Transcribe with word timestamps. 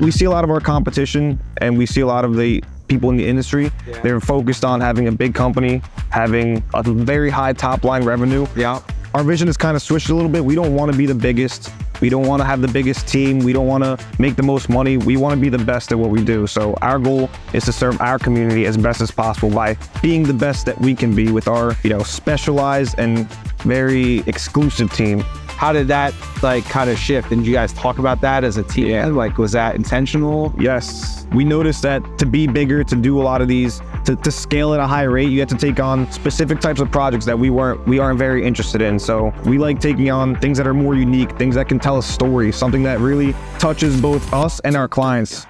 we 0.00 0.10
see 0.10 0.24
a 0.24 0.30
lot 0.30 0.44
of 0.44 0.50
our 0.50 0.60
competition 0.60 1.40
and 1.58 1.76
we 1.76 1.86
see 1.86 2.00
a 2.00 2.06
lot 2.06 2.24
of 2.24 2.36
the 2.36 2.62
people 2.86 3.10
in 3.10 3.16
the 3.16 3.26
industry. 3.26 3.70
Yeah. 3.86 4.00
They're 4.00 4.20
focused 4.20 4.64
on 4.64 4.80
having 4.80 5.08
a 5.08 5.12
big 5.12 5.34
company, 5.34 5.82
having 6.10 6.62
a 6.74 6.82
very 6.82 7.30
high 7.30 7.52
top 7.52 7.84
line 7.84 8.04
revenue. 8.04 8.46
Yeah. 8.56 8.80
Our 9.14 9.24
vision 9.24 9.48
is 9.48 9.56
kind 9.56 9.74
of 9.76 9.82
switched 9.82 10.10
a 10.10 10.14
little 10.14 10.30
bit. 10.30 10.44
We 10.44 10.54
don't 10.54 10.74
want 10.74 10.92
to 10.92 10.98
be 10.98 11.06
the 11.06 11.14
biggest. 11.14 11.70
We 12.00 12.08
don't 12.08 12.26
want 12.26 12.40
to 12.40 12.46
have 12.46 12.60
the 12.60 12.68
biggest 12.68 13.08
team. 13.08 13.40
We 13.40 13.52
don't 13.52 13.66
want 13.66 13.82
to 13.82 13.98
make 14.18 14.36
the 14.36 14.42
most 14.42 14.68
money. 14.68 14.96
We 14.96 15.16
want 15.16 15.34
to 15.34 15.40
be 15.40 15.48
the 15.48 15.58
best 15.58 15.90
at 15.90 15.98
what 15.98 16.10
we 16.10 16.22
do. 16.22 16.46
So 16.46 16.74
our 16.82 16.98
goal 16.98 17.28
is 17.52 17.64
to 17.64 17.72
serve 17.72 18.00
our 18.00 18.18
community 18.18 18.66
as 18.66 18.76
best 18.76 19.00
as 19.00 19.10
possible 19.10 19.50
by 19.50 19.76
being 20.02 20.22
the 20.22 20.34
best 20.34 20.66
that 20.66 20.78
we 20.80 20.94
can 20.94 21.14
be 21.16 21.32
with 21.32 21.48
our, 21.48 21.74
you 21.82 21.90
know, 21.90 22.02
specialized 22.02 22.98
and 22.98 23.28
very 23.64 24.18
exclusive 24.26 24.92
team. 24.92 25.24
How 25.58 25.72
did 25.72 25.88
that 25.88 26.14
like 26.40 26.64
kind 26.66 26.88
of 26.88 26.96
shift? 26.96 27.32
And 27.32 27.44
you 27.44 27.52
guys 27.52 27.72
talk 27.72 27.98
about 27.98 28.20
that 28.20 28.44
as 28.44 28.58
a 28.58 28.62
team? 28.62 28.86
Yeah. 28.86 29.06
Like, 29.06 29.38
was 29.38 29.50
that 29.52 29.74
intentional? 29.74 30.54
Yes. 30.56 31.26
We 31.32 31.42
noticed 31.42 31.82
that 31.82 32.16
to 32.18 32.26
be 32.26 32.46
bigger, 32.46 32.84
to 32.84 32.94
do 32.94 33.20
a 33.20 33.24
lot 33.24 33.42
of 33.42 33.48
these, 33.48 33.82
to, 34.04 34.14
to 34.14 34.30
scale 34.30 34.72
at 34.72 34.78
a 34.78 34.86
high 34.86 35.02
rate, 35.02 35.30
you 35.30 35.40
have 35.40 35.48
to 35.48 35.56
take 35.56 35.80
on 35.80 36.10
specific 36.12 36.60
types 36.60 36.80
of 36.80 36.92
projects 36.92 37.26
that 37.26 37.36
we 37.36 37.50
weren't 37.50 37.84
we 37.88 37.98
aren't 37.98 38.20
very 38.20 38.46
interested 38.46 38.80
in. 38.80 39.00
So 39.00 39.34
we 39.46 39.58
like 39.58 39.80
taking 39.80 40.08
on 40.12 40.36
things 40.36 40.58
that 40.58 40.66
are 40.68 40.74
more 40.74 40.94
unique, 40.94 41.36
things 41.36 41.56
that 41.56 41.68
can 41.68 41.80
tell 41.80 41.98
a 41.98 42.04
story, 42.04 42.52
something 42.52 42.84
that 42.84 43.00
really 43.00 43.34
touches 43.58 44.00
both 44.00 44.32
us 44.32 44.60
and 44.60 44.76
our 44.76 44.86
clients. 44.86 45.44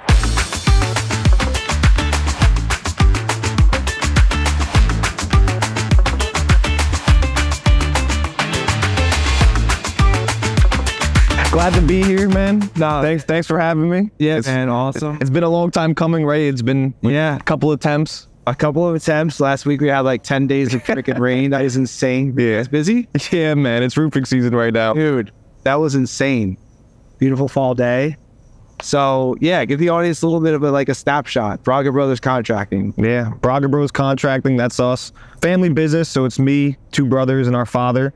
Glad 11.59 11.75
to 11.75 11.81
be 11.83 12.05
here, 12.05 12.29
man. 12.29 12.61
No. 12.77 13.03
Thanks, 13.03 13.25
thanks 13.25 13.49
for 13.49 13.59
having 13.59 13.91
me. 13.91 14.11
Yeah, 14.17 14.37
It's- 14.39 14.47
man, 14.47 14.69
awesome. 14.69 15.19
It's 15.21 15.29
been 15.29 15.43
a 15.43 15.49
long 15.49 15.73
time 15.73 15.93
coming, 15.93 16.25
right? 16.25 16.43
It's 16.43 16.63
been 16.63 16.95
Yeah. 17.03 17.35
a 17.35 17.41
couple 17.41 17.73
attempts. 17.73 18.29
A 18.47 18.55
couple 18.55 18.89
of 18.89 18.95
attempts. 18.95 19.41
Last 19.41 19.67
week 19.67 19.81
we 19.81 19.89
had 19.89 20.01
like 20.03 20.23
10 20.23 20.47
days 20.47 20.73
of 20.73 20.85
freaking 20.85 21.19
rain. 21.19 21.51
That 21.51 21.65
is 21.65 21.77
insane. 21.77 22.33
Yeah. 22.39 22.61
It's 22.61 22.69
busy? 22.69 23.09
Yeah, 23.33 23.55
man, 23.55 23.83
it's 23.83 23.97
roofing 23.97 24.25
season 24.25 24.55
right 24.55 24.73
now. 24.73 24.95
Dude, 24.95 25.33
that 25.65 25.81
was 25.81 25.97
insane. 25.97 26.59
Beautiful 27.19 27.49
fall 27.49 27.75
day. 27.75 28.17
So 28.81 29.35
yeah, 29.41 29.65
give 29.65 29.81
the 29.81 29.89
audience 29.89 30.23
a 30.23 30.27
little 30.27 30.41
bit 30.41 30.55
of 30.55 30.63
a, 30.63 30.71
like 30.71 30.89
a 30.89 30.95
snapshot. 30.95 31.65
Braga 31.65 31.91
Brothers 31.91 32.21
Contracting. 32.21 32.95
Yeah, 32.97 33.33
Braga 33.41 33.69
Bros 33.69 33.91
Contracting, 33.91 34.57
that's 34.57 34.79
us. 34.79 35.11
Family 35.43 35.71
business, 35.71 36.09
so 36.09 36.25
it's 36.25 36.39
me, 36.39 36.77
two 36.93 37.05
brothers, 37.05 37.49
and 37.49 37.57
our 37.57 37.67
father. 37.67 38.15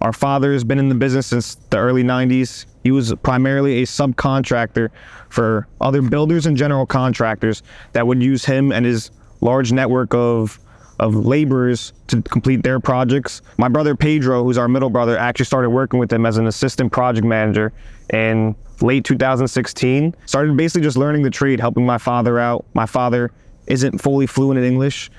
Our 0.00 0.12
father 0.12 0.52
has 0.52 0.62
been 0.62 0.78
in 0.78 0.88
the 0.90 0.94
business 0.94 1.26
since 1.26 1.56
the 1.70 1.78
early 1.78 2.04
90s. 2.04 2.66
He 2.84 2.92
was 2.92 3.12
primarily 3.22 3.82
a 3.82 3.86
subcontractor 3.86 4.90
for 5.30 5.66
other 5.80 6.02
builders 6.02 6.46
and 6.46 6.56
general 6.56 6.86
contractors 6.86 7.62
that 7.92 8.06
would 8.06 8.22
use 8.22 8.44
him 8.44 8.70
and 8.70 8.86
his 8.86 9.10
large 9.40 9.72
network 9.72 10.14
of 10.14 10.60
of 11.00 11.16
laborers 11.16 11.92
to 12.06 12.22
complete 12.22 12.62
their 12.62 12.78
projects. 12.78 13.42
My 13.58 13.68
brother 13.68 13.96
Pedro, 13.96 14.44
who's 14.44 14.56
our 14.56 14.68
middle 14.68 14.90
brother, 14.90 15.18
actually 15.18 15.46
started 15.46 15.70
working 15.70 15.98
with 15.98 16.12
him 16.12 16.24
as 16.24 16.36
an 16.36 16.46
assistant 16.46 16.92
project 16.92 17.26
manager 17.26 17.72
in 18.12 18.54
late 18.80 19.04
2016. 19.04 20.14
Started 20.26 20.56
basically 20.56 20.82
just 20.82 20.96
learning 20.96 21.22
the 21.22 21.30
trade, 21.30 21.58
helping 21.58 21.84
my 21.84 21.98
father 21.98 22.38
out. 22.38 22.64
My 22.74 22.86
father 22.86 23.32
isn't 23.66 23.98
fully 23.98 24.26
fluent 24.26 24.58
in 24.58 24.64
English. 24.64 25.10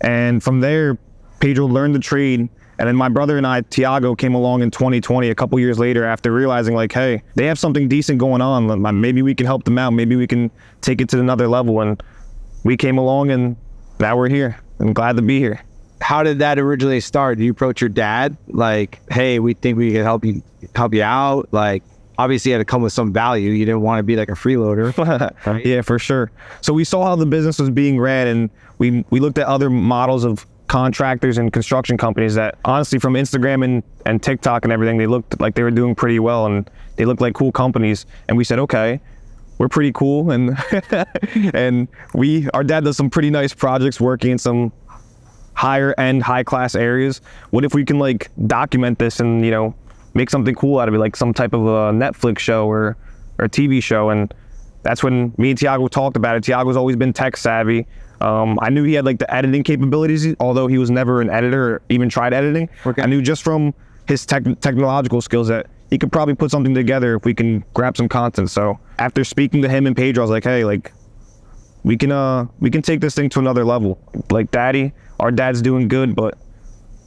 And 0.00 0.42
from 0.42 0.60
there, 0.60 0.98
Pedro 1.38 1.66
learned 1.66 1.94
the 1.94 2.00
trade. 2.00 2.48
And 2.80 2.88
then 2.88 2.96
my 2.96 3.10
brother 3.10 3.36
and 3.36 3.46
I, 3.46 3.60
Tiago, 3.60 4.14
came 4.14 4.34
along 4.34 4.62
in 4.62 4.70
2020, 4.70 5.28
a 5.28 5.34
couple 5.34 5.60
years 5.60 5.78
later, 5.78 6.06
after 6.06 6.32
realizing, 6.32 6.74
like, 6.74 6.90
hey, 6.90 7.22
they 7.34 7.44
have 7.44 7.58
something 7.58 7.88
decent 7.88 8.18
going 8.18 8.40
on. 8.40 9.00
Maybe 9.00 9.20
we 9.20 9.34
can 9.34 9.44
help 9.44 9.64
them 9.64 9.76
out. 9.76 9.90
Maybe 9.90 10.16
we 10.16 10.26
can 10.26 10.50
take 10.80 11.02
it 11.02 11.10
to 11.10 11.20
another 11.20 11.46
level. 11.46 11.82
And 11.82 12.02
we 12.64 12.78
came 12.78 12.96
along, 12.96 13.32
and 13.32 13.56
now 13.98 14.16
we're 14.16 14.30
here. 14.30 14.58
I'm 14.78 14.94
glad 14.94 15.16
to 15.16 15.22
be 15.22 15.38
here. 15.38 15.62
How 16.00 16.22
did 16.22 16.38
that 16.38 16.58
originally 16.58 17.00
start? 17.00 17.36
Did 17.36 17.44
you 17.44 17.50
approach 17.50 17.82
your 17.82 17.90
dad 17.90 18.38
like, 18.48 18.98
hey, 19.12 19.40
we 19.40 19.52
think 19.52 19.76
we 19.76 19.92
can 19.92 20.02
help 20.02 20.24
you 20.24 20.42
help 20.74 20.94
you 20.94 21.02
out? 21.02 21.50
Like 21.52 21.82
obviously 22.16 22.52
it 22.52 22.54
had 22.54 22.58
to 22.60 22.64
come 22.64 22.80
with 22.82 22.92
some 22.92 23.12
value. 23.12 23.50
You 23.50 23.64
didn't 23.66 23.82
want 23.82 23.98
to 23.98 24.02
be 24.02 24.16
like 24.16 24.28
a 24.28 24.32
freeloader. 24.32 24.90
Right. 25.46 25.64
Yeah, 25.64 25.82
for 25.82 25.98
sure. 25.98 26.30
So 26.60 26.72
we 26.72 26.84
saw 26.84 27.04
how 27.04 27.16
the 27.16 27.26
business 27.26 27.58
was 27.58 27.70
being 27.70 27.98
ran, 27.98 28.26
and 28.26 28.50
we 28.78 29.04
we 29.10 29.20
looked 29.20 29.38
at 29.38 29.46
other 29.46 29.70
models 29.70 30.24
of 30.24 30.46
contractors 30.70 31.36
and 31.36 31.52
construction 31.52 31.96
companies 31.96 32.36
that 32.36 32.56
honestly 32.64 32.96
from 32.96 33.14
Instagram 33.14 33.64
and, 33.64 33.82
and 34.06 34.22
TikTok 34.22 34.62
and 34.62 34.72
everything, 34.72 34.98
they 34.98 35.08
looked 35.08 35.40
like 35.40 35.56
they 35.56 35.64
were 35.64 35.70
doing 35.72 35.96
pretty 35.96 36.20
well 36.20 36.46
and 36.46 36.70
they 36.94 37.04
looked 37.04 37.20
like 37.20 37.34
cool 37.34 37.50
companies. 37.50 38.06
And 38.28 38.38
we 38.38 38.44
said, 38.44 38.60
okay, 38.60 39.00
we're 39.58 39.68
pretty 39.68 39.90
cool 39.92 40.30
and 40.30 40.56
and 41.54 41.88
we 42.14 42.48
our 42.50 42.62
dad 42.62 42.84
does 42.84 42.96
some 42.96 43.10
pretty 43.10 43.30
nice 43.30 43.52
projects 43.52 44.00
working 44.00 44.30
in 44.30 44.38
some 44.38 44.72
higher 45.54 45.92
end, 45.98 46.22
high 46.22 46.44
class 46.44 46.76
areas. 46.76 47.20
What 47.50 47.64
if 47.64 47.74
we 47.74 47.84
can 47.84 47.98
like 47.98 48.30
document 48.46 49.00
this 49.00 49.18
and 49.18 49.44
you 49.44 49.50
know 49.50 49.74
make 50.14 50.30
something 50.30 50.54
cool 50.54 50.78
out 50.78 50.86
of 50.86 50.94
it, 50.94 50.98
like 50.98 51.16
some 51.16 51.34
type 51.34 51.52
of 51.52 51.62
a 51.62 51.92
Netflix 51.92 52.38
show 52.38 52.68
or 52.68 52.96
or 53.40 53.48
TV 53.48 53.82
show? 53.82 54.10
And 54.10 54.32
that's 54.84 55.02
when 55.02 55.34
me 55.36 55.50
and 55.50 55.58
Tiago 55.58 55.88
talked 55.88 56.16
about 56.16 56.36
it. 56.36 56.44
Tiago's 56.44 56.76
always 56.76 56.94
been 56.94 57.12
tech 57.12 57.36
savvy. 57.36 57.88
Um, 58.20 58.58
I 58.60 58.68
knew 58.68 58.84
he 58.84 58.94
had 58.94 59.04
like 59.04 59.18
the 59.18 59.32
editing 59.32 59.62
capabilities, 59.62 60.34
although 60.40 60.66
he 60.66 60.78
was 60.78 60.90
never 60.90 61.20
an 61.20 61.30
editor 61.30 61.74
or 61.74 61.82
even 61.88 62.08
tried 62.08 62.34
editing. 62.34 62.68
Okay. 62.84 63.02
I 63.02 63.06
knew 63.06 63.22
just 63.22 63.42
from 63.42 63.74
his 64.06 64.26
tech 64.26 64.42
technological 64.60 65.20
skills 65.20 65.48
that 65.48 65.66
he 65.90 65.98
could 65.98 66.12
probably 66.12 66.34
put 66.34 66.50
something 66.50 66.74
together 66.74 67.16
if 67.16 67.24
we 67.24 67.34
can 67.34 67.64
grab 67.74 67.96
some 67.96 68.08
content. 68.08 68.50
So 68.50 68.78
after 68.98 69.24
speaking 69.24 69.62
to 69.62 69.68
him 69.68 69.86
and 69.86 69.96
Pedro, 69.96 70.22
I 70.22 70.24
was 70.24 70.30
like, 70.30 70.44
hey, 70.44 70.64
like 70.64 70.92
we 71.82 71.96
can 71.96 72.12
uh 72.12 72.46
we 72.60 72.70
can 72.70 72.82
take 72.82 73.00
this 73.00 73.14
thing 73.14 73.28
to 73.30 73.38
another 73.38 73.64
level. 73.64 73.98
Like 74.30 74.50
daddy, 74.50 74.92
our 75.18 75.30
dad's 75.30 75.62
doing 75.62 75.88
good, 75.88 76.14
but 76.14 76.36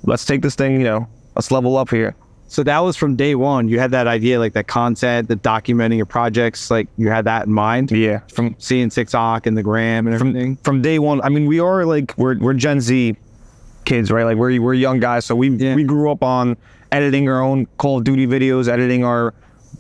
let's 0.03 0.25
take 0.25 0.41
this 0.41 0.56
thing, 0.56 0.73
you 0.73 0.84
know, 0.84 1.07
let's 1.35 1.52
level 1.52 1.78
up 1.78 1.90
here. 1.90 2.16
So 2.53 2.62
that 2.62 2.78
was 2.81 2.96
from 2.96 3.16
day 3.16 3.34
one. 3.34 3.68
You 3.68 3.80
had 3.80 3.90
that 3.91 4.06
idea, 4.06 4.38
like 4.38 4.53
that 4.53 4.68
content, 4.68 5.28
the 5.28 5.36
documenting 5.36 5.97
your 5.97 6.06
projects, 6.06 6.69
like 6.69 6.88
you 6.97 7.09
had 7.09 7.25
that 7.25 7.47
in 7.47 7.52
mind. 7.52 7.90
Yeah. 7.90 8.19
From 8.31 8.56
Seeing 8.59 8.91
TikTok 8.91 9.47
and 9.47 9.58
the 9.58 9.64
gram 9.64 10.06
and 10.06 10.14
everything. 10.14 10.58
from 10.58 10.84
day 10.84 11.00
one, 11.00 11.19
I 11.22 11.30
mean, 11.30 11.47
we 11.47 11.59
are 11.59 11.84
like 11.84 12.14
we're 12.16 12.38
we're 12.38 12.53
Gen 12.53 12.80
Z 12.80 13.18
kids, 13.86 14.12
right? 14.12 14.24
Like 14.24 14.38
we're 14.38 14.62
we're 14.62 14.75
young 14.75 15.00
guys, 15.00 15.25
so 15.25 15.36
we 15.36 15.50
Yeah. 15.50 15.74
we 15.74 15.84
grew 15.84 16.12
up 16.12 16.22
on 16.22 16.56
editing 16.91 17.28
our 17.28 17.41
own 17.41 17.66
Call 17.80 17.97
of 17.97 18.03
Duty 18.03 18.28
videos, 18.28 18.68
editing 18.68 19.03
our 19.03 19.34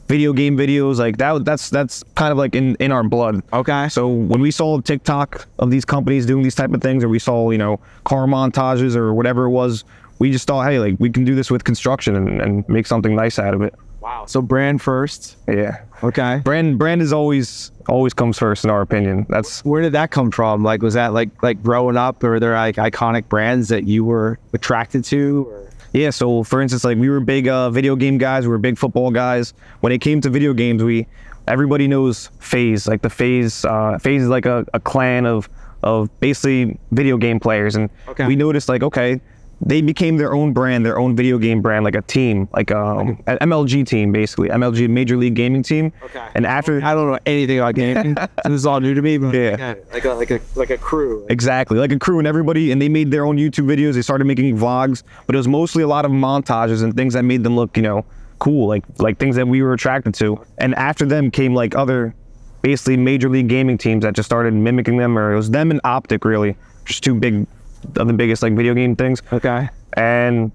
video 0.07 0.33
game 0.33 0.57
videos, 0.57 0.97
like 0.97 1.17
that. 1.17 1.45
That's 1.45 1.69
that's 1.69 2.03
kind 2.15 2.31
of 2.31 2.39
like 2.39 2.55
in 2.55 2.75
in 2.77 2.91
our 2.91 3.03
blood. 3.03 3.43
Okay. 3.53 3.87
So 3.89 4.07
when 4.07 4.41
we 4.41 4.49
saw 4.49 4.79
TikTok 4.81 5.47
of 5.59 5.69
these 5.69 5.85
companies 5.85 6.25
doing 6.25 6.41
these 6.41 6.55
type 6.55 6.73
of 6.73 6.81
things, 6.81 7.03
or 7.03 7.09
we 7.09 7.19
saw 7.19 7.51
you 7.51 7.59
know 7.59 7.79
car 8.03 8.25
montages 8.25 8.95
or 8.95 9.13
whatever 9.13 9.45
it 9.45 9.51
was, 9.51 9.83
we 10.19 10.31
just 10.31 10.47
thought, 10.47 10.65
hey, 10.67 10.79
like 10.79 10.95
we 10.99 11.09
can 11.09 11.23
do 11.25 11.35
this 11.35 11.49
with 11.51 11.63
construction 11.63 12.15
and, 12.15 12.41
and 12.41 12.67
make 12.69 12.87
something 12.87 13.15
nice 13.15 13.39
out 13.39 13.53
of 13.53 13.61
it. 13.61 13.73
wow. 14.01 14.25
So 14.27 14.41
brand 14.41 14.81
first. 14.81 15.37
Yeah. 15.47 15.81
Okay. 16.03 16.41
Brand 16.43 16.77
brand 16.77 17.01
is 17.01 17.13
always 17.13 17.71
always 17.87 18.13
comes 18.13 18.37
first 18.37 18.63
in 18.63 18.69
our 18.69 18.81
opinion. 18.81 19.25
That's 19.29 19.63
Where 19.65 19.81
did 19.81 19.93
that 19.93 20.11
come 20.11 20.31
from? 20.31 20.63
Like, 20.63 20.81
was 20.81 20.93
that 20.95 21.13
like 21.13 21.29
like 21.43 21.61
growing 21.63 21.97
up, 21.97 22.23
or 22.23 22.31
were 22.31 22.39
there 22.39 22.53
like 22.55 22.75
iconic 22.75 23.27
brands 23.29 23.69
that 23.69 23.85
you 23.85 24.03
were 24.03 24.39
attracted 24.53 25.03
to? 25.05 25.47
Or? 25.49 25.69
Yeah, 25.93 26.09
so 26.09 26.43
for 26.43 26.61
instance, 26.61 26.83
like 26.83 26.97
we 26.97 27.09
were 27.09 27.19
big 27.19 27.47
uh, 27.47 27.69
video 27.69 27.95
game 27.95 28.17
guys, 28.17 28.43
we 28.45 28.49
were 28.49 28.57
big 28.57 28.77
football 28.77 29.11
guys. 29.11 29.53
When 29.81 29.91
it 29.93 29.99
came 30.01 30.21
to 30.21 30.29
video 30.29 30.53
games, 30.53 30.83
we 30.83 31.07
everybody 31.47 31.87
knows 31.87 32.29
FaZe. 32.39 32.87
Like 32.87 33.01
the 33.01 33.09
FaZe, 33.09 33.63
uh, 33.65 33.99
FaZe 33.99 34.23
is 34.23 34.27
like 34.29 34.45
a, 34.45 34.65
a 34.73 34.79
clan 34.79 35.25
of 35.25 35.47
of 35.83 36.09
basically 36.19 36.79
video 36.91 37.17
game 37.17 37.39
players, 37.39 37.75
and 37.75 37.89
Okay. 38.07 38.25
we 38.27 38.35
noticed 38.35 38.69
like 38.69 38.81
okay, 38.83 39.21
they 39.65 39.81
became 39.81 40.17
their 40.17 40.33
own 40.33 40.51
brand, 40.53 40.85
their 40.85 40.99
own 40.99 41.15
video 41.15 41.37
game 41.37 41.61
brand, 41.61 41.85
like 41.85 41.95
a 41.95 42.01
team, 42.01 42.49
like 42.53 42.71
um, 42.71 43.21
an 43.27 43.37
MLG 43.39 43.85
team 43.85 44.11
basically, 44.11 44.49
MLG 44.49 44.89
Major 44.89 45.15
League 45.17 45.35
Gaming 45.35 45.63
Team. 45.63 45.91
Okay. 46.03 46.27
And 46.35 46.45
after 46.45 46.83
I 46.83 46.93
don't 46.93 47.11
know 47.11 47.19
anything 47.25 47.59
about 47.59 47.75
gaming. 47.75 48.15
so 48.15 48.27
this 48.45 48.53
is 48.53 48.65
all 48.65 48.79
new 48.79 48.93
to 48.93 49.01
me. 49.01 49.17
But 49.17 49.33
Yeah. 49.33 49.53
I 49.53 49.57
got 49.57 49.77
it. 49.77 49.87
like 49.93 50.05
a 50.05 50.09
like 50.13 50.31
a 50.31 50.39
like 50.55 50.69
a 50.69 50.77
crew. 50.77 51.25
Exactly, 51.29 51.77
like 51.79 51.91
a 51.91 51.99
crew 51.99 52.19
and 52.19 52.27
everybody, 52.27 52.71
and 52.71 52.81
they 52.81 52.89
made 52.89 53.09
their 53.11 53.25
own 53.25 53.37
YouTube 53.37 53.65
videos. 53.65 53.93
They 53.93 54.01
started 54.01 54.25
making 54.25 54.57
vlogs, 54.57 55.03
but 55.25 55.35
it 55.35 55.37
was 55.37 55.47
mostly 55.47 55.83
a 55.83 55.87
lot 55.87 56.05
of 56.05 56.11
montages 56.11 56.83
and 56.83 56.93
things 56.95 57.13
that 57.13 57.23
made 57.23 57.43
them 57.43 57.55
look, 57.55 57.75
you 57.77 57.83
know, 57.83 58.05
cool, 58.39 58.67
like 58.67 58.83
like 58.99 59.17
things 59.17 59.35
that 59.37 59.47
we 59.47 59.61
were 59.61 59.73
attracted 59.73 60.13
to. 60.15 60.43
And 60.57 60.75
after 60.75 61.05
them 61.05 61.31
came 61.31 61.53
like 61.55 61.75
other, 61.75 62.13
basically 62.61 62.97
major 62.97 63.29
league 63.29 63.47
gaming 63.47 63.77
teams 63.77 64.03
that 64.03 64.13
just 64.13 64.27
started 64.27 64.53
mimicking 64.53 64.97
them, 64.97 65.17
or 65.17 65.31
it 65.31 65.35
was 65.37 65.49
them 65.51 65.71
and 65.71 65.81
OpTic 65.83 66.25
really, 66.25 66.55
just 66.85 67.03
two 67.03 67.15
big, 67.15 67.47
of 67.97 68.07
the 68.07 68.13
biggest 68.13 68.41
like 68.43 68.53
video 68.53 68.73
game 68.73 68.95
things. 68.95 69.21
Okay. 69.31 69.69
And 69.93 70.51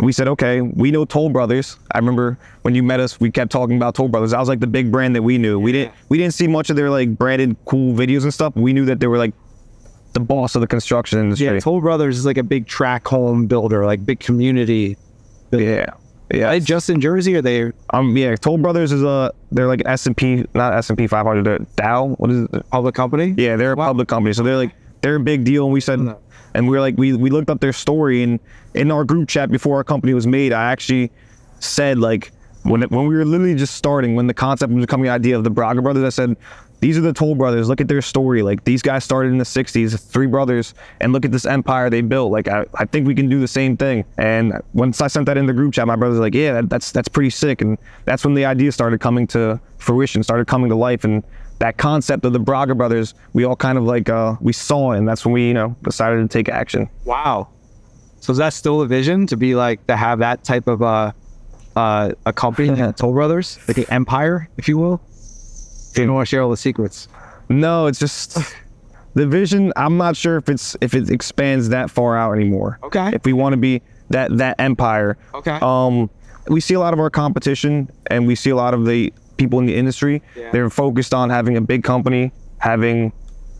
we 0.00 0.12
said, 0.12 0.28
okay, 0.28 0.60
we 0.60 0.90
know 0.90 1.04
Toll 1.04 1.30
Brothers. 1.30 1.78
I 1.92 1.98
remember 1.98 2.38
when 2.62 2.74
you 2.74 2.82
met 2.82 3.00
us, 3.00 3.18
we 3.18 3.30
kept 3.30 3.50
talking 3.50 3.76
about 3.76 3.94
Toll 3.94 4.08
Brothers. 4.08 4.32
That 4.32 4.40
was 4.40 4.48
like 4.48 4.60
the 4.60 4.66
big 4.66 4.92
brand 4.92 5.16
that 5.16 5.22
we 5.22 5.38
knew. 5.38 5.58
We 5.58 5.72
didn't 5.72 5.94
we 6.08 6.18
didn't 6.18 6.34
see 6.34 6.46
much 6.46 6.68
of 6.70 6.76
their 6.76 6.90
like 6.90 7.16
branded 7.16 7.56
cool 7.64 7.94
videos 7.94 8.22
and 8.24 8.32
stuff. 8.34 8.54
We 8.56 8.72
knew 8.72 8.84
that 8.86 9.00
they 9.00 9.06
were 9.06 9.18
like 9.18 9.32
the 10.12 10.20
boss 10.20 10.54
of 10.54 10.60
the 10.60 10.66
construction 10.66 11.18
industry. 11.18 11.46
Yeah, 11.46 11.58
Toll 11.60 11.80
Brothers 11.80 12.18
is 12.18 12.26
like 12.26 12.38
a 12.38 12.42
big 12.42 12.66
track 12.66 13.06
home 13.06 13.46
builder, 13.46 13.84
like 13.86 14.04
big 14.04 14.20
community. 14.20 14.96
Yeah. 15.50 15.90
Yeah. 16.32 16.48
Are 16.48 16.52
they 16.52 16.60
just 16.60 16.90
in 16.90 17.00
Jersey 17.00 17.36
or 17.36 17.42
they 17.42 17.70
Um, 17.90 18.16
yeah, 18.16 18.34
Toll 18.34 18.58
Brothers 18.58 18.92
is 18.92 19.02
a 19.02 19.32
they're 19.52 19.68
like 19.68 19.82
S 19.86 20.06
and 20.06 20.16
P, 20.16 20.44
not 20.54 20.74
S 20.74 20.90
and 20.90 20.98
P 20.98 21.06
500, 21.06 21.66
Dow. 21.76 22.08
What 22.18 22.30
is 22.30 22.48
it? 22.52 22.70
public 22.70 22.94
company? 22.94 23.34
Yeah, 23.36 23.56
they're 23.56 23.72
a 23.72 23.76
Wow. 23.76 23.86
public 23.88 24.08
company, 24.08 24.32
so 24.34 24.42
they're 24.42 24.56
like 24.56 24.72
they're 25.02 25.16
a 25.16 25.20
big 25.20 25.44
deal. 25.44 25.64
And 25.64 25.72
we 25.72 25.80
said. 25.80 26.00
And 26.56 26.66
we 26.66 26.74
were 26.74 26.80
like, 26.80 26.96
we 26.96 27.12
we 27.12 27.28
looked 27.28 27.50
up 27.50 27.60
their 27.60 27.72
story, 27.72 28.22
and 28.22 28.40
in 28.72 28.90
our 28.90 29.04
group 29.04 29.28
chat 29.28 29.50
before 29.50 29.76
our 29.76 29.84
company 29.84 30.14
was 30.14 30.26
made, 30.26 30.52
I 30.52 30.72
actually 30.72 31.12
said 31.60 31.98
like 31.98 32.32
when 32.62 32.82
it, 32.82 32.90
when 32.90 33.06
we 33.06 33.14
were 33.14 33.26
literally 33.26 33.54
just 33.54 33.74
starting, 33.74 34.14
when 34.14 34.26
the 34.26 34.34
concept 34.34 34.72
was 34.72 34.84
becoming 34.84 35.04
the 35.04 35.10
idea 35.10 35.36
of 35.36 35.44
the 35.44 35.50
Braga 35.50 35.82
brothers, 35.82 36.04
I 36.04 36.08
said. 36.08 36.36
These 36.80 36.98
are 36.98 37.00
the 37.00 37.14
Toll 37.14 37.34
brothers. 37.34 37.70
Look 37.70 37.80
at 37.80 37.88
their 37.88 38.02
story. 38.02 38.42
Like 38.42 38.64
these 38.64 38.82
guys 38.82 39.02
started 39.02 39.30
in 39.30 39.38
the 39.38 39.44
'60s, 39.44 39.98
three 39.98 40.26
brothers, 40.26 40.74
and 41.00 41.10
look 41.10 41.24
at 41.24 41.32
this 41.32 41.46
empire 41.46 41.88
they 41.88 42.02
built. 42.02 42.30
Like 42.30 42.48
I, 42.48 42.66
I 42.74 42.84
think 42.84 43.06
we 43.06 43.14
can 43.14 43.30
do 43.30 43.40
the 43.40 43.48
same 43.48 43.78
thing. 43.78 44.04
And 44.18 44.52
once 44.74 45.00
I 45.00 45.06
sent 45.06 45.24
that 45.24 45.38
in 45.38 45.46
the 45.46 45.54
group 45.54 45.72
chat, 45.72 45.86
my 45.86 45.96
brother's 45.96 46.18
like, 46.18 46.34
"Yeah, 46.34 46.52
that, 46.52 46.68
that's 46.68 46.92
that's 46.92 47.08
pretty 47.08 47.30
sick." 47.30 47.62
And 47.62 47.78
that's 48.04 48.26
when 48.26 48.34
the 48.34 48.44
idea 48.44 48.72
started 48.72 49.00
coming 49.00 49.26
to 49.28 49.58
fruition, 49.78 50.22
started 50.22 50.48
coming 50.48 50.68
to 50.68 50.76
life, 50.76 51.02
and 51.02 51.24
that 51.58 51.78
concept 51.78 52.24
of 52.24 52.32
the 52.32 52.38
Braga 52.38 52.74
brothers, 52.74 53.14
we 53.32 53.44
all 53.44 53.56
kind 53.56 53.78
of 53.78 53.84
like 53.84 54.08
uh, 54.08 54.36
we 54.40 54.52
saw 54.52 54.92
it, 54.92 54.98
and 54.98 55.08
that's 55.08 55.24
when 55.24 55.32
we 55.32 55.48
you 55.48 55.54
know 55.54 55.76
decided 55.82 56.18
to 56.18 56.28
take 56.28 56.48
action. 56.48 56.88
Wow. 57.04 57.48
So 58.20 58.32
is 58.32 58.38
that 58.38 58.52
still 58.52 58.80
a 58.80 58.86
vision 58.86 59.26
to 59.28 59.36
be 59.36 59.54
like 59.54 59.86
to 59.86 59.96
have 59.96 60.18
that 60.18 60.42
type 60.42 60.66
of 60.66 60.82
uh 60.82 61.12
uh 61.76 62.12
a 62.24 62.32
company, 62.32 62.70
like 62.70 62.96
Toll 62.96 63.12
Brothers, 63.12 63.58
like 63.68 63.78
an 63.78 63.86
empire, 63.90 64.48
if 64.56 64.68
you 64.68 64.78
will? 64.78 65.00
You 65.94 66.06
don't 66.06 66.14
want 66.14 66.28
to 66.28 66.30
share 66.30 66.42
all 66.42 66.50
the 66.50 66.56
secrets. 66.56 67.08
No, 67.48 67.86
it's 67.86 67.98
just 67.98 68.36
the 69.14 69.26
vision. 69.26 69.72
I'm 69.76 69.96
not 69.96 70.16
sure 70.16 70.36
if 70.36 70.48
it's 70.48 70.76
if 70.80 70.94
it 70.94 71.10
expands 71.10 71.68
that 71.70 71.90
far 71.90 72.16
out 72.16 72.32
anymore. 72.32 72.78
Okay. 72.82 73.10
If 73.14 73.24
we 73.24 73.32
want 73.32 73.54
to 73.54 73.56
be 73.56 73.82
that 74.10 74.36
that 74.36 74.60
empire. 74.60 75.16
Okay. 75.34 75.58
Um, 75.62 76.10
we 76.48 76.60
see 76.60 76.74
a 76.74 76.80
lot 76.80 76.92
of 76.92 77.00
our 77.00 77.10
competition, 77.10 77.90
and 78.06 78.26
we 78.26 78.34
see 78.34 78.50
a 78.50 78.56
lot 78.56 78.74
of 78.74 78.84
the 78.84 79.12
people 79.36 79.58
in 79.58 79.66
the 79.66 79.74
industry. 79.74 80.22
Yeah. 80.34 80.50
They're 80.50 80.70
focused 80.70 81.14
on 81.14 81.30
having 81.30 81.56
a 81.56 81.60
big 81.60 81.84
company, 81.84 82.32
having 82.58 83.12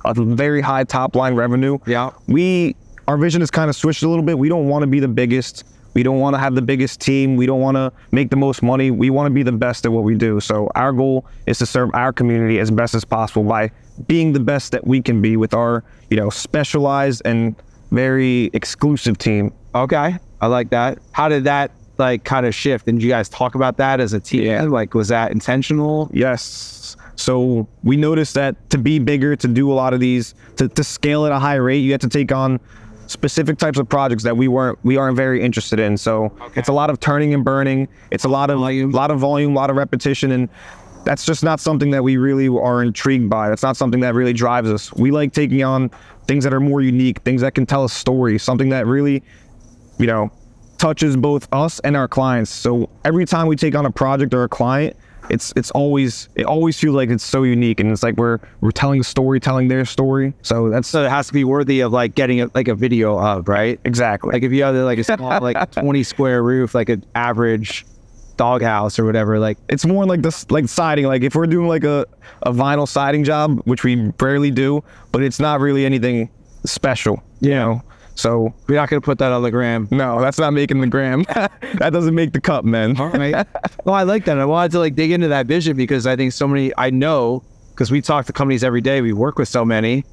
a 0.05 0.15
very 0.15 0.61
high 0.61 0.85
top 0.85 1.17
line 1.17 1.35
revenue. 1.35 1.79
Yeah. 1.87 2.11
we 2.27 2.77
our 3.09 3.17
vision 3.17 3.41
is 3.41 3.51
kind 3.51 3.71
of 3.71 3.77
switched 3.77 4.03
a 4.03 4.09
little 4.09 4.25
bit. 4.25 4.39
We 4.39 4.49
don't 4.49 4.67
want 4.67 4.83
to 4.83 4.87
be 4.87 4.99
the 5.01 5.09
biggest. 5.09 5.65
We 5.95 6.03
don't 6.03 6.19
want 6.19 6.35
to 6.35 6.39
have 6.39 6.55
the 6.55 6.63
biggest 6.63 7.01
team. 7.01 7.37
We 7.37 7.47
don't 7.47 7.61
want 7.61 7.77
to 7.77 7.93
make 8.11 8.31
the 8.31 8.37
most 8.37 8.63
money. 8.63 8.91
We 8.91 9.11
want 9.11 9.29
to 9.29 9.31
be 9.33 9.43
the 9.43 9.53
best 9.53 9.87
at 9.87 9.93
what 9.93 10.03
we 10.05 10.15
do. 10.15 10.41
So 10.41 10.71
our 10.75 10.93
goal 10.93 11.27
is 11.47 11.59
to 11.59 11.67
serve 11.67 11.91
our 11.95 12.13
community 12.13 12.59
as 12.59 12.71
best 12.71 12.95
as 12.95 13.05
possible 13.05 13.45
by 13.45 13.71
being 14.07 14.33
the 14.33 14.41
best 14.41 14.73
that 14.73 14.87
we 14.87 15.01
can 15.01 15.23
be 15.23 15.37
with 15.37 15.55
our, 15.55 15.85
you 16.11 16.17
know, 16.17 16.31
specialized 16.31 17.23
and 17.25 17.55
very 17.93 18.51
exclusive 18.53 19.17
team. 19.17 19.53
Okay. 19.75 20.17
I 20.41 20.47
like 20.49 20.71
that. 20.71 20.99
How 21.13 21.29
did 21.29 21.45
that 21.45 21.71
like 21.99 22.25
kind 22.25 22.47
of 22.47 22.55
shift? 22.55 22.89
And 22.89 22.99
did 22.99 23.05
you 23.05 23.11
guys 23.11 23.29
talk 23.29 23.55
about 23.55 23.77
that 23.79 24.01
as 24.01 24.13
a 24.13 24.21
team? 24.21 24.43
Yeah. 24.45 24.63
Like 24.63 24.95
was 24.95 25.09
that 25.09 25.33
intentional? 25.33 26.11
Yes. 26.13 26.97
So 27.17 27.67
we 27.83 27.97
noticed 27.97 28.35
that 28.35 28.69
to 28.71 28.79
be 28.79 28.99
bigger, 28.99 29.37
to 29.37 29.49
do 29.49 29.73
a 29.73 29.75
lot 29.75 29.95
of 29.95 30.01
these, 30.01 30.35
to, 30.57 30.69
to 30.69 30.85
scale 30.85 31.25
at 31.27 31.33
a 31.33 31.39
high 31.39 31.55
rate, 31.55 31.79
you 31.79 31.93
have 31.93 32.01
to 32.03 32.09
take 32.09 32.31
on 32.33 32.61
specific 33.07 33.57
types 33.57 33.79
of 33.79 33.89
projects 33.89 34.25
that 34.25 34.37
we 34.37 34.49
weren't 34.49 34.77
we 34.83 34.97
aren't 34.97 35.17
very 35.17 35.41
interested 35.43 35.79
in. 35.81 35.97
So 35.97 36.25
Okay. 36.41 36.61
it's 36.61 36.69
a 36.69 36.73
lot 36.73 36.91
of 36.91 37.01
turning 37.01 37.33
and 37.35 37.45
burning. 37.45 37.89
It's 38.11 38.25
a 38.25 38.29
lot 38.29 38.51
of 38.51 38.59
Volume. 38.59 38.91
lot 38.91 39.11
of 39.11 39.19
volume, 39.21 39.53
a 39.53 39.55
lot 39.55 39.71
of 39.71 39.77
repetition, 39.77 40.33
and 40.33 40.49
that's 41.05 41.25
just 41.25 41.45
not 41.45 41.61
something 41.61 41.93
that 41.93 42.03
we 42.03 42.17
really 42.17 42.49
are 42.49 42.83
intrigued 42.83 43.31
by. 43.31 43.49
That's 43.49 43.63
not 43.63 43.77
something 43.77 44.01
that 44.01 44.15
really 44.15 44.33
drives 44.33 44.69
us. 44.69 44.93
We 44.93 45.13
like 45.13 45.33
taking 45.33 45.63
on 45.63 45.89
things 46.27 46.43
that 46.43 46.53
are 46.53 46.59
more 46.59 46.83
unique, 46.83 47.21
things 47.21 47.41
that 47.43 47.55
can 47.55 47.65
tell 47.65 47.85
a 47.85 47.89
story, 47.89 48.39
something 48.39 48.71
that 48.71 48.87
really, 48.89 49.23
you 50.01 50.09
know, 50.09 50.33
touches 50.79 51.17
both 51.17 51.49
us 51.53 51.81
and 51.81 51.97
our 51.97 52.09
clients. 52.09 52.51
So 52.51 52.89
every 53.05 53.25
time 53.25 53.47
we 53.47 53.57
take 53.57 53.75
on 53.75 53.87
a 53.87 53.91
project 53.91 54.35
or 54.35 54.45
a 54.45 54.49
client, 54.49 54.97
it's 55.29 55.53
it's 55.57 55.71
always 55.73 56.29
it 56.35 56.45
always 56.45 56.79
feels 56.79 56.95
like 56.95 57.11
it's 57.11 57.25
so 57.25 57.43
unique 57.43 57.81
and 57.81 57.91
it's 57.91 58.03
like 58.03 58.17
we're 58.17 58.39
we're 58.61 58.71
telling 58.71 59.01
a 59.01 59.05
story, 59.05 59.41
telling 59.41 59.69
their 59.69 59.85
story. 59.85 60.35
So 60.43 60.71
that's 60.71 60.89
So 60.89 61.05
it 61.05 61.11
has 61.11 61.27
to 61.29 61.33
be 61.33 61.45
worthy 61.45 61.81
of 61.81 61.93
like 61.93 62.15
getting 62.15 62.41
a, 62.41 62.51
like 62.55 62.69
a 62.69 62.75
video 62.75 63.19
of, 63.19 63.49
right? 63.49 63.81
exactly 63.85 64.33
Like 64.33 64.43
if 64.43 64.53
you 64.53 64.63
have 64.63 64.75
like 64.77 64.99
a 64.99 65.05
small 65.17 65.41
like 65.41 65.71
20 65.73 66.03
square 66.03 66.43
roof, 66.43 66.75
like 66.75 66.89
an 66.89 67.05
average 67.15 67.87
doghouse 68.37 68.99
or 68.99 69.05
whatever, 69.05 69.39
like 69.39 69.59
it's 69.69 69.87
more 69.87 70.07
like 70.07 70.23
this 70.23 70.49
like 70.51 70.69
siding. 70.69 71.07
Like 71.07 71.23
if 71.23 71.35
we're 71.35 71.47
doing 71.47 71.69
like 71.69 71.85
a, 71.85 72.07
a 72.43 72.53
vinyl 72.53 72.87
siding 72.87 73.25
job, 73.25 73.61
which 73.65 73.83
we 73.83 74.13
rarely 74.21 74.51
do, 74.51 74.85
but 75.13 75.23
it's 75.23 75.41
not 75.41 75.61
really 75.61 75.85
anything 75.85 76.31
special. 76.65 77.23
You 77.41 77.51
know? 77.51 77.83
So 78.17 78.53
we're 78.67 78.77
not 78.77 78.89
gonna 78.89 79.01
put 79.03 79.19
that 79.19 79.31
on 79.31 79.43
the 79.43 79.51
gram. 79.51 79.89
no, 79.91 80.21
that's 80.21 80.39
not 80.39 80.53
making 80.53 80.81
the 80.81 80.87
gram. 80.87 81.23
that 81.35 81.91
doesn't 81.93 82.15
make 82.15 82.33
the 82.33 82.41
cut, 82.41 82.65
man. 82.65 82.99
All 82.99 83.11
right. 83.11 83.47
well, 83.85 83.95
I 83.95 84.03
like 84.03 84.25
that. 84.25 84.39
I 84.39 84.45
wanted 84.47 84.73
to 84.73 84.79
like 84.79 84.95
dig 84.95 85.11
into 85.13 85.29
that 85.29 85.47
vision 85.47 85.77
because 85.77 86.07
I 86.07 86.17
think 86.17 86.33
so 86.33 86.49
many 86.49 86.73
I 86.79 86.91
know 86.91 87.45
because 87.71 87.91
we 87.91 88.01
talk 88.01 88.25
to 88.27 88.33
companies 88.33 88.65
every 88.65 88.81
day. 88.81 89.03
We 89.03 89.13
work 89.13 89.39
with 89.39 89.49
so 89.49 89.65
many. 89.65 90.05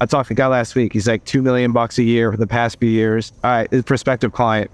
I 0.00 0.06
talked 0.06 0.28
to 0.28 0.34
a 0.34 0.36
guy 0.36 0.46
last 0.48 0.74
week. 0.74 0.94
He's 0.94 1.06
like 1.06 1.24
two 1.24 1.42
million 1.42 1.72
bucks 1.72 1.98
a 1.98 2.02
year 2.02 2.32
for 2.32 2.38
the 2.38 2.46
past 2.46 2.80
few 2.80 2.88
years. 2.88 3.32
All 3.44 3.50
right, 3.50 3.70
his 3.70 3.84
prospective 3.84 4.32
client. 4.32 4.70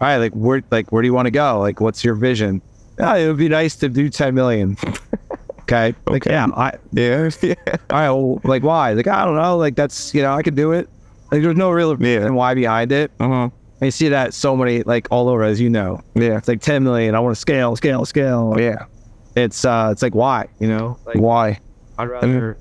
All 0.00 0.08
right, 0.08 0.16
like 0.16 0.32
where 0.32 0.62
like 0.70 0.90
where 0.90 1.02
do 1.02 1.06
you 1.06 1.14
want 1.14 1.26
to 1.26 1.30
go? 1.30 1.60
Like 1.60 1.80
what's 1.80 2.02
your 2.02 2.14
vision? 2.14 2.62
Yeah, 2.98 3.14
it 3.16 3.28
would 3.28 3.36
be 3.36 3.48
nice 3.48 3.76
to 3.76 3.88
do 3.88 4.08
ten 4.08 4.34
million. 4.34 4.76
okay. 5.60 5.94
Like 6.06 6.26
Okay. 6.26 6.30
yeah, 6.32 6.46
I 6.56 6.72
Yeah. 6.92 7.30
yeah. 7.42 7.54
all 7.68 7.76
right, 7.90 8.10
well, 8.10 8.40
like 8.44 8.62
why? 8.62 8.94
Like 8.94 9.06
I 9.06 9.24
don't 9.26 9.36
know. 9.36 9.58
Like 9.58 9.76
that's 9.76 10.14
you 10.14 10.22
know 10.22 10.32
I 10.32 10.42
could 10.42 10.56
do 10.56 10.72
it. 10.72 10.88
Like 11.32 11.42
there's 11.42 11.56
no 11.56 11.70
real 11.70 11.96
Yeah. 12.00 12.16
reason 12.18 12.34
why 12.34 12.54
behind 12.54 12.92
it. 12.92 13.10
Uh-huh. 13.18 13.48
I 13.80 13.88
see 13.88 14.08
that 14.10 14.32
so 14.34 14.54
many 14.54 14.82
like 14.84 15.08
all 15.10 15.28
over 15.28 15.42
as 15.42 15.60
you 15.60 15.68
know. 15.70 16.00
Yeah. 16.14 16.36
It's 16.36 16.46
like 16.46 16.60
10 16.60 16.84
million. 16.84 17.14
I 17.16 17.20
want 17.20 17.34
to 17.34 17.40
scale, 17.40 17.74
scale, 17.74 18.04
scale. 18.04 18.54
Yeah. 18.58 18.84
It's 19.34 19.64
uh 19.64 19.88
it's 19.90 20.02
like 20.02 20.14
why, 20.14 20.46
you 20.60 20.68
know? 20.68 20.98
Like 21.06 21.16
Why? 21.16 21.58
I'd 21.98 22.04
rather 22.08 22.58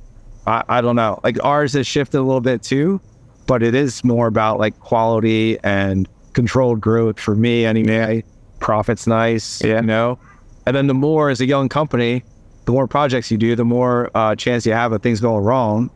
I, 0.47 0.63
I 0.69 0.81
don't 0.81 0.95
know. 0.95 1.19
Like 1.23 1.37
ours 1.43 1.73
has 1.73 1.85
shifted 1.85 2.17
a 2.19 2.23
little 2.23 2.41
bit 2.41 2.63
too, 2.63 2.99
but 3.45 3.61
it 3.61 3.75
is 3.75 4.03
more 4.03 4.25
about 4.27 4.57
like 4.57 4.79
quality 4.79 5.59
and 5.63 6.07
controlled 6.33 6.79
growth 6.81 7.19
for 7.19 7.35
me 7.35 7.65
anyway. 7.65 8.23
Profit's 8.59 9.05
nice, 9.05 9.61
Yeah. 9.63 9.81
you 9.81 9.87
know. 9.87 10.17
And 10.65 10.75
then 10.75 10.87
the 10.87 10.93
more 10.93 11.29
as 11.29 11.41
a 11.41 11.45
young 11.45 11.67
company, 11.69 12.23
the 12.65 12.71
more 12.71 12.87
projects 12.87 13.29
you 13.31 13.37
do, 13.37 13.55
the 13.55 13.65
more 13.65 14.09
uh, 14.15 14.35
chance 14.35 14.65
you 14.65 14.73
have 14.73 14.91
of 14.93 15.01
things 15.01 15.19
going 15.19 15.43
wrong, 15.43 15.89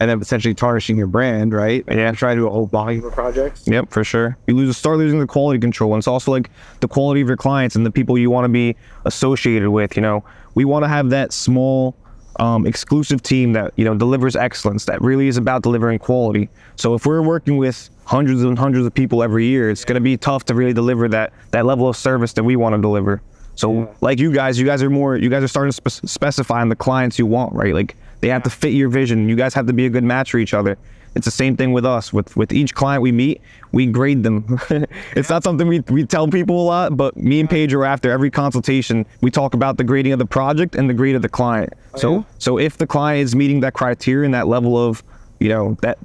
and 0.00 0.10
then 0.10 0.18
potentially 0.18 0.54
tarnishing 0.54 0.96
your 0.96 1.06
brand, 1.06 1.52
right? 1.52 1.84
Yeah. 1.88 2.12
Try 2.12 2.34
to 2.34 2.40
do 2.40 2.46
a 2.46 2.50
whole 2.50 2.66
volume 2.66 3.04
of 3.04 3.12
projects. 3.12 3.66
Yep, 3.66 3.90
for 3.90 4.04
sure. 4.04 4.36
You 4.46 4.54
lose 4.54 4.76
start 4.76 4.98
losing 4.98 5.20
the 5.20 5.26
quality 5.26 5.58
control, 5.58 5.94
and 5.94 6.00
it's 6.00 6.08
also 6.08 6.30
like 6.30 6.50
the 6.80 6.88
quality 6.88 7.20
of 7.20 7.28
your 7.28 7.36
clients 7.36 7.76
and 7.76 7.86
the 7.86 7.90
people 7.90 8.18
you 8.18 8.30
want 8.30 8.44
to 8.44 8.48
be 8.48 8.76
associated 9.04 9.70
with. 9.70 9.96
You 9.96 10.02
know, 10.02 10.24
we 10.54 10.64
want 10.64 10.84
to 10.84 10.88
have 10.88 11.10
that 11.10 11.32
small, 11.32 11.96
um, 12.38 12.66
exclusive 12.66 13.22
team 13.22 13.52
that 13.54 13.72
you 13.76 13.84
know 13.84 13.94
delivers 13.94 14.36
excellence. 14.36 14.84
That 14.84 15.00
really 15.00 15.28
is 15.28 15.36
about 15.36 15.62
delivering 15.62 15.98
quality. 15.98 16.48
So 16.76 16.94
if 16.94 17.06
we're 17.06 17.22
working 17.22 17.56
with 17.56 17.88
hundreds 18.04 18.42
and 18.42 18.58
hundreds 18.58 18.86
of 18.86 18.94
people 18.94 19.22
every 19.22 19.46
year, 19.46 19.70
it's 19.70 19.84
going 19.84 19.94
to 19.94 20.00
be 20.00 20.16
tough 20.16 20.44
to 20.46 20.54
really 20.54 20.72
deliver 20.72 21.08
that 21.08 21.32
that 21.52 21.64
level 21.64 21.88
of 21.88 21.96
service 21.96 22.34
that 22.34 22.44
we 22.44 22.56
want 22.56 22.74
to 22.74 22.80
deliver. 22.80 23.22
So 23.56 23.94
like 24.02 24.18
you 24.18 24.32
guys, 24.32 24.58
you 24.58 24.66
guys 24.66 24.82
are 24.82 24.90
more, 24.90 25.16
you 25.16 25.30
guys 25.30 25.42
are 25.42 25.48
starting 25.48 25.72
to 25.72 25.90
spe- 25.90 26.06
specifying 26.06 26.68
the 26.68 26.76
clients 26.76 27.18
you 27.18 27.24
want, 27.24 27.54
right? 27.54 27.72
Like 27.72 27.96
they 28.26 28.32
have 28.32 28.42
to 28.42 28.50
fit 28.50 28.70
your 28.70 28.88
vision. 28.88 29.28
You 29.28 29.36
guys 29.36 29.54
have 29.54 29.68
to 29.68 29.72
be 29.72 29.86
a 29.86 29.88
good 29.88 30.02
match 30.02 30.32
for 30.32 30.38
each 30.38 30.52
other. 30.52 30.76
It's 31.14 31.26
the 31.26 31.30
same 31.30 31.56
thing 31.56 31.72
with 31.72 31.86
us. 31.86 32.12
With 32.12 32.36
with 32.36 32.52
each 32.52 32.74
client 32.74 33.00
we 33.00 33.12
meet, 33.12 33.40
we 33.70 33.86
grade 33.86 34.24
them. 34.24 34.58
it's 35.14 35.30
not 35.30 35.44
something 35.44 35.68
we, 35.68 35.78
we 35.90 36.04
tell 36.04 36.26
people 36.26 36.60
a 36.60 36.66
lot, 36.66 36.96
but 36.96 37.16
me 37.16 37.38
and 37.38 37.48
Paige 37.48 37.72
are 37.72 37.84
after 37.84 38.10
every 38.10 38.32
consultation, 38.32 39.06
we 39.20 39.30
talk 39.30 39.54
about 39.54 39.76
the 39.76 39.84
grading 39.84 40.10
of 40.10 40.18
the 40.18 40.26
project 40.26 40.74
and 40.74 40.90
the 40.90 40.94
grade 40.94 41.14
of 41.14 41.22
the 41.22 41.28
client. 41.28 41.72
Oh, 41.94 41.98
so 41.98 42.14
yeah? 42.14 42.22
so 42.38 42.58
if 42.58 42.78
the 42.78 42.86
client 42.88 43.22
is 43.22 43.36
meeting 43.36 43.60
that 43.60 43.74
criteria 43.74 44.24
and 44.24 44.34
that 44.34 44.48
level 44.48 44.76
of, 44.76 45.04
you 45.38 45.48
know, 45.48 45.76
that 45.82 45.96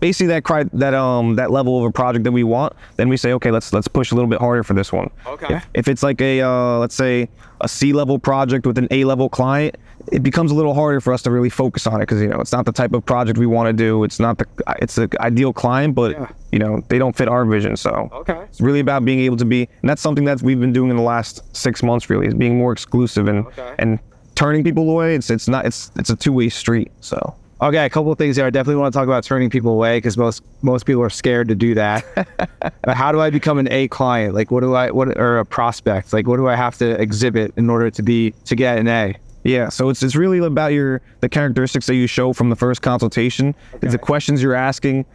basically 0.00 0.28
that 0.28 0.44
cri- 0.44 0.68
that 0.74 0.94
um 0.94 1.36
that 1.36 1.50
level 1.50 1.78
of 1.78 1.84
a 1.84 1.92
project 1.92 2.24
that 2.24 2.32
we 2.32 2.44
want, 2.44 2.72
then 2.96 3.08
we 3.08 3.16
say, 3.16 3.32
okay, 3.34 3.50
let's 3.50 3.72
let's 3.72 3.88
push 3.88 4.12
a 4.12 4.14
little 4.14 4.28
bit 4.30 4.38
harder 4.40 4.62
for 4.62 4.74
this 4.74 4.92
one. 4.92 5.10
Okay. 5.26 5.54
If, 5.56 5.66
if 5.74 5.88
it's 5.88 6.02
like 6.02 6.20
a 6.20 6.42
uh, 6.42 6.78
let's 6.78 6.94
say 6.94 7.28
a 7.60 7.68
C 7.68 7.92
level 7.92 8.18
project 8.18 8.66
with 8.66 8.76
an 8.78 8.88
A 8.90 9.04
level 9.04 9.28
client, 9.28 9.76
it 10.12 10.22
becomes 10.22 10.50
a 10.50 10.54
little 10.54 10.74
harder 10.74 11.00
for 11.00 11.12
us 11.12 11.22
to 11.22 11.30
really 11.30 11.48
focus 11.48 11.86
on 11.86 11.96
it 11.96 12.00
because 12.00 12.20
you 12.20 12.28
know 12.28 12.40
it's 12.40 12.52
not 12.52 12.64
the 12.66 12.72
type 12.72 12.92
of 12.92 13.04
project 13.06 13.38
we 13.38 13.46
want 13.46 13.66
to 13.68 13.72
do. 13.72 14.04
It's 14.04 14.20
not 14.20 14.38
the 14.38 14.46
it's 14.80 14.94
the 14.96 15.08
ideal 15.20 15.52
client, 15.52 15.94
but 15.94 16.12
Yeah. 16.12 16.28
you 16.52 16.58
know 16.58 16.82
they 16.88 16.98
don't 16.98 17.16
fit 17.16 17.28
our 17.28 17.44
vision. 17.44 17.76
So 17.76 18.08
Okay. 18.12 18.38
it's 18.50 18.60
really 18.60 18.80
about 18.80 19.04
being 19.04 19.20
able 19.20 19.36
to 19.38 19.44
be, 19.46 19.68
and 19.80 19.88
that's 19.88 20.02
something 20.02 20.24
that 20.24 20.42
we've 20.42 20.60
been 20.60 20.72
doing 20.72 20.90
in 20.90 20.96
the 20.96 21.02
last 21.02 21.42
six 21.56 21.82
months. 21.82 22.10
Really, 22.10 22.26
is 22.26 22.34
being 22.34 22.58
more 22.58 22.72
exclusive 22.72 23.26
and 23.28 23.46
Okay. 23.46 23.74
and 23.78 23.98
turning 24.34 24.62
people 24.62 24.88
away. 24.90 25.14
It's 25.14 25.30
it's 25.30 25.48
not 25.48 25.64
it's 25.64 25.90
it's 25.96 26.10
a 26.10 26.16
two 26.16 26.32
way 26.32 26.50
street. 26.50 26.90
So 27.00 27.34
Okay, 27.62 27.86
a 27.86 27.90
couple 27.90 28.12
of 28.12 28.18
things 28.18 28.36
there. 28.36 28.44
I 28.46 28.50
definitely 28.50 28.80
want 28.80 28.92
to 28.92 28.98
talk 28.98 29.06
about 29.06 29.24
turning 29.24 29.48
people 29.48 29.72
away 29.72 29.96
because 29.96 30.18
most 30.18 30.42
most 30.62 30.84
people 30.84 31.02
are 31.02 31.10
scared 31.10 31.48
to 31.48 31.54
do 31.54 31.74
that. 31.74 32.04
but 32.82 32.96
how 32.96 33.12
do 33.12 33.20
I 33.20 33.30
become 33.30 33.58
an 33.58 33.66
A 33.72 33.88
client? 33.88 34.34
Like, 34.34 34.50
what 34.50 34.60
do 34.60 34.74
I 34.74 34.90
what 34.90 35.16
or 35.16 35.38
a 35.38 35.46
prospect? 35.46 36.12
Like, 36.12 36.26
what 36.26 36.36
do 36.36 36.48
I 36.48 36.54
have 36.54 36.76
to 36.78 37.00
exhibit 37.00 37.54
in 37.56 37.70
order 37.70 37.90
to 37.90 38.02
be 38.02 38.32
to 38.44 38.54
get 38.54 38.78
an 38.78 38.88
A? 38.88 39.14
Yeah, 39.44 39.70
so 39.70 39.88
it's 39.88 40.02
it's 40.02 40.16
really 40.16 40.38
about 40.38 40.72
your 40.72 41.00
the 41.20 41.28
characteristics 41.30 41.86
that 41.86 41.94
you 41.94 42.06
show 42.06 42.32
from 42.34 42.50
the 42.50 42.56
first 42.56 42.82
consultation. 42.82 43.54
It's 43.80 43.92
the 43.92 43.98
questions 43.98 44.42
you're 44.42 44.54
asking. 44.54 45.06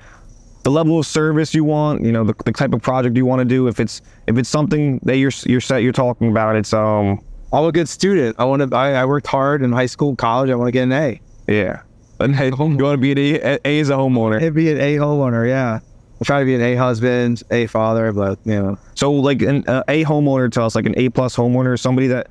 the 0.64 0.72
level 0.72 1.00
of 1.00 1.06
service 1.06 1.54
you 1.56 1.64
want, 1.64 2.04
you 2.04 2.12
know, 2.12 2.24
the, 2.24 2.34
the 2.46 2.52
type 2.52 2.74
of 2.74 2.82
project 2.82 3.16
you 3.18 3.26
want 3.26 3.40
to 3.40 3.46
do. 3.46 3.68
If 3.68 3.80
it's 3.80 4.02
if 4.28 4.38
it's 4.38 4.50
something 4.50 5.00
that 5.04 5.18
you're 5.18 5.32
you're 5.46 5.62
set 5.62 5.84
you're 5.84 5.92
talking 5.94 6.30
about, 6.32 6.56
it's 6.56 6.74
um 6.74 7.20
I'm 7.54 7.66
a 7.66 7.72
good 7.72 7.90
student. 7.90 8.36
I 8.40 8.46
want 8.46 8.70
to. 8.72 8.76
I, 8.76 8.94
I 8.94 9.06
worked 9.06 9.28
hard 9.28 9.62
in 9.62 9.72
high 9.72 9.88
school, 9.88 10.16
college. 10.16 10.50
I 10.50 10.56
want 10.56 10.70
to 10.70 10.72
get 10.72 10.84
an 10.84 10.92
A. 10.94 11.22
yeah. 11.48 11.82
And 12.22 12.36
hey, 12.36 12.50
you 12.50 12.56
want 12.56 12.80
to 12.80 12.98
be 12.98 13.12
an 13.12 13.18
A, 13.18 13.60
A 13.66 13.80
as 13.80 13.90
a 13.90 13.94
homeowner. 13.94 14.38
It'd 14.38 14.54
be 14.54 14.72
an 14.72 14.80
A 14.80 14.96
homeowner. 14.98 15.48
Yeah. 15.48 15.80
I 16.22 16.24
try 16.24 16.40
to 16.40 16.46
be 16.46 16.54
an 16.54 16.62
A 16.62 16.76
husband, 16.76 17.42
A 17.50 17.66
father, 17.68 18.12
but 18.12 18.38
you 18.46 18.54
know. 18.54 18.78
So 18.96 19.12
like 19.12 19.42
an 19.42 19.68
uh, 19.68 19.84
a 19.88 20.04
homeowner 20.06 20.52
to 20.52 20.64
us, 20.64 20.76
like 20.76 20.86
an 20.86 20.94
A 20.98 21.10
plus 21.10 21.36
homeowner, 21.36 21.80
somebody 21.80 22.08
that 22.08 22.30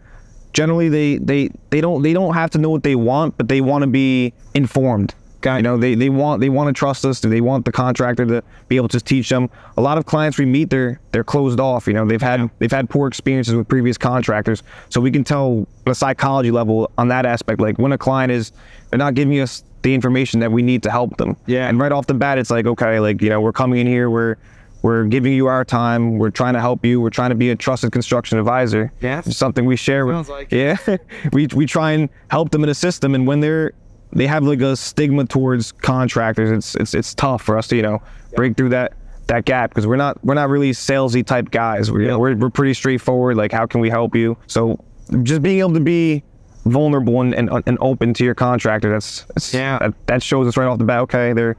generally 0.52 0.88
they 0.88 1.16
they 1.18 1.50
they 1.70 1.80
don't 1.80 2.02
they 2.02 2.12
don't 2.12 2.34
have 2.34 2.50
to 2.50 2.58
know 2.58 2.70
what 2.70 2.84
they 2.84 2.94
want, 2.94 3.36
but 3.36 3.48
they 3.48 3.60
want 3.60 3.82
to 3.82 3.88
be 3.88 4.32
informed. 4.54 5.14
You 5.42 5.62
know, 5.62 5.78
they, 5.78 5.94
they 5.94 6.10
want 6.10 6.42
they 6.42 6.50
want 6.50 6.68
to 6.68 6.78
trust 6.78 7.04
us. 7.06 7.20
They 7.20 7.40
want 7.40 7.64
the 7.64 7.72
contractor 7.72 8.26
to 8.26 8.44
be 8.68 8.76
able 8.76 8.88
to 8.88 9.00
teach 9.00 9.30
them. 9.30 9.48
A 9.78 9.80
lot 9.80 9.96
of 9.96 10.04
clients 10.04 10.36
we 10.36 10.44
meet, 10.44 10.68
they're 10.68 11.00
they're 11.12 11.24
closed 11.24 11.58
off. 11.58 11.86
You 11.86 11.94
know, 11.94 12.06
they've 12.06 12.20
had 12.20 12.50
they've 12.58 12.70
had 12.70 12.90
poor 12.90 13.08
experiences 13.08 13.54
with 13.54 13.66
previous 13.66 13.96
contractors. 13.96 14.62
So 14.90 15.00
we 15.00 15.10
can 15.10 15.24
tell 15.24 15.66
the 15.86 15.94
psychology 15.94 16.50
level 16.50 16.90
on 16.98 17.08
that 17.08 17.24
aspect. 17.24 17.58
Like 17.58 17.78
when 17.78 17.90
a 17.92 17.98
client 17.98 18.30
is, 18.30 18.52
they're 18.90 18.98
not 18.98 19.14
giving 19.14 19.40
us 19.40 19.64
the 19.82 19.94
information 19.94 20.40
that 20.40 20.52
we 20.52 20.62
need 20.62 20.82
to 20.82 20.90
help 20.90 21.16
them. 21.16 21.36
Yeah. 21.46 21.68
And 21.68 21.78
right 21.78 21.92
off 21.92 22.06
the 22.06 22.14
bat, 22.14 22.38
it's 22.38 22.50
like 22.50 22.66
okay, 22.66 23.00
like 23.00 23.22
you 23.22 23.28
know, 23.28 23.40
we're 23.40 23.52
coming 23.52 23.80
in 23.80 23.86
here, 23.86 24.10
we're 24.10 24.36
we're 24.82 25.04
giving 25.04 25.32
you 25.32 25.46
our 25.46 25.64
time. 25.64 26.18
We're 26.18 26.30
trying 26.30 26.54
to 26.54 26.60
help 26.60 26.84
you. 26.84 27.00
We're 27.00 27.10
trying 27.10 27.30
to 27.30 27.36
be 27.36 27.50
a 27.50 27.56
trusted 27.56 27.92
construction 27.92 28.38
advisor. 28.38 28.92
Yeah. 29.00 29.20
Something 29.22 29.66
we 29.66 29.76
share 29.76 30.06
with. 30.06 30.28
like 30.28 30.50
yeah. 30.50 30.78
we 31.32 31.46
we 31.48 31.66
try 31.66 31.92
and 31.92 32.08
help 32.30 32.50
them 32.50 32.62
and 32.62 32.70
assist 32.70 33.02
them. 33.02 33.14
And 33.14 33.26
when 33.26 33.40
they're 33.40 33.72
they 34.12 34.26
have 34.26 34.42
like 34.42 34.60
a 34.60 34.76
stigma 34.76 35.26
towards 35.26 35.72
contractors, 35.72 36.50
it's 36.50 36.74
it's 36.76 36.94
it's 36.94 37.14
tough 37.14 37.42
for 37.42 37.58
us 37.58 37.68
to 37.68 37.76
you 37.76 37.82
know 37.82 38.02
break 38.34 38.56
through 38.56 38.70
that 38.70 38.94
that 39.26 39.44
gap 39.44 39.70
because 39.70 39.86
we're 39.86 39.96
not 39.96 40.22
we're 40.24 40.34
not 40.34 40.48
really 40.48 40.72
salesy 40.72 41.24
type 41.24 41.50
guys. 41.50 41.90
We're, 41.90 42.02
you 42.02 42.08
know, 42.08 42.18
we're 42.18 42.36
we're 42.36 42.50
pretty 42.50 42.74
straightforward. 42.74 43.36
Like 43.36 43.52
how 43.52 43.66
can 43.66 43.80
we 43.80 43.90
help 43.90 44.14
you? 44.14 44.36
So 44.46 44.82
just 45.22 45.42
being 45.42 45.60
able 45.60 45.74
to 45.74 45.80
be 45.80 46.22
vulnerable 46.64 47.20
and, 47.22 47.34
and, 47.34 47.50
and 47.66 47.78
open 47.80 48.12
to 48.14 48.24
your 48.24 48.34
contractor 48.34 48.90
that's, 48.90 49.22
that's 49.34 49.52
Yeah. 49.54 49.78
that, 49.78 49.94
that 50.06 50.22
shows 50.22 50.46
us 50.46 50.56
right 50.56 50.66
off 50.66 50.78
the 50.78 50.84
bat 50.84 51.00
okay 51.00 51.32
they're 51.32 51.56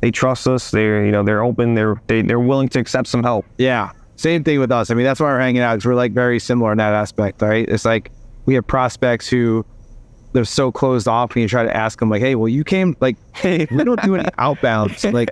they 0.00 0.10
trust 0.10 0.46
us 0.46 0.70
they're 0.70 1.04
you 1.04 1.10
know 1.12 1.22
they're 1.22 1.42
open 1.42 1.74
they're 1.74 2.00
they, 2.06 2.22
they're 2.22 2.38
willing 2.40 2.68
to 2.68 2.78
accept 2.78 3.08
some 3.08 3.22
help 3.22 3.44
Yeah. 3.58 3.90
Same 4.16 4.44
thing 4.44 4.60
with 4.60 4.70
us. 4.70 4.92
I 4.92 4.94
mean, 4.94 5.04
that's 5.04 5.18
why 5.18 5.26
we're 5.26 5.40
hanging 5.40 5.60
out 5.60 5.74
because 5.74 5.86
we're 5.86 5.96
like 5.96 6.12
very 6.12 6.38
similar 6.38 6.70
in 6.70 6.78
that 6.78 6.94
aspect, 6.94 7.42
right? 7.42 7.68
It's 7.68 7.84
like 7.84 8.12
we 8.46 8.54
have 8.54 8.64
prospects 8.64 9.26
who 9.28 9.66
they're 10.32 10.44
so 10.44 10.70
closed 10.70 11.08
off 11.08 11.32
and 11.34 11.42
you 11.42 11.48
try 11.48 11.64
to 11.64 11.76
ask 11.76 11.98
them 11.98 12.10
like, 12.10 12.20
hey, 12.20 12.36
well, 12.36 12.46
you 12.48 12.62
came 12.62 12.96
like, 13.00 13.16
hey, 13.34 13.66
we 13.72 13.82
don't 13.82 14.00
do 14.04 14.14
any 14.14 14.22
outbounds. 14.38 15.12
Like 15.12 15.30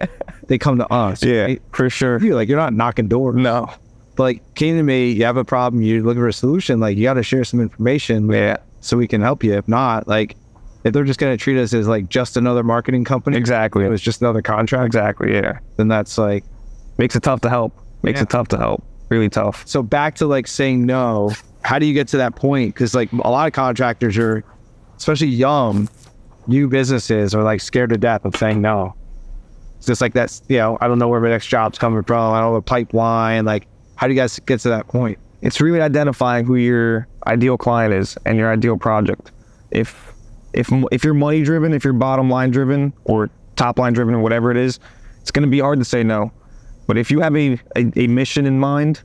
they 0.48 0.58
come 0.58 0.78
to 0.78 0.92
us. 0.92 1.24
right? 1.24 1.62
for 1.70 1.88
sure 1.90 2.20
You 2.20 2.34
like 2.34 2.48
you're 2.48 2.58
not 2.58 2.72
knocking 2.72 3.06
doors. 3.06 3.36
no 3.36 3.70
But 4.16 4.22
like 4.24 4.54
came 4.56 4.76
to 4.76 4.82
me, 4.82 5.12
you 5.12 5.24
have 5.26 5.36
a 5.36 5.44
problem, 5.44 5.80
you're 5.80 6.02
looking 6.02 6.20
for 6.20 6.26
a 6.28 6.32
solution. 6.32 6.80
Like 6.80 6.96
you 6.96 7.04
got 7.04 7.14
to 7.14 7.22
share 7.22 7.44
some 7.44 7.60
information. 7.60 8.28
Yeah. 8.32 8.56
So 8.82 8.96
we 8.98 9.08
can 9.08 9.20
help 9.22 9.42
you. 9.42 9.54
If 9.54 9.66
not, 9.68 10.06
like 10.06 10.36
if 10.84 10.92
they're 10.92 11.04
just 11.04 11.18
gonna 11.20 11.36
treat 11.36 11.58
us 11.58 11.72
as 11.72 11.88
like 11.88 12.08
just 12.08 12.36
another 12.36 12.62
marketing 12.62 13.04
company, 13.04 13.36
exactly. 13.38 13.84
it 13.84 13.88
was 13.88 14.02
just 14.02 14.20
another 14.20 14.42
contract. 14.42 14.84
exactly 14.86 15.32
yeah. 15.32 15.58
Then 15.76 15.88
that's 15.88 16.18
like 16.18 16.44
makes 16.98 17.16
it 17.16 17.22
tough 17.22 17.40
to 17.42 17.48
help. 17.48 17.72
Makes 18.02 18.18
Yeah. 18.18 18.24
it 18.24 18.30
tough 18.30 18.48
to 18.48 18.58
help. 18.58 18.84
Really 19.08 19.28
tough. 19.30 19.66
So 19.66 19.82
back 19.82 20.16
to 20.16 20.26
like 20.26 20.46
saying 20.46 20.84
no 20.84 21.30
how 21.64 21.78
do 21.78 21.86
you 21.86 21.94
get 21.94 22.08
to 22.08 22.16
that 22.16 22.34
point? 22.34 22.74
Because 22.74 22.92
like 22.94 23.10
a 23.12 23.30
lot 23.30 23.46
of 23.46 23.52
contractors 23.52 24.18
are 24.18 24.42
especially 24.96 25.28
young 25.28 25.88
new 26.48 26.66
businesses 26.68 27.34
are 27.36 27.44
like 27.44 27.60
scared 27.60 27.90
to 27.90 27.96
death 27.96 28.24
of 28.24 28.34
saying 28.36 28.60
no. 28.60 28.94
It's 29.78 29.86
just 29.86 30.00
like 30.00 30.12
that's 30.12 30.42
you 30.48 30.58
know 30.58 30.76
i 30.80 30.88
don't 30.88 30.98
know 30.98 31.08
where 31.08 31.20
my 31.20 31.28
next 31.28 31.46
job's 31.46 31.78
coming 31.78 32.02
from. 32.02 32.34
I 32.34 32.40
don't 32.40 32.50
know 32.50 32.56
the 32.56 32.62
pipeline 32.62 33.44
like 33.44 33.68
how 33.94 34.08
do 34.08 34.12
you 34.14 34.18
guys 34.18 34.36
get 34.40 34.58
to 34.60 34.70
that 34.70 34.88
point? 34.88 35.18
It's 35.42 35.60
really 35.60 35.80
identifying 35.80 36.44
who 36.44 36.56
your 36.56 37.06
ideal 37.26 37.56
client 37.56 37.94
is 37.94 38.16
and 38.24 38.38
your 38.38 38.52
ideal 38.52 38.76
project. 38.76 39.30
If 39.70 40.12
if 40.52 40.70
if 40.90 41.04
you're 41.04 41.14
money 41.14 41.42
driven, 41.42 41.72
if 41.72 41.84
you're 41.84 41.92
bottom 41.92 42.28
line 42.28 42.50
driven 42.50 42.92
or 43.04 43.30
top 43.56 43.78
line 43.78 43.92
driven 43.92 44.14
or 44.14 44.20
whatever 44.20 44.50
it 44.50 44.56
is, 44.56 44.78
it's 45.20 45.30
going 45.30 45.44
to 45.44 45.50
be 45.50 45.60
hard 45.60 45.78
to 45.78 45.84
say 45.84 46.02
no. 46.02 46.32
But 46.86 46.98
if 46.98 47.10
you 47.10 47.20
have 47.20 47.36
a, 47.36 47.58
a, 47.76 47.90
a 47.96 48.06
mission 48.06 48.44
in 48.44 48.58
mind, 48.58 49.02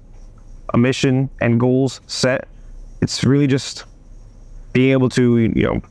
a 0.74 0.78
mission 0.78 1.30
and 1.42 1.60
goals 1.60 2.02
set, 2.08 2.48
it's 3.02 3.24
really 3.24 3.48
just 3.48 3.86
being 4.74 4.92
able 4.92 5.10
to 5.10 5.38
you 5.38 5.64
know 5.64 5.82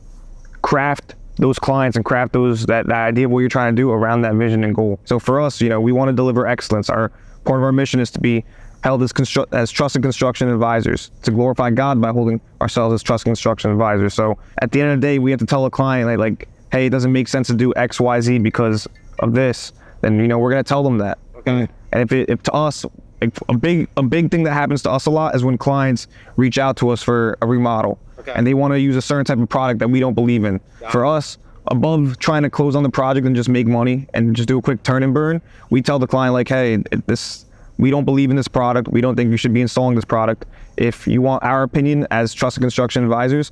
craft 0.61 1.15
those 1.37 1.59
clients 1.59 1.95
and 1.95 2.03
craft 2.03 2.33
those 2.33 2.65
that, 2.65 2.87
that 2.87 3.07
idea 3.07 3.25
of 3.25 3.31
what 3.31 3.39
you're 3.39 3.49
trying 3.49 3.75
to 3.75 3.81
do 3.81 3.91
around 3.91 4.23
that 4.23 4.33
vision 4.33 4.63
and 4.63 4.75
goal. 4.75 4.99
So 5.05 5.19
for 5.19 5.39
us, 5.39 5.61
you 5.61 5.69
know, 5.69 5.79
we 5.79 5.91
want 5.91 6.09
to 6.09 6.13
deliver 6.13 6.47
excellence. 6.47 6.89
Our 6.89 7.09
part 7.45 7.59
of 7.59 7.63
our 7.63 7.71
mission 7.71 7.99
is 7.99 8.11
to 8.11 8.19
be 8.19 8.43
held 8.87 9.03
as 9.03 9.11
constru- 9.11 9.45
as 9.51 9.69
trusted 9.69 10.01
construction 10.01 10.47
advisors 10.47 11.11
to 11.21 11.29
glorify 11.29 11.69
God 11.69 11.99
by 12.01 12.09
holding 12.11 12.39
ourselves 12.61 12.93
as 12.93 13.03
trusted 13.03 13.25
construction 13.25 13.69
advisors. 13.69 14.13
So 14.13 14.37
at 14.61 14.71
the 14.71 14.79
end 14.81 14.91
of 14.93 15.01
the 15.01 15.07
day, 15.07 15.19
we 15.19 15.29
have 15.31 15.41
to 15.41 15.45
tell 15.45 15.65
a 15.65 15.69
client 15.69 16.07
like, 16.07 16.19
like 16.19 16.47
hey, 16.71 16.85
it 16.85 16.89
doesn't 16.89 17.11
make 17.11 17.27
sense 17.27 17.47
to 17.47 17.53
do 17.53 17.73
X, 17.75 17.99
Y, 17.99 18.21
Z 18.21 18.39
because 18.39 18.87
of 19.19 19.33
this. 19.33 19.73
Then 19.99 20.19
you 20.21 20.27
know 20.29 20.39
we're 20.39 20.51
gonna 20.51 20.63
tell 20.63 20.83
them 20.83 20.99
that. 20.99 21.17
okay 21.35 21.67
And 21.91 22.01
if 22.01 22.13
it, 22.13 22.29
if 22.29 22.41
to 22.43 22.53
us, 22.53 22.85
like, 23.21 23.31
a 23.49 23.57
big 23.57 23.89
a 23.97 24.03
big 24.03 24.31
thing 24.31 24.43
that 24.43 24.53
happens 24.53 24.81
to 24.83 24.91
us 24.91 25.05
a 25.05 25.09
lot 25.11 25.35
is 25.35 25.43
when 25.43 25.57
clients 25.57 26.07
reach 26.37 26.57
out 26.57 26.77
to 26.77 26.89
us 26.89 27.03
for 27.03 27.37
a 27.41 27.45
remodel, 27.47 27.99
Okay. 28.19 28.31
and 28.35 28.47
they 28.47 28.53
want 28.53 28.71
to 28.73 28.79
use 28.79 28.95
a 28.95 29.01
certain 29.01 29.25
type 29.25 29.39
of 29.39 29.49
product 29.49 29.79
that 29.81 29.89
we 29.89 29.99
don't 29.99 30.13
believe 30.13 30.45
in. 30.45 30.61
For 30.91 31.05
us, 31.05 31.37
above 31.67 32.17
trying 32.19 32.43
to 32.43 32.49
close 32.49 32.73
on 32.77 32.83
the 32.83 32.89
project 32.89 33.27
and 33.27 33.35
just 33.35 33.49
make 33.49 33.67
money 33.67 34.07
and 34.13 34.33
just 34.33 34.47
do 34.47 34.57
a 34.57 34.61
quick 34.61 34.81
turn 34.83 35.03
and 35.03 35.13
burn, 35.13 35.41
we 35.71 35.81
tell 35.81 35.99
the 35.99 36.07
client 36.07 36.33
like, 36.33 36.47
hey, 36.47 36.77
this 37.07 37.43
we 37.77 37.91
don't 37.91 38.05
believe 38.05 38.29
in 38.29 38.35
this 38.35 38.47
product. 38.47 38.87
We 38.89 39.01
don't 39.01 39.15
think 39.15 39.29
you 39.31 39.37
should 39.37 39.53
be 39.53 39.61
installing 39.61 39.95
this 39.95 40.05
product. 40.05 40.45
If 40.77 41.07
you 41.07 41.21
want 41.21 41.43
our 41.43 41.63
opinion 41.63 42.07
as 42.11 42.33
trusted 42.33 42.61
construction 42.61 43.03
advisors, 43.03 43.51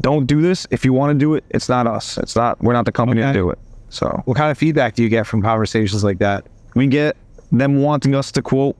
don't 0.00 0.26
do 0.26 0.40
this. 0.40 0.66
If 0.70 0.84
you 0.84 0.92
want 0.92 1.12
to 1.12 1.18
do 1.18 1.34
it, 1.34 1.44
it's 1.50 1.68
not 1.68 1.86
us. 1.86 2.18
It's 2.18 2.36
not. 2.36 2.62
We're 2.62 2.72
not 2.74 2.84
the 2.84 2.92
company 2.92 3.22
Okay. 3.22 3.32
to 3.32 3.38
do 3.38 3.50
it. 3.50 3.58
So 3.90 4.22
what 4.26 4.36
kind 4.36 4.50
of 4.50 4.58
feedback 4.58 4.94
do 4.94 5.02
you 5.02 5.08
get 5.08 5.26
from 5.26 5.40
conversations 5.42 6.04
like 6.04 6.18
that 6.18 6.46
we 6.74 6.86
get 6.86 7.16
them 7.50 7.80
wanting 7.80 8.14
us 8.14 8.30
to 8.32 8.42
quote 8.42 8.76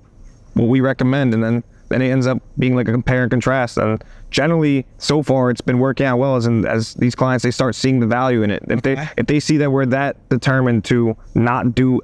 what 0.53 0.69
we 0.69 0.81
recommend 0.83 1.33
and 1.33 1.43
then 1.43 1.65
then 1.89 2.03
it 2.03 2.11
ends 2.11 2.27
up 2.27 2.43
being 2.59 2.77
like 2.77 2.87
a 2.87 2.93
compare 2.93 3.23
and 3.23 3.31
contrast 3.31 3.79
and 3.79 4.05
generally 4.31 4.85
so 4.99 5.23
far 5.23 5.51
it's 5.51 5.63
been 5.63 5.79
working 5.79 6.05
out 6.05 6.19
well 6.19 6.37
as 6.37 6.45
in, 6.45 6.67
as 6.67 6.93
these 6.95 7.15
clients 7.15 7.43
they 7.43 7.51
start 7.51 7.75
seeing 7.75 8.01
the 8.01 8.07
value 8.07 8.43
in 8.43 8.51
it 8.51 8.63
if 8.69 8.81
Okay. 8.81 8.97
they 8.97 9.09
if 9.17 9.27
they 9.27 9.41
see 9.41 9.57
that 9.57 9.73
we're 9.73 9.87
that 9.87 10.17
determined 10.29 10.85
to 10.85 11.17
not 11.35 11.75
do 11.75 12.03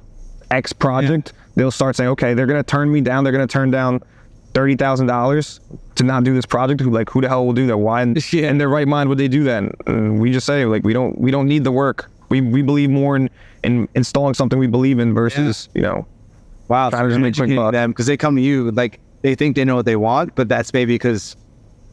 x 0.49 0.73
project 0.73 1.31
they'll 1.55 1.71
start 1.71 1.95
saying 1.95 2.09
okay 2.09 2.33
they're 2.33 2.45
going 2.45 2.61
to 2.61 2.69
turn 2.69 2.91
me 2.91 3.01
down 3.01 3.23
they're 3.23 3.33
going 3.33 3.47
to 3.47 3.51
turn 3.51 3.71
down 3.71 4.01
$30,000 4.53 5.59
to 5.95 6.03
not 6.03 6.23
do 6.23 6.33
this 6.33 6.45
project. 6.45 6.79
Who 6.81 6.89
like 6.89 7.09
who 7.09 7.19
the 7.21 7.27
hell 7.27 7.45
will 7.45 7.53
do 7.53 7.67
that? 7.67 7.77
Why 7.77 8.01
in, 8.03 8.15
Yeah. 8.31 8.49
in 8.49 8.57
their 8.57 8.69
right 8.69 8.87
mind 8.87 9.09
would 9.09 9.17
they 9.17 9.27
do 9.27 9.43
that? 9.43 9.63
And 9.85 10.19
we 10.19 10.31
just 10.31 10.45
say 10.45 10.65
like 10.65 10.83
we 10.83 10.93
don't 10.93 11.19
we 11.19 11.29
don't 11.29 11.47
need 11.47 11.63
the 11.65 11.71
work. 11.73 12.09
We 12.29 12.39
we 12.41 12.61
believe 12.61 12.89
more 12.89 13.15
in 13.17 13.29
in 13.63 13.87
installing 13.95 14.33
something 14.33 14.57
we 14.57 14.67
believe 14.67 14.99
in 14.99 15.13
versus 15.13 15.67
you 15.73 15.81
know 15.81 16.05
Wow, 16.67 16.89
Trying 16.89 17.03
to 17.03 17.09
just 17.09 17.19
make 17.21 17.35
them 17.71 17.91
because 17.91 18.05
they 18.07 18.17
come 18.17 18.35
to 18.37 18.41
you 18.41 18.71
like 18.71 18.99
they 19.21 19.35
think 19.35 19.55
they 19.55 19.65
know 19.65 19.75
what 19.75 19.85
they 19.85 19.97
want, 19.97 20.33
but 20.35 20.47
that's 20.47 20.73
maybe 20.73 20.95
because 20.95 21.35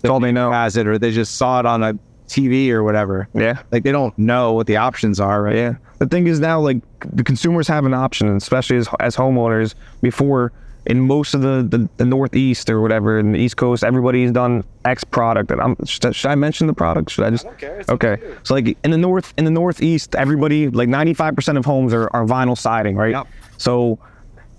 all 0.08 0.20
they 0.20 0.32
know. 0.32 0.50
has 0.52 0.76
it 0.76 0.86
or 0.86 0.98
they 0.98 1.10
just 1.10 1.34
saw 1.36 1.58
it 1.60 1.66
on 1.66 1.82
a 1.82 1.98
TV 2.32 2.70
or 2.70 2.82
whatever. 2.82 3.28
Yeah. 3.34 3.62
Like 3.70 3.82
they 3.84 3.92
don't 3.92 4.16
know 4.18 4.52
what 4.54 4.66
the 4.66 4.76
options 4.76 5.20
are, 5.20 5.42
right? 5.42 5.54
Yeah. 5.56 5.74
The 5.98 6.06
thing 6.06 6.26
is 6.26 6.40
now, 6.40 6.60
like 6.60 6.78
the 7.12 7.22
consumers 7.22 7.68
have 7.68 7.84
an 7.84 7.94
option, 7.94 8.34
especially 8.36 8.78
as 8.78 8.88
as 9.00 9.14
homeowners. 9.16 9.74
Before, 10.00 10.50
in 10.86 11.00
most 11.00 11.34
of 11.34 11.42
the, 11.42 11.64
the 11.68 11.88
the 11.98 12.04
Northeast 12.04 12.68
or 12.70 12.80
whatever, 12.80 13.18
in 13.18 13.32
the 13.32 13.38
East 13.38 13.56
Coast, 13.56 13.84
everybody's 13.84 14.32
done 14.32 14.64
X 14.84 15.04
product. 15.04 15.50
And 15.52 15.60
I'm 15.60 15.76
should, 15.84 16.06
I- 16.06 16.10
should 16.12 16.30
I 16.30 16.34
mention 16.34 16.66
the 16.66 16.74
product? 16.74 17.10
Should 17.10 17.24
I 17.24 17.30
just? 17.30 17.44
don't 17.44 17.58
care. 17.58 17.80
It's 17.80 17.88
okay. 17.90 18.16
So 18.42 18.54
like 18.54 18.76
in 18.82 18.90
the 18.90 18.98
north, 18.98 19.32
in 19.38 19.44
the 19.44 19.50
Northeast, 19.52 20.16
everybody 20.16 20.68
like 20.70 20.88
95% 20.88 21.56
of 21.56 21.64
homes 21.64 21.94
are, 21.94 22.08
are 22.12 22.24
vinyl 22.24 22.58
siding, 22.58 22.96
right? 22.96 23.12
Yep. 23.12 23.26
So 23.58 23.98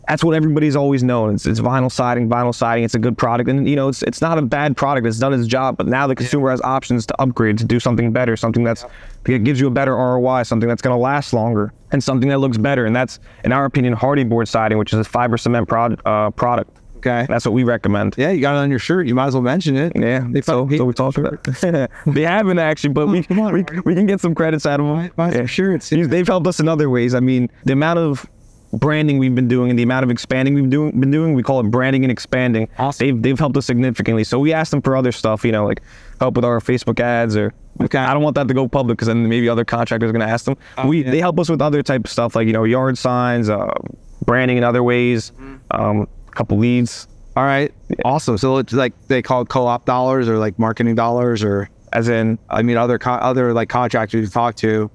that's 0.08 0.24
what 0.24 0.36
everybody's 0.36 0.76
always 0.76 1.04
known. 1.04 1.34
It's, 1.36 1.46
it's 1.46 1.60
vinyl 1.60 1.92
siding, 1.92 2.30
vinyl 2.30 2.54
siding. 2.54 2.84
It's 2.84 2.96
a 2.96 3.00
good 3.00 3.18
product, 3.18 3.50
and 3.50 3.68
you 3.68 3.76
know, 3.76 3.88
it's 3.90 4.04
it's 4.04 4.22
not 4.22 4.38
a 4.38 4.42
bad 4.42 4.76
product. 4.76 5.08
It's 5.08 5.20
done 5.20 5.34
its 5.34 5.48
job, 5.48 5.78
but 5.78 5.88
now 5.88 6.08
the 6.08 6.16
consumer 6.16 6.50
has 6.52 6.62
options 6.62 7.06
to 7.08 7.22
upgrade 7.22 7.58
to 7.60 7.66
do 7.66 7.80
something 7.80 8.12
better, 8.12 8.36
something 8.36 8.64
that's 8.64 8.86
that 9.24 9.44
gives 9.44 9.60
you 9.60 9.68
a 9.68 9.72
better 9.72 9.96
ROI, 9.96 10.44
something 10.44 10.68
that's 10.68 10.82
going 10.82 10.94
to 10.96 11.00
last 11.02 11.32
longer, 11.34 11.74
and 11.92 12.04
something 12.04 12.30
that 12.30 12.40
looks 12.40 12.58
better. 12.58 12.86
And 12.86 12.96
that's, 12.96 13.20
in 13.46 13.52
our 13.54 13.66
opinion, 13.66 13.96
Hardie 13.96 14.28
board 14.28 14.48
siding, 14.48 14.78
which 14.78 14.92
is 14.94 15.00
a 15.00 15.04
fiber 15.06 15.38
cement 15.38 15.68
prod, 15.70 16.02
uh, 16.06 16.30
product. 16.32 16.70
Okay. 16.98 17.26
That's 17.28 17.44
what 17.46 17.52
we 17.52 17.66
recommend. 17.66 18.16
Yeah, 18.18 18.30
you 18.32 18.40
got 18.40 18.56
it 18.56 18.60
on 18.60 18.70
your 18.70 18.80
shirt. 18.80 19.08
You 19.08 19.14
might 19.16 19.28
as 19.28 19.34
well 19.34 19.44
mention 19.44 19.76
it. 19.76 19.92
Yeah, 19.94 20.26
They 20.30 20.40
so, 20.42 20.70
so 20.70 20.86
we 20.86 20.94
talked 20.94 21.18
about 21.18 21.34
it. 21.46 21.92
they 22.08 22.22
haven't 22.22 22.60
actually, 22.60 22.94
but 22.94 23.08
we, 23.08 23.26
on, 23.30 23.52
we 23.54 23.66
we 23.84 23.94
can 23.94 24.06
get 24.06 24.22
some 24.22 24.34
credits 24.34 24.66
out 24.66 24.80
of 24.80 24.86
them. 24.86 25.10
Buy- 25.10 25.30
buy 25.30 25.34
some 25.34 25.46
shirts, 25.48 25.90
These- 25.90 26.08
They've 26.08 26.26
helped 26.26 26.48
us 26.48 26.62
in 26.62 26.70
other 26.70 26.90
ways. 26.90 27.14
I 27.14 27.20
mean, 27.20 27.50
the 27.66 27.74
amount 27.74 28.00
of 28.00 28.26
branding 28.74 29.18
we've 29.20 29.36
been 29.36 29.48
doing 29.48 29.70
and 29.70 29.78
the 29.80 29.84
amount 29.84 30.04
of 30.04 30.10
expanding 30.10 30.54
we've 30.56 30.70
doing, 30.70 31.00
been 31.00 31.12
doing, 31.12 31.34
we 31.36 31.44
call 31.44 31.60
it 31.60 31.64
branding 31.70 32.04
and 32.04 32.12
expanding. 32.12 32.68
Awesome. 32.78 33.06
They've 33.08 33.22
they've 33.22 33.40
helped 33.40 33.56
us 33.58 33.66
significantly. 33.66 34.24
So 34.24 34.40
we 34.40 34.52
asked 34.54 34.72
them 34.72 34.82
for 34.82 34.96
other 34.98 35.12
stuff, 35.12 35.46
you 35.46 35.52
know, 35.52 35.66
like 35.66 35.82
help 36.20 36.36
with 36.36 36.44
our 36.46 36.60
Facebook 36.60 37.00
ads 37.00 37.36
or 37.38 37.54
Okay. 37.82 37.98
I 37.98 38.14
don't 38.14 38.22
want 38.22 38.36
that 38.36 38.48
to 38.48 38.54
go 38.54 38.68
public 38.68 38.98
because 38.98 39.08
then 39.08 39.28
maybe 39.28 39.50
other 39.50 39.66
contractors 39.66 40.08
are 40.10 40.14
going 40.14 40.26
to 40.26 40.32
ask 40.32 40.46
them. 40.46 40.56
Oh, 40.78 40.88
we 40.88 41.04
yeah. 41.04 41.10
they 41.12 41.20
help 41.20 41.40
us 41.40 41.50
with 41.50 41.60
other 41.62 41.82
type 41.82 42.06
of 42.06 42.12
stuff 42.12 42.36
like 42.36 42.46
you 42.48 42.54
know 42.54 42.66
yard 42.66 42.98
signs, 42.98 43.50
uh, 43.50 43.72
branding 44.26 44.58
in 44.58 44.64
other 44.64 44.84
ways, 44.84 45.32
Mm-hmm. 45.32 45.56
um, 45.72 46.08
a 46.28 46.32
couple 46.32 46.58
leads. 46.58 47.08
All 47.36 47.44
right. 47.44 47.74
Awesome. 48.06 48.38
So 48.38 48.58
it's 48.58 48.74
like 48.74 48.94
they 49.08 49.22
call 49.24 49.42
it 49.42 49.50
co-op 49.50 49.86
dollars 49.86 50.30
or 50.30 50.38
like 50.38 50.60
marketing 50.60 50.94
dollars 50.96 51.44
or 51.44 51.68
As 51.92 52.10
in, 52.10 52.38
I 52.50 52.62
mean 52.62 52.78
other 52.78 53.00
co- 53.00 53.12
other 53.14 53.54
like 53.54 53.70
contractors 53.70 54.22
you 54.22 54.28
talk 54.30 54.54
to, 54.58 54.90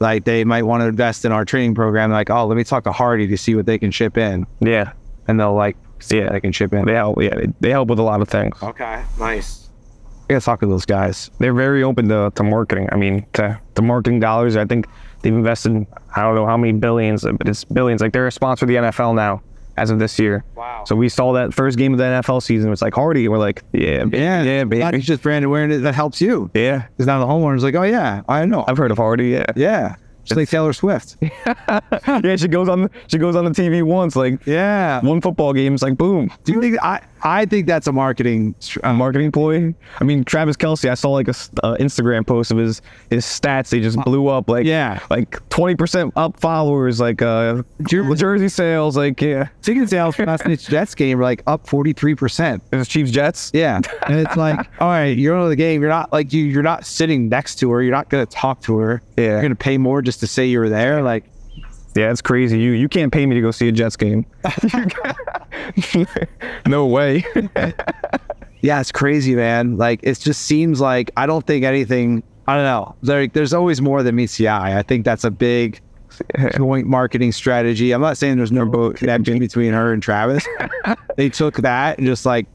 like 0.00 0.24
they 0.24 0.44
might 0.44 0.62
want 0.62 0.82
to 0.82 0.86
invest 0.86 1.24
in 1.24 1.32
our 1.32 1.44
training 1.44 1.74
program. 1.74 2.10
Like, 2.10 2.30
oh, 2.30 2.46
let 2.46 2.56
me 2.56 2.64
talk 2.64 2.84
to 2.84 2.90
Hardie 2.90 3.28
to 3.28 3.36
see 3.36 3.54
what 3.54 3.66
they 3.66 3.78
can 3.78 3.90
ship 3.90 4.16
in, 4.16 4.46
yeah, 4.60 4.92
and 5.26 5.38
they'll 5.38 5.54
like 5.54 5.76
see 6.00 6.20
what 6.20 6.32
they 6.32 6.40
can 6.40 6.52
ship 6.52 6.72
in. 6.72 6.86
they 6.86 6.94
help. 6.94 7.20
Yeah, 7.20 7.34
they, 7.34 7.46
they 7.60 7.70
help 7.70 7.88
with 7.88 7.98
a 7.98 8.02
lot 8.02 8.20
of 8.20 8.28
things. 8.28 8.56
Okay. 8.62 9.02
Nice. 9.18 9.68
I 10.28 10.34
gotta 10.34 10.44
talk 10.44 10.60
to 10.60 10.66
those 10.66 10.84
guys. 10.84 11.30
They're 11.38 11.54
very 11.54 11.82
open 11.82 12.08
to, 12.08 12.30
to 12.34 12.42
marketing. 12.42 12.88
I 12.92 12.96
mean, 12.96 13.26
to, 13.32 13.58
to 13.76 13.82
marketing 13.82 14.20
dollars. 14.20 14.56
I 14.56 14.66
think 14.66 14.86
they've 15.22 15.32
invested 15.32 15.86
I 16.14 16.22
don't 16.22 16.34
know 16.34 16.46
how 16.46 16.56
many 16.56 16.72
billions, 16.72 17.22
but 17.22 17.48
it's 17.48 17.64
billions. 17.64 18.02
Like 18.02 18.12
they're 18.12 18.26
a 18.26 18.32
sponsor 18.32 18.66
of 18.66 18.68
the 18.68 18.74
NFL 18.74 19.14
now 19.14 19.42
as 19.78 19.90
of 19.90 19.98
this 19.98 20.18
year. 20.18 20.44
Wow. 20.54 20.84
So 20.86 20.94
we 20.96 21.08
saw 21.08 21.32
that 21.32 21.54
first 21.54 21.78
game 21.78 21.92
of 21.92 21.98
the 21.98 22.04
NFL 22.04 22.42
season. 22.42 22.72
It's 22.72 22.82
like 22.82 22.92
Hardie. 22.94 23.22
and 23.24 23.30
We're 23.30 23.38
like, 23.38 23.62
yeah, 23.72 24.04
ba- 24.04 24.16
Yeah. 24.18 24.42
yeah, 24.42 24.58
Not 24.64 24.92
baby. 24.92 24.98
just 25.00 25.22
brand 25.22 25.44
awareness 25.44 25.82
that 25.82 25.94
helps 25.94 26.20
you. 26.20 26.50
yeah. 26.54 26.86
Because 26.88 27.06
now 27.06 27.18
the 27.20 27.26
homeowner's 27.26 27.62
like, 27.62 27.74
oh 27.74 27.82
yeah, 27.84 28.22
I 28.28 28.44
know. 28.44 28.64
I've 28.68 28.76
heard 28.76 28.90
of 28.90 28.98
Hardie. 28.98 29.30
Yeah. 29.32 29.46
yeah. 29.56 29.94
Just 30.24 30.36
like 30.36 30.50
Taylor 30.50 30.74
Swift. 30.74 31.16
yeah, 31.22 32.36
she 32.36 32.48
goes 32.48 32.68
on 32.68 32.90
she 33.06 33.16
goes 33.16 33.34
on 33.34 33.46
the 33.46 33.50
TV 33.50 33.82
once, 33.82 34.14
like 34.14 34.44
yeah. 34.46 35.00
one 35.00 35.22
football 35.22 35.54
game, 35.54 35.72
it's 35.72 35.82
like 35.82 35.96
boom. 35.96 36.30
Do 36.44 36.52
you 36.52 36.60
think 36.60 36.76
I 36.82 37.00
I 37.22 37.44
think 37.46 37.66
that's 37.66 37.86
a 37.86 37.92
marketing 37.92 38.54
A 38.84 38.92
marketing 38.92 39.32
ploy. 39.32 39.74
I 40.00 40.04
mean, 40.04 40.24
Travis 40.24 40.56
Kelce. 40.56 40.88
I 40.90 40.94
saw 40.94 41.10
like 41.10 41.28
a 41.28 41.32
uh, 41.62 41.76
Instagram 41.78 42.26
post 42.26 42.50
of 42.50 42.58
his 42.58 42.82
his 43.10 43.24
stats. 43.24 43.70
They 43.70 43.80
just 43.80 43.98
blew 43.98 44.28
up. 44.28 44.48
Like 44.48 44.66
Yeah. 44.66 45.00
like 45.10 45.46
twenty 45.48 45.74
percent 45.76 46.12
up 46.16 46.38
followers. 46.40 47.00
Like 47.00 47.22
uh, 47.22 47.62
Jer- 47.88 48.14
jersey 48.14 48.48
sales. 48.48 48.96
Like 48.96 49.20
yeah, 49.20 49.48
ticket 49.62 49.88
sales 49.90 50.16
for 50.16 50.26
last 50.26 50.46
night's 50.46 50.66
Jets 50.68 50.94
game 50.94 51.18
were 51.18 51.24
like 51.24 51.42
up 51.46 51.66
43%. 51.66 52.60
it 52.72 52.76
was 52.76 52.88
Chiefs 52.88 53.10
Jets. 53.10 53.50
Yeah. 53.54 53.80
And 54.06 54.18
it's 54.20 54.36
like, 54.36 54.58
all 54.80 54.88
right, 54.88 55.16
you're 55.16 55.36
on 55.36 55.48
the 55.48 55.56
game. 55.56 55.80
You're 55.80 55.90
not 55.90 56.12
like 56.12 56.32
you 56.32 56.44
you're 56.44 56.62
not 56.62 56.86
sitting 56.86 57.28
next 57.28 57.56
to 57.56 57.70
her. 57.70 57.82
You're 57.82 57.92
not 57.94 58.08
gonna 58.08 58.26
talk 58.26 58.60
to 58.62 58.78
her. 58.78 59.02
Yeah. 59.16 59.24
You're 59.32 59.42
gonna 59.42 59.54
pay 59.54 59.78
more 59.78 60.02
just 60.02 60.20
to 60.20 60.26
say 60.26 60.46
you 60.46 60.58
were 60.58 60.68
there. 60.68 61.02
Like 61.02 61.24
Yeah, 61.98 62.10
it's 62.12 62.22
crazy. 62.22 62.58
You 62.60 62.70
you 62.72 62.88
can't 62.88 63.12
pay 63.12 63.26
me 63.26 63.34
to 63.34 63.40
go 63.40 63.50
see 63.50 63.68
a 63.68 63.72
Jets 63.72 63.96
game. 63.96 64.24
no 66.66 66.86
way. 66.86 67.24
Yeah, 68.60 68.80
it's 68.80 68.90
crazy, 68.90 69.36
man. 69.36 69.76
Like 69.76 70.00
it 70.02 70.18
just 70.18 70.42
seems 70.42 70.80
like 70.80 71.12
I 71.16 71.26
don't 71.26 71.46
think 71.46 71.64
anything. 71.64 72.24
I 72.48 72.56
don't 72.56 72.64
know. 72.64 72.96
There, 73.04 73.28
there's 73.28 73.54
always 73.54 73.80
more 73.80 74.02
than 74.02 74.16
meets 74.16 74.36
the 74.36 74.48
eye. 74.48 74.76
I 74.76 74.82
think 74.82 75.04
that's 75.04 75.22
a 75.22 75.30
big 75.30 75.80
joint 76.56 76.88
marketing 76.88 77.30
strategy. 77.30 77.92
I'm 77.92 78.00
not 78.00 78.18
saying 78.18 78.36
there's 78.36 78.50
no 78.50 78.66
boat 78.66 78.96
connection 78.96 79.38
between 79.38 79.72
her 79.74 79.92
and 79.92 80.02
Travis. 80.02 80.44
they 81.16 81.28
took 81.28 81.58
that 81.58 81.98
and 81.98 82.06
just 82.08 82.26
like, 82.26 82.48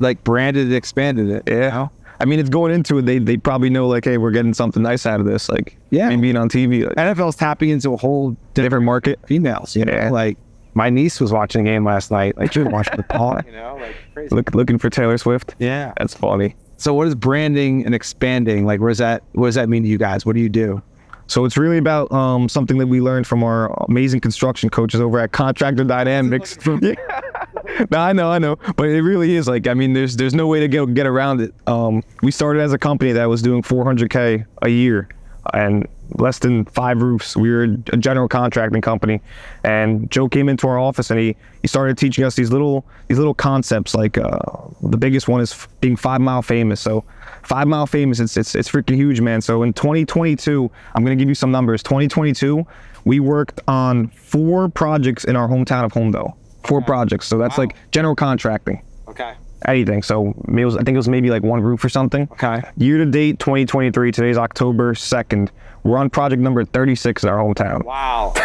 like 0.00 0.24
branded 0.24 0.68
and 0.68 0.74
expanded 0.74 1.28
it. 1.28 1.42
you 1.46 1.58
Yeah. 1.58 1.68
know? 1.68 1.90
I 2.22 2.24
mean, 2.24 2.38
it's 2.38 2.48
going 2.48 2.72
into 2.72 2.98
it. 2.98 3.02
They 3.06 3.18
they 3.18 3.36
probably 3.36 3.68
know 3.68 3.86
like, 3.88 4.04
hey, 4.04 4.16
we're 4.16 4.30
getting 4.30 4.54
something 4.54 4.82
nice 4.82 5.04
out 5.06 5.20
of 5.20 5.26
this. 5.26 5.48
Like, 5.48 5.76
Yeah. 5.90 6.06
I 6.06 6.10
mean, 6.10 6.20
being 6.20 6.36
on 6.36 6.48
TV, 6.48 6.86
like, 6.86 6.96
NFL's 6.96 7.36
tapping 7.36 7.68
into 7.70 7.92
a 7.92 7.96
whole 7.96 8.36
different 8.54 8.84
market. 8.84 9.18
females. 9.26 9.74
You 9.76 9.84
know, 9.84 9.92
Yeah. 9.92 10.10
like 10.10 10.38
my 10.74 10.88
niece 10.88 11.20
was 11.20 11.32
watching 11.32 11.64
the 11.64 11.70
game 11.70 11.84
last 11.84 12.10
night. 12.10 12.38
Like 12.38 12.52
she 12.52 12.60
was 12.60 12.68
watching 12.68 12.96
the 12.96 13.02
ball. 13.02 13.38
You 13.46 13.52
know, 13.52 13.76
like 13.80 13.96
crazy. 14.14 14.34
Look 14.34 14.54
looking 14.54 14.78
for 14.78 14.88
Taylor 14.88 15.18
Swift. 15.18 15.54
Yeah. 15.58 15.92
That's 15.98 16.14
funny. 16.14 16.56
So 16.78 16.94
what 16.94 17.06
is 17.08 17.14
branding 17.14 17.84
and 17.84 17.94
expanding? 17.94 18.64
Like, 18.66 18.80
what 18.80 18.88
does 18.88 18.98
that 18.98 19.22
what 19.32 19.46
does 19.48 19.56
that 19.56 19.68
mean 19.68 19.82
to 19.82 19.88
you 19.88 19.98
guys? 19.98 20.24
What 20.24 20.34
do 20.34 20.40
you 20.40 20.48
do? 20.48 20.80
So 21.28 21.44
it's 21.44 21.56
really 21.56 21.78
about 21.78 22.10
um, 22.12 22.48
something 22.48 22.78
that 22.78 22.88
we 22.88 23.00
learned 23.00 23.26
from 23.26 23.42
our 23.44 23.72
amazing 23.88 24.20
construction 24.20 24.68
coaches 24.68 25.00
over 25.00 25.18
at 25.18 25.32
Contractor 25.32 25.84
Dynamics. 25.84 26.58
Yeah. 26.82 26.94
no, 27.90 27.98
I 27.98 28.12
know, 28.12 28.30
I 28.30 28.38
know, 28.38 28.56
but 28.76 28.88
it 28.88 29.02
really 29.02 29.36
is 29.36 29.48
like 29.48 29.66
I 29.66 29.74
mean, 29.74 29.92
there's 29.92 30.16
there's 30.16 30.34
no 30.34 30.46
way 30.46 30.60
to 30.60 30.68
get 30.68 30.92
get 30.94 31.06
around 31.06 31.40
it. 31.40 31.54
Um, 31.66 32.02
we 32.22 32.30
started 32.30 32.60
as 32.60 32.72
a 32.72 32.78
company 32.78 33.12
that 33.12 33.26
was 33.26 33.42
doing 33.42 33.62
400k 33.62 34.46
a 34.62 34.68
year, 34.68 35.08
and 35.52 35.86
less 36.18 36.38
than 36.38 36.64
five 36.66 37.02
roofs. 37.02 37.36
We 37.36 37.50
were 37.50 37.64
a 37.92 37.96
general 37.96 38.28
contracting 38.28 38.82
company, 38.82 39.20
and 39.64 40.10
Joe 40.10 40.28
came 40.28 40.48
into 40.48 40.68
our 40.68 40.78
office 40.78 41.10
and 41.10 41.18
he 41.18 41.36
he 41.62 41.68
started 41.68 41.98
teaching 41.98 42.24
us 42.24 42.34
these 42.34 42.50
little 42.50 42.84
these 43.08 43.18
little 43.18 43.34
concepts. 43.34 43.94
Like 43.94 44.18
uh, 44.18 44.38
the 44.82 44.96
biggest 44.96 45.28
one 45.28 45.40
is 45.40 45.66
being 45.80 45.96
five 45.96 46.20
mile 46.20 46.42
famous. 46.42 46.80
So 46.80 47.04
five 47.42 47.66
mile 47.68 47.86
famous, 47.86 48.20
it's 48.20 48.36
it's 48.36 48.54
it's 48.54 48.70
freaking 48.70 48.96
huge, 48.96 49.20
man. 49.20 49.40
So 49.40 49.62
in 49.62 49.72
2022, 49.72 50.70
I'm 50.94 51.04
gonna 51.04 51.16
give 51.16 51.28
you 51.28 51.34
some 51.34 51.50
numbers. 51.50 51.82
2022, 51.82 52.66
we 53.04 53.20
worked 53.20 53.60
on 53.68 54.08
four 54.08 54.68
projects 54.68 55.24
in 55.24 55.36
our 55.36 55.48
hometown 55.48 55.84
of 55.84 55.92
Holmdel. 55.92 56.34
Four 56.64 56.82
projects. 56.82 57.26
So 57.26 57.38
that's 57.38 57.58
Wow. 57.58 57.64
like 57.64 57.76
general 57.90 58.14
contracting 58.14 58.82
Okay. 59.08 59.32
anything. 59.66 60.02
So 60.02 60.34
it 60.48 60.64
was, 60.64 60.74
I 60.76 60.82
think 60.82 60.94
it 60.94 60.98
was 60.98 61.08
maybe 61.08 61.30
like 61.30 61.42
one 61.42 61.60
roof 61.60 61.84
or 61.84 61.88
something. 61.88 62.28
Okay. 62.32 62.62
Year 62.76 62.98
to 62.98 63.06
date, 63.06 63.38
2023. 63.38 64.10
Today's 64.12 64.36
October 64.38 64.94
2nd. 64.94 65.48
We're 65.84 65.98
on 65.98 66.10
project 66.10 66.40
number 66.40 66.64
36 66.64 67.24
in 67.24 67.28
our 67.28 67.38
hometown. 67.38 67.84
Wow. 67.84 68.34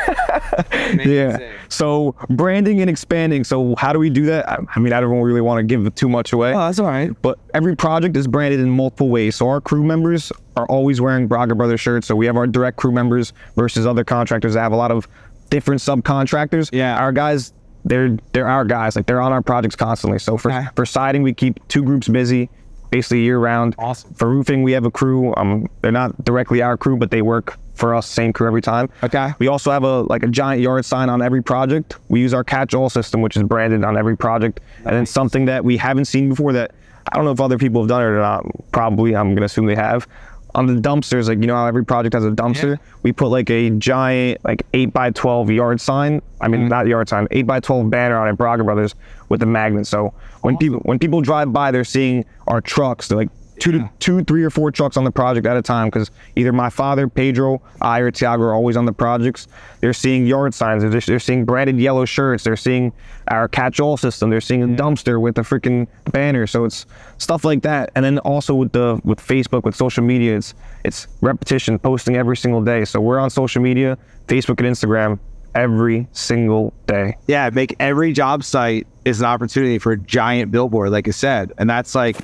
Yeah. 1.06 1.38
So 1.70 2.16
branding 2.30 2.82
and 2.82 2.90
expanding. 2.90 3.44
So 3.44 3.76
how 3.78 3.94
do 3.94 4.00
we 4.00 4.10
do 4.10 4.26
that? 4.28 4.50
I, 4.50 4.58
I 4.76 4.80
mean, 4.80 4.94
I 4.94 5.02
don't 5.02 5.20
really 5.22 5.42
want 5.42 5.60
to 5.60 5.64
give 5.64 5.94
too 5.96 6.08
much 6.10 6.34
away. 6.34 6.54
Oh, 6.54 6.60
that's 6.60 6.80
all 6.80 6.88
right. 6.88 7.12
But 7.22 7.38
every 7.54 7.76
project 7.76 8.16
is 8.18 8.28
branded 8.28 8.60
in 8.60 8.70
multiple 8.70 9.10
ways. 9.10 9.36
So 9.36 9.48
our 9.50 9.62
crew 9.62 9.84
members 9.84 10.32
are 10.56 10.66
always 10.68 11.02
wearing 11.02 11.28
Braga 11.28 11.56
Brothers 11.56 11.80
shirts. 11.82 12.08
So 12.08 12.16
we 12.16 12.26
have 12.26 12.38
our 12.38 12.48
direct 12.48 12.78
crew 12.78 12.92
members 12.92 13.34
versus 13.56 13.86
other 13.86 14.04
contractors 14.04 14.54
that 14.54 14.62
have 14.62 14.72
a 14.72 14.76
lot 14.78 14.92
of 14.92 15.08
different 15.50 15.82
subcontractors. 15.82 16.70
Yeah. 16.72 16.98
Our 16.98 17.12
guys, 17.12 17.54
they're 17.88 18.18
they're 18.34 18.48
our 18.48 18.66
guys. 18.66 18.96
Like 18.96 19.06
they're 19.06 19.22
on 19.22 19.32
our 19.32 19.42
projects 19.42 19.76
constantly. 19.76 20.20
So 20.20 20.38
for 20.38 20.52
Okay. 20.52 20.68
for 20.76 20.86
siding, 20.86 21.24
we 21.24 21.34
keep 21.34 21.66
two 21.68 21.84
groups 21.84 22.08
busy, 22.08 22.50
basically 22.92 23.22
year 23.22 23.40
round. 23.40 23.76
Awesome. 23.78 24.14
For 24.14 24.30
roofing, 24.30 24.64
we 24.64 24.72
have 24.74 24.86
a 24.86 24.92
crew. 24.92 25.34
Um, 25.38 25.68
they're 25.82 25.92
not 25.92 26.24
directly 26.24 26.62
our 26.62 26.78
crew, 26.78 26.98
but 26.98 27.12
they 27.12 27.22
work 27.22 27.58
for 27.74 27.94
us, 27.94 28.08
same 28.08 28.34
crew 28.34 28.48
every 28.48 28.62
time. 28.62 28.90
Okay. 29.04 29.34
We 29.40 29.48
also 29.48 29.72
have 29.72 29.84
a 29.84 30.02
like 30.02 30.24
a 30.24 30.28
giant 30.28 30.62
yard 30.62 30.84
sign 30.86 31.10
on 31.10 31.22
every 31.22 31.44
project. 31.44 31.98
We 32.10 32.20
use 32.22 32.34
our 32.34 32.44
catch-all 32.44 32.90
system, 32.90 33.22
which 33.22 33.38
is 33.38 33.44
branded 33.44 33.84
on 33.84 33.98
every 33.98 34.18
project, 34.18 34.60
and 34.86 34.96
then 34.96 35.06
something 35.06 35.46
that 35.46 35.64
we 35.64 35.78
haven't 35.78 36.06
seen 36.06 36.30
before 36.30 36.54
that 36.54 36.72
I 37.12 37.16
don't 37.16 37.24
know 37.24 37.32
if 37.32 37.40
other 37.40 37.58
people 37.58 37.82
have 37.82 37.88
done 37.88 38.02
it 38.02 38.06
or 38.06 38.20
not. 38.20 38.46
Probably, 38.74 39.16
I'm 39.16 39.34
gonna 39.34 39.46
assume 39.46 39.66
they 39.66 39.76
have. 39.76 40.08
On 40.58 40.66
the 40.66 40.74
dumpsters, 40.74 41.30
like 41.30 41.40
you 41.40 41.48
know 41.48 41.56
how 41.56 41.68
every 41.68 41.86
project 41.86 42.14
has 42.16 42.26
a 42.26 42.32
dumpster, 42.32 42.80
we 43.04 43.14
put 43.14 43.28
like 43.28 43.50
a 43.50 43.70
giant 43.70 44.44
like 44.44 44.64
eight 44.74 44.92
by 44.92 45.12
twelve 45.12 45.52
yard 45.52 45.80
sign. 45.80 46.22
I 46.42 46.48
mean, 46.48 46.62
mm-hmm. 46.62 46.70
not 46.70 46.88
yard 46.88 47.08
sign, 47.08 47.28
eight 47.32 47.46
by 47.46 47.60
twelve 47.60 47.90
banner 47.92 48.18
on 48.18 48.28
it, 48.28 48.34
Braga 48.34 48.64
Brothers 48.64 48.96
with 49.30 49.42
a 49.44 49.46
magnet. 49.46 49.86
So 49.88 50.14
when 50.42 50.58
people 50.58 50.80
when 50.80 50.98
people 51.00 51.22
drive 51.22 51.54
by, 51.54 51.72
they're 51.72 51.84
seeing 51.84 52.26
our 52.48 52.60
trucks. 52.60 53.08
They're 53.08 53.18
like 53.18 53.30
two 53.60 53.72
to 53.72 53.90
two, 54.00 54.24
three 54.24 54.44
or 54.44 54.50
four 54.50 54.72
trucks 54.72 54.98
on 54.98 55.04
the 55.04 55.12
project 55.12 55.46
at 55.48 55.58
a 55.58 55.62
time 55.62 55.88
because 55.88 56.12
either 56.36 56.54
my 56.54 56.70
father, 56.70 57.08
Pedro, 57.08 57.62
I, 57.82 58.00
or 58.00 58.12
Tiago 58.12 58.44
are 58.44 58.54
always 58.54 58.78
on 58.78 58.86
the 58.86 58.94
projects. 58.94 59.48
They're 59.80 59.94
seeing 59.94 60.26
yard 60.26 60.54
signs. 60.54 60.84
They're, 60.84 61.02
they're 61.02 61.20
seeing 61.20 61.46
branded 61.46 61.80
yellow 61.80 62.06
shirts. 62.06 62.44
They're 62.44 62.56
seeing 62.56 62.94
our 63.30 63.48
catch-all 63.48 63.98
system. 63.98 64.30
They're 64.30 64.42
seeing 64.42 64.64
a 64.64 64.68
dumpster 64.68 65.20
with 65.20 65.38
a 65.38 65.42
freaking 65.42 65.88
banner. 66.12 66.48
So 66.48 66.66
it's 66.66 66.86
stuff 67.18 67.44
like 67.44 67.62
that. 67.64 67.92
And 67.96 68.06
then 68.06 68.20
also 68.20 68.54
with 68.56 68.72
the 68.72 69.00
with 69.04 69.20
Facebook, 69.20 69.64
with 69.64 69.76
social 69.76 70.04
media, 70.04 70.38
it's 70.38 70.54
it's 70.84 71.08
repetition, 71.22 71.80
posting 71.80 72.16
every 72.16 72.38
single 72.38 72.62
day. 72.62 72.86
So 72.86 73.02
we're 73.02 73.20
on 73.20 73.30
social 73.30 73.62
media, 73.62 73.98
Facebook 74.28 74.60
and 74.60 74.68
Instagram 74.68 75.20
every 75.56 76.08
single 76.12 76.74
day. 76.86 77.18
Yeah, 77.28 77.50
make 77.50 77.76
every 77.80 78.14
job 78.14 78.44
site 78.44 78.86
is 79.06 79.20
an 79.20 79.26
opportunity 79.26 79.80
for 79.80 79.94
a 79.94 79.98
giant 79.98 80.52
billboard, 80.52 80.92
like 80.92 81.08
I 81.08 81.12
said. 81.12 81.52
And 81.58 81.70
that's 81.70 81.96
like, 81.96 82.18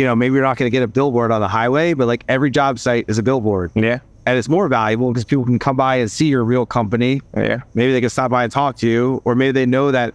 you 0.00 0.06
know, 0.06 0.16
maybe 0.16 0.32
you're 0.34 0.42
not 0.42 0.56
going 0.56 0.66
to 0.66 0.74
get 0.74 0.82
a 0.82 0.88
billboard 0.88 1.30
on 1.30 1.42
the 1.42 1.48
highway, 1.48 1.92
but 1.92 2.06
like 2.06 2.24
every 2.26 2.50
job 2.50 2.78
site 2.78 3.04
is 3.06 3.18
a 3.18 3.22
billboard. 3.22 3.70
Yeah. 3.74 3.98
And 4.24 4.38
it's 4.38 4.48
more 4.48 4.66
valuable 4.66 5.12
because 5.12 5.26
people 5.26 5.44
can 5.44 5.58
come 5.58 5.76
by 5.76 5.96
and 5.96 6.10
see 6.10 6.28
your 6.28 6.42
real 6.42 6.64
company. 6.64 7.20
Yeah. 7.36 7.60
Maybe 7.74 7.92
they 7.92 8.00
can 8.00 8.08
stop 8.08 8.30
by 8.30 8.44
and 8.44 8.50
talk 8.50 8.76
to 8.76 8.88
you, 8.88 9.20
or 9.26 9.34
maybe 9.34 9.52
they 9.52 9.66
know 9.66 9.90
that 9.90 10.14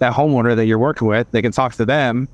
that 0.00 0.14
homeowner 0.14 0.56
that 0.56 0.66
you're 0.66 0.78
working 0.80 1.06
with, 1.06 1.30
they 1.30 1.42
can 1.42 1.52
talk 1.52 1.74
to 1.74 1.84
them. 1.84 2.28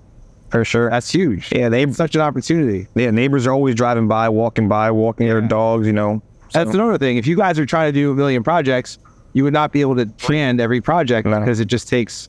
For 0.50 0.64
sure. 0.64 0.88
That's 0.88 1.10
huge. 1.10 1.52
Yeah, 1.52 1.68
they 1.68 1.90
such 1.92 2.14
an 2.14 2.22
opportunity. 2.22 2.86
yeah, 2.94 3.10
neighbors 3.10 3.46
are 3.46 3.52
always 3.52 3.74
driving 3.74 4.08
by, 4.08 4.30
walking 4.30 4.68
by, 4.68 4.90
walking 4.90 5.26
their 5.26 5.42
dogs, 5.42 5.86
you 5.86 5.92
know. 5.92 6.22
That's 6.52 6.72
another 6.72 6.96
thing. 6.96 7.18
If 7.18 7.26
you 7.26 7.36
guys 7.36 7.58
are 7.58 7.66
trying 7.66 7.92
to 7.92 7.92
do 7.92 8.12
a 8.12 8.14
million 8.14 8.42
projects, 8.42 8.98
you 9.34 9.44
would 9.44 9.52
not 9.52 9.70
be 9.72 9.82
able 9.82 9.96
to 9.96 10.06
plan 10.06 10.60
every 10.60 10.80
project 10.80 11.26
No. 11.26 11.40
because 11.40 11.60
it 11.60 11.66
just 11.66 11.88
takes 11.88 12.28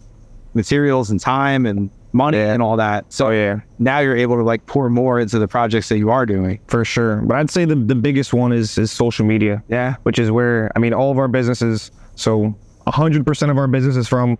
materials 0.55 1.09
and 1.11 1.21
time 1.21 1.65
and 1.65 1.89
money 2.13 2.37
Yeah. 2.37 2.53
and 2.53 2.61
all 2.63 2.77
that. 2.77 3.11
So 3.11 3.27
Oh 3.27 3.31
yeah. 3.31 3.59
now 3.79 3.99
you're 3.99 4.15
able 4.17 4.35
to 4.37 4.43
like 4.43 4.65
pour 4.65 4.89
more 4.89 5.19
into 5.19 5.39
the 5.39 5.47
projects 5.47 5.89
that 5.89 5.97
you 5.97 6.09
are 6.09 6.25
doing. 6.25 6.59
For 6.67 6.83
sure. 6.85 7.17
But 7.25 7.37
I'd 7.37 7.49
say 7.51 7.65
the, 7.65 7.75
the 7.75 7.95
biggest 7.95 8.33
one 8.33 8.51
is 8.53 8.77
is 8.77 8.91
social 8.91 9.25
media. 9.25 9.63
Yeah. 9.67 9.95
Which 10.03 10.19
is 10.19 10.31
where 10.31 10.71
I 10.75 10.79
mean 10.79 10.93
all 10.93 11.11
of 11.11 11.17
our 11.19 11.27
businesses 11.27 11.91
so 12.15 12.55
hundred 12.87 13.25
percent 13.25 13.51
of 13.51 13.57
our 13.57 13.67
business 13.67 13.95
is 13.97 14.07
from 14.07 14.37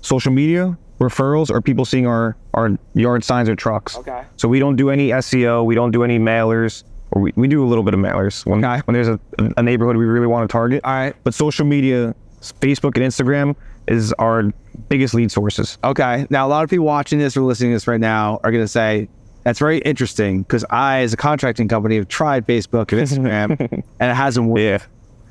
social 0.00 0.32
media, 0.32 0.78
referrals, 1.00 1.50
or 1.50 1.60
people 1.60 1.84
seeing 1.84 2.06
our, 2.06 2.36
our 2.54 2.70
yard 2.94 3.22
signs 3.24 3.48
or 3.48 3.56
trucks. 3.56 3.96
Okay. 3.96 4.22
So 4.36 4.48
we 4.48 4.58
don't 4.60 4.76
do 4.76 4.88
any 4.90 5.08
SEO, 5.08 5.64
we 5.64 5.74
don't 5.74 5.90
do 5.90 6.04
any 6.04 6.18
mailers. 6.18 6.84
or 7.10 7.20
we, 7.22 7.32
we 7.36 7.48
do 7.48 7.62
a 7.64 7.68
little 7.68 7.82
bit 7.84 7.92
of 7.92 8.00
mailers 8.00 8.46
when, 8.46 8.64
Okay. 8.64 8.80
when 8.86 8.94
there's 8.94 9.08
a, 9.08 9.18
a 9.56 9.62
neighborhood 9.62 9.96
we 9.96 10.04
really 10.06 10.26
want 10.28 10.48
to 10.48 10.52
target. 10.52 10.80
All 10.84 10.92
right. 10.92 11.14
But 11.24 11.34
social 11.34 11.66
media, 11.66 12.14
Facebook 12.40 12.94
and 12.96 13.04
Instagram 13.04 13.56
is 13.90 14.12
our 14.14 14.44
biggest 14.88 15.14
lead 15.14 15.30
sources. 15.30 15.76
Okay. 15.84 16.26
Now, 16.30 16.46
a 16.46 16.48
lot 16.48 16.64
of 16.64 16.70
people 16.70 16.86
watching 16.86 17.18
this 17.18 17.36
or 17.36 17.42
listening 17.42 17.72
to 17.72 17.74
this 17.76 17.86
right 17.86 18.00
now 18.00 18.40
are 18.44 18.50
going 18.50 18.64
to 18.64 18.68
say, 18.68 19.08
that's 19.44 19.58
very 19.58 19.78
interesting 19.78 20.42
because 20.42 20.64
I, 20.70 21.00
as 21.00 21.12
a 21.12 21.16
contracting 21.16 21.66
company, 21.68 21.96
have 21.96 22.08
tried 22.08 22.46
Facebook 22.46 22.92
and 22.92 23.00
Instagram 23.00 23.58
and 23.60 24.10
it 24.10 24.14
hasn't 24.14 24.46
worked. 24.46 24.60
Yeah. 24.60 24.78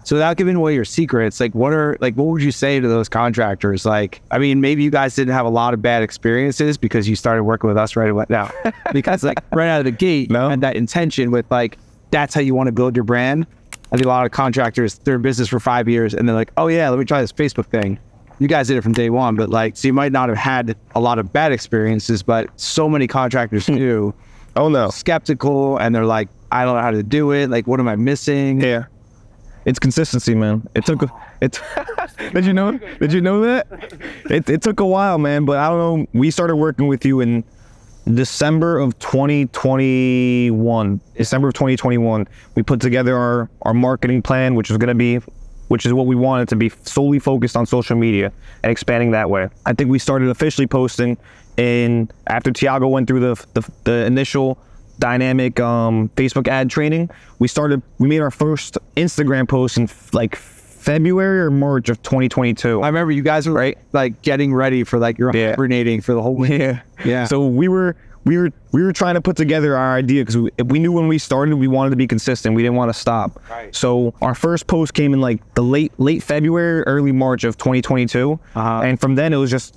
So 0.04 0.16
without 0.16 0.38
giving 0.38 0.56
away 0.56 0.74
your 0.74 0.86
secrets, 0.86 1.40
like 1.40 1.54
what 1.54 1.72
are 1.72 1.96
like 2.02 2.16
what 2.16 2.26
would 2.28 2.42
you 2.42 2.52
say 2.52 2.80
to 2.80 2.88
those 2.88 3.08
contractors? 3.08 3.86
Like, 3.86 4.22
I 4.32 4.40
mean, 4.40 4.60
maybe 4.62 4.82
you 4.82 4.90
guys 4.90 5.14
didn't 5.14 5.34
have 5.34 5.46
a 5.46 5.50
lot 5.50 5.76
of 5.76 5.82
bad 5.84 6.02
experiences 6.02 6.78
because 6.78 7.08
you 7.08 7.16
started 7.16 7.44
working 7.44 7.68
with 7.68 7.78
us 7.78 7.96
right 7.96 8.10
away. 8.10 8.26
No, 8.30 8.50
because 8.94 9.24
like 9.24 9.38
right 9.52 9.68
out 9.68 9.80
of 9.80 9.86
the 9.86 9.92
gate, 9.92 10.32
No. 10.32 10.50
had 10.50 10.62
that 10.62 10.76
intention 10.76 11.30
with 11.30 11.46
like 11.52 11.78
that's 12.10 12.34
how 12.34 12.42
you 12.42 12.56
want 12.56 12.68
to 12.68 12.72
build 12.72 12.96
your 12.96 13.04
brand. 13.04 13.46
I 13.92 13.96
think 13.98 14.06
a 14.06 14.10
lot 14.10 14.26
of 14.26 14.32
contractors 14.32 14.98
they're 15.00 15.16
in 15.16 15.22
business 15.22 15.48
for 15.50 15.60
five 15.60 15.88
years 15.88 16.16
and 16.16 16.28
they're 16.28 16.36
like, 16.36 16.52
oh 16.58 16.68
yeah, 16.68 16.90
let 16.90 16.98
me 16.98 17.06
try 17.06 17.22
this 17.22 17.34
Facebook 17.34 17.66
thing. 17.68 18.00
You 18.40 18.48
guys 18.48 18.68
did 18.68 18.78
it 18.78 18.82
from 18.82 18.94
day 18.94 19.10
one, 19.10 19.36
but 19.36 19.50
like, 19.50 19.76
so 19.76 19.88
you 19.88 19.94
might 19.94 20.12
not 20.12 20.30
have 20.30 20.38
had 20.38 20.78
a 20.96 21.00
lot 21.00 21.20
of 21.20 21.32
bad 21.32 21.52
experiences, 21.52 22.24
but 22.24 22.50
so 22.60 22.88
many 22.88 23.06
contractors 23.06 23.68
hmm. 23.68 23.76
do 23.76 24.14
Oh 24.56 24.70
no. 24.70 24.90
skeptical 24.90 25.78
and 25.78 25.96
they're 25.96 26.06
like, 26.06 26.30
I 26.52 26.66
don't 26.66 26.76
know 26.76 26.82
how 26.82 26.92
to 26.92 27.04
do 27.04 27.32
it. 27.32 27.50
Like, 27.50 27.66
what 27.68 27.80
am 27.80 27.88
I 27.88 27.96
missing? 27.96 28.60
Yeah. 28.62 28.86
It's 29.66 29.80
consistency, 29.80 30.36
man. 30.36 30.68
It 30.74 30.86
took 30.86 31.04
it. 31.42 31.62
did 32.34 32.46
you 32.46 32.54
know? 32.54 32.78
Did 32.78 33.12
you 33.14 33.22
know 33.22 33.42
that? 33.42 33.68
It, 34.30 34.50
it 34.50 34.62
took 34.62 34.80
a 34.80 34.86
while, 34.86 35.18
man. 35.18 35.44
But 35.46 35.58
I 35.58 35.68
don't 35.70 36.02
know. 36.02 36.08
We 36.14 36.32
started 36.32 36.56
working 36.56 36.88
with 36.88 37.04
you 37.06 37.20
in 37.20 37.44
December 38.12 38.80
of 38.80 38.98
2021. 39.00 41.02
December 41.16 41.50
of 41.50 41.54
2021. 41.54 42.28
We 42.56 42.64
put 42.64 42.82
together 42.82 43.16
our 43.16 43.50
our 43.64 43.74
marketing 43.74 44.22
plan, 44.22 44.56
which 44.56 44.70
was 44.70 44.78
going 44.78 44.88
to 44.88 44.96
be, 44.96 45.20
which 45.70 45.86
is 45.86 45.94
what 45.94 46.06
we 46.06 46.16
wanted 46.16 46.50
to 46.50 46.56
be 46.56 46.70
solely 46.84 47.18
focused 47.20 47.56
on 47.58 47.66
social 47.66 47.96
media 47.96 48.32
and 48.64 48.72
expanding 48.72 49.12
that 49.12 49.30
way. 49.30 49.48
I 49.66 49.74
think 49.74 49.90
we 49.90 49.98
started 49.98 50.30
officially 50.30 50.68
posting 50.68 51.18
in 51.58 52.10
after 52.28 52.52
Tiago 52.52 52.88
went 52.88 53.08
through 53.08 53.22
the 53.22 53.46
the, 53.54 53.72
the 53.86 54.06
initial 54.06 54.60
dynamic 55.00 55.60
um, 55.60 56.10
Facebook 56.16 56.48
ad 56.50 56.70
training. 56.70 57.10
We 57.40 57.48
started. 57.48 57.82
We 58.00 58.08
made 58.10 58.20
our 58.20 58.32
first 58.32 58.78
Instagram 58.98 59.48
post 59.48 59.78
in 59.78 59.84
f- 59.84 60.14
like 60.14 60.36
February 60.36 61.42
or 61.42 61.52
March 61.52 61.90
of 61.90 62.02
2022. 62.04 62.82
I 62.82 62.88
remember 62.88 63.12
you 63.12 63.22
guys 63.22 63.48
were 63.48 63.54
Right. 63.54 63.78
like 63.94 64.22
getting 64.22 64.54
ready 64.54 64.84
for 64.84 64.98
like 65.00 65.18
your 65.18 65.32
Yeah. 65.36 65.50
hibernating 65.52 66.02
for 66.02 66.14
the 66.14 66.22
whole 66.22 66.36
week. 66.36 66.52
Yeah, 66.60 66.80
Yeah. 67.06 67.26
So 67.26 67.46
we 67.48 67.68
were 67.68 67.96
we 68.26 68.38
were 68.38 68.52
we 68.72 68.84
were 68.84 68.94
trying 68.94 69.16
to 69.16 69.22
put 69.22 69.38
together 69.38 69.76
our 69.76 69.96
idea 69.96 70.22
because 70.22 70.38
we, 70.38 70.52
we 70.66 70.80
knew 70.80 70.92
when 70.92 71.08
we 71.08 71.18
started 71.18 71.56
we 71.56 71.68
wanted 71.68 71.92
to 71.92 71.96
be 71.96 72.08
consistent. 72.08 72.56
We 72.56 72.62
didn't 72.62 72.76
want 72.78 72.94
to 72.94 73.00
stop. 73.00 73.42
Right. 73.50 73.74
So 73.74 74.14
our 74.22 74.36
first 74.36 74.68
post 74.68 74.94
came 74.94 75.14
in 75.14 75.22
like 75.22 75.54
the 75.56 75.64
late 75.64 75.92
late 76.00 76.22
February, 76.22 76.84
early 76.84 77.12
March 77.12 77.44
of 77.44 77.58
2022, 77.58 78.40
Uh-huh. 78.56 78.82
and 78.84 79.00
from 79.00 79.16
then 79.16 79.34
it 79.34 79.38
was 79.38 79.50
just 79.50 79.76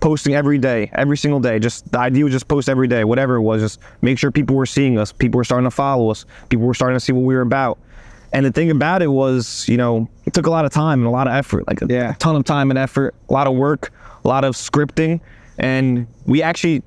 posting 0.00 0.34
every 0.34 0.58
day, 0.58 0.90
every 0.94 1.16
single 1.16 1.40
day. 1.40 1.58
Just 1.58 1.90
the 1.90 1.98
idea 1.98 2.22
was 2.24 2.32
just 2.32 2.48
post 2.48 2.68
every 2.68 2.86
day, 2.88 3.04
whatever 3.04 3.36
it 3.36 3.42
was. 3.42 3.62
Just 3.62 3.80
make 4.02 4.18
sure 4.18 4.30
people 4.30 4.54
were 4.56 4.66
seeing 4.66 4.98
us, 4.98 5.10
people 5.12 5.38
were 5.38 5.44
starting 5.44 5.64
to 5.64 5.70
follow 5.70 6.10
us, 6.10 6.26
people 6.48 6.66
were 6.66 6.74
starting 6.74 6.96
to 6.96 7.00
see 7.00 7.12
what 7.12 7.22
we 7.24 7.34
were 7.34 7.40
about. 7.40 7.78
And 8.32 8.44
the 8.44 8.52
thing 8.52 8.70
about 8.70 9.00
it 9.00 9.06
was, 9.06 9.66
you 9.68 9.76
know, 9.78 10.08
it 10.26 10.34
took 10.34 10.46
a 10.46 10.50
lot 10.50 10.64
of 10.66 10.72
time 10.72 10.98
and 10.98 11.06
a 11.06 11.10
lot 11.10 11.26
of 11.28 11.32
effort, 11.34 11.66
like 11.66 11.80
a 11.80 11.86
Yeah. 11.88 12.14
ton 12.18 12.36
of 12.36 12.44
time 12.44 12.70
and 12.70 12.78
effort, 12.78 13.14
a 13.30 13.32
lot 13.32 13.46
of 13.46 13.54
work, 13.54 13.90
a 14.24 14.28
lot 14.28 14.44
of 14.44 14.54
scripting, 14.54 15.20
and 15.58 16.06
we 16.26 16.42
actually 16.42 16.82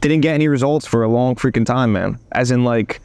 didn't 0.00 0.20
get 0.20 0.34
any 0.34 0.48
results 0.48 0.86
for 0.86 1.02
a 1.02 1.08
long 1.08 1.34
freaking 1.34 1.66
time, 1.66 1.92
man. 1.92 2.18
As 2.32 2.50
in, 2.50 2.64
like, 2.64 3.00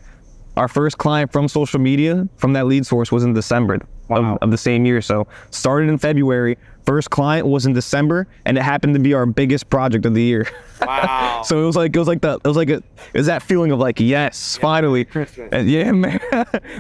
our 0.56 0.68
first 0.68 0.98
client 0.98 1.32
from 1.32 1.48
social 1.48 1.80
media 1.80 2.28
from 2.38 2.54
that 2.54 2.68
lead 2.68 2.86
source 2.86 3.12
was 3.12 3.24
in 3.24 3.34
December 3.34 3.80
Wow. 4.10 4.34
of, 4.36 4.38
of 4.44 4.52
the 4.52 4.58
same 4.58 4.86
year. 4.86 5.02
So 5.02 5.28
started 5.50 5.90
in 5.90 5.98
February. 5.98 6.58
First 6.86 7.10
client 7.10 7.48
was 7.48 7.66
in 7.66 7.72
December, 7.74 8.28
and 8.46 8.58
it 8.58 8.62
happened 8.62 8.94
to 8.96 9.00
be 9.00 9.14
our 9.14 9.26
biggest 9.26 9.70
project 9.70 10.06
of 10.06 10.14
the 10.14 10.22
year. 10.22 10.46
Wow. 10.82 11.42
so 11.46 11.64
it 11.64 11.66
was 11.66 11.78
like 11.78 11.96
it 11.96 12.00
was 12.00 12.08
like 12.10 12.22
the 12.22 12.34
it 12.44 12.48
was 12.48 12.58
like 12.58 12.70
a 12.70 12.76
it 12.76 12.84
was 13.14 13.28
that 13.28 13.42
feeling 13.42 13.72
of 13.72 13.80
like 13.80 14.00
yes, 14.02 14.58
finally, 14.58 15.06
Christmas. 15.06 15.48
And 15.54 15.70
yeah, 15.70 15.92
man, 15.94 16.20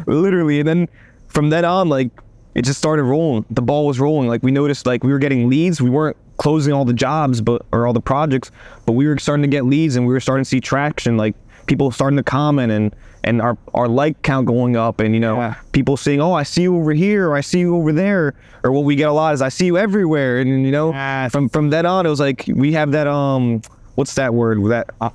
literally. 0.06 0.60
And 0.60 0.68
then 0.68 0.90
from 1.30 1.50
then 1.50 1.64
on, 1.64 1.88
like 1.88 2.10
it 2.56 2.64
just 2.64 2.78
started 2.80 3.04
rolling. 3.04 3.46
The 3.50 3.62
ball 3.62 3.88
was 3.88 4.00
rolling. 4.00 4.28
Like 4.28 4.44
we 4.44 4.52
noticed, 4.52 4.86
like 4.86 5.04
we 5.04 5.12
were 5.12 5.20
getting 5.20 5.50
leads. 5.50 5.82
We 5.82 5.90
weren't 5.90 6.18
closing 6.38 6.74
all 6.74 6.86
the 6.86 6.94
jobs, 6.94 7.42
but 7.42 7.66
or 7.72 7.88
all 7.88 7.94
the 7.94 8.02
projects, 8.02 8.52
but 8.86 8.94
we 8.94 9.08
were 9.08 9.18
starting 9.18 9.44
to 9.44 9.48
get 9.50 9.66
leads, 9.66 9.96
and 9.96 10.06
we 10.08 10.14
were 10.14 10.20
starting 10.20 10.44
to 10.44 10.50
see 10.50 10.60
traction. 10.62 11.18
Like 11.18 11.36
people 11.66 11.92
starting 11.92 12.18
to 12.18 12.24
comment 12.24 12.72
and 12.72 12.96
and 13.26 13.42
our 13.42 13.58
our 13.74 13.88
like 13.88 14.22
count 14.22 14.46
going 14.48 14.76
up, 14.76 15.00
and 15.00 15.14
you 15.14 15.20
know 15.20 15.38
Yeah. 15.38 15.56
people 15.72 15.96
saying, 15.98 16.20
"Oh, 16.22 16.34
I 16.34 16.44
see 16.44 16.64
you 16.64 16.76
over 16.78 16.92
here," 16.92 17.30
or 17.30 17.36
"I 17.36 17.42
see 17.42 17.60
you 17.60 17.76
over 17.78 17.92
there," 17.94 18.34
or 18.64 18.72
what 18.72 18.84
we 18.84 18.96
get 18.96 19.08
a 19.08 19.14
lot 19.14 19.34
is, 19.34 19.42
"I 19.42 19.50
see 19.50 19.66
you 19.68 19.78
everywhere," 19.78 20.40
and 20.40 20.50
you 20.66 20.72
know 20.72 20.92
from 21.32 21.50
from 21.50 21.70
then 21.70 21.86
on, 21.86 22.06
it 22.06 22.10
was 22.10 22.20
like 22.20 22.44
we 22.54 22.74
have 22.74 22.92
that 22.92 23.08
um, 23.08 23.62
what's 23.96 24.16
that 24.16 24.34
word? 24.34 24.64
That 24.70 24.90
uh, 25.00 25.10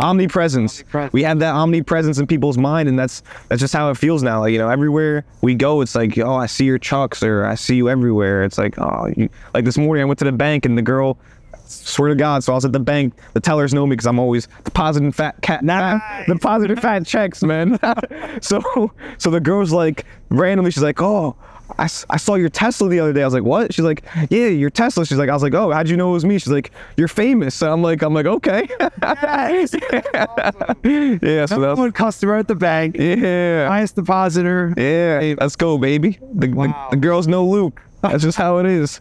omnipresence. 0.00 0.80
Omnipresence. 0.80 1.12
We 1.12 1.22
have 1.22 1.38
that 1.40 1.54
omnipresence 1.54 2.18
in 2.18 2.26
people's 2.26 2.58
mind, 2.58 2.88
and 2.88 2.98
that's 2.98 3.22
that's 3.48 3.60
just 3.60 3.72
how 3.74 3.90
it 3.90 3.96
feels 3.96 4.22
now. 4.22 4.40
Like 4.40 4.52
you 4.52 4.58
know, 4.58 4.68
everywhere 4.68 5.24
we 5.42 5.54
go, 5.54 5.80
it's 5.80 5.94
like, 5.94 6.18
oh, 6.18 6.34
I 6.34 6.46
see 6.46 6.64
your 6.64 6.78
chucks, 6.78 7.22
or 7.22 7.44
I 7.44 7.54
see 7.54 7.76
you 7.76 7.88
everywhere. 7.88 8.42
It's 8.44 8.58
like, 8.58 8.78
oh, 8.78 9.12
you, 9.16 9.28
like 9.54 9.64
this 9.64 9.78
morning 9.78 10.02
I 10.02 10.04
went 10.06 10.18
to 10.20 10.24
the 10.24 10.32
bank, 10.32 10.64
and 10.66 10.76
the 10.76 10.82
girl. 10.82 11.18
Swear 11.66 12.08
to 12.08 12.16
God, 12.16 12.42
so 12.42 12.52
I 12.52 12.56
was 12.56 12.64
at 12.64 12.72
the 12.72 12.80
bank. 12.80 13.14
The 13.34 13.38
tellers 13.40 13.72
know 13.72 13.86
me 13.86 13.90
because 13.90 14.06
I'm 14.08 14.18
always 14.18 14.48
depositing 14.64 15.12
fat 15.12 15.40
cat, 15.40 15.62
Nice. 15.62 16.02
depositing 16.26 16.74
fat 16.76 17.06
checks, 17.06 17.44
man. 17.44 17.78
so, 18.40 18.90
so 19.18 19.30
the 19.30 19.38
girl's 19.38 19.70
like 19.70 20.04
randomly, 20.30 20.72
she's 20.72 20.82
like, 20.82 21.00
"Oh, 21.00 21.36
I, 21.78 21.84
I 21.84 22.16
saw 22.16 22.34
your 22.34 22.48
Tesla 22.48 22.88
the 22.88 23.00
other 23.00 23.12
day." 23.12 23.22
I 23.22 23.24
was 23.24 23.34
like, 23.34 23.44
"What?" 23.44 23.72
She's 23.74 23.84
like, 23.84 24.04
"Yeah, 24.30 24.48
your 24.48 24.70
Tesla." 24.70 25.04
She's 25.06 25.18
like, 25.18 25.28
"I 25.28 25.34
was 25.34 25.42
like, 25.42 25.54
oh, 25.54 25.70
how'd 25.70 25.88
you 25.88 25.96
know 25.96 26.10
it 26.10 26.14
was 26.14 26.24
me?" 26.24 26.38
She's 26.38 26.52
like, 26.52 26.72
"You're 26.96 27.08
famous." 27.08 27.54
So 27.54 27.72
I'm 27.72 27.82
like, 27.82 28.02
I'm 28.02 28.14
like, 28.14 28.26
okay. 28.26 28.68
yeah, 30.82 31.46
so 31.46 31.60
that's 31.60 31.78
one 31.78 31.92
customer 31.92 32.36
at 32.36 32.48
the 32.48 32.54
bank, 32.54 32.96
yeah, 32.98 33.68
highest 33.68 33.96
depositor. 33.96 34.74
yeah. 34.76 35.34
Let's 35.40 35.56
go, 35.56 35.78
baby. 35.78 36.18
The, 36.34 36.48
the, 36.48 36.74
the 36.90 36.96
girls 36.96 37.26
know 37.26 37.46
Luke. 37.46 37.80
That's 38.02 38.22
just 38.22 38.38
how 38.38 38.58
it 38.58 38.66
is. 38.66 39.00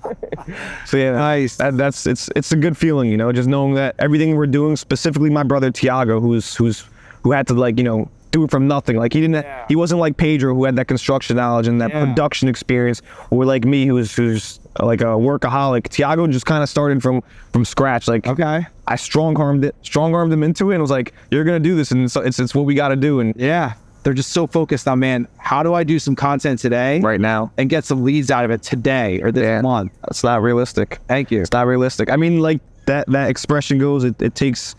so 0.86 0.98
yeah, 0.98 1.12
Nice. 1.12 1.56
That, 1.58 1.78
that's 1.78 2.06
it's 2.06 2.30
it's 2.36 2.52
a 2.52 2.58
good 2.58 2.78
feeling, 2.78 3.10
you 3.10 3.18
know, 3.18 3.32
just 3.32 3.48
knowing 3.48 3.76
that 3.76 3.96
everything 4.00 4.36
we're 4.36 4.48
doing, 4.48 4.76
specifically 4.76 5.30
my 5.30 5.44
brother 5.44 5.72
Tiago, 5.72 6.20
who's 6.20 6.56
who's 6.56 6.86
who 7.24 7.32
had 7.32 7.48
to 7.48 7.54
like 7.54 7.78
you 7.78 7.84
know 7.84 8.10
do 8.32 8.44
it 8.44 8.52
from 8.52 8.68
nothing. 8.68 8.96
Like 8.98 9.14
he 9.14 9.22
didn't, 9.22 9.44
Yeah. 9.44 9.66
he 9.68 9.76
wasn't 9.76 10.00
like 10.02 10.18
Pedro 10.18 10.54
who 10.54 10.66
had 10.66 10.76
that 10.76 10.88
construction 10.88 11.38
knowledge 11.38 11.68
and 11.68 11.82
that 11.82 11.90
Yeah. 11.92 12.06
production 12.06 12.48
experience, 12.48 13.02
or 13.32 13.46
like 13.46 13.66
me 13.66 13.86
who's 13.88 14.14
who's 14.16 14.60
like 14.80 15.02
a 15.02 15.06
workaholic. 15.06 15.90
Tiago 15.90 16.28
just 16.28 16.46
kind 16.46 16.62
of 16.64 16.70
started 16.70 17.02
from 17.02 17.22
from 17.54 17.66
scratch. 17.66 18.08
Like 18.08 18.28
Okay. 18.28 18.66
I 18.88 18.96
strong 18.96 19.38
armed 19.40 19.66
it, 19.66 19.76
strong 19.82 20.14
armed 20.14 20.32
him 20.34 20.44
into 20.44 20.72
it, 20.72 20.76
and 20.76 20.82
was 20.82 20.92
like, 20.92 21.14
"You're 21.32 21.44
gonna 21.44 21.60
do 21.60 21.76
this, 21.76 21.92
and 21.92 22.04
it's 22.04 22.16
it's, 22.16 22.40
it's 22.40 22.56
what 22.56 22.66
we 22.66 22.76
got 22.76 22.90
to 22.90 22.96
do." 22.96 23.20
And 23.20 23.34
Yeah. 23.36 23.74
They're 24.04 24.14
just 24.14 24.32
so 24.32 24.48
focused 24.48 24.88
on, 24.88 25.00
man, 25.00 25.28
how 25.38 25.62
do 25.62 25.74
I 25.74 25.84
do 25.84 26.00
some 26.00 26.16
content 26.16 26.60
today 26.60 27.02
right 27.02 27.20
now, 27.20 27.52
and 27.58 27.70
get 27.70 27.84
some 27.84 28.04
leads 28.06 28.32
out 28.32 28.46
of 28.46 28.52
it 28.52 28.64
today 28.64 29.20
or 29.22 29.30
this 29.32 29.44
Yeah. 29.44 29.62
month? 29.62 29.92
it's 30.10 30.24
not 30.24 30.42
realistic. 30.42 31.00
Thank 31.10 31.32
you. 31.32 31.42
It's 31.42 31.52
not 31.52 31.68
realistic. 31.68 32.10
I 32.10 32.16
mean, 32.16 32.40
like 32.40 32.62
that 32.86 33.08
that 33.12 33.30
expression 33.30 33.78
goes, 33.78 34.06
it, 34.06 34.22
it 34.22 34.36
takes 34.36 34.76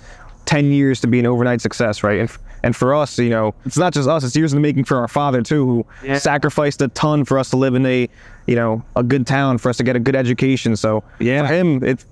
ten 0.47 0.73
years 0.73 1.01
to 1.03 1.07
be 1.07 1.19
an 1.21 1.27
overnight 1.27 1.61
success, 1.61 2.03
right? 2.03 2.19
And 2.21 2.31
and 2.63 2.75
for 2.77 2.95
us, 2.95 3.19
you 3.19 3.31
know, 3.31 3.55
it's 3.65 3.79
not 3.79 3.93
just 3.93 4.09
us; 4.09 4.25
it's 4.25 4.37
years 4.37 4.53
in 4.53 4.57
the 4.57 4.63
making 4.63 4.85
for 4.85 4.97
our 4.99 5.09
father 5.09 5.43
too, 5.43 5.67
who 5.67 5.87
Yeah. 6.05 6.19
sacrificed 6.19 6.81
a 6.83 6.89
ton 6.89 7.25
for 7.25 7.39
us 7.39 7.51
to 7.51 7.57
live 7.57 7.75
in 7.75 7.85
a, 7.87 8.09
you 8.47 8.57
know, 8.57 8.83
a 8.97 9.03
good 9.03 9.27
town, 9.27 9.59
for 9.59 9.69
us 9.71 9.77
to 9.79 9.85
get 9.85 9.97
a 9.97 10.01
good 10.01 10.17
education. 10.17 10.77
So 10.77 11.03
Yeah. 11.19 11.47
for 11.47 11.53
him, 11.55 11.83
it's 11.85 12.07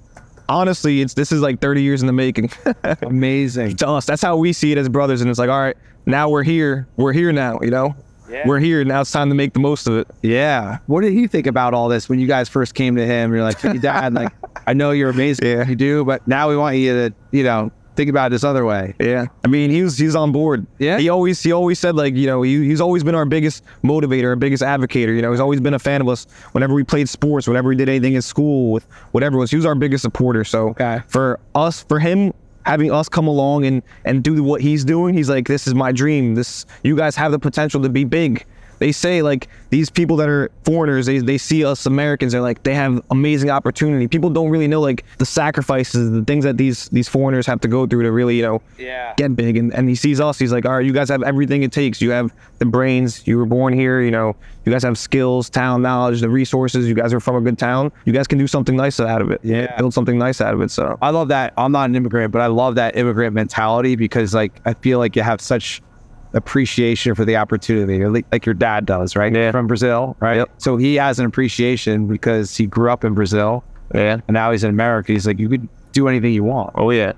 honestly, 0.48 1.00
it's 1.00 1.14
this 1.14 1.32
is 1.32 1.40
like 1.40 1.60
thirty 1.60 1.82
years 1.82 2.00
in 2.00 2.06
the 2.06 2.12
making. 2.12 2.50
Amazing. 3.02 3.76
to 3.76 3.88
us, 3.88 4.04
that's 4.06 4.22
how 4.22 4.36
we 4.36 4.52
see 4.52 4.72
it 4.72 4.78
as 4.78 4.88
brothers, 4.88 5.20
and 5.20 5.30
it's 5.30 5.38
like, 5.38 5.50
all 5.50 5.60
right, 5.60 5.76
now 6.06 6.28
we're 6.28 6.42
here, 6.42 6.86
we're 6.96 7.12
here 7.12 7.32
now, 7.32 7.58
you 7.62 7.70
know. 7.70 7.94
Yeah. 8.30 8.46
We're 8.46 8.58
here 8.58 8.84
now. 8.84 9.00
It's 9.00 9.10
time 9.10 9.30
to 9.30 9.34
make 9.34 9.54
the 9.54 9.58
most 9.60 9.86
of 9.86 9.96
it. 9.96 10.06
Yeah. 10.20 10.78
What 10.86 11.00
did 11.00 11.14
he 11.14 11.26
think 11.26 11.46
about 11.46 11.72
all 11.72 11.88
this 11.88 12.10
when 12.10 12.18
you 12.18 12.26
guys 12.26 12.46
first 12.46 12.74
came 12.74 12.94
to 12.96 13.06
him? 13.06 13.32
You're 13.32 13.42
like, 13.42 13.58
hey, 13.58 13.78
Dad, 13.78 14.12
like, 14.12 14.30
I 14.66 14.74
know 14.74 14.90
you're 14.90 15.08
amazing. 15.08 15.46
Yeah. 15.48 15.66
You 15.66 15.74
do, 15.74 16.04
but 16.04 16.28
now 16.28 16.46
we 16.50 16.54
want 16.58 16.76
you 16.76 16.92
to, 17.08 17.14
you 17.30 17.42
know, 17.42 17.72
think 17.98 18.08
about 18.08 18.28
it 18.28 18.30
this 18.30 18.44
other 18.44 18.64
way. 18.64 18.94
Yeah, 19.00 19.26
I 19.44 19.48
mean, 19.48 19.70
he 19.70 19.82
was 19.82 19.98
he's 19.98 20.14
on 20.14 20.30
board. 20.32 20.66
Yeah? 20.78 20.98
he 20.98 21.08
always 21.08 21.42
he 21.42 21.52
always 21.52 21.78
said 21.78 21.96
like 21.96 22.14
you 22.14 22.26
know 22.26 22.42
he, 22.42 22.64
he's 22.64 22.80
always 22.80 23.02
been 23.04 23.14
our 23.16 23.26
biggest 23.26 23.64
motivator, 23.84 24.28
our 24.28 24.36
biggest 24.36 24.62
advocator. 24.62 25.14
You 25.14 25.20
know, 25.20 25.32
he's 25.32 25.40
always 25.40 25.60
been 25.60 25.74
a 25.74 25.78
fan 25.78 26.00
of 26.00 26.08
us 26.08 26.26
whenever 26.52 26.72
we 26.74 26.84
played 26.84 27.08
sports, 27.08 27.48
whenever 27.48 27.68
we 27.68 27.76
did 27.76 27.88
anything 27.88 28.14
in 28.14 28.22
school, 28.22 28.72
with 28.72 28.86
whatever 29.10 29.36
it 29.36 29.40
was. 29.40 29.50
He 29.50 29.56
was 29.56 29.66
our 29.66 29.74
biggest 29.74 30.02
supporter. 30.02 30.44
So 30.44 30.68
Okay. 30.70 31.00
for 31.08 31.40
us, 31.54 31.82
for 31.82 31.98
him 31.98 32.32
having 32.64 32.92
us 32.92 33.08
come 33.08 33.26
along 33.26 33.64
and 33.64 33.82
and 34.04 34.22
do 34.22 34.42
what 34.42 34.60
he's 34.60 34.84
doing, 34.84 35.14
he's 35.14 35.28
like, 35.28 35.48
this 35.48 35.66
is 35.66 35.74
my 35.74 35.90
dream. 35.92 36.36
This 36.36 36.64
you 36.84 36.96
guys 36.96 37.16
have 37.16 37.32
the 37.32 37.38
potential 37.38 37.82
to 37.82 37.88
be 37.88 38.04
big. 38.04 38.46
They 38.78 38.92
say 38.92 39.22
like 39.22 39.48
these 39.70 39.90
people 39.90 40.16
that 40.16 40.28
are 40.28 40.50
foreigners, 40.64 41.06
they, 41.06 41.18
they 41.18 41.38
see 41.38 41.64
us 41.64 41.86
Americans, 41.86 42.32
they're 42.32 42.40
like 42.40 42.62
they 42.62 42.74
have 42.74 43.02
amazing 43.10 43.50
opportunity. 43.50 44.08
People 44.08 44.30
don't 44.30 44.48
really 44.50 44.68
know 44.68 44.80
like 44.80 45.04
the 45.18 45.26
sacrifices, 45.26 46.10
the 46.10 46.24
things 46.24 46.44
that 46.44 46.56
these 46.56 46.88
these 46.90 47.08
foreigners 47.08 47.46
have 47.46 47.60
to 47.60 47.68
go 47.68 47.86
through 47.86 48.02
to 48.02 48.12
really, 48.12 48.36
you 48.36 48.42
know, 48.42 48.62
Yeah. 48.78 49.14
get 49.16 49.34
big. 49.36 49.56
And, 49.56 49.72
and 49.74 49.88
he 49.88 49.94
sees 49.94 50.20
us, 50.20 50.38
he's 50.38 50.52
like, 50.52 50.66
all 50.66 50.76
right, 50.76 50.84
you 50.86 50.92
guys 50.92 51.08
have 51.08 51.22
everything 51.22 51.62
it 51.62 51.72
takes. 51.72 52.00
You 52.00 52.10
have 52.10 52.32
the 52.58 52.64
brains, 52.66 53.26
you 53.26 53.36
were 53.38 53.46
born 53.46 53.72
here, 53.72 54.00
you 54.00 54.10
know, 54.10 54.36
you 54.64 54.72
guys 54.72 54.82
have 54.82 54.98
skills, 54.98 55.48
talent, 55.48 55.82
knowledge, 55.82 56.20
the 56.20 56.28
resources, 56.28 56.86
you 56.88 56.94
guys 56.94 57.12
are 57.14 57.20
from 57.20 57.36
a 57.36 57.40
good 57.40 57.58
town. 57.58 57.90
You 58.04 58.12
guys 58.12 58.26
can 58.26 58.38
do 58.38 58.46
something 58.46 58.76
nice 58.76 59.00
out 59.00 59.22
of 59.22 59.30
it. 59.30 59.40
Yeah. 59.42 59.76
Build 59.78 59.94
something 59.94 60.18
nice 60.18 60.40
out 60.40 60.54
of 60.54 60.60
it. 60.60 60.70
So 60.70 60.98
I 61.00 61.10
love 61.10 61.28
that. 61.28 61.54
I'm 61.56 61.72
not 61.72 61.88
an 61.88 61.96
immigrant, 61.96 62.32
but 62.32 62.40
I 62.42 62.46
love 62.46 62.74
that 62.76 62.96
immigrant 62.96 63.34
mentality 63.34 63.96
because, 63.96 64.34
like, 64.34 64.52
I 64.64 64.74
feel 64.74 64.98
like 64.98 65.16
you 65.16 65.22
have 65.22 65.40
such 65.40 65.80
appreciation 66.34 67.14
for 67.14 67.24
the 67.24 67.36
opportunity, 67.36 68.04
like 68.30 68.44
your 68.44 68.54
dad 68.54 68.86
does, 68.86 69.16
right? 69.16 69.34
Yeah. 69.34 69.50
From 69.50 69.66
Brazil, 69.66 70.16
right? 70.20 70.38
Yep. 70.38 70.50
So 70.58 70.76
he 70.76 70.94
has 70.96 71.18
an 71.18 71.26
appreciation 71.26 72.06
because 72.06 72.56
he 72.56 72.66
grew 72.66 72.90
up 72.90 73.04
in 73.04 73.14
Brazil 73.14 73.64
yeah. 73.94 74.20
and 74.26 74.34
now 74.34 74.52
he's 74.52 74.64
in 74.64 74.70
America. 74.70 75.12
He's 75.12 75.26
like, 75.26 75.38
you 75.38 75.48
could 75.48 75.68
do 75.92 76.08
anything 76.08 76.32
you 76.32 76.44
want. 76.44 76.72
Oh 76.74 76.90
yeah. 76.90 77.12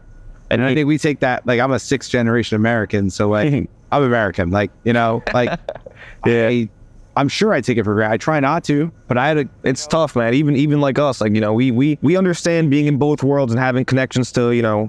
And 0.51 0.65
I 0.65 0.75
think 0.75 0.89
we 0.89 0.99
take 0.99 1.21
that, 1.21 1.47
like, 1.47 1.61
I'm 1.61 1.71
a 1.71 1.79
sixth 1.79 2.11
generation 2.11 2.57
American. 2.57 3.09
So, 3.09 3.29
like, 3.29 3.71
I'm 3.93 4.03
American. 4.03 4.51
Like, 4.51 4.73
you 4.83 4.93
know, 4.93 5.23
like, 5.33 5.57
Yeah. 6.27 6.49
I, 6.49 6.69
I'm 7.17 7.29
sure 7.29 7.53
I 7.53 7.61
take 7.61 7.77
it 7.77 7.85
for 7.85 7.95
granted. 7.95 8.15
I 8.15 8.17
try 8.19 8.41
not 8.41 8.65
to, 8.65 8.91
but 9.09 9.19
I 9.19 9.29
had 9.29 9.39
a, 9.39 9.49
it's 9.65 9.87
tough, 9.87 10.17
man. 10.17 10.33
Even 10.33 10.57
even 10.57 10.81
like 10.81 10.99
us, 10.99 11.21
like 11.21 11.35
you 11.35 11.41
know, 11.41 11.53
we 11.53 11.71
we 11.71 11.99
we 12.03 12.17
understand 12.17 12.71
being 12.71 12.87
in 12.87 12.99
both 12.99 13.23
worlds 13.23 13.53
and 13.53 13.61
having 13.61 13.85
connections 13.85 14.31
to 14.33 14.53
you 14.53 14.63
know 14.63 14.89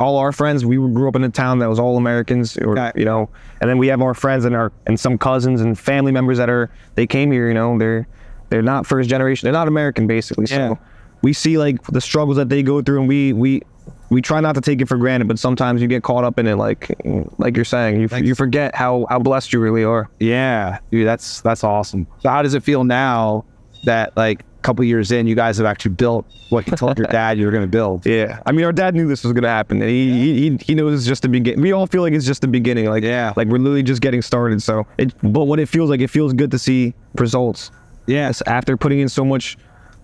all 0.00 0.16
our 0.16 0.32
friends. 0.32 0.64
We 0.64 0.76
grew 0.76 1.08
up 1.08 1.14
in 1.14 1.22
a 1.22 1.28
town 1.28 1.60
that 1.60 1.68
was 1.68 1.78
all 1.78 1.96
Americans, 1.96 2.56
or 2.58 2.76
Okay. 2.78 2.90
you 2.98 3.04
know, 3.04 3.28
and 3.60 3.70
then 3.70 3.78
we 3.78 3.86
have 3.88 4.00
our 4.02 4.14
friends 4.14 4.44
and 4.44 4.56
our 4.56 4.72
and 4.86 4.98
some 4.98 5.16
cousins 5.18 5.60
and 5.60 5.78
family 5.78 6.10
members 6.10 6.38
that 6.38 6.50
are 6.50 6.70
they 6.96 7.06
came 7.06 7.30
here. 7.30 7.46
You 7.46 7.54
know, 7.54 7.78
they're 7.78 8.08
they're 8.48 8.62
not 8.62 8.86
first 8.86 9.08
generation. 9.08 9.46
They're 9.46 9.52
not 9.52 9.68
American, 9.68 10.06
basically. 10.08 10.46
Yeah. 10.48 10.70
So 10.70 10.78
we 11.22 11.32
see 11.32 11.58
like 11.58 11.80
the 11.84 12.00
struggles 12.00 12.36
that 12.38 12.48
they 12.48 12.62
go 12.64 12.82
through, 12.82 13.00
and 13.00 13.08
we 13.08 13.32
we. 13.32 13.62
We 14.10 14.20
try 14.20 14.40
not 14.40 14.56
to 14.56 14.60
take 14.60 14.80
it 14.80 14.88
for 14.88 14.96
granted, 14.96 15.28
but 15.28 15.38
sometimes 15.38 15.80
you 15.80 15.86
get 15.86 16.02
caught 16.02 16.24
up 16.24 16.36
in 16.40 16.48
it, 16.48 16.56
like, 16.56 16.90
like 17.38 17.54
you're 17.54 17.64
saying, 17.64 18.00
you, 18.00 18.08
you 18.18 18.34
forget 18.34 18.74
how, 18.74 19.06
how 19.08 19.20
blessed 19.20 19.52
you 19.52 19.60
really 19.60 19.84
are. 19.84 20.10
Yeah, 20.18 20.80
dude, 20.90 21.06
that's 21.06 21.40
that's 21.42 21.62
awesome. 21.62 22.08
So 22.18 22.28
how 22.28 22.42
does 22.42 22.54
it 22.54 22.64
feel 22.64 22.82
now 22.82 23.44
that 23.84 24.16
like 24.16 24.44
couple 24.62 24.84
years 24.84 25.10
in, 25.12 25.26
you 25.26 25.34
guys 25.34 25.56
have 25.58 25.66
actually 25.66 25.92
built 25.92 26.26
what 26.50 26.66
you 26.66 26.76
told 26.76 26.98
your 26.98 27.06
dad 27.10 27.38
you 27.38 27.46
were 27.46 27.52
going 27.52 27.62
to 27.64 27.68
build? 27.68 28.04
Yeah, 28.06 28.40
I 28.46 28.52
mean, 28.52 28.64
our 28.64 28.72
dad 28.72 28.94
knew 28.94 29.08
this 29.08 29.24
was 29.24 29.32
gonna 29.32 29.48
happen. 29.48 29.80
And 29.80 29.90
he, 29.90 30.10
he 30.12 30.50
he 30.50 30.56
he 30.66 30.74
knows 30.74 30.94
it's 30.98 31.06
just 31.06 31.22
the 31.22 31.28
beginning. 31.28 31.60
We 31.60 31.72
all 31.72 31.86
feel 31.86 32.02
like 32.02 32.12
it's 32.12 32.26
just 32.26 32.40
the 32.42 32.48
beginning. 32.48 32.86
Like 32.86 33.02
Yeah. 33.04 33.32
like 33.36 33.48
we're 33.48 33.58
literally 33.58 33.82
just 33.82 34.00
getting 34.02 34.22
started. 34.22 34.62
So 34.62 34.86
it, 34.98 35.14
but 35.22 35.44
what 35.44 35.58
it 35.60 35.68
feels 35.68 35.90
like, 35.90 36.00
it 36.00 36.10
feels 36.10 36.32
good 36.32 36.50
to 36.50 36.58
see 36.58 36.94
results. 37.16 37.70
Yes. 38.06 38.42
After 38.46 38.76
putting 38.76 39.00
in 39.00 39.08
so 39.08 39.24
much, 39.24 39.56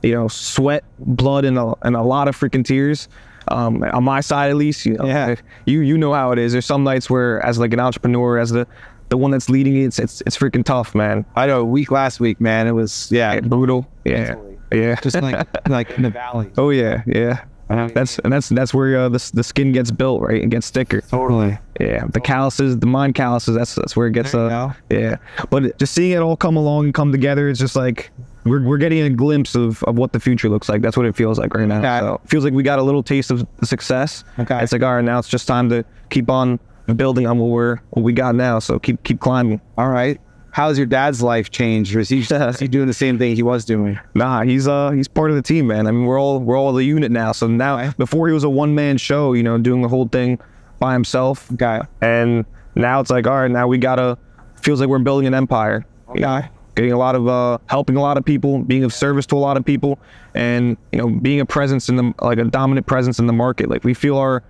you 0.03 0.13
know, 0.13 0.29
sweat, 0.29 0.85
blood, 0.99 1.45
and 1.45 1.59
a 1.59 1.75
and 1.83 1.97
a 1.97 2.03
lot 2.03 2.29
of 2.29 2.37
freaking 2.37 2.65
tears. 2.65 3.09
Um, 3.49 3.83
on 3.93 4.03
my 4.03 4.21
side 4.23 4.51
at 4.51 4.57
least, 4.57 4.85
you 4.87 4.95
know, 4.95 5.07
Yeah. 5.07 5.37
you 5.67 5.81
you 5.81 5.97
know 5.99 6.13
how 6.13 6.33
it 6.33 6.39
is. 6.39 6.53
There's 6.53 6.67
some 6.67 6.83
nights 6.85 7.09
where, 7.09 7.45
as 7.47 7.59
like 7.59 7.73
an 7.73 7.79
entrepreneur, 7.81 8.39
as 8.39 8.51
the 8.51 8.67
the 9.09 9.17
one 9.17 9.31
that's 9.31 9.49
leading 9.49 9.77
it, 9.77 9.85
it's 9.85 9.99
it's, 10.01 10.21
it's 10.27 10.37
freaking 10.37 10.65
tough, 10.65 10.95
man. 10.95 11.25
I 11.37 11.47
know. 11.47 11.65
Week 11.65 11.93
last 11.93 12.19
week, 12.19 12.41
man, 12.41 12.67
it 12.67 12.73
was 12.73 13.09
yeah, 13.13 13.39
Brutal. 13.41 13.87
Yeah. 14.05 14.35
Yeah. 14.73 14.97
just 15.01 15.21
like 15.21 15.47
like 15.69 15.91
in 15.91 16.03
the 16.03 16.11
valley. 16.11 16.51
oh 16.57 16.71
yeah. 16.71 17.03
Yeah. 17.07 17.45
That's 17.69 18.21
and 18.21 18.33
that's 18.33 18.49
that's 18.51 18.73
where 18.73 18.97
uh, 18.97 19.09
the 19.09 19.31
the 19.35 19.43
skin 19.43 19.73
gets 19.73 19.91
built, 19.91 20.23
right? 20.23 20.41
It 20.41 20.51
gets 20.51 20.71
thicker. 20.71 21.01
totally. 21.01 21.59
Yeah, 21.81 22.07
the 22.07 22.21
calluses, 22.21 22.79
the 22.79 22.87
mind 22.87 23.17
calluses. 23.17 23.57
That's 23.57 23.75
that's 23.75 23.97
where 23.97 24.07
it 24.07 24.13
gets. 24.13 24.35
Uh, 24.35 24.73
yeah, 24.89 25.17
but 25.51 25.77
just 25.77 25.93
seeing 25.93 26.13
it 26.13 26.19
all 26.19 26.37
come 26.37 26.57
along 26.57 26.85
and 26.85 26.95
come 26.95 27.11
together, 27.11 27.49
it's 27.49 27.59
just 27.59 27.75
like 27.75 28.13
we're, 28.45 28.63
we're 28.63 28.79
getting 28.79 29.03
a 29.03 29.11
glimpse 29.11 29.57
of, 29.57 29.83
of 29.83 29.99
what 29.99 30.13
the 30.13 30.21
future 30.21 30.49
looks 30.49 30.69
like. 30.69 30.81
That's 30.81 30.97
what 30.97 31.07
it 31.07 31.17
feels 31.17 31.41
like 31.41 31.55
right 31.55 31.67
now. 31.67 31.79
Okay. 31.79 31.99
So 32.07 32.21
it 32.23 32.31
feels 32.31 32.45
like 32.45 32.53
we 32.55 32.63
got 32.63 32.79
a 32.79 32.83
little 32.83 33.03
taste 33.03 33.33
of 33.33 33.45
success. 33.65 34.23
Okay. 34.39 34.63
It's 34.63 34.71
like 34.73 34.85
all 34.85 34.95
right, 34.95 35.05
now 35.05 35.19
it's 35.19 35.29
just 35.29 35.49
time 35.49 35.69
to 35.71 35.85
keep 36.09 36.31
on 36.31 36.61
building 36.95 37.27
on 37.27 37.37
what 37.39 37.49
we're 37.49 37.79
what 37.91 38.03
we 38.03 38.13
got 38.13 38.37
now. 38.37 38.61
So 38.61 38.79
keep 38.79 39.03
keep 39.03 39.19
climbing. 39.19 39.61
All 39.77 39.89
right. 39.89 40.21
How's 40.57 40.79
your 40.79 40.87
dad's 40.87 41.21
life 41.21 41.51
changed, 41.51 41.95
or 41.95 42.01
is 42.01 42.09
he, 42.09 42.21
is 42.31 42.59
he 42.59 42.67
doing 42.67 42.87
the 42.87 42.95
same 42.95 43.19
thing 43.19 43.37
he 43.37 43.43
was 43.43 43.67
doing? 43.67 44.01
Nah, 44.15 44.41
he's 44.43 44.67
uh 44.67 44.89
he's 44.89 45.07
part 45.07 45.29
of 45.29 45.37
the 45.37 45.43
team, 45.43 45.67
man. 45.67 45.87
I 45.87 45.91
mean, 45.91 46.07
we're 46.07 46.19
all 46.19 46.41
we're 46.41 46.57
all 46.57 46.73
the 46.73 46.83
unit 46.83 47.13
now. 47.13 47.33
So 47.33 47.47
now 47.47 47.91
before 47.99 48.27
he 48.27 48.33
was 48.33 48.43
a 48.43 48.49
one 48.49 48.75
man 48.75 48.97
show, 48.97 49.35
you 49.35 49.43
know, 49.43 49.59
doing 49.59 49.83
the 49.83 49.89
whole 49.89 50.09
thing 50.09 50.39
by 50.79 50.95
himself. 50.95 51.53
Okay. 51.53 51.83
And 52.01 52.47
now 52.75 53.01
it's 53.01 53.11
like, 53.11 53.27
all 53.27 53.35
right, 53.35 53.51
now 53.51 53.69
we 53.69 53.77
gotta 53.77 54.17
feels 54.63 54.81
like 54.81 54.89
we're 54.89 54.99
building 54.99 55.27
an 55.27 55.35
empire. 55.35 55.85
you 56.15 56.23
know, 56.23 56.43
getting 56.75 56.93
a 56.93 56.97
lot 56.97 57.17
of 57.17 57.29
uh 57.29 57.59
helping 57.67 57.97
a 57.97 58.01
lot 58.01 58.17
of 58.17 58.25
people, 58.25 58.63
being 58.63 58.83
of 58.83 58.95
service 58.95 59.27
to 59.27 59.35
a 59.35 59.37
lot 59.37 59.59
of 59.59 59.65
people, 59.67 59.99
and 60.33 60.79
you 60.91 61.01
know, 61.01 61.11
being 61.11 61.41
a 61.41 61.45
presence 61.45 61.91
in 61.91 61.97
the 61.97 62.15
like 62.23 62.39
a 62.39 62.45
dominant 62.45 62.87
presence 62.87 63.19
in 63.19 63.27
the 63.27 63.35
market. 63.35 63.69
Like 63.69 63.85
we 63.85 63.93
feel 63.93 64.17
our 64.17 64.43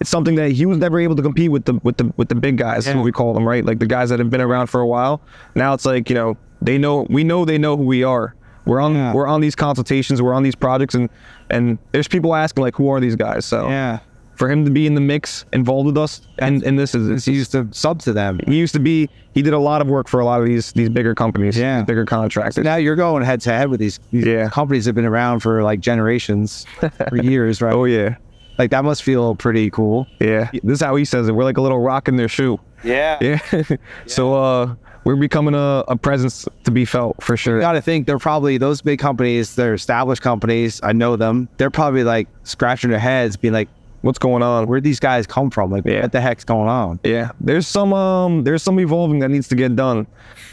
it's 0.00 0.10
something 0.10 0.34
that 0.36 0.50
he 0.52 0.66
was 0.66 0.78
never 0.78 0.98
able 0.98 1.14
to 1.16 1.22
compete 1.22 1.50
with 1.50 1.64
the 1.66 1.74
with 1.82 1.96
the 1.98 2.12
with 2.16 2.28
the 2.28 2.34
big 2.34 2.56
guys, 2.56 2.78
is 2.80 2.86
Yeah. 2.88 2.96
what 2.96 3.04
we 3.04 3.12
call 3.12 3.34
them, 3.34 3.46
right? 3.46 3.64
Like 3.64 3.78
the 3.78 3.86
guys 3.86 4.08
that 4.10 4.18
have 4.18 4.30
been 4.30 4.40
around 4.40 4.66
for 4.68 4.80
a 4.80 4.86
while. 4.86 5.20
Now 5.54 5.74
it's 5.74 5.84
like, 5.84 6.08
you 6.08 6.14
know, 6.14 6.36
they 6.62 6.78
know 6.78 7.06
we 7.10 7.22
know 7.24 7.44
they 7.44 7.58
know 7.58 7.76
who 7.76 7.84
we 7.84 8.02
are. 8.02 8.34
We're 8.66 8.80
on 8.80 8.94
Yeah. 8.94 9.12
we're 9.14 9.26
on 9.26 9.40
these 9.40 9.54
consultations, 9.54 10.20
we're 10.22 10.34
on 10.34 10.42
these 10.42 10.54
projects 10.54 10.94
and 10.94 11.08
and 11.50 11.78
there's 11.92 12.08
people 12.08 12.34
asking 12.34 12.62
like 12.62 12.76
who 12.76 12.88
are 12.88 13.00
these 13.00 13.16
guys? 13.16 13.44
So 13.44 13.68
Yeah. 13.68 13.98
for 14.36 14.48
him 14.50 14.64
to 14.64 14.70
be 14.70 14.86
in 14.86 14.94
the 14.94 15.00
mix, 15.02 15.44
involved 15.52 15.86
with 15.86 15.98
us, 15.98 16.22
and 16.38 16.62
and 16.62 16.78
this 16.78 16.94
is 16.94 17.24
he 17.26 17.32
used 17.32 17.52
to 17.52 17.66
sub 17.72 18.00
to 18.00 18.12
them. 18.12 18.40
he 18.46 18.56
used 18.56 18.72
to 18.74 18.80
be 18.80 19.08
he 19.34 19.42
did 19.42 19.52
a 19.52 19.58
lot 19.58 19.80
of 19.82 19.86
work 19.88 20.08
for 20.08 20.20
a 20.20 20.24
lot 20.24 20.40
of 20.40 20.46
these 20.46 20.72
these 20.72 20.88
bigger 20.88 21.14
companies, 21.14 21.58
Yeah. 21.58 21.78
these 21.80 21.86
bigger 21.86 22.04
contractors. 22.06 22.64
Now 22.64 22.76
you're 22.76 22.96
going 22.96 23.22
head 23.22 23.40
to 23.42 23.50
head 23.50 23.68
with 23.68 23.80
these, 23.80 24.00
these 24.12 24.24
Yeah. 24.24 24.48
companies 24.48 24.84
that 24.86 24.90
have 24.90 24.94
been 24.96 25.04
around 25.04 25.40
for 25.40 25.62
like 25.62 25.80
generations, 25.80 26.64
for 27.08 27.16
years, 27.22 27.60
right? 27.60 27.74
oh 27.74 27.84
yeah, 27.84 28.14
Like 28.60 28.70
that 28.72 28.84
must 28.84 29.02
feel 29.02 29.34
pretty 29.34 29.70
cool. 29.70 30.06
yeah. 30.20 30.50
This 30.52 30.74
is 30.74 30.80
how 30.82 30.94
he 30.96 31.06
says 31.06 31.28
it. 31.28 31.32
We're 31.32 31.44
like 31.44 31.56
a 31.56 31.62
little 31.62 31.80
rock 31.80 32.08
in 32.08 32.16
their 32.16 32.28
shoe. 32.28 32.60
Yeah. 32.84 33.16
Yeah. 33.22 33.62
so 34.06 34.34
uh, 34.34 34.74
we're 35.04 35.16
becoming 35.16 35.54
a, 35.54 35.82
a 35.88 35.96
presence 35.96 36.46
to 36.64 36.70
be 36.70 36.84
felt 36.84 37.22
for 37.22 37.38
sure. 37.38 37.54
You 37.56 37.62
got 37.62 37.72
to 37.72 37.80
think 37.80 38.06
they're 38.06 38.18
probably 38.18 38.58
those 38.58 38.82
big 38.82 38.98
companies. 38.98 39.54
They're 39.54 39.72
established 39.72 40.20
companies. 40.20 40.78
I 40.82 40.92
know 40.92 41.16
them. 41.16 41.48
They're 41.56 41.70
probably 41.70 42.04
like 42.04 42.28
scratching 42.42 42.90
their 42.90 42.98
heads, 43.00 43.38
being 43.38 43.54
like, 43.54 43.68
What's 44.02 44.18
going 44.18 44.42
on? 44.42 44.66
"Where'd 44.66 44.82
these 44.84 44.98
guys 45.00 45.26
come 45.26 45.50
from? 45.50 45.70
Like, 45.70 45.84
Yeah. 45.86 46.02
what 46.02 46.12
the 46.12 46.20
heck's 46.22 46.44
going 46.44 46.68
on?" 46.68 47.00
yeah. 47.04 47.32
There's 47.40 47.66
some 47.66 47.92
um 47.94 48.44
there's 48.44 48.62
some 48.62 48.78
evolving 48.80 49.18
that 49.20 49.30
needs 49.30 49.48
to 49.48 49.54
get 49.54 49.74
done, 49.76 50.06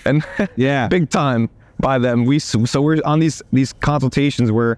and 0.06 0.26
Yeah. 0.58 0.88
big 0.90 1.10
time 1.10 1.50
by 1.80 1.98
them. 1.98 2.26
We 2.26 2.40
so 2.40 2.82
we're 2.82 3.02
on 3.06 3.20
these 3.20 3.42
these 3.54 3.72
consultations 3.72 4.52
where 4.52 4.78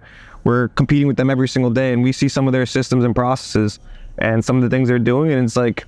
we're 0.50 0.68
competing 0.70 1.08
with 1.08 1.18
them 1.18 1.30
every 1.30 1.48
single 1.48 1.70
day, 1.72 1.94
and 1.94 2.02
we 2.04 2.12
see 2.12 2.28
some 2.28 2.48
of 2.48 2.54
their 2.54 2.66
systems 2.66 3.04
and 3.06 3.16
processes 3.16 3.80
and 4.18 4.44
some 4.44 4.56
of 4.58 4.64
the 4.64 4.70
things 4.70 4.90
they're 4.90 4.98
doing, 5.14 5.32
and 5.32 5.44
it's 5.46 5.56
like 5.56 5.86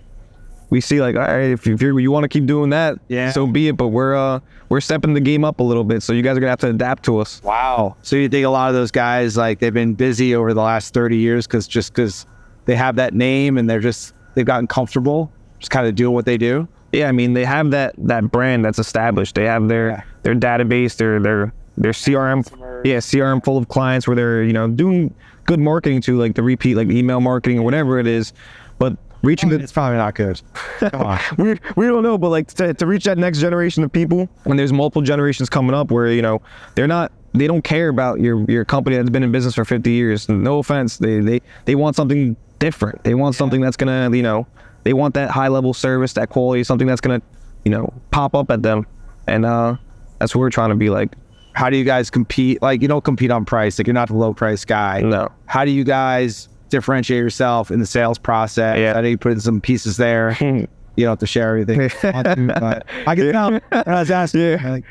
we 0.70 0.80
see 0.80 1.02
like 1.02 1.16
all 1.16 1.22
right, 1.24 1.50
if, 1.52 1.66
if 1.68 1.82
you're, 1.82 2.00
you 2.00 2.12
want 2.12 2.24
to 2.24 2.30
keep 2.30 2.46
doing 2.46 2.70
that, 2.70 2.98
Yeah. 3.10 3.32
so 3.32 3.46
be 3.48 3.68
it. 3.70 3.76
But 3.78 3.88
we're 3.88 4.16
uh 4.16 4.40
we're 4.70 4.80
stepping 4.82 5.14
the 5.16 5.20
game 5.20 5.44
up 5.44 5.60
a 5.60 5.64
little 5.64 5.84
bit, 5.84 6.02
so 6.04 6.14
you 6.14 6.22
guys 6.22 6.38
are 6.38 6.40
gonna 6.40 6.52
have 6.52 6.60
to 6.60 6.70
adapt 6.70 7.04
to 7.06 7.18
us. 7.20 7.42
Wow. 7.44 7.98
So 8.04 8.16
you 8.16 8.30
think 8.30 8.46
a 8.46 8.50
lot 8.50 8.70
of 8.70 8.76
those 8.76 8.92
guys 8.92 9.36
like 9.36 9.60
they've 9.60 9.74
been 9.74 9.96
busy 9.96 10.34
over 10.36 10.54
the 10.54 10.62
last 10.62 10.94
30 10.94 11.18
years 11.18 11.48
because 11.48 11.68
just 11.68 11.94
because 11.94 12.26
they 12.66 12.76
have 12.76 12.96
that 12.98 13.14
name 13.14 13.58
and 13.58 13.68
they're 13.70 13.80
just 13.82 14.14
they've 14.36 14.46
gotten 14.46 14.68
comfortable, 14.68 15.32
just 15.60 15.72
kind 15.72 15.88
of 15.88 15.96
doing 15.96 16.14
what 16.14 16.26
they 16.26 16.38
do. 16.38 16.68
Yeah, 16.94 17.10
I 17.10 17.12
mean 17.12 17.34
they 17.34 17.44
have 17.46 17.72
that 17.72 17.96
that 17.98 18.32
brand 18.32 18.64
that's 18.64 18.80
established. 18.80 19.36
They 19.36 19.46
have 19.46 19.68
their 19.68 19.88
Yeah. 19.90 20.02
their 20.24 20.36
database, 20.36 20.96
their 20.96 21.20
their 21.20 21.54
their 21.78 21.92
CRM, 21.92 22.46
yeah, 22.86 22.98
CRM 22.98 23.44
full 23.44 23.58
of 23.58 23.68
clients 23.68 24.08
where 24.08 24.16
they're 24.16 24.44
you 24.44 24.54
know 24.54 24.68
doing 24.68 25.14
good 25.46 25.60
marketing 25.60 26.02
to 26.02 26.18
like 26.18 26.36
the 26.36 26.44
repeat 26.44 26.76
like 26.76 26.90
email 26.90 27.20
marketing 27.20 27.60
or 27.60 27.64
whatever 27.64 28.00
it 28.00 28.08
is, 28.08 28.34
but 28.78 28.98
reaching 29.24 29.50
the 29.50 29.60
It's 29.60 29.72
probably 29.72 29.98
not 29.98 30.16
good. 30.16 30.42
Come 30.80 31.02
on. 31.02 31.20
we 31.38 31.60
we 31.76 31.86
don't 31.88 32.04
know, 32.04 32.18
but 32.18 32.30
like 32.30 32.48
to, 32.56 32.74
to 32.74 32.86
reach 32.86 33.06
that 33.06 33.18
next 33.18 33.40
generation 33.40 33.84
of 33.84 33.92
people, 33.92 34.30
when 34.44 34.58
there's 34.58 34.74
multiple 34.74 35.02
generations 35.02 35.50
coming 35.50 35.74
up, 35.74 35.92
where 35.92 36.12
you 36.12 36.22
know 36.22 36.42
they're 36.76 36.88
not, 36.88 37.12
they 37.34 37.48
don't 37.48 37.64
care 37.64 37.90
about 37.90 38.20
your 38.20 38.44
your 38.50 38.66
company 38.66 38.98
that's 38.98 39.10
been 39.10 39.24
in 39.24 39.32
business 39.32 39.56
for 39.56 39.66
50 39.66 39.92
years. 39.92 40.28
No 40.30 40.60
offense, 40.60 40.98
they 40.98 41.20
they 41.20 41.42
they 41.66 41.76
want 41.76 41.96
something 41.96 42.36
different. 42.60 43.04
They 43.04 43.16
want 43.16 43.36
something 43.36 43.62
that's 43.62 43.78
gonna, 43.78 44.16
you 44.16 44.24
know, 44.24 44.48
they 44.84 44.94
want 44.94 45.14
that 45.16 45.30
high 45.30 45.48
level 45.48 45.74
service, 45.74 46.14
that 46.14 46.30
quality, 46.30 46.64
something 46.64 46.88
that's 46.88 47.02
gonna, 47.02 47.22
you 47.66 47.72
know, 47.72 47.94
pop 48.12 48.36
up 48.36 48.52
at 48.52 48.62
them, 48.64 48.86
and 49.28 49.46
uh, 49.46 49.76
that's 50.20 50.36
what 50.36 50.42
we're 50.42 50.50
trying 50.50 50.70
to 50.70 50.76
be 50.76 50.90
like. 50.90 51.12
How 51.54 51.70
do 51.70 51.78
you 51.78 51.84
guys 51.84 52.10
compete? 52.10 52.62
Like 52.62 52.82
you 52.82 52.88
don't 52.88 53.04
compete 53.04 53.32
on 53.32 53.46
price. 53.46 53.78
Like 53.80 53.88
you're 53.88 53.94
not 53.94 54.08
the 54.08 54.16
low 54.16 54.34
price 54.34 54.66
guy. 54.66 55.02
No. 55.02 55.30
How 55.46 55.66
do 55.66 55.72
you 55.72 55.84
guys 55.84 56.48
differentiate 56.70 57.20
yourself 57.20 57.72
in 57.72 57.80
the 57.80 57.86
sales 57.86 58.18
process? 58.18 58.78
Yeah. 58.78 58.94
I 58.98 59.02
know 59.02 59.08
you 59.10 59.18
put 59.18 59.34
in 59.34 59.40
some 59.42 59.60
pieces 59.62 59.98
there. 59.98 60.38
you 60.42 60.68
don't 60.98 61.10
have 61.12 61.20
to 61.20 61.28
share 61.28 61.50
everything. 61.50 61.82
if 61.82 62.04
you 62.04 62.12
want 62.12 62.26
to, 62.26 62.84
I 63.08 63.16
can 63.16 63.32
tell. 63.32 63.60
I 63.72 64.00
was 64.00 64.12
asking. 64.12 64.42
Yeah. 64.42 64.70
Like, 64.72 64.86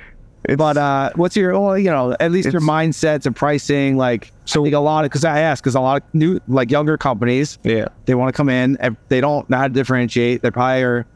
but 0.57 0.77
uh, 0.79 1.11
what's 1.17 1.37
your, 1.37 1.59
well, 1.59 1.79
you 1.79 1.91
know, 1.91 2.17
at 2.19 2.33
least 2.33 2.51
your 2.53 2.63
mindsets 2.63 3.27
and 3.27 3.37
pricing? 3.37 3.97
Like, 3.99 4.33
so 4.47 4.63
I 4.63 4.65
think 4.65 4.75
a 4.75 4.79
lot 4.81 5.05
of, 5.05 5.11
because 5.11 5.25
I 5.25 5.41
ask 5.41 5.63
because 5.63 5.75
a 5.75 5.81
lot 5.81 6.03
of 6.03 6.15
new, 6.15 6.41
like 6.49 6.71
younger 6.71 6.97
companies, 6.97 7.59
Yeah. 7.63 7.89
they 8.07 8.15
want 8.15 8.33
to 8.33 8.37
come 8.37 8.49
in, 8.49 8.77
and 8.81 8.97
they 9.09 9.21
don't 9.21 9.49
know 9.51 9.59
how 9.59 9.69
to 9.69 9.73
differentiate. 9.75 10.41
They 10.41 10.51
probably 10.51 10.83
are 10.83 11.07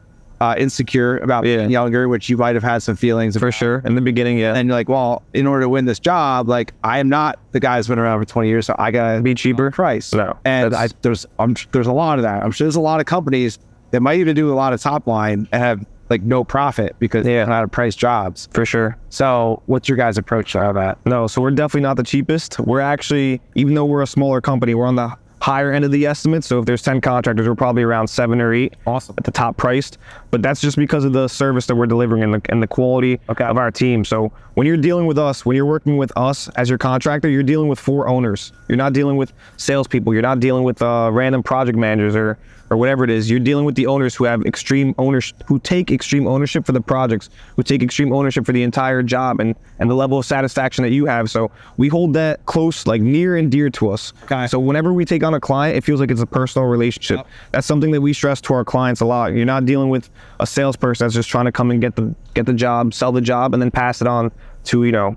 uh, 0.41 0.55
insecure 0.57 1.17
about 1.17 1.45
Yeah. 1.45 1.57
being 1.57 1.69
younger, 1.71 2.07
which 2.07 2.29
you 2.29 2.37
might 2.37 2.55
have 2.55 2.63
had 2.63 2.83
some 2.83 2.95
feelings 2.95 3.37
For 3.37 3.45
about. 3.47 3.53
sure. 3.53 3.81
In 3.85 3.95
the 3.95 4.01
beginning, 4.01 4.37
yeah. 4.37 4.53
And 4.55 4.67
you're 4.67 4.75
like, 4.75 4.89
well, 4.89 5.23
in 5.33 5.47
order 5.47 5.61
to 5.63 5.69
win 5.69 5.85
this 5.85 5.99
job, 5.99 6.47
like 6.49 6.73
I 6.83 6.99
am 6.99 7.09
not 7.09 7.39
the 7.51 7.59
guy 7.59 7.77
who's 7.77 7.87
been 7.87 7.99
around 7.99 8.19
for 8.19 8.25
20 8.25 8.47
years, 8.49 8.65
so 8.65 8.75
I 8.77 8.91
gotta 8.91 9.21
Be 9.21 9.33
cheaper? 9.35 9.71
price. 9.71 10.13
No, 10.13 10.35
and 10.45 10.75
I, 10.75 10.89
there's 11.01 11.25
I'm, 11.39 11.55
there's 11.71 11.87
a 11.87 11.93
lot 11.93 12.19
of 12.19 12.23
that. 12.23 12.43
I'm 12.43 12.51
sure 12.51 12.65
there's 12.65 12.75
a 12.75 12.81
lot 12.81 12.99
of 12.99 13.05
companies 13.05 13.59
that 13.91 14.01
might 14.01 14.19
even 14.19 14.35
do 14.35 14.51
a 14.51 14.55
lot 14.55 14.73
of 14.73 14.81
top 14.81 15.07
line 15.07 15.47
and 15.51 15.61
have 15.63 15.85
like 16.09 16.21
no 16.21 16.43
profit 16.43 16.95
because 16.99 17.25
Yeah. 17.25 17.31
they 17.33 17.39
don't 17.39 17.49
know 17.49 17.55
how 17.55 17.65
price 17.67 17.95
jobs. 17.95 18.47
For 18.53 18.65
sure. 18.65 18.95
So, 19.09 19.63
what's 19.65 19.87
your 19.89 19.97
guys' 19.97 20.17
approach 20.19 20.51
to 20.51 20.63
all 20.63 20.73
that? 20.73 20.97
No, 21.05 21.25
so 21.27 21.41
we're 21.41 21.51
definitely 21.51 21.81
not 21.81 21.97
the 21.97 22.03
cheapest. 22.03 22.59
We're 22.59 22.79
actually, 22.81 23.41
even 23.55 23.73
though 23.73 23.85
we're 23.85 24.03
a 24.03 24.07
smaller 24.07 24.39
company, 24.41 24.75
we're 24.75 24.85
on 24.85 24.97
the 24.97 25.15
higher 25.45 25.71
end 25.71 25.85
of 25.85 25.91
the 25.91 26.07
estimate. 26.07 26.43
So 26.43 26.57
if 26.57 26.65
there's 26.65 26.81
10 26.81 27.01
contractors, 27.01 27.47
we're 27.47 27.53
probably 27.53 27.83
around 27.83 28.07
seven 28.07 28.41
or 28.41 28.51
eight 28.51 28.73
Awesome. 28.87 29.13
at 29.19 29.25
the 29.25 29.31
top 29.31 29.57
priced. 29.57 29.99
But 30.31 30.41
that's 30.41 30.59
just 30.59 30.75
because 30.75 31.05
of 31.05 31.13
the 31.13 31.27
service 31.27 31.67
that 31.67 31.75
we're 31.75 31.85
delivering 31.85 32.23
and 32.23 32.33
the, 32.33 32.41
and 32.49 32.63
the 32.63 32.67
quality 32.67 33.19
Okay. 33.29 33.43
of 33.43 33.55
our 33.55 33.69
team. 33.69 34.03
So 34.03 34.31
when 34.55 34.65
you're 34.65 34.75
dealing 34.75 35.05
with 35.05 35.19
us, 35.19 35.45
when 35.45 35.55
you're 35.55 35.67
working 35.67 35.97
with 35.97 36.11
us 36.17 36.47
as 36.55 36.67
your 36.67 36.79
contractor, 36.79 37.29
you're 37.29 37.43
dealing 37.43 37.67
with 37.67 37.77
four 37.77 38.07
owners. 38.07 38.53
You're 38.67 38.77
not 38.79 38.93
dealing 38.93 39.17
with 39.17 39.33
salespeople. 39.57 40.13
You're 40.13 40.23
not 40.23 40.39
dealing 40.39 40.63
with 40.63 40.81
uh, 40.81 41.11
random 41.13 41.43
project 41.43 41.77
managers 41.77 42.15
or 42.15 42.39
or 42.69 42.77
whatever 42.77 43.03
it 43.03 43.09
is. 43.09 43.29
You're 43.29 43.39
dealing 43.39 43.65
with 43.65 43.75
the 43.75 43.87
owners 43.87 44.15
who 44.15 44.23
have 44.23 44.41
extreme 44.45 44.95
ownership, 44.97 45.43
who 45.45 45.59
take 45.59 45.91
extreme 45.91 46.27
ownership 46.27 46.65
for 46.65 46.71
the 46.71 46.81
projects, 46.81 47.29
who 47.55 47.63
take 47.63 47.83
extreme 47.83 48.11
ownership 48.13 48.45
for 48.45 48.53
the 48.53 48.63
entire 48.63 49.03
job 49.03 49.39
and 49.39 49.55
and 49.79 49.89
the 49.89 49.95
level 49.95 50.17
of 50.17 50.25
satisfaction 50.25 50.83
that 50.83 50.91
you 50.91 51.05
have. 51.05 51.29
So 51.29 51.51
we 51.77 51.87
hold 51.87 52.13
that 52.13 52.45
close, 52.45 52.87
like 52.87 53.01
near 53.01 53.35
and 53.35 53.51
dear 53.51 53.69
to 53.71 53.89
us. 53.91 54.13
Okay. 54.23 54.47
So 54.47 54.59
whenever 54.59 54.93
we 54.93 55.05
take 55.05 55.23
on 55.23 55.33
a 55.33 55.39
client, 55.39 55.77
it 55.77 55.83
feels 55.83 55.99
like 55.99 56.11
it's 56.11 56.21
a 56.21 56.25
personal 56.25 56.67
relationship. 56.67 57.17
Yep. 57.17 57.27
That's 57.51 57.67
something 57.67 57.91
that 57.91 58.01
we 58.01 58.13
stress 58.13 58.41
to 58.41 58.53
our 58.53 58.65
clients 58.65 59.01
a 59.01 59.05
lot. 59.05 59.33
You're 59.33 59.45
not 59.45 59.65
dealing 59.65 59.89
with 59.89 60.09
a 60.39 60.47
salesperson 60.47 61.05
that's 61.05 61.15
just 61.15 61.29
trying 61.29 61.45
to 61.45 61.51
come 61.51 61.71
and 61.71 61.81
get 61.81 61.95
the 61.95 62.15
get 62.33 62.45
the 62.45 62.53
job, 62.53 62.93
sell 62.93 63.11
the 63.11 63.21
job, 63.21 63.53
and 63.53 63.61
then 63.61 63.71
pass 63.71 64.01
it 64.01 64.07
on 64.07 64.31
to 64.65 64.83
you 64.83 64.91
know 64.91 65.15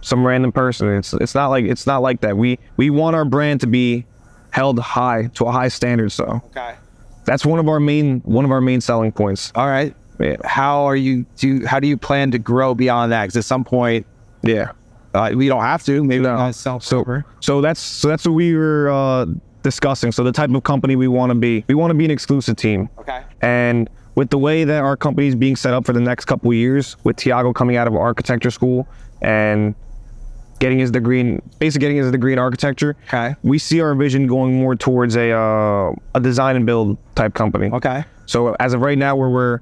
some 0.00 0.26
random 0.26 0.52
person. 0.52 0.88
It's 0.96 1.12
it's 1.14 1.34
not 1.34 1.48
like 1.48 1.64
it's 1.64 1.86
not 1.86 2.02
like 2.02 2.20
that. 2.22 2.36
We 2.36 2.58
we 2.76 2.90
want 2.90 3.16
our 3.16 3.24
brand 3.24 3.60
to 3.60 3.66
be 3.66 4.04
held 4.50 4.78
high 4.78 5.26
to 5.34 5.44
a 5.44 5.52
high 5.52 5.68
standard. 5.68 6.10
So 6.10 6.42
Okay. 6.46 6.74
That's 7.28 7.44
one 7.46 7.58
of 7.58 7.68
our 7.68 7.78
main 7.78 8.20
one 8.20 8.44
of 8.44 8.50
our 8.50 8.60
main 8.60 8.80
selling 8.80 9.12
points. 9.12 9.52
All 9.54 9.66
right. 9.66 9.94
Yeah. 10.18 10.36
How 10.44 10.84
are 10.84 10.96
you 10.96 11.24
do? 11.36 11.64
How 11.66 11.78
do 11.78 11.86
you 11.86 11.96
plan 11.96 12.30
to 12.32 12.38
grow 12.38 12.74
beyond 12.74 13.12
that? 13.12 13.24
Because 13.24 13.36
at 13.36 13.44
some 13.44 13.62
point, 13.64 14.06
Yeah. 14.42 14.72
uh, 15.14 15.30
we 15.34 15.46
don't 15.48 15.60
have 15.62 15.84
to. 15.84 16.02
Maybe 16.02 16.22
No. 16.24 16.36
not 16.36 16.54
self 16.54 16.82
So 16.82 17.04
so 17.40 17.60
that's 17.60 17.80
so 17.80 18.08
that's 18.08 18.24
what 18.26 18.32
we 18.34 18.54
were 18.56 18.90
uh, 18.90 19.26
discussing. 19.62 20.10
So 20.10 20.24
the 20.24 20.32
type 20.32 20.50
of 20.50 20.62
company 20.64 20.96
we 20.96 21.06
want 21.08 21.30
to 21.30 21.34
be. 21.36 21.64
We 21.68 21.74
want 21.74 21.90
to 21.90 21.94
be 21.94 22.04
an 22.04 22.10
exclusive 22.10 22.56
team. 22.56 22.88
Okay. 22.98 23.20
And 23.42 23.88
with 24.16 24.30
the 24.30 24.38
way 24.38 24.64
that 24.64 24.82
our 24.82 24.96
company 24.96 25.28
is 25.28 25.34
being 25.36 25.54
set 25.54 25.72
up 25.74 25.84
for 25.86 25.92
the 25.92 26.00
next 26.00 26.24
couple 26.24 26.50
of 26.50 26.56
years, 26.56 26.96
with 27.04 27.16
Tiago 27.16 27.52
coming 27.52 27.76
out 27.76 27.86
of 27.86 27.94
architecture 27.94 28.50
school 28.50 28.88
and 29.22 29.74
getting 30.58 30.78
his 30.78 30.90
degree 30.90 31.20
in 31.20 31.42
basically 31.58 31.84
getting 31.84 31.96
his 31.98 32.10
degree 32.10 32.32
in 32.32 32.38
architecture, 32.38 32.96
Okay. 33.08 33.34
we 33.42 33.58
see 33.58 33.80
our 33.80 33.94
vision 33.94 34.26
going 34.26 34.54
more 34.54 34.74
towards 34.74 35.16
a 35.16 35.30
uh, 35.32 35.92
a 36.14 36.20
design 36.20 36.56
and 36.56 36.66
build 36.66 36.96
type 37.14 37.34
company. 37.34 37.70
Okay. 37.72 38.04
So 38.26 38.54
as 38.60 38.74
of 38.74 38.80
right 38.80 38.98
now, 38.98 39.16
where 39.16 39.30
we're 39.30 39.60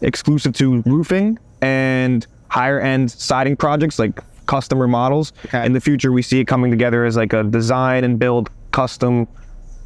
exclusive 0.00 0.52
to 0.54 0.82
roofing 0.82 1.38
and 1.62 2.26
higher 2.48 2.80
end 2.80 3.10
siding 3.10 3.56
projects 3.56 3.98
like 3.98 4.20
custom 4.46 4.78
remodels. 4.78 5.32
Okay. 5.46 5.64
In 5.64 5.72
the 5.72 5.80
future, 5.80 6.12
we 6.12 6.20
see 6.22 6.40
it 6.40 6.44
coming 6.46 6.70
together 6.70 7.04
as 7.04 7.16
like 7.16 7.32
a 7.32 7.42
design 7.44 8.04
and 8.04 8.18
build 8.18 8.50
custom 8.72 9.26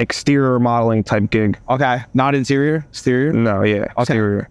exterior 0.01 0.59
modeling 0.59 1.05
type 1.05 1.31
gig. 1.31 1.59
Okay. 1.69 1.99
Not 2.15 2.35
interior. 2.35 2.85
Exterior. 2.91 3.33
No, 3.33 3.63
yeah, 3.63 3.87
exterior. 3.99 4.49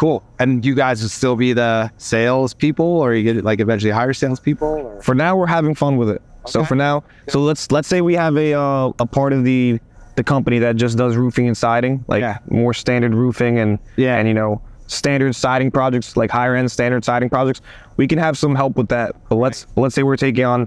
Cool. 0.00 0.22
And 0.38 0.64
you 0.64 0.74
guys 0.74 1.02
would 1.02 1.10
still 1.10 1.36
be 1.36 1.52
the 1.52 1.92
sales 1.98 2.54
people, 2.54 2.86
or 2.86 3.12
you 3.12 3.22
get 3.22 3.44
like 3.44 3.60
eventually 3.60 3.90
hire 3.92 4.14
sales 4.14 4.40
people? 4.40 4.66
Or? 4.66 5.02
For 5.02 5.14
now, 5.14 5.36
we're 5.36 5.46
having 5.46 5.74
fun 5.74 5.98
with 5.98 6.08
it. 6.08 6.22
So 6.46 6.64
for 6.64 6.74
now, 6.74 7.04
so 7.28 7.40
let's 7.40 7.70
let's 7.70 7.86
say 7.86 8.00
we 8.00 8.14
have 8.14 8.34
a 8.38 8.54
uh, 8.54 8.92
a 8.98 9.04
part 9.04 9.34
of 9.34 9.44
the 9.44 9.78
the 10.16 10.24
company 10.24 10.58
that 10.60 10.76
just 10.76 10.96
does 10.96 11.16
roofing 11.16 11.48
and 11.48 11.54
siding, 11.56 12.02
like 12.08 12.22
Yeah. 12.22 12.38
more 12.48 12.72
standard 12.72 13.12
roofing 13.12 13.58
and 13.58 13.78
Yeah. 13.96 14.16
and 14.16 14.26
you 14.26 14.32
know 14.32 14.62
standard 14.86 15.36
siding 15.36 15.70
projects, 15.70 16.16
like 16.16 16.30
higher 16.30 16.54
end 16.56 16.72
standard 16.72 17.04
siding 17.04 17.28
projects. 17.28 17.60
We 17.98 18.06
can 18.08 18.18
have 18.18 18.38
some 18.38 18.54
help 18.54 18.76
with 18.78 18.88
that. 18.88 19.14
But 19.28 19.36
let's 19.36 19.66
let's 19.76 19.94
say 19.94 20.02
we're 20.02 20.16
taking 20.16 20.46
on 20.46 20.66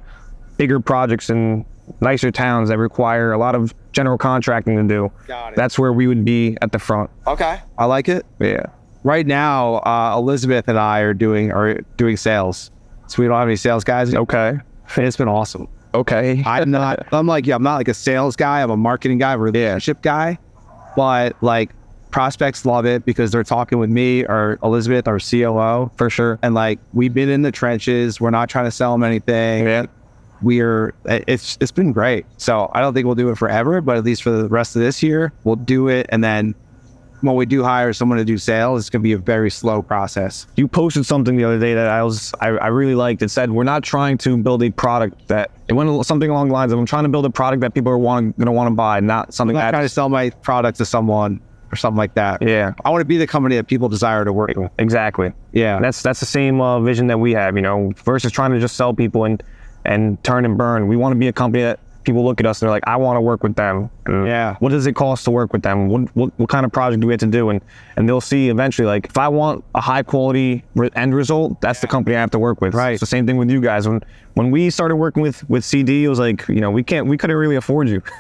bigger 0.58 0.80
projects 0.80 1.32
in 1.32 1.66
nicer 2.02 2.30
towns 2.30 2.70
that 2.70 2.78
require 2.78 3.32
a 3.32 3.40
lot 3.40 3.56
of 3.56 3.74
general 3.94 4.20
contracting 4.20 4.76
to 4.78 4.84
do. 4.84 5.12
Got 5.28 5.54
it. 5.54 5.56
That's 5.56 5.80
where 5.80 5.92
we 5.92 6.06
would 6.06 6.24
be 6.24 6.56
at 6.62 6.72
the 6.72 6.78
front. 6.78 7.10
Okay. 7.26 7.60
I 7.80 7.86
like 7.86 8.08
it. 8.10 8.28
Yeah. 8.40 8.68
Right 9.04 9.28
now, 9.28 9.76
uh, 9.80 10.16
Elizabeth 10.18 10.68
and 10.68 10.78
I 10.80 11.00
are 11.00 11.14
doing 11.14 11.52
are 11.52 11.76
doing 11.98 12.18
sales. 12.18 12.72
So 13.08 13.22
we 13.22 13.28
don't 13.28 13.38
have 13.38 13.48
any 13.48 13.58
sales 13.58 13.84
guys. 13.84 14.14
Okay. 14.14 14.58
And 14.96 15.06
it's 15.06 15.18
been 15.18 15.28
awesome. 15.28 15.68
Okay. 15.94 16.42
I'm 16.46 16.72
not. 16.72 17.06
I'm 17.14 17.28
like, 17.28 17.46
yeah, 17.46 17.56
I'm 17.56 17.64
not 17.64 17.76
like 17.76 17.88
a 17.90 17.94
sales 17.94 18.36
guy. 18.36 18.62
I'm 18.62 18.72
a 18.72 18.78
marketing 18.78 19.18
guy, 19.18 19.34
relationship 19.34 20.02
guy. 20.02 20.38
But 20.96 21.36
like, 21.42 21.72
prospects 22.12 22.66
love 22.66 22.86
it 22.86 23.04
because 23.06 23.32
they're 23.32 23.44
talking 23.44 23.80
with 23.80 23.90
me 23.90 24.24
or 24.26 24.60
Elizabeth, 24.64 25.08
our 25.08 25.20
COO, 25.20 25.92
For 25.98 26.10
sure. 26.10 26.40
and 26.44 26.54
like 26.54 26.80
we've 26.94 27.14
been 27.14 27.30
in 27.30 27.42
the 27.42 27.52
trenches. 27.52 28.22
We're 28.22 28.30
not 28.30 28.50
trying 28.50 28.66
to 28.66 28.72
sell 28.72 28.92
them 28.94 29.04
anything. 29.04 29.66
Yeah. 29.66 29.86
We're 30.42 30.94
it's 31.06 31.58
it's 31.62 31.72
been 31.72 31.92
great. 31.94 32.26
So 32.38 32.70
I 32.74 32.82
don't 32.82 32.94
think 32.94 33.06
we'll 33.06 33.16
do 33.16 33.30
it 33.30 33.38
forever, 33.38 33.80
but 33.82 33.98
at 33.98 34.04
least 34.04 34.24
for 34.24 34.30
the 34.32 34.48
rest 34.50 34.76
of 34.76 34.82
this 34.82 35.02
year, 35.02 35.32
we'll 35.44 35.56
do 35.56 35.88
it. 35.88 36.06
And 36.10 36.24
then 36.24 36.54
when 37.24 37.36
we 37.36 37.46
do 37.46 37.64
hire 37.64 37.94
someone 37.94 38.18
to 38.18 38.26
do 38.26 38.38
sales, 38.38 38.82
it's 38.82 38.90
gonna 38.90 39.02
be 39.02 39.14
a 39.14 39.18
very 39.18 39.50
slow 39.50 39.82
process. 39.82 40.46
you 40.56 40.68
posted 40.68 41.06
something 41.06 41.38
the 41.38 41.44
other 41.44 41.60
day 41.60 41.74
that 41.74 41.88
I 41.88 42.04
was 42.04 42.34
I, 42.42 42.50
I 42.50 42.68
really 42.68 42.96
liked. 42.96 43.22
It 43.22 43.30
said 43.30 43.50
we're 43.50 43.64
not 43.64 43.84
trying 43.84 44.18
to 44.20 44.38
build 44.38 44.62
a 44.64 44.70
product 44.70 45.28
that 45.30 45.52
it 45.70 45.74
went 45.74 46.06
something 46.06 46.30
along 46.30 46.50
the 46.50 46.54
lines 46.54 46.72
of 46.74 46.80
I'm 46.80 46.86
trying 46.86 47.04
to 47.04 47.10
build 47.10 47.26
a 47.26 47.30
product 47.30 47.62
that 47.62 47.74
people 47.74 47.92
are 47.92 47.98
want, 47.98 48.38
gonna 48.38 48.52
want 48.52 48.68
to 48.68 48.76
buy, 48.76 49.00
not 49.00 49.34
something 49.34 49.56
I'm 49.56 49.62
not 49.62 49.68
that 49.68 49.72
trying 49.72 49.86
to 49.86 49.90
sell 49.90 50.10
my 50.10 50.30
product 50.30 50.78
to 50.80 50.86
someone 50.86 51.40
or 51.72 51.76
something 51.76 51.98
like 51.98 52.14
that. 52.16 52.42
yeah 52.42 52.74
I 52.84 52.90
want 52.90 53.02
to 53.02 53.06
be 53.06 53.18
the 53.18 53.26
company 53.28 53.56
that 53.56 53.68
people 53.68 53.90
desire 53.90 54.26
to 54.26 54.34
work 54.34 54.56
with. 54.56 54.72
exactly. 54.78 55.32
Yeah. 55.54 55.80
That's 55.80 56.02
that's 56.04 56.20
the 56.20 56.26
same 56.26 56.60
uh, 56.62 56.80
vision 56.82 57.08
that 57.08 57.20
we 57.20 57.32
have, 57.34 57.56
you 57.56 57.62
know, 57.62 57.94
versus 58.04 58.32
trying 58.32 58.52
to 58.52 58.60
just 58.60 58.76
sell 58.76 58.94
people 58.94 59.24
and 59.24 59.42
and 59.86 60.24
turn 60.24 60.46
and 60.46 60.58
burn. 60.58 60.88
We 60.88 60.96
want 60.98 61.14
to 61.14 61.20
be 61.20 61.28
a 61.28 61.34
company 61.34 61.64
that 61.64 61.80
people 62.04 62.24
look 62.24 62.40
at 62.40 62.46
us 62.46 62.62
and 62.62 62.68
they're 62.68 62.76
like, 62.76 62.84
I 62.88 62.98
want 62.98 63.18
to 63.18 63.22
work 63.22 63.44
with 63.44 63.56
them. 63.56 63.90
And 64.06 64.28
Yeah. 64.28 64.56
What 64.60 64.70
does 64.70 64.86
it 64.88 64.94
cost 64.94 65.24
to 65.26 65.32
work 65.32 65.54
with 65.54 65.62
them? 65.64 65.88
What, 65.88 66.16
what 66.16 66.32
what 66.38 66.50
kind 66.50 66.66
of 66.66 66.72
project 66.72 67.02
do 67.02 67.08
we 67.08 67.14
have 67.14 67.20
to 67.22 67.28
do? 67.28 67.50
And 67.50 67.62
and 67.96 68.08
they'll 68.10 68.22
see 68.22 68.50
eventually, 68.50 68.88
like, 68.88 69.06
if 69.06 69.18
I 69.18 69.28
want 69.28 69.64
a 69.76 69.82
high 69.82 70.04
quality 70.04 70.64
re- 70.76 70.90
end 70.96 71.14
result, 71.16 71.62
that's 71.62 71.80
the 71.80 71.88
company 71.88 72.16
I 72.16 72.20
have 72.20 72.32
to 72.32 72.40
work 72.40 72.60
with. 72.62 72.74
Right. 72.74 72.92
It's 72.92 73.00
the 73.00 73.06
same 73.06 73.26
thing 73.28 73.38
with 73.38 73.50
you 73.50 73.62
guys. 73.62 73.88
When 73.88 74.02
when 74.36 74.50
we 74.52 74.70
started 74.70 74.96
working 74.96 75.22
with 75.22 75.48
with 75.50 75.64
CD, 75.64 76.04
it 76.06 76.10
was 76.10 76.20
like, 76.20 76.48
you 76.48 76.60
know, 76.62 76.72
we 76.72 76.82
can't, 76.84 77.06
we 77.08 77.18
couldn't 77.18 77.36
really 77.38 77.56
afford 77.56 77.88
you. 77.90 78.02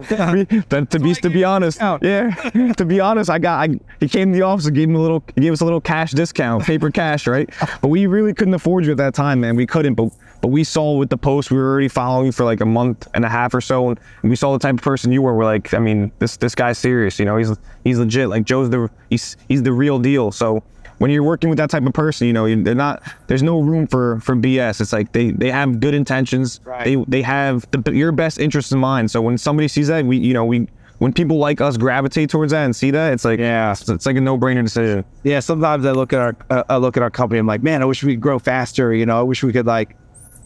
We- 0.10 0.44
to, 0.46 0.84
to 0.86 0.98
be 0.98 1.14
to 1.14 1.30
be 1.30 1.44
honest, 1.44 1.80
yeah. 1.80 2.72
To 2.76 2.84
be 2.84 3.00
honest, 3.00 3.30
I 3.30 3.38
got 3.38 3.70
I, 3.70 3.78
he 4.00 4.08
came 4.08 4.32
to 4.32 4.36
the 4.36 4.42
office 4.42 4.66
and 4.66 4.74
gave 4.74 4.88
him 4.88 4.96
a 4.96 5.00
little, 5.00 5.22
he 5.34 5.40
gave 5.42 5.52
us 5.52 5.60
a 5.60 5.64
little 5.64 5.80
cash 5.80 6.12
discount, 6.12 6.64
paper 6.64 6.90
cash, 6.90 7.26
right? 7.26 7.48
But 7.80 7.88
we 7.88 8.06
really 8.06 8.34
couldn't 8.34 8.54
afford 8.54 8.84
you 8.84 8.90
at 8.92 8.96
that 8.98 9.14
time, 9.14 9.40
man. 9.40 9.56
We 9.56 9.66
couldn't, 9.66 9.94
but 9.94 10.10
but 10.44 10.48
we 10.48 10.62
saw 10.62 10.92
with 10.98 11.08
the 11.08 11.16
post 11.16 11.50
we 11.50 11.56
were 11.56 11.70
already 11.70 11.88
following 11.88 12.26
you 12.26 12.30
for 12.32 12.44
like 12.44 12.60
a 12.60 12.66
month 12.66 13.08
and 13.14 13.24
a 13.24 13.30
half 13.30 13.54
or 13.54 13.62
so, 13.62 13.88
and 13.88 13.98
we 14.22 14.36
saw 14.36 14.52
the 14.52 14.58
type 14.58 14.74
of 14.74 14.82
person 14.82 15.10
you 15.10 15.22
were. 15.22 15.34
We're 15.34 15.46
like, 15.46 15.72
I 15.72 15.78
mean, 15.78 16.12
this 16.18 16.36
this 16.36 16.54
guy's 16.54 16.76
serious, 16.76 17.18
you 17.18 17.24
know. 17.24 17.38
He's 17.38 17.56
he's 17.82 17.98
legit. 17.98 18.28
Like 18.28 18.44
Joe's 18.44 18.68
the 18.68 18.90
he's 19.08 19.38
he's 19.48 19.62
the 19.62 19.72
real 19.72 19.98
deal. 19.98 20.30
So 20.32 20.62
when 20.98 21.10
you're 21.10 21.22
working 21.22 21.48
with 21.48 21.56
that 21.56 21.70
type 21.70 21.86
of 21.86 21.94
person, 21.94 22.26
you 22.26 22.34
know, 22.34 22.44
they're 22.62 22.74
not. 22.74 23.02
There's 23.26 23.42
no 23.42 23.58
room 23.60 23.86
for 23.86 24.20
for 24.20 24.36
BS. 24.36 24.82
It's 24.82 24.92
like 24.92 25.12
they 25.12 25.30
they 25.30 25.50
have 25.50 25.80
good 25.80 25.94
intentions. 25.94 26.60
Right. 26.62 26.84
They 26.84 26.96
they 27.08 27.22
have 27.22 27.64
the, 27.70 27.94
your 27.94 28.12
best 28.12 28.38
interest 28.38 28.70
in 28.70 28.78
mind. 28.80 29.10
So 29.10 29.22
when 29.22 29.38
somebody 29.38 29.66
sees 29.68 29.88
that, 29.88 30.04
we 30.04 30.18
you 30.18 30.34
know 30.34 30.44
we 30.44 30.68
when 30.98 31.14
people 31.14 31.38
like 31.38 31.62
us 31.62 31.78
gravitate 31.78 32.28
towards 32.28 32.52
that 32.52 32.66
and 32.66 32.76
see 32.76 32.90
that, 32.90 33.14
it's 33.14 33.24
like 33.24 33.38
Yeah. 33.38 33.72
it's, 33.72 33.88
it's 33.88 34.04
like 34.04 34.16
a 34.16 34.20
no 34.20 34.36
brainer 34.36 34.62
decision. 34.62 35.06
Yeah, 35.22 35.40
sometimes 35.40 35.86
I 35.86 35.92
look 35.92 36.12
at 36.12 36.20
our 36.20 36.36
uh, 36.50 36.64
I 36.68 36.76
look 36.76 36.98
at 36.98 37.02
our 37.02 37.10
company. 37.10 37.38
I'm 37.38 37.46
like, 37.46 37.62
man, 37.62 37.80
I 37.80 37.86
wish 37.86 38.04
we 38.04 38.12
could 38.12 38.20
grow 38.20 38.38
faster. 38.38 38.92
You 38.92 39.06
know, 39.06 39.18
I 39.18 39.22
wish 39.22 39.42
we 39.42 39.54
could 39.54 39.64
like, 39.66 39.96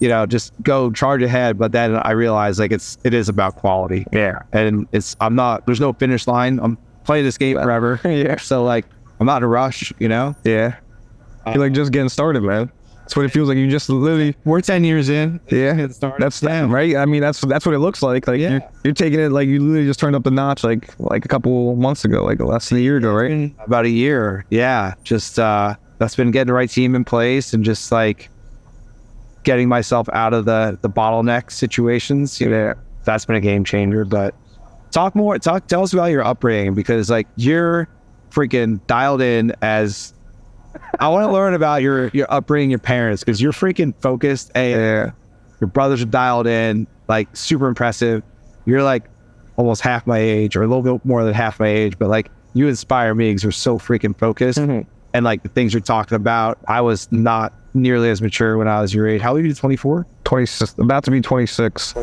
you 0.00 0.08
know, 0.08 0.26
just 0.26 0.52
go 0.62 0.90
charge 0.92 1.22
ahead. 1.22 1.58
But 1.58 1.72
then 1.72 1.96
I 1.96 2.12
realize 2.12 2.58
like 2.58 2.72
it's 2.72 2.98
it 3.04 3.14
is 3.14 3.28
about 3.28 3.56
quality. 3.56 4.06
Yeah. 4.12 4.42
and 4.52 4.86
it's 4.92 5.16
I'm 5.20 5.34
not. 5.34 5.66
There's 5.66 5.80
no 5.80 5.92
finish 5.92 6.26
line. 6.26 6.58
I'm 6.62 6.78
playing 7.04 7.24
this 7.24 7.38
game 7.38 7.56
forever. 7.56 8.00
Yeah. 8.04 8.36
So 8.36 8.64
like, 8.64 8.84
I'm 9.20 9.26
not 9.26 9.38
in 9.38 9.42
a 9.44 9.48
rush. 9.48 9.92
You 9.98 10.08
know, 10.08 10.34
Yeah. 10.44 10.76
You're 11.46 11.56
like 11.56 11.72
just 11.72 11.92
getting 11.92 12.10
started, 12.10 12.42
man. 12.42 12.70
That's 13.00 13.16
what 13.16 13.24
it 13.24 13.30
feels 13.30 13.48
like. 13.48 13.56
You 13.56 13.70
just 13.70 13.88
literally 13.88 14.36
we're 14.44 14.60
ten 14.60 14.84
years 14.84 15.08
in. 15.08 15.40
Yeah, 15.48 15.86
that's 16.18 16.40
that, 16.40 16.68
right? 16.68 16.94
I 16.94 17.06
mean, 17.06 17.22
that's 17.22 17.40
that's 17.40 17.64
what 17.64 17.74
it 17.74 17.78
looks 17.78 18.02
like. 18.02 18.28
Like 18.28 18.38
Yeah. 18.38 18.50
you're, 18.50 18.60
you're 18.84 18.92
taking 18.94 19.18
it 19.18 19.30
like 19.32 19.48
you 19.48 19.60
literally 19.60 19.86
just 19.86 19.98
turned 19.98 20.14
up 20.14 20.24
the 20.24 20.30
notch 20.30 20.62
like 20.62 20.92
like 21.00 21.24
a 21.24 21.28
couple 21.28 21.74
months 21.76 22.04
ago, 22.04 22.22
like 22.22 22.38
less 22.40 22.68
than 22.68 22.76
a 22.76 22.80
year 22.82 22.98
ago, 22.98 23.14
right? 23.14 23.50
about 23.64 23.86
a 23.86 23.88
year. 23.88 24.44
Yeah, 24.50 24.92
just 25.04 25.38
uh, 25.38 25.74
that's 25.96 26.16
been 26.16 26.30
getting 26.32 26.48
the 26.48 26.52
right 26.52 26.68
team 26.68 26.94
in 26.94 27.02
place 27.02 27.54
and 27.54 27.64
just 27.64 27.90
like 27.90 28.28
getting 29.48 29.66
myself 29.66 30.10
out 30.12 30.34
of 30.34 30.44
the 30.44 30.78
the 30.82 30.90
bottleneck 30.90 31.50
situations. 31.50 32.38
You 32.38 32.50
know, 32.50 32.74
that's 33.04 33.24
been 33.24 33.36
a 33.36 33.40
game 33.40 33.64
changer. 33.64 34.04
But 34.04 34.34
talk 34.90 35.14
more. 35.14 35.38
Talk. 35.38 35.66
Tell 35.68 35.82
us 35.82 35.94
about 35.94 36.10
your 36.10 36.22
upbringing 36.22 36.74
because 36.74 37.08
like 37.08 37.26
you're 37.36 37.88
freaking 38.30 38.86
dialed 38.86 39.22
in 39.22 39.54
as 39.62 40.12
I 41.00 41.08
want 41.08 41.26
to 41.26 41.32
learn 41.38 41.54
about 41.54 41.80
your 41.80 42.08
your 42.08 42.26
upbringing, 42.30 42.68
your 42.68 42.78
parents, 42.78 43.24
because 43.24 43.40
you're 43.40 43.52
freaking 43.52 43.94
focused. 44.02 44.52
And 44.54 45.14
your 45.60 45.68
brothers 45.68 46.02
are 46.02 46.04
dialed 46.04 46.46
in, 46.46 46.86
like 47.08 47.34
super 47.34 47.68
impressive. 47.68 48.22
You're 48.66 48.82
like 48.82 49.04
almost 49.56 49.80
half 49.80 50.06
my 50.06 50.18
age, 50.18 50.56
or 50.56 50.62
a 50.62 50.66
little 50.66 50.82
bit 50.82 51.04
more 51.06 51.24
than 51.24 51.32
half 51.32 51.58
my 51.58 51.68
age, 51.68 51.98
but 51.98 52.08
like 52.08 52.30
you 52.52 52.68
inspire 52.68 53.14
me 53.14 53.30
because 53.30 53.42
you're 53.42 53.50
so 53.50 53.78
freaking 53.78 54.16
focused. 54.16 54.58
Mhm. 54.58 54.84
And 55.14 55.24
like 55.24 55.42
the 55.42 55.48
things 55.48 55.72
you're 55.72 55.80
talking 55.80 56.16
about, 56.16 56.58
I 56.68 56.82
was 56.82 57.10
not 57.10 57.54
nearly 57.82 58.10
as 58.10 58.20
mature 58.20 58.56
when 58.58 58.68
I 58.68 58.80
was 58.80 58.92
your 58.92 59.06
age. 59.08 59.20
How 59.20 59.30
old 59.30 59.40
are 59.40 59.46
you? 59.46 59.54
24. 59.54 60.06
26, 60.24 60.78
about 60.78 61.04
to 61.04 61.10
be 61.10 61.20
26. 61.20 61.94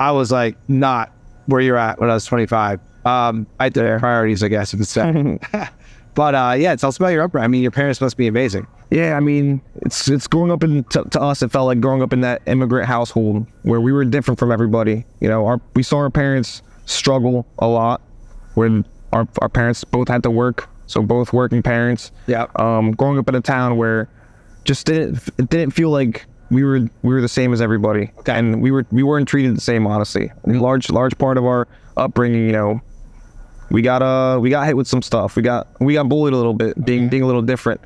I 0.00 0.10
was 0.10 0.32
like 0.32 0.56
not 0.68 1.12
where 1.46 1.60
you're 1.60 1.76
at 1.76 2.00
when 2.00 2.10
I 2.10 2.14
was 2.14 2.24
25. 2.24 2.80
Um, 3.04 3.46
I 3.60 3.64
had 3.64 3.74
different 3.74 4.00
priorities, 4.00 4.42
I 4.42 4.48
guess, 4.48 4.74
if 4.74 4.80
it's 4.80 4.94
that. 4.94 5.72
but 6.14 6.34
uh, 6.34 6.54
yeah, 6.58 6.74
tell 6.76 6.88
us 6.88 6.96
about 6.96 7.08
your 7.08 7.22
upbringing. 7.22 7.44
I 7.44 7.48
mean, 7.48 7.62
your 7.62 7.70
parents 7.70 8.00
must 8.00 8.16
be 8.16 8.26
amazing. 8.26 8.66
Yeah, 8.90 9.16
I 9.16 9.20
mean, 9.20 9.60
it's 9.82 10.08
it's 10.08 10.26
growing 10.26 10.50
up 10.50 10.62
in 10.62 10.84
to, 10.84 11.04
to 11.04 11.20
us. 11.20 11.42
It 11.42 11.50
felt 11.50 11.66
like 11.66 11.80
growing 11.80 12.02
up 12.02 12.12
in 12.12 12.20
that 12.20 12.42
immigrant 12.46 12.86
household 12.86 13.46
where 13.62 13.80
we 13.80 13.92
were 13.92 14.04
different 14.04 14.38
from 14.38 14.52
everybody. 14.52 15.04
You 15.20 15.28
know, 15.28 15.46
our 15.46 15.60
we 15.74 15.82
saw 15.82 15.98
our 15.98 16.10
parents 16.10 16.62
struggle 16.86 17.46
a 17.58 17.66
lot, 17.66 18.00
when 18.54 18.86
our 19.12 19.26
our 19.40 19.48
parents 19.48 19.84
both 19.84 20.08
had 20.08 20.22
to 20.22 20.30
work, 20.30 20.68
so 20.86 21.02
both 21.02 21.32
working 21.32 21.62
parents. 21.62 22.12
Yeah. 22.26 22.46
Um, 22.56 22.92
growing 22.92 23.18
up 23.18 23.28
in 23.28 23.34
a 23.34 23.40
town 23.40 23.76
where 23.76 24.08
just 24.64 24.86
didn't 24.86 25.18
it 25.38 25.48
didn't 25.50 25.72
feel 25.72 25.90
like 25.90 26.26
we 26.50 26.62
were 26.64 26.80
we 27.02 27.14
were 27.14 27.20
the 27.20 27.28
same 27.28 27.52
as 27.52 27.60
everybody, 27.60 28.10
Okay. 28.18 28.32
and 28.38 28.60
we 28.62 28.70
were 28.70 28.86
we 28.90 29.02
weren't 29.02 29.28
treated 29.28 29.56
the 29.56 29.60
same. 29.60 29.86
Honestly, 29.86 30.30
large 30.46 30.90
large 30.90 31.16
part 31.18 31.38
of 31.38 31.44
our 31.44 31.66
upbringing, 31.96 32.46
you 32.46 32.52
know, 32.52 32.80
we 33.70 33.82
got 33.82 34.02
uh 34.02 34.38
we 34.40 34.50
got 34.50 34.66
hit 34.66 34.76
with 34.76 34.86
some 34.86 35.02
stuff. 35.02 35.36
We 35.36 35.42
got 35.42 35.68
we 35.80 35.94
got 35.94 36.08
bullied 36.08 36.34
a 36.34 36.36
little 36.36 36.54
bit, 36.54 36.82
being 36.84 37.08
being 37.08 37.22
a 37.22 37.26
little 37.26 37.42
different, 37.42 37.80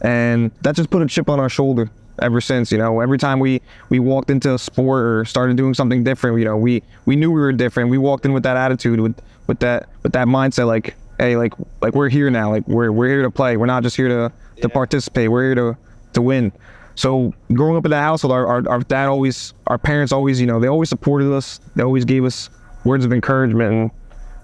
and 0.00 0.50
that 0.62 0.76
just 0.76 0.90
put 0.90 1.02
a 1.02 1.06
chip 1.06 1.28
on 1.28 1.40
our 1.40 1.48
shoulder. 1.48 1.90
Ever 2.20 2.42
since, 2.42 2.70
you 2.70 2.76
know, 2.76 3.00
every 3.00 3.16
time 3.18 3.40
we 3.40 3.62
we 3.88 3.98
walked 3.98 4.30
into 4.30 4.52
a 4.54 4.58
sport 4.58 5.02
or 5.02 5.24
started 5.24 5.56
doing 5.56 5.72
something 5.72 6.04
different, 6.04 6.38
you 6.38 6.44
know, 6.44 6.58
we 6.58 6.82
we 7.06 7.16
knew 7.16 7.30
we 7.30 7.40
were 7.40 7.52
different. 7.52 7.88
We 7.88 7.96
walked 7.98 8.26
in 8.26 8.34
with 8.34 8.42
that 8.42 8.56
attitude, 8.56 9.00
with 9.00 9.18
with 9.46 9.58
that 9.60 9.88
with 10.02 10.12
that 10.12 10.28
mindset, 10.28 10.66
like, 10.66 10.94
hey, 11.18 11.36
like 11.36 11.54
like 11.80 11.94
we're 11.94 12.10
here 12.10 12.30
now, 12.30 12.50
like 12.50 12.68
we're 12.68 12.92
we're 12.92 13.08
here 13.08 13.22
to 13.22 13.30
play. 13.30 13.56
We're 13.56 13.66
not 13.66 13.82
just 13.82 13.96
here 13.96 14.08
to 14.08 14.30
to 14.60 14.68
participate. 14.68 15.30
We're 15.30 15.46
here 15.46 15.54
to 15.54 15.76
to 16.14 16.22
win. 16.22 16.52
So 16.94 17.32
growing 17.52 17.76
up 17.76 17.84
in 17.84 17.90
that 17.90 18.02
household, 18.02 18.32
our, 18.32 18.46
our, 18.46 18.68
our 18.68 18.80
dad 18.80 19.06
always, 19.08 19.54
our 19.66 19.78
parents 19.78 20.12
always, 20.12 20.40
you 20.40 20.46
know, 20.46 20.60
they 20.60 20.68
always 20.68 20.88
supported 20.90 21.32
us. 21.34 21.58
They 21.74 21.82
always 21.82 22.04
gave 22.04 22.24
us 22.24 22.50
words 22.84 23.04
of 23.04 23.12
encouragement. 23.12 23.72
And 23.72 23.90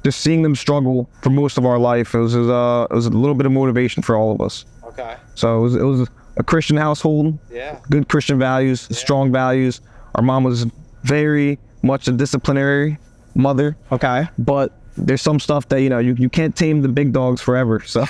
just 0.03 0.21
seeing 0.21 0.43
them 0.43 0.55
struggle 0.57 1.11
for 1.23 1.31
most 1.31 1.59
of 1.59 1.67
our 1.67 1.79
life, 1.79 2.15
it 2.15 2.19
was, 2.19 2.35
uh, 2.35 2.87
it 2.91 2.95
was 2.95 3.07
a 3.07 3.11
little 3.11 3.35
bit 3.35 3.45
of 3.47 3.53
motivation 3.53 4.03
for 4.03 4.17
all 4.17 4.33
of 4.33 4.41
us. 4.41 4.65
Okay. 4.85 5.17
So 5.35 5.59
it 5.59 5.61
was, 5.61 5.75
it 5.77 5.83
was 5.83 6.09
a 6.39 6.43
Christian 6.43 6.77
household, 6.77 7.39
Yeah. 7.51 7.79
good 7.91 8.09
Christian 8.09 8.39
values, 8.39 8.89
strong 8.97 9.31
values. 9.31 9.81
Our 10.15 10.23
mom 10.23 10.45
was 10.45 10.67
very 11.03 11.59
much 11.83 12.09
a 12.09 12.13
disciplinary 12.13 12.97
mother, 13.35 13.77
Okay. 13.93 14.27
but 14.39 14.73
there's 14.99 15.23
some 15.23 15.39
stuff 15.41 15.69
that 15.69 15.81
you 15.83 15.89
know 15.89 15.99
you, 15.99 16.15
you 16.19 16.29
can't 16.29 16.55
tame 16.55 16.83
the 16.83 16.89
big 16.89 17.13
dogs 17.13 17.41
forever. 17.41 17.81
So 17.89 18.05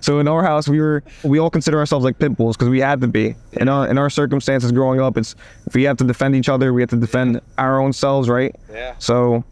so 0.00 0.18
in 0.18 0.28
our 0.28 0.42
house 0.42 0.68
we 0.68 0.80
were 0.80 1.02
we 1.22 1.38
all 1.38 1.50
consider 1.50 1.78
ourselves 1.78 2.04
like 2.04 2.18
pit 2.18 2.36
bulls 2.36 2.56
because 2.56 2.68
we 2.68 2.80
had 2.80 3.00
to 3.00 3.08
be. 3.08 3.34
In 3.54 3.68
our 3.68 3.88
in 3.88 3.98
our 3.98 4.10
circumstances 4.10 4.72
growing 4.72 5.00
up, 5.00 5.16
it's 5.16 5.34
if 5.66 5.74
we 5.74 5.84
have 5.84 5.96
to 5.98 6.04
defend 6.04 6.36
each 6.36 6.48
other, 6.48 6.72
we 6.72 6.82
have 6.82 6.90
to 6.90 6.96
defend 6.96 7.40
our 7.58 7.80
own 7.80 7.92
selves, 7.92 8.28
right? 8.28 8.54
Yeah. 8.70 8.94
So 8.98 9.44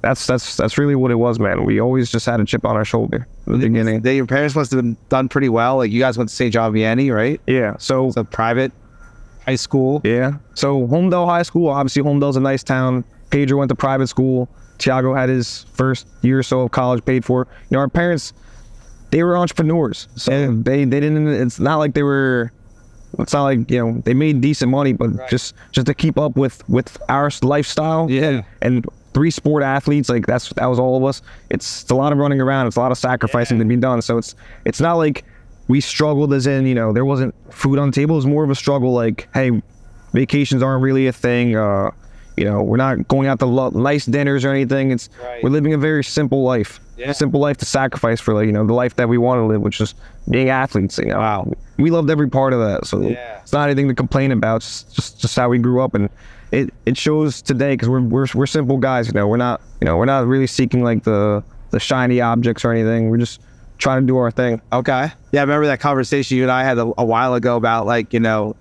that's 0.00 0.26
that's 0.26 0.56
that's 0.56 0.76
really 0.78 0.94
what 0.94 1.10
it 1.10 1.16
was, 1.16 1.38
man. 1.38 1.64
We 1.64 1.80
always 1.80 2.10
just 2.10 2.26
had 2.26 2.40
a 2.40 2.44
chip 2.44 2.64
on 2.64 2.76
our 2.76 2.84
shoulder 2.84 3.26
the 3.46 3.58
beginning. 3.58 4.02
They, 4.02 4.16
your 4.16 4.26
parents 4.26 4.54
must 4.54 4.70
have 4.72 4.80
been 4.82 4.96
done 5.08 5.28
pretty 5.28 5.48
well. 5.48 5.78
Like 5.78 5.90
you 5.90 6.00
guys 6.00 6.16
went 6.18 6.30
to 6.30 6.36
St. 6.36 6.52
John 6.52 6.72
Vianney, 6.72 7.14
right? 7.14 7.40
Yeah. 7.46 7.76
So 7.78 8.08
It's 8.08 8.16
a 8.16 8.24
private 8.24 8.72
high 9.44 9.56
school. 9.56 10.00
Yeah. 10.04 10.34
So 10.54 10.86
Holmdel 10.86 11.26
High 11.26 11.42
School, 11.42 11.68
obviously 11.68 12.02
Holmdel's 12.02 12.36
a 12.36 12.40
nice 12.40 12.62
town. 12.62 13.04
Pedro 13.30 13.58
went 13.58 13.68
to 13.70 13.74
private 13.74 14.06
school. 14.08 14.48
Tiago 14.78 15.14
had 15.14 15.28
his 15.28 15.64
first 15.72 16.06
year 16.22 16.38
or 16.38 16.42
so 16.42 16.60
of 16.60 16.70
college 16.70 17.04
paid 17.04 17.24
for. 17.24 17.46
You 17.70 17.76
know, 17.76 17.80
our 17.80 17.88
parents, 17.88 18.32
they 19.10 19.22
were 19.22 19.36
entrepreneurs. 19.36 20.08
So 20.16 20.52
they, 20.52 20.84
they 20.84 21.00
didn't 21.00 21.28
it's 21.28 21.58
not 21.58 21.76
like 21.76 21.94
they 21.94 22.02
were 22.02 22.52
it's 23.18 23.32
not 23.32 23.44
like, 23.44 23.70
you 23.70 23.78
know, 23.78 24.02
they 24.04 24.14
made 24.14 24.40
decent 24.40 24.70
money, 24.70 24.92
but 24.92 25.28
just 25.28 25.54
just 25.72 25.86
to 25.86 25.94
keep 25.94 26.18
up 26.18 26.36
with 26.36 26.68
with 26.68 26.96
our 27.08 27.30
lifestyle. 27.42 28.10
Yeah. 28.10 28.42
And 28.62 28.84
three 29.12 29.30
sport 29.30 29.62
athletes, 29.62 30.08
like 30.08 30.26
that's 30.26 30.48
that 30.54 30.66
was 30.66 30.78
all 30.78 30.96
of 30.96 31.04
us. 31.04 31.22
It's, 31.50 31.82
it's 31.82 31.90
a 31.90 31.94
lot 31.94 32.12
of 32.12 32.18
running 32.18 32.40
around, 32.40 32.66
it's 32.66 32.76
a 32.76 32.80
lot 32.80 32.92
of 32.92 32.98
sacrificing 32.98 33.58
to 33.58 33.64
be 33.64 33.76
done. 33.76 34.02
So 34.02 34.18
it's 34.18 34.34
it's 34.64 34.80
not 34.80 34.94
like 34.94 35.24
we 35.68 35.80
struggled 35.80 36.34
as 36.34 36.46
in, 36.46 36.66
you 36.66 36.74
know, 36.74 36.92
there 36.92 37.04
wasn't 37.04 37.34
food 37.52 37.78
on 37.78 37.90
the 37.90 37.94
table. 37.94 38.16
It 38.16 38.18
was 38.18 38.26
more 38.26 38.44
of 38.44 38.50
a 38.50 38.54
struggle 38.54 38.92
like, 38.92 39.28
hey, 39.32 39.62
vacations 40.12 40.62
aren't 40.62 40.82
really 40.82 41.06
a 41.06 41.12
thing. 41.12 41.56
Uh, 41.56 41.90
you 42.36 42.44
know, 42.44 42.62
we're 42.62 42.76
not 42.76 43.06
going 43.08 43.28
out 43.28 43.38
to 43.40 43.46
lo- 43.46 43.70
nice 43.70 44.06
dinners 44.06 44.44
or 44.44 44.50
anything. 44.50 44.90
It's 44.90 45.08
Right. 45.22 45.42
we're 45.42 45.50
living 45.50 45.72
a 45.74 45.78
very 45.78 46.02
simple 46.04 46.42
life. 46.42 46.80
Yeah. 46.96 47.12
Simple 47.12 47.40
life 47.40 47.56
to 47.58 47.64
sacrifice 47.64 48.20
for 48.20 48.34
like, 48.34 48.46
you 48.46 48.52
know, 48.52 48.64
the 48.66 48.72
life 48.72 48.96
that 48.96 49.08
we 49.08 49.18
want 49.18 49.40
to 49.40 49.44
live, 49.46 49.60
which 49.60 49.80
is 49.80 49.94
being 50.30 50.48
athletes, 50.48 50.98
you 50.98 51.06
know. 51.06 51.18
Wow. 51.18 51.52
We 51.78 51.90
loved 51.90 52.08
every 52.10 52.28
part 52.28 52.52
of 52.52 52.60
that. 52.60 52.86
So 52.86 53.00
Yeah. 53.00 53.38
it's 53.42 53.52
not 53.52 53.68
anything 53.68 53.88
to 53.88 53.94
complain 53.94 54.30
about. 54.32 54.56
It's 54.56 54.84
just 54.84 55.20
just 55.20 55.36
how 55.36 55.48
we 55.48 55.58
grew 55.58 55.80
up 55.82 55.94
and 55.94 56.08
it, 56.52 56.72
it 56.86 56.96
shows 56.96 57.42
today 57.42 57.72
because 57.74 57.88
we're, 57.88 58.00
we're 58.00 58.26
we're 58.34 58.46
simple 58.46 58.78
guys, 58.78 59.08
you 59.08 59.12
know. 59.14 59.26
We're 59.26 59.36
not 59.38 59.60
you 59.80 59.86
know, 59.86 59.96
we're 59.96 60.04
not 60.04 60.26
really 60.26 60.46
seeking 60.46 60.84
like 60.84 61.02
the 61.04 61.42
the 61.70 61.80
shiny 61.80 62.20
objects 62.20 62.64
or 62.64 62.70
anything. 62.72 63.10
We're 63.10 63.18
just 63.18 63.40
trying 63.78 64.02
to 64.02 64.06
do 64.06 64.16
our 64.18 64.30
thing. 64.30 64.60
Okay. 64.72 65.10
Yeah, 65.32 65.40
I 65.40 65.42
remember 65.42 65.66
that 65.66 65.80
conversation 65.80 66.36
you 66.36 66.44
and 66.44 66.52
I 66.52 66.62
had 66.62 66.78
a, 66.78 66.92
a 66.96 67.04
while 67.04 67.34
ago 67.34 67.56
about 67.56 67.86
like, 67.86 68.12
you 68.12 68.20
know, 68.20 68.54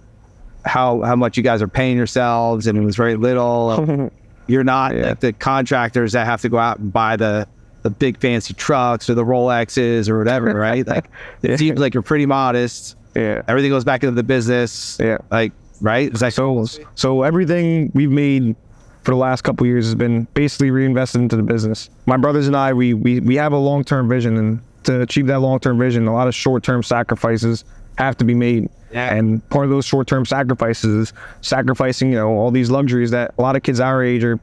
how 0.66 1.02
how 1.02 1.16
much 1.16 1.38
you 1.38 1.44
guys 1.44 1.62
are 1.62 1.68
paying 1.68 1.98
yourselves 1.98 2.68
and 2.68 2.78
it 2.78 2.82
was 2.82 2.96
very 2.96 3.16
little. 3.16 4.12
You're 4.48 4.64
not 4.64 4.94
Yeah. 4.96 5.10
like 5.10 5.20
the 5.22 5.32
contractors 5.34 6.12
that 6.14 6.26
have 6.26 6.42
to 6.42 6.50
go 6.50 6.58
out 6.58 6.80
and 6.80 6.92
buy 6.92 7.16
the 7.16 7.48
the 7.84 7.90
big 7.90 8.18
fancy 8.20 8.54
trucks 8.54 9.10
or 9.10 9.14
the 9.14 9.24
Rolexes 9.26 10.08
or 10.10 10.18
whatever, 10.18 10.54
right? 10.68 10.86
Like 10.88 11.06
it 11.42 11.52
Yeah. 11.52 11.56
seems 11.58 11.80
like 11.80 11.94
you're 11.94 12.04
pretty 12.04 12.26
modest. 12.26 12.96
Yeah. 13.16 13.42
Everything 13.48 13.72
goes 13.72 13.84
back 13.84 14.04
into 14.04 14.16
the 14.16 14.24
business. 14.24 14.98
Yeah. 15.00 15.18
Like, 15.32 15.52
right? 15.82 16.12
Is 16.14 16.20
that 16.22 16.34
So 16.34 16.66
so 16.96 17.24
everything 17.24 17.92
we've 17.94 18.12
made 18.12 18.56
for 19.04 19.12
the 19.12 19.18
last 19.18 19.42
couple 19.44 19.68
years 19.68 19.86
has 19.86 19.96
been 19.96 20.28
basically 20.34 20.72
reinvested 20.72 21.22
into 21.22 21.36
the 21.36 21.44
business. 21.44 21.90
My 22.06 22.16
brothers 22.18 22.48
and 22.48 22.56
I, 22.56 22.72
we 22.74 22.94
we, 22.94 23.20
we 23.20 23.36
have 23.36 23.52
a 23.52 23.58
long 23.58 23.84
term 23.84 24.08
vision, 24.08 24.38
and 24.38 24.62
to 24.84 25.02
achieve 25.02 25.28
that 25.28 25.40
long 25.42 25.60
term 25.60 25.78
vision, 25.78 26.08
a 26.08 26.14
lot 26.14 26.28
of 26.30 26.34
short 26.36 26.64
term 26.64 26.84
sacrifices 26.84 27.66
have 27.98 28.16
to 28.18 28.26
be 28.26 28.34
made. 28.34 28.70
Yeah. 28.94 29.14
And 29.14 29.48
part 29.50 29.66
of 29.66 29.72
those 29.72 29.86
short 29.86 30.08
term 30.08 30.26
sacrifices 30.26 31.10
is 31.10 31.14
sacrificing, 31.42 32.12
you 32.12 32.18
know, 32.18 32.30
all 32.30 32.52
these 32.52 32.70
luxuries 32.70 33.12
that 33.12 33.34
a 33.38 33.42
lot 33.42 33.56
of 33.56 33.64
kids 33.64 33.80
our 33.80 34.04
age 34.04 34.24
or 34.24 34.40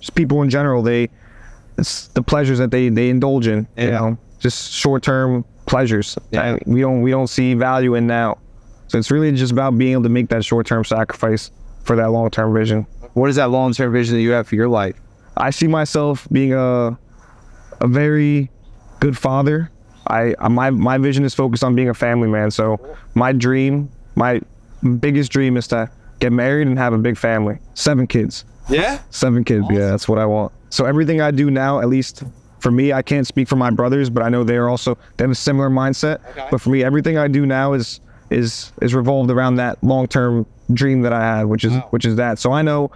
just 0.00 0.14
people 0.14 0.42
in 0.42 0.50
general, 0.50 0.82
they 0.82 1.08
it's 1.78 2.08
the 2.08 2.22
pleasures 2.22 2.58
that 2.58 2.70
they 2.70 2.88
they 2.88 3.08
indulge 3.08 3.46
in. 3.46 3.66
You 3.76 3.90
know, 3.90 4.18
just 4.38 4.72
short 4.72 5.02
term 5.02 5.44
pleasures. 5.66 6.18
Yeah. 6.30 6.58
We 6.66 6.80
don't 6.80 7.02
we 7.02 7.10
don't 7.10 7.28
see 7.28 7.54
value 7.54 7.94
in 7.94 8.06
now. 8.06 8.38
So 8.88 8.98
it's 8.98 9.10
really 9.10 9.32
just 9.32 9.52
about 9.52 9.76
being 9.76 9.92
able 9.92 10.04
to 10.04 10.08
make 10.08 10.28
that 10.28 10.44
short 10.44 10.66
term 10.66 10.84
sacrifice 10.84 11.50
for 11.82 11.96
that 11.96 12.10
long 12.10 12.30
term 12.30 12.54
vision. 12.54 12.86
what 13.14 13.30
is 13.30 13.36
that 13.36 13.50
long 13.50 13.72
term 13.72 13.92
vision 13.92 14.16
that 14.16 14.22
you 14.22 14.30
have 14.30 14.46
for 14.46 14.54
your 14.54 14.68
life? 14.68 15.00
I 15.36 15.50
see 15.50 15.66
myself 15.66 16.28
being 16.30 16.52
a 16.52 16.98
a 17.80 17.86
very 17.86 18.50
good 19.00 19.16
father. 19.16 19.70
I 20.08 20.34
I- 20.38 20.48
my 20.48 20.70
my 20.70 20.98
vision 20.98 21.24
is 21.24 21.34
focused 21.34 21.64
on 21.64 21.74
being 21.74 21.88
a 21.88 21.94
family 21.94 22.28
man. 22.28 22.50
So 22.50 22.78
my 23.14 23.32
dream, 23.32 23.88
my 24.14 24.40
biggest 25.00 25.32
dream 25.32 25.56
is 25.56 25.66
to 25.68 25.90
get 26.20 26.32
married 26.32 26.66
and 26.66 26.78
have 26.78 26.92
a 26.92 26.98
big 26.98 27.16
family. 27.18 27.58
Seven 27.74 28.06
kids. 28.06 28.44
Yeah. 28.68 28.98
Seven 29.10 29.44
kids. 29.44 29.66
Yeah, 29.70 29.90
that's 29.90 30.08
what 30.08 30.18
I 30.18 30.26
want. 30.26 30.52
So 30.70 30.84
everything 30.86 31.20
I 31.20 31.30
do 31.30 31.50
now, 31.50 31.80
at 31.80 31.88
least 31.88 32.22
for 32.60 32.70
me, 32.70 32.92
I 32.92 33.02
can't 33.02 33.26
speak 33.26 33.48
for 33.48 33.56
my 33.56 33.70
brothers, 33.70 34.10
but 34.10 34.22
I 34.22 34.28
know 34.28 34.42
they 34.44 34.56
are 34.56 34.68
also 34.68 34.96
they 35.16 35.24
have 35.24 35.30
a 35.30 35.34
similar 35.34 35.70
mindset. 35.70 36.18
Okay. 36.30 36.48
But 36.50 36.60
for 36.60 36.70
me, 36.70 36.82
everything 36.82 37.16
I 37.18 37.28
do 37.28 37.46
now 37.46 37.72
is 37.74 38.00
is 38.30 38.72
is 38.82 38.94
revolved 38.94 39.30
around 39.30 39.56
that 39.56 39.82
long 39.84 40.06
term 40.08 40.46
dream 40.72 41.02
that 41.02 41.12
I 41.12 41.20
had, 41.22 41.44
which 41.46 41.64
is 41.64 41.72
Wow. 41.72 41.86
which 41.90 42.04
is 42.04 42.16
that. 42.16 42.38
So 42.38 42.50
I 42.52 42.62
know 42.62 42.90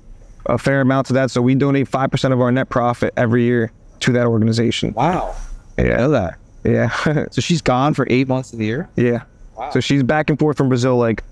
a 0.46 0.58
fair 0.58 0.82
amount 0.82 1.08
to 1.08 1.14
that, 1.14 1.32
so 1.32 1.42
we 1.42 1.56
donate 1.56 1.88
five 1.88 2.12
percent 2.12 2.34
of 2.34 2.42
our 2.42 2.52
net 2.52 2.68
profit 2.70 3.14
every 3.16 3.44
year 3.46 3.72
to 4.02 4.12
that 4.12 4.26
organization. 4.28 4.94
Wow. 4.94 5.36
I 5.78 5.84
Yeah, 5.84 5.98
know 5.98 6.10
that. 6.12 6.38
yeah, 6.66 7.26
So 7.32 7.40
she's 7.42 7.62
gone 7.62 7.94
for 7.94 8.06
eight 8.10 8.28
months 8.28 8.52
of 8.52 8.60
the 8.60 8.66
year. 8.66 8.90
yeah. 8.98 9.24
Wow. 9.58 9.70
So 9.72 9.80
she's 9.80 10.04
back 10.04 10.30
and 10.30 10.38
forth 10.38 10.58
from 10.58 10.68
Brazil 10.68 10.98
like 10.98 11.24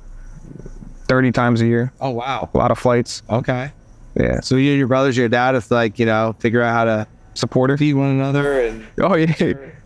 thirty 1.08 1.32
times 1.34 1.62
a 1.62 1.66
year. 1.66 1.92
Oh 2.02 2.12
wow. 2.12 2.50
A 2.54 2.58
lot 2.58 2.72
of 2.72 2.80
flights. 2.80 3.22
Okay. 3.30 3.72
Yeah, 4.16 4.40
So 4.40 4.56
you 4.56 4.72
and 4.72 4.80
your 4.80 4.88
brothers, 4.88 5.16
your 5.16 5.30
dad, 5.30 5.56
is 5.56 5.70
like 5.70 6.00
you 6.00 6.06
know 6.06 6.36
figure 6.40 6.62
out 6.62 6.74
how 6.74 6.86
to 6.86 7.08
supportive. 7.38 7.80
feed 7.80 7.94
one 7.94 8.10
another 8.12 8.62
and 8.62 8.86
Oh 9.00 9.16
yeah, 9.16 9.34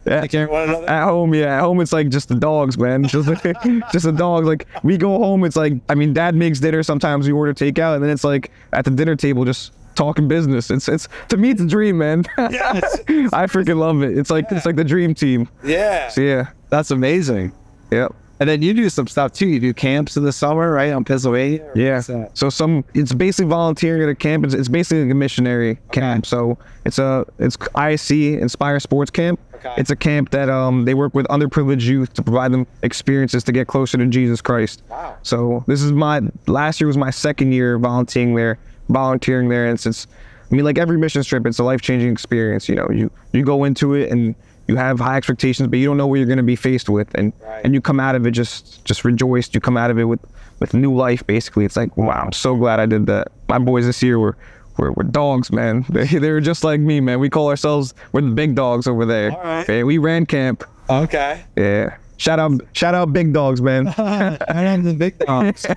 yeah. 0.05 0.27
care 0.27 0.47
one 0.47 0.69
another. 0.69 0.89
At 0.89 1.05
home, 1.05 1.33
yeah. 1.33 1.57
At 1.57 1.61
home, 1.61 1.79
it's 1.81 1.93
like 1.93 2.09
just 2.09 2.29
the 2.29 2.35
dogs, 2.35 2.77
man. 2.77 3.03
Just, 3.03 3.27
just 3.91 4.05
the 4.05 4.13
dogs. 4.15 4.47
Like 4.47 4.67
we 4.83 4.97
go 4.97 5.17
home, 5.19 5.43
it's 5.43 5.55
like 5.55 5.73
I 5.89 5.95
mean, 5.95 6.13
Dad 6.13 6.35
makes 6.35 6.59
dinner. 6.59 6.81
Sometimes 6.83 7.27
we 7.27 7.33
order 7.33 7.53
takeout, 7.53 7.95
and 7.95 8.03
then 8.03 8.09
it's 8.09 8.23
like 8.23 8.51
at 8.73 8.85
the 8.85 8.91
dinner 8.91 9.15
table, 9.15 9.45
just 9.45 9.73
talking 9.95 10.27
business. 10.27 10.71
It's 10.71 10.87
it's 10.87 11.07
to 11.29 11.37
me, 11.37 11.51
it's 11.51 11.61
a 11.61 11.67
dream, 11.67 11.97
man. 11.97 12.23
Yes. 12.37 12.99
I 13.33 13.45
freaking 13.47 13.77
love 13.77 14.01
it. 14.03 14.17
It's 14.17 14.29
like 14.29 14.45
it's 14.51 14.65
like 14.65 14.75
the 14.77 14.83
dream 14.83 15.13
team. 15.13 15.49
Yeah. 15.63 16.07
So 16.09 16.21
yeah, 16.21 16.47
That's 16.69 16.91
amazing. 16.91 17.51
yep. 17.91 18.15
And 18.41 18.49
then 18.49 18.63
you 18.63 18.73
do 18.73 18.89
some 18.89 19.05
stuff 19.05 19.33
too. 19.33 19.47
You 19.47 19.59
do 19.59 19.71
camps 19.71 20.17
in 20.17 20.23
the 20.23 20.31
summer, 20.31 20.71
right, 20.71 20.91
on 20.91 21.03
Pennsylvania? 21.03 21.71
Yeah. 21.75 21.99
So 22.33 22.49
some 22.49 22.83
it's 22.95 23.13
basically 23.13 23.47
volunteering 23.51 24.01
at 24.01 24.09
a 24.09 24.15
camp. 24.15 24.43
It's, 24.43 24.55
it's 24.55 24.67
basically 24.67 25.03
like 25.03 25.11
a 25.11 25.15
missionary 25.15 25.77
camp. 25.91 26.25
So 26.25 26.57
it's 26.83 26.97
a 26.97 27.23
it's 27.37 27.55
ISC 27.55 28.41
Inspire 28.41 28.79
Sports 28.79 29.11
Camp. 29.11 29.39
Okay. 29.53 29.75
It's 29.77 29.91
a 29.91 29.95
camp 29.95 30.31
that 30.31 30.49
um 30.49 30.85
they 30.85 30.95
work 30.95 31.13
with 31.13 31.27
underprivileged 31.27 31.83
youth 31.83 32.13
to 32.13 32.23
provide 32.23 32.51
them 32.51 32.65
experiences 32.81 33.43
to 33.43 33.51
get 33.51 33.67
closer 33.67 33.99
to 33.99 34.07
Jesus 34.07 34.41
Christ. 34.41 34.81
Wow. 34.89 35.17
So 35.21 35.63
this 35.67 35.83
is 35.83 35.91
my 35.91 36.21
last 36.47 36.81
year 36.81 36.87
was 36.87 36.97
my 36.97 37.11
second 37.11 37.51
year 37.51 37.77
volunteering 37.77 38.33
there, 38.33 38.57
volunteering 38.89 39.49
there, 39.49 39.67
and 39.67 39.79
since 39.79 40.07
I 40.51 40.55
mean 40.55 40.65
like 40.65 40.79
every 40.79 40.97
mission 40.97 41.21
trip, 41.21 41.45
it's 41.45 41.59
a 41.59 41.63
life 41.63 41.81
changing 41.81 42.11
experience. 42.11 42.67
You 42.67 42.73
know, 42.73 42.89
you 42.89 43.11
you 43.33 43.45
go 43.45 43.65
into 43.65 43.93
it 43.93 44.09
and 44.11 44.33
you 44.67 44.75
have 44.75 44.99
high 44.99 45.17
expectations, 45.17 45.67
but 45.69 45.79
you 45.79 45.85
don't 45.87 45.97
know 45.97 46.07
what 46.07 46.15
you're 46.15 46.25
going 46.27 46.37
to 46.37 46.43
be 46.43 46.55
faced 46.55 46.89
with, 46.89 47.13
and 47.15 47.33
Right. 47.45 47.61
and 47.65 47.73
you 47.73 47.81
come 47.81 47.99
out 47.99 48.15
of 48.15 48.25
it 48.25 48.31
just 48.31 48.83
just 48.85 49.03
rejoiced. 49.05 49.53
You 49.55 49.61
come 49.61 49.77
out 49.77 49.91
of 49.91 49.97
it 49.99 50.05
with 50.05 50.19
with 50.59 50.73
new 50.73 50.93
life. 50.95 51.25
Basically, 51.27 51.65
it's 51.65 51.75
like 51.75 51.95
wow, 51.97 52.23
I'm 52.25 52.31
so 52.31 52.55
glad 52.55 52.79
I 52.79 52.85
did 52.85 53.05
that. 53.07 53.27
My 53.49 53.59
boys 53.59 53.85
this 53.85 54.01
year 54.03 54.19
were. 54.19 54.37
We're, 54.77 54.93
we're 54.93 55.03
dogs, 55.03 55.51
man. 55.51 55.85
They, 55.89 56.05
they 56.05 56.31
were 56.31 56.39
just 56.39 56.63
like 56.63 56.79
me, 56.79 57.01
man. 57.01 57.19
We 57.19 57.29
call 57.29 57.49
ourselves 57.49 57.93
we're 58.13 58.21
the 58.21 58.29
big 58.31 58.55
dogs 58.55 58.87
over 58.87 59.05
there. 59.05 59.31
All 59.31 59.37
right. 59.67 59.83
We 59.83 59.97
ran 59.97 60.25
camp. 60.25 60.63
Okay. 60.89 61.43
Yeah. 61.57 61.97
Shout 62.21 62.37
out, 62.37 62.51
shout 62.73 62.93
out, 62.93 63.11
big 63.13 63.33
dogs, 63.33 63.63
man. 63.63 63.87
I 63.97 64.37
am 64.47 64.83
the 64.83 64.93
big 64.93 65.17
dogs. 65.17 65.65
All 65.65 65.73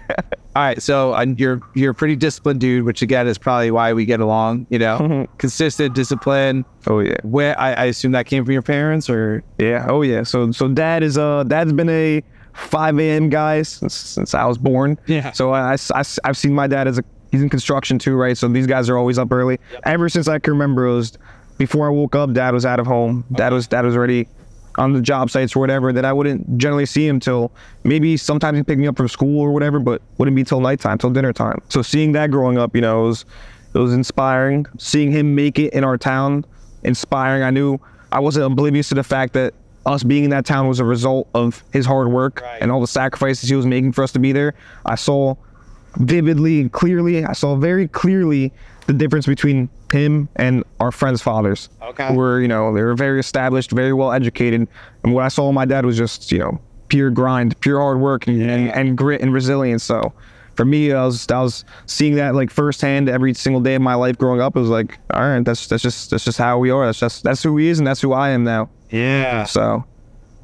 right, 0.56 0.82
so 0.82 1.14
uh, 1.14 1.24
you're 1.38 1.62
you're 1.72 1.92
a 1.92 1.94
pretty 1.94 2.16
disciplined 2.16 2.60
dude, 2.60 2.84
which 2.84 3.00
again 3.00 3.26
is 3.26 3.38
probably 3.38 3.70
why 3.70 3.94
we 3.94 4.04
get 4.04 4.20
along. 4.20 4.66
You 4.68 4.78
know, 4.78 5.26
consistent 5.38 5.94
discipline. 5.94 6.66
oh 6.86 7.00
yeah. 7.00 7.16
Where 7.22 7.58
I, 7.58 7.72
I 7.72 7.84
assume 7.86 8.12
that 8.12 8.26
came 8.26 8.44
from 8.44 8.52
your 8.52 8.60
parents, 8.60 9.08
or 9.08 9.42
Yeah. 9.58 9.86
Oh 9.88 10.02
yeah. 10.02 10.22
So 10.22 10.52
so 10.52 10.68
dad 10.68 11.02
is 11.02 11.16
uh 11.16 11.44
dad's 11.44 11.72
been 11.72 11.88
a 11.88 12.22
5 12.52 13.00
a.m. 13.00 13.30
guy 13.30 13.62
since, 13.62 13.94
since 13.94 14.34
I 14.34 14.44
was 14.44 14.58
born. 14.58 14.98
Yeah. 15.06 15.32
So 15.32 15.54
I, 15.54 15.78
I, 15.94 16.04
have 16.26 16.36
seen 16.36 16.52
my 16.52 16.66
dad 16.66 16.86
as 16.86 16.98
a 16.98 17.04
he's 17.32 17.40
in 17.40 17.48
construction 17.48 17.98
too, 17.98 18.16
right? 18.16 18.36
So 18.36 18.48
these 18.48 18.66
guys 18.66 18.90
are 18.90 18.98
always 18.98 19.18
up 19.18 19.32
early. 19.32 19.58
Ever 19.84 20.10
since 20.10 20.28
I 20.28 20.40
can 20.40 20.52
remember, 20.52 20.84
it 20.84 20.94
was 20.94 21.16
before 21.56 21.86
I 21.86 21.90
woke 21.90 22.14
up. 22.14 22.34
Dad 22.34 22.52
was 22.52 22.66
out 22.66 22.80
of 22.80 22.86
home. 22.86 23.24
Dad 23.32 23.54
was 23.54 23.66
dad 23.66 23.86
was 23.86 23.96
already 23.96 24.28
on 24.76 24.92
the 24.92 25.00
job 25.00 25.30
sites 25.30 25.54
or 25.56 25.60
whatever. 25.60 25.92
That 25.92 26.04
I 26.04 26.12
wouldn't 26.12 26.58
generally 26.58 26.86
see 26.86 27.06
him 27.06 27.20
till 27.20 27.52
maybe 27.84 28.16
sometimes 28.16 28.56
he'd 28.58 28.66
pick 28.66 28.78
me 28.78 28.86
up 28.86 28.96
from 28.96 29.08
school 29.08 29.40
or 29.40 29.52
whatever, 29.52 29.78
but 29.78 30.02
wouldn't 30.18 30.34
be 30.36 30.44
till 30.44 30.60
nighttime, 30.60 30.98
till 30.98 31.10
dinner 31.10 31.32
time. 31.32 31.60
So 31.68 31.82
seeing 31.82 32.12
that 32.12 32.30
growing 32.30 32.58
up, 32.58 32.74
you 32.74 32.80
know, 32.82 33.04
it 33.04 33.08
was 33.08 33.24
it 33.74 33.78
was 33.78 33.92
inspiring. 33.92 34.66
Seeing 34.78 35.10
him 35.10 35.34
make 35.34 35.58
it 35.58 35.72
in 35.72 35.84
our 35.84 35.98
town, 35.98 36.44
inspiring. 36.84 37.42
I 37.42 37.50
knew 37.50 37.78
I 38.12 38.20
wasn't 38.20 38.46
oblivious 38.46 38.88
to 38.90 38.94
the 38.94 39.02
fact 39.02 39.32
that 39.32 39.54
us 39.86 40.02
being 40.02 40.24
in 40.24 40.30
that 40.30 40.46
town 40.46 40.66
was 40.68 40.80
a 40.80 40.84
result 40.84 41.28
of 41.34 41.62
his 41.72 41.84
hard 41.84 42.08
work 42.08 42.40
Right. 42.40 42.62
and 42.62 42.72
all 42.72 42.80
the 42.80 42.86
sacrifices 42.86 43.48
he 43.50 43.54
was 43.56 43.66
making 43.66 43.92
for 43.92 44.02
us 44.02 44.12
to 44.12 44.18
be 44.18 44.32
there. 44.32 44.54
I 44.86 44.94
saw 44.94 45.34
vividly 45.96 46.60
and 46.60 46.72
clearly, 46.72 47.24
I 47.24 47.32
saw 47.32 47.56
very 47.56 47.88
clearly 47.88 48.52
the 48.86 48.92
difference 48.92 49.26
between 49.26 49.68
him 49.92 50.28
and 50.36 50.64
our 50.80 50.92
friends' 50.92 51.22
fathers. 51.22 51.68
Okay. 51.82 52.08
Who 52.08 52.14
were, 52.14 52.40
you 52.40 52.48
know, 52.48 52.74
they 52.74 52.82
were 52.82 52.94
very 52.94 53.20
established, 53.20 53.70
very 53.70 53.92
well 53.92 54.12
educated. 54.12 54.66
And 55.02 55.14
what 55.14 55.24
I 55.24 55.28
saw 55.28 55.48
in 55.48 55.54
my 55.54 55.64
dad 55.64 55.86
was 55.86 55.96
just, 55.96 56.30
you 56.32 56.38
know, 56.38 56.60
pure 56.88 57.10
grind, 57.10 57.58
pure 57.60 57.80
hard 57.80 57.98
work 58.00 58.26
and, 58.26 58.42
and, 58.42 58.70
and 58.72 58.98
grit 58.98 59.20
and 59.22 59.32
resilience. 59.32 59.82
So 59.84 60.12
for 60.54 60.64
me, 60.64 60.92
I 60.92 61.04
was 61.04 61.26
I 61.30 61.40
was 61.40 61.64
seeing 61.86 62.16
that 62.16 62.34
like 62.34 62.50
firsthand 62.50 63.08
every 63.08 63.32
single 63.34 63.62
day 63.62 63.74
of 63.74 63.82
my 63.82 63.94
life 63.94 64.18
growing 64.18 64.40
up. 64.40 64.54
It 64.56 64.60
was 64.60 64.68
like, 64.68 64.98
all 65.12 65.22
right, 65.22 65.44
that's 65.44 65.66
that's 65.66 65.82
just 65.82 66.10
that's 66.10 66.24
just 66.24 66.38
how 66.38 66.58
we 66.58 66.70
are. 66.70 66.86
That's 66.86 67.00
just 67.00 67.22
that's 67.22 67.42
who 67.42 67.56
he 67.56 67.68
is 67.68 67.78
and 67.78 67.86
that's 67.86 68.00
who 68.00 68.12
I 68.12 68.30
am 68.30 68.44
now. 68.44 68.68
yeah, 68.90 69.44
So 69.44 69.84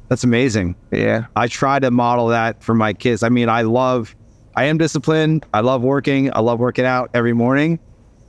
that's 0.09 0.23
amazing. 0.23 0.75
yeah. 0.91 1.25
I 1.35 1.47
try 1.47 1.79
to 1.79 1.91
model 1.91 2.27
that 2.29 2.63
for 2.63 2.73
my 2.73 2.91
kids. 2.93 3.21
I 3.23 3.29
mean, 3.29 3.47
I 3.47 3.61
love, 3.61 4.13
I 4.55 4.65
am 4.65 4.77
disciplined. 4.77 5.45
I 5.53 5.61
love 5.61 5.81
working. 5.81 6.33
I 6.33 6.39
love 6.39 6.59
working 6.59 6.85
out 6.85 7.09
every 7.13 7.33
morning. 7.33 7.79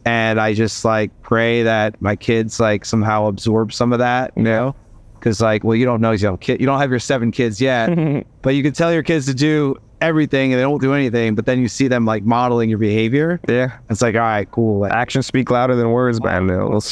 And 0.04 0.40
I 0.40 0.54
just 0.54 0.84
like 0.84 1.10
pray 1.22 1.62
that 1.62 2.00
my 2.02 2.16
kids 2.16 2.58
like 2.58 2.84
somehow 2.84 3.26
absorb 3.26 3.72
some 3.72 3.92
of 3.92 3.98
that, 4.00 4.32
you 4.36 4.42
know? 4.42 4.74
Cause 5.20 5.40
like, 5.40 5.62
well, 5.62 5.76
you 5.76 5.84
don't 5.84 6.00
know, 6.00 6.10
you 6.10 6.26
know, 6.26 6.36
kid, 6.36 6.60
you 6.60 6.66
don't 6.66 6.80
have 6.80 6.90
your 6.90 6.98
seven 6.98 7.30
kids 7.30 7.60
yet, 7.60 8.26
but 8.42 8.56
you 8.56 8.62
can 8.64 8.72
tell 8.72 8.92
your 8.92 9.04
kids 9.04 9.26
to 9.26 9.34
do 9.34 9.76
everything 10.02 10.52
and 10.52 10.58
they 10.58 10.62
don't 10.62 10.80
do 10.80 10.92
anything. 10.92 11.34
But 11.34 11.46
then 11.46 11.60
you 11.60 11.68
see 11.68 11.88
them 11.88 12.04
like 12.04 12.24
modeling 12.24 12.68
your 12.68 12.78
behavior. 12.78 13.40
Yeah. 13.48 13.78
It's 13.88 14.02
like, 14.02 14.14
all 14.14 14.20
right, 14.20 14.50
cool. 14.50 14.80
Like, 14.80 14.92
Actions 14.92 15.26
speak 15.26 15.50
louder 15.50 15.74
than 15.76 15.90
words, 15.90 16.22
man. 16.22 16.50
It'll- 16.50 16.82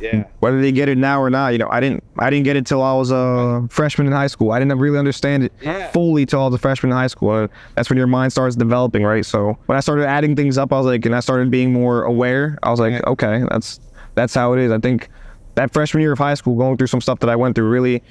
yeah. 0.00 0.24
whether 0.40 0.60
they 0.60 0.70
get 0.70 0.88
it 0.88 0.98
now 0.98 1.20
or 1.20 1.30
not, 1.30 1.48
you 1.52 1.58
know, 1.58 1.68
I 1.70 1.80
didn't 1.80 2.04
I 2.18 2.30
didn't 2.30 2.44
get 2.44 2.56
it 2.56 2.66
till 2.66 2.82
I 2.82 2.94
was 2.94 3.10
a 3.10 3.66
freshman 3.70 4.06
in 4.06 4.12
high 4.12 4.26
school. 4.26 4.52
I 4.52 4.58
didn't 4.58 4.78
really 4.78 4.98
understand 4.98 5.44
it 5.44 5.52
Yeah. 5.62 5.90
fully 5.90 6.26
till 6.26 6.42
I 6.42 6.44
was 6.46 6.54
a 6.54 6.58
freshman 6.58 6.92
in 6.92 6.96
high 6.98 7.06
school. 7.08 7.34
And 7.34 7.48
that's 7.74 7.88
when 7.90 7.96
your 7.96 8.06
mind 8.06 8.32
starts 8.32 8.54
developing, 8.54 9.02
right? 9.04 9.24
So 9.24 9.58
when 9.66 9.76
I 9.76 9.80
started 9.80 10.06
adding 10.06 10.36
things 10.36 10.58
up, 10.58 10.72
I 10.72 10.76
was 10.76 10.86
like, 10.86 11.04
and 11.06 11.14
I 11.16 11.20
started 11.20 11.50
being 11.50 11.72
more 11.72 12.02
aware. 12.04 12.58
I 12.62 12.70
was 12.70 12.78
like, 12.80 12.92
Right. 12.92 13.04
okay, 13.06 13.42
that's 13.50 13.80
that's 14.14 14.34
how 14.34 14.52
it 14.52 14.60
is. 14.60 14.70
I 14.70 14.78
think 14.78 15.08
that 15.54 15.72
freshman 15.72 16.02
year 16.02 16.12
of 16.12 16.18
high 16.18 16.34
school, 16.34 16.56
going 16.56 16.76
through 16.76 16.86
some 16.88 17.00
stuff 17.00 17.18
that 17.20 17.30
I 17.30 17.36
went 17.36 17.54
through, 17.54 17.68
really 17.68 18.02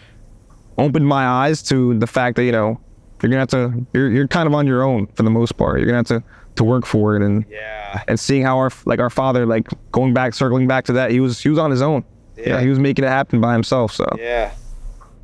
opened 0.77 1.07
my 1.07 1.25
eyes 1.25 1.61
to 1.63 1.97
the 1.97 2.07
fact 2.07 2.35
that 2.37 2.43
you 2.43 2.51
know 2.51 2.79
you're 3.21 3.29
gonna 3.29 3.39
have 3.41 3.47
to 3.49 3.85
you're 3.93 4.09
you're 4.09 4.27
kind 4.27 4.47
of 4.47 4.53
on 4.53 4.67
your 4.67 4.83
own 4.83 5.07
for 5.15 5.23
the 5.23 5.29
most 5.29 5.57
part. 5.57 5.79
You're 5.79 5.85
gonna 5.87 5.97
have 5.97 6.07
to 6.07 6.23
to 6.55 6.63
work 6.63 6.85
for 6.85 7.15
it 7.15 7.21
and 7.21 7.45
Yeah. 7.49 8.03
and 8.07 8.19
seeing 8.19 8.43
how 8.43 8.57
our 8.57 8.71
like 8.85 8.99
our 8.99 9.09
father 9.09 9.45
like 9.45 9.67
going 9.91 10.13
back 10.13 10.33
circling 10.33 10.67
back 10.67 10.85
to 10.85 10.93
that 10.93 11.11
he 11.11 11.19
was 11.19 11.39
he 11.39 11.49
was 11.49 11.59
on 11.59 11.69
his 11.71 11.81
own 11.83 12.03
yeah, 12.35 12.49
Yeah. 12.49 12.61
he 12.61 12.67
was 12.67 12.79
making 12.79 13.05
it 13.05 13.09
happen 13.09 13.39
by 13.39 13.53
himself 13.53 13.91
so 13.91 14.05
Yeah. 14.17 14.51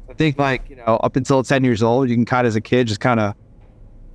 I 0.10 0.14
think 0.14 0.38
like, 0.38 0.70
you 0.70 0.76
know, 0.76 0.84
up 1.04 1.16
until 1.16 1.42
10 1.42 1.64
years 1.64 1.82
old, 1.82 2.08
you 2.08 2.16
can 2.16 2.24
kind 2.26 2.46
of 2.46 2.50
as 2.50 2.56
a 2.56 2.62
kid 2.62 2.86
just 2.88 3.00
kind 3.00 3.20
of 3.20 3.34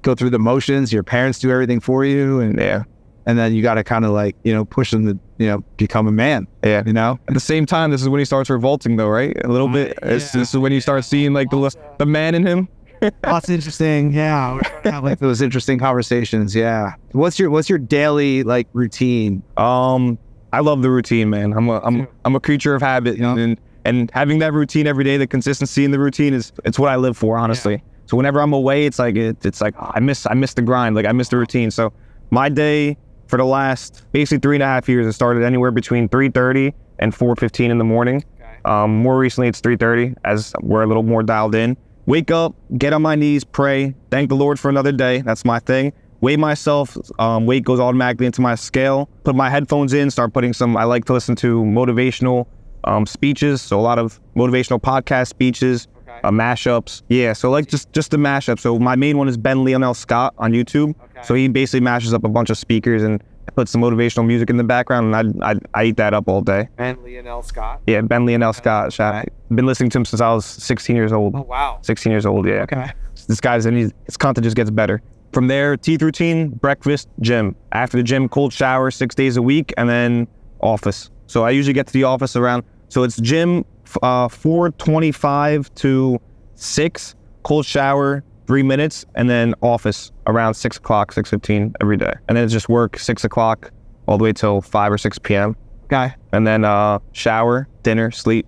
go 0.03 0.15
through 0.15 0.31
the 0.31 0.39
motions. 0.39 0.93
Your 0.93 1.03
parents 1.03 1.41
do 1.41 1.51
everything 1.51 1.81
for 1.81 2.05
you 2.05 2.39
and 2.41 2.59
yeah 2.59 2.85
and 3.27 3.37
then 3.37 3.53
you 3.53 3.63
got 3.63 3.75
to 3.75 3.85
kind 3.85 4.07
of 4.07 4.13
like, 4.13 4.37
you 4.43 4.55
know, 4.55 4.65
push 4.65 4.91
them 4.91 5.05
to, 5.05 5.19
you 5.37 5.47
know, 5.49 5.59
become 5.77 6.07
a 6.07 6.13
man, 6.13 6.47
yeah 6.63 6.83
you 6.87 6.93
know? 6.93 7.19
at 7.27 7.35
the 7.35 7.41
same 7.41 7.67
time 7.67 7.91
this 7.91 8.01
is 8.01 8.09
when 8.09 8.21
he 8.21 8.25
starts 8.25 8.49
revolting 8.49 8.97
though 8.97 9.09
right 9.09 9.37
a 9.45 9.49
little 9.49 9.69
uh, 9.69 9.73
bit 9.73 9.99
it's, 10.03 10.33
yeah. 10.33 10.41
this 10.41 10.51
is 10.55 10.57
when 10.59 10.71
you 10.73 10.81
start 10.81 11.05
seeing 11.05 11.33
like 11.33 11.51
the 11.51 11.77
the 11.99 12.07
man 12.07 12.37
in 12.37 12.47
him 12.47 12.69
That's 13.23 13.49
interesting. 13.49 14.13
Yeah. 14.13 14.55
We're 14.85 14.91
have 14.93 15.05
like 15.05 15.19
those 15.19 15.41
interesting 15.43 15.79
conversations. 15.79 16.55
Yeah. 16.55 16.95
What's 17.13 17.39
your 17.39 17.51
what's 17.51 17.69
your 17.69 17.79
daily 17.79 18.43
like 18.43 18.69
routine? 18.73 19.43
um 19.57 20.19
i 20.51 20.61
love 20.61 20.81
the 20.81 20.89
routine 20.89 21.29
man 21.29 21.53
i'm 21.53 21.69
a 21.69 21.79
i'm, 21.81 22.09
I'm 22.25 22.35
a 22.35 22.41
creature 22.41 22.75
of 22.75 22.81
habit 22.81 23.19
Yeah. 23.19 23.37
and 23.37 23.61
and 23.85 24.11
having 24.15 24.39
that 24.39 24.55
routine 24.55 24.87
every 24.87 25.05
day 25.05 25.19
the 25.19 25.27
consistency 25.27 25.85
in 25.85 25.91
the 25.91 25.99
routine 25.99 26.33
is 26.33 26.53
it's 26.65 26.79
what 26.79 26.89
i 26.91 26.97
live 26.97 27.19
for 27.19 27.37
honestly 27.37 27.83
So 28.07 28.17
whenever 28.17 28.41
I'm 28.41 28.55
away, 28.55 28.87
it's 28.87 28.99
like 28.99 29.17
it, 29.17 29.45
it's 29.45 29.61
like 29.61 29.75
I 29.79 30.01
miss 30.01 30.27
I 30.27 30.33
miss 30.33 30.55
the 30.55 30.63
grind, 30.63 30.97
like 30.97 31.05
I 31.05 31.13
miss 31.13 31.29
the 31.29 31.37
routine. 31.37 31.71
So 31.71 31.93
my 32.31 32.49
day 32.49 32.97
for 33.27 33.37
the 33.37 33.45
last 33.45 34.07
basically 34.13 34.39
three 34.39 34.57
and 34.57 34.63
a 34.63 34.67
half 34.67 34.89
years, 34.89 35.07
it 35.07 35.13
started 35.13 35.45
anywhere 35.45 35.71
between 35.71 36.09
3:30 36.09 36.73
and 37.01 37.13
4:15 37.15 37.69
in 37.71 37.77
the 37.77 37.85
morning. 37.85 38.25
Um, 38.65 38.97
more 39.03 39.19
recently, 39.19 39.49
it's 39.49 39.61
3:30 39.61 40.15
as 40.25 40.55
we're 40.63 40.83
a 40.85 40.87
little 40.87 41.03
more 41.03 41.23
dialed 41.23 41.55
in. 41.55 41.77
Wake 42.09 42.31
up, 42.31 42.55
get 42.79 42.95
on 42.95 43.03
my 43.03 43.15
knees, 43.17 43.45
pray, 43.45 43.95
thank 44.11 44.31
the 44.31 44.35
Lord 44.35 44.59
for 44.59 44.71
another 44.71 44.93
day. 44.93 45.21
That's 45.21 45.45
my 45.45 45.59
thing. 45.59 45.93
Weigh 46.23 46.39
myself. 46.39 46.97
Um, 47.19 47.45
weight 47.45 47.65
goes 47.65 47.79
automatically 47.79 48.25
into 48.25 48.41
my 48.41 48.55
scale. 48.55 49.11
Put 49.25 49.35
my 49.37 49.51
headphones 49.51 49.93
in. 49.93 50.11
Start 50.11 50.33
putting 50.33 50.55
some. 50.55 50.75
I 50.75 50.85
like 50.85 51.05
to 51.05 51.13
listen 51.13 51.37
to 51.37 51.61
motivational 51.65 52.47
um, 52.85 53.05
speeches. 53.05 53.61
So 53.61 53.79
a 53.79 53.83
lot 53.83 53.99
of 53.99 54.19
motivational 54.35 54.81
podcast 54.81 55.29
speeches, 55.29 55.87
Okay. 56.09 56.19
uh, 56.25 56.31
mashups. 56.31 57.03
Yeah. 57.11 57.35
So 57.35 57.51
like 57.51 57.69
just 57.69 57.93
just 57.93 58.11
the 58.11 58.17
mashup. 58.17 58.59
So 58.59 58.79
my 58.79 58.97
main 58.97 59.19
one 59.19 59.29
is 59.29 59.37
Ben 59.37 59.63
Lionel 59.63 59.93
Scott 59.93 60.33
on 60.39 60.53
YouTube. 60.53 60.95
Okay. 61.11 61.23
So 61.23 61.35
he 61.35 61.47
basically 61.49 61.81
mashes 61.81 62.15
up 62.15 62.25
a 62.25 62.29
bunch 62.31 62.49
of 62.49 62.57
speakers 62.57 63.03
and 63.03 63.23
puts 63.59 63.73
some 63.73 63.81
motivational 63.81 64.25
music 64.25 64.51
in 64.51 64.57
the 64.57 64.63
background, 64.63 65.13
and 65.13 65.35
I 65.43 65.51
I, 65.51 65.55
I 65.75 65.85
eat 65.87 65.97
that 65.97 66.15
up 66.15 66.29
all 66.29 66.43
day. 66.43 66.69
Ben 66.77 66.97
Lionel 67.03 67.43
Scott. 67.43 67.81
Yeah, 67.89 68.03
Ben 68.03 68.25
Lionel 68.25 68.53
Scott. 68.53 68.93
Shout 68.93 69.17
out. 69.17 69.25
Been 69.53 69.67
listening 69.67 69.91
to 69.91 69.99
him 69.99 70.05
since 70.05 70.21
I 70.21 70.33
was 70.33 70.45
16 70.47 70.95
years 70.95 71.13
old. 71.13 71.35
Oh 71.35 71.43
wow. 71.43 71.81
16 71.83 72.13
years 72.13 72.25
old. 72.25 72.47
Yeah. 72.47 72.63
Okay. 72.63 72.93
This 73.27 73.41
guy's 73.41 73.67
and 73.67 73.77
he's, 73.77 73.93
his 74.07 74.17
content 74.17 74.45
just 74.45 74.55
gets 74.55 74.71
better. 74.71 75.03
From 75.33 75.49
there, 75.49 75.77
teeth 75.77 76.03
routine, 76.03 76.51
breakfast, 76.51 77.09
gym. 77.19 77.57
After 77.73 77.97
the 77.97 78.05
gym, 78.05 78.29
cold 78.29 78.53
shower 78.53 78.93
six 78.93 79.17
days 79.17 79.37
a 79.37 79.43
week, 79.43 79.75
and 79.77 79.89
then 79.89 80.29
office. 80.61 81.11
So 81.27 81.43
I 81.43 81.51
usually 81.51 81.75
get 81.75 81.89
to 81.89 81.93
the 81.93 82.05
office 82.05 82.37
around. 82.37 82.63
So 82.91 83.03
it's 83.03 83.17
gym, 83.17 83.65
uh, 84.03 84.29
4:25 84.29 85.75
to 85.83 86.21
six. 86.55 87.17
Cold 87.43 87.67
shower, 87.67 88.23
three 88.49 88.65
minutes, 88.65 89.05
and 89.15 89.31
then 89.31 89.55
office 89.63 90.11
around 90.27 90.55
six 90.55 90.77
o'clock, 90.79 91.15
6:15 91.15 91.75
every 91.81 91.97
day. 91.97 92.13
And 92.29 92.37
then 92.37 92.43
it's 92.45 92.53
just 92.53 92.69
work 92.69 92.99
six 92.99 93.23
o'clock 93.23 93.71
all 94.09 94.19
the 94.19 94.25
way 94.25 94.33
till 94.33 94.61
five 94.63 94.91
or 94.91 94.99
six 94.99 95.19
p.m. 95.19 95.55
Okay. 95.85 96.13
And 96.33 96.45
then 96.47 96.65
uh, 96.65 96.99
shower, 97.13 97.69
dinner, 97.85 98.11
sleep. 98.11 98.47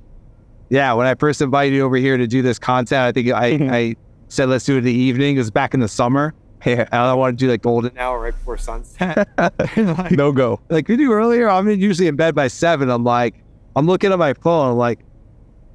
Yeah, 0.71 0.93
when 0.95 1.07
I 1.07 1.15
first 1.15 1.41
invited 1.43 1.75
you 1.77 1.83
over 1.85 1.97
here 1.97 2.17
to 2.17 2.27
do 2.27 2.43
this 2.43 2.59
content, 2.59 3.01
I 3.03 3.13
think 3.13 3.31
I, 3.31 3.47
I 3.79 3.97
said 4.29 4.49
let's 4.49 4.65
do 4.65 4.75
it 4.75 4.79
in 4.79 4.85
the 4.85 4.93
evening. 4.93 5.37
It 5.37 5.39
was 5.39 5.51
back 5.51 5.75
in 5.75 5.81
the 5.81 5.89
summer. 5.89 6.35
Yeah. 6.67 6.87
I 6.93 7.15
want 7.15 7.39
to 7.39 7.43
do 7.47 7.51
like 7.51 7.63
golden 7.63 7.97
hour 7.97 8.21
right 8.21 8.35
before 8.35 8.59
sunset. 8.59 9.27
like, 9.39 10.11
No 10.11 10.31
go. 10.31 10.61
like 10.69 10.89
we 10.89 10.97
do 10.99 11.11
earlier, 11.11 11.49
I'm 11.49 11.71
usually 11.71 12.07
in 12.07 12.17
bed 12.17 12.35
by 12.35 12.49
seven. 12.49 12.91
I'm 12.91 13.03
like, 13.03 13.35
I'm 13.77 13.87
looking 13.87 14.13
at 14.13 14.19
my 14.19 14.35
phone. 14.35 14.73
I'm 14.73 14.77
like, 14.77 15.01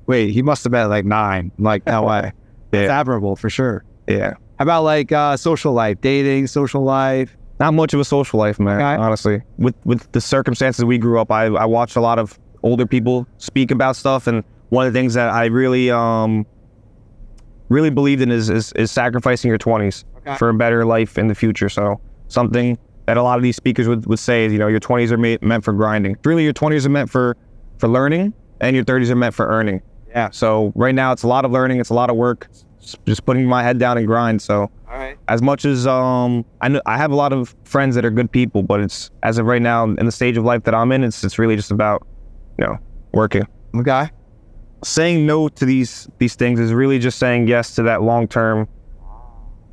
wait, 0.06 0.30
he 0.30 0.44
must 0.44 0.64
have 0.64 0.70
been 0.72 0.82
at 0.82 0.90
like 0.92 1.04
nine. 1.06 1.52
I'm 1.58 1.64
like, 1.64 1.88
no 1.88 2.04
way. 2.04 2.34
It's 2.72 2.84
Yeah. 2.88 3.00
admirable 3.00 3.36
for 3.36 3.50
sure. 3.50 3.84
Yeah. 4.08 4.34
How 4.58 4.64
about 4.64 4.84
like 4.84 5.12
uh, 5.12 5.36
social 5.38 5.74
life, 5.74 6.00
dating, 6.02 6.48
social 6.48 6.84
life? 6.84 7.36
not 7.60 7.74
much 7.74 7.94
of 7.94 8.00
a 8.02 8.06
social 8.06 8.38
life, 8.38 8.60
man. 8.60 8.76
Okay. 8.82 9.02
Honestly, 9.02 9.42
with 9.58 9.76
with 9.86 10.12
the 10.12 10.20
circumstances 10.22 10.84
we 10.84 10.98
grew 10.98 11.20
up, 11.20 11.32
I 11.32 11.46
I 11.46 11.66
watched 11.66 11.96
a 11.96 12.02
lot 12.02 12.20
of 12.20 12.38
older 12.64 12.86
people 12.86 13.26
speak 13.38 13.72
about 13.72 13.96
stuff, 13.96 14.28
and 14.28 14.44
one 14.70 14.86
of 14.86 14.92
the 14.94 15.00
things 15.00 15.14
that 15.14 15.30
I 15.30 15.46
really 15.46 15.90
um 15.90 16.46
really 17.70 17.90
believed 17.90 18.22
in 18.22 18.32
is 18.32 18.50
is, 18.50 18.72
is 18.74 18.92
sacrificing 18.92 19.50
your 19.50 19.58
twenties 19.58 20.04
Okay. 20.28 20.38
for 20.38 20.50
a 20.50 20.54
better 20.56 20.86
life 20.86 21.20
in 21.20 21.28
the 21.28 21.36
future. 21.36 21.70
So 21.70 22.02
something 22.30 22.80
that 23.06 23.16
a 23.16 23.22
lot 23.22 23.38
of 23.38 23.44
these 23.44 23.56
speakers 23.56 23.88
would, 23.88 24.08
would 24.08 24.18
say 24.18 24.46
is, 24.46 24.52
you 24.52 24.58
know, 24.58 24.68
your 24.68 24.80
twenties 24.80 25.12
are 25.12 25.18
made, 25.18 25.42
meant 25.44 25.64
for 25.64 25.72
grinding. 25.72 26.18
Really, 26.26 26.44
your 26.44 26.54
twenties 26.54 26.86
are 26.86 26.90
meant 26.90 27.10
for 27.12 27.38
for 27.78 27.88
learning, 27.88 28.34
and 28.60 28.76
your 28.76 28.84
thirties 28.84 29.12
are 29.12 29.16
meant 29.16 29.36
for 29.36 29.48
earning. 29.48 29.82
Yeah. 30.10 30.32
So 30.32 30.74
right 30.76 30.96
now, 30.96 31.12
it's 31.12 31.24
a 31.24 31.28
lot 31.28 31.46
of 31.46 31.52
learning, 31.52 31.80
it's 31.80 31.90
a 31.90 31.94
lot 31.94 32.10
of 32.10 32.16
work, 32.16 32.48
just 33.06 33.26
putting 33.26 33.46
my 33.46 33.64
head 33.64 33.80
down 33.80 33.98
and 33.98 34.06
grind. 34.08 34.42
So 34.42 34.70
All 34.90 34.98
right. 34.98 35.18
as 35.28 35.42
much 35.42 35.66
as 35.66 35.88
um 35.88 36.46
I 36.62 36.68
know 36.68 36.82
I 36.86 36.98
have 36.98 37.12
a 37.12 37.16
lot 37.16 37.34
of 37.34 37.56
friends 37.64 37.96
that 37.96 38.06
are 38.06 38.12
good 38.12 38.32
people, 38.32 38.64
but 38.64 38.80
it's 38.80 39.10
as 39.24 39.38
of 39.38 39.46
right 39.46 39.62
now 39.62 39.84
in 39.86 40.06
the 40.06 40.12
stage 40.12 40.38
of 40.38 40.44
life 40.44 40.64
that 40.64 40.74
I'm 40.76 40.92
in, 40.92 41.04
it's 41.04 41.24
it's 41.24 41.40
really 41.40 41.56
just 41.56 41.72
about 41.72 42.06
you 42.60 42.66
know 42.66 42.78
working. 43.14 43.48
Okay. 43.76 44.10
Saying 44.84 45.26
no 45.26 45.48
to 45.50 45.66
these 45.66 46.08
these 46.20 46.36
things 46.36 46.60
is 46.60 46.74
really 46.74 47.00
just 47.00 47.18
saying 47.18 47.48
yes 47.48 47.76
to 47.76 47.84
that 47.84 48.02
long 48.02 48.28
term 48.28 48.68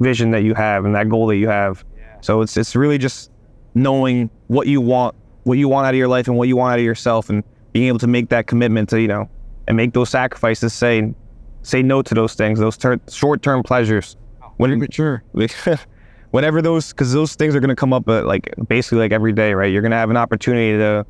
vision 0.00 0.30
that 0.32 0.42
you 0.42 0.54
have 0.54 0.84
and 0.84 0.94
that 0.94 1.08
goal 1.08 1.26
that 1.28 1.36
you 1.36 1.48
have. 1.48 1.84
Yeah. 1.96 2.16
So 2.20 2.40
it's 2.42 2.56
it's 2.56 2.74
really 2.74 2.98
just 2.98 3.30
knowing 3.74 4.30
what 4.48 4.66
you 4.66 4.80
want, 4.80 5.14
what 5.44 5.58
you 5.58 5.68
want 5.68 5.86
out 5.86 5.94
of 5.94 5.98
your 5.98 6.08
life 6.08 6.28
and 6.28 6.36
what 6.36 6.48
you 6.48 6.56
want 6.56 6.72
out 6.74 6.78
of 6.78 6.84
yourself 6.84 7.30
and 7.30 7.42
being 7.72 7.88
able 7.88 7.98
to 7.98 8.06
make 8.06 8.28
that 8.28 8.46
commitment 8.46 8.88
to, 8.90 9.00
you 9.00 9.08
know, 9.08 9.30
and 9.66 9.76
make 9.76 9.92
those 9.92 10.10
sacrifices, 10.10 10.72
say 10.72 11.14
say 11.62 11.82
no 11.82 12.02
to 12.02 12.14
those 12.14 12.34
things, 12.34 12.58
those 12.58 12.76
ter- 12.76 13.00
short 13.10 13.42
term 13.42 13.62
pleasures. 13.62 14.16
When 14.58 14.78
mature. 14.78 15.22
Whenever 16.30 16.62
those 16.62 16.92
because 16.92 17.12
those 17.12 17.34
things 17.34 17.54
are 17.54 17.60
going 17.60 17.68
to 17.68 17.76
come 17.76 17.92
up 17.92 18.08
uh, 18.08 18.22
like 18.24 18.54
basically 18.68 18.98
like 18.98 19.12
every 19.12 19.32
day 19.34 19.52
right 19.52 19.70
you're 19.70 19.82
going 19.82 19.90
to 19.90 19.96
have 19.98 20.08
an 20.10 20.16
opportunity 20.16 20.78
to 20.78 21.04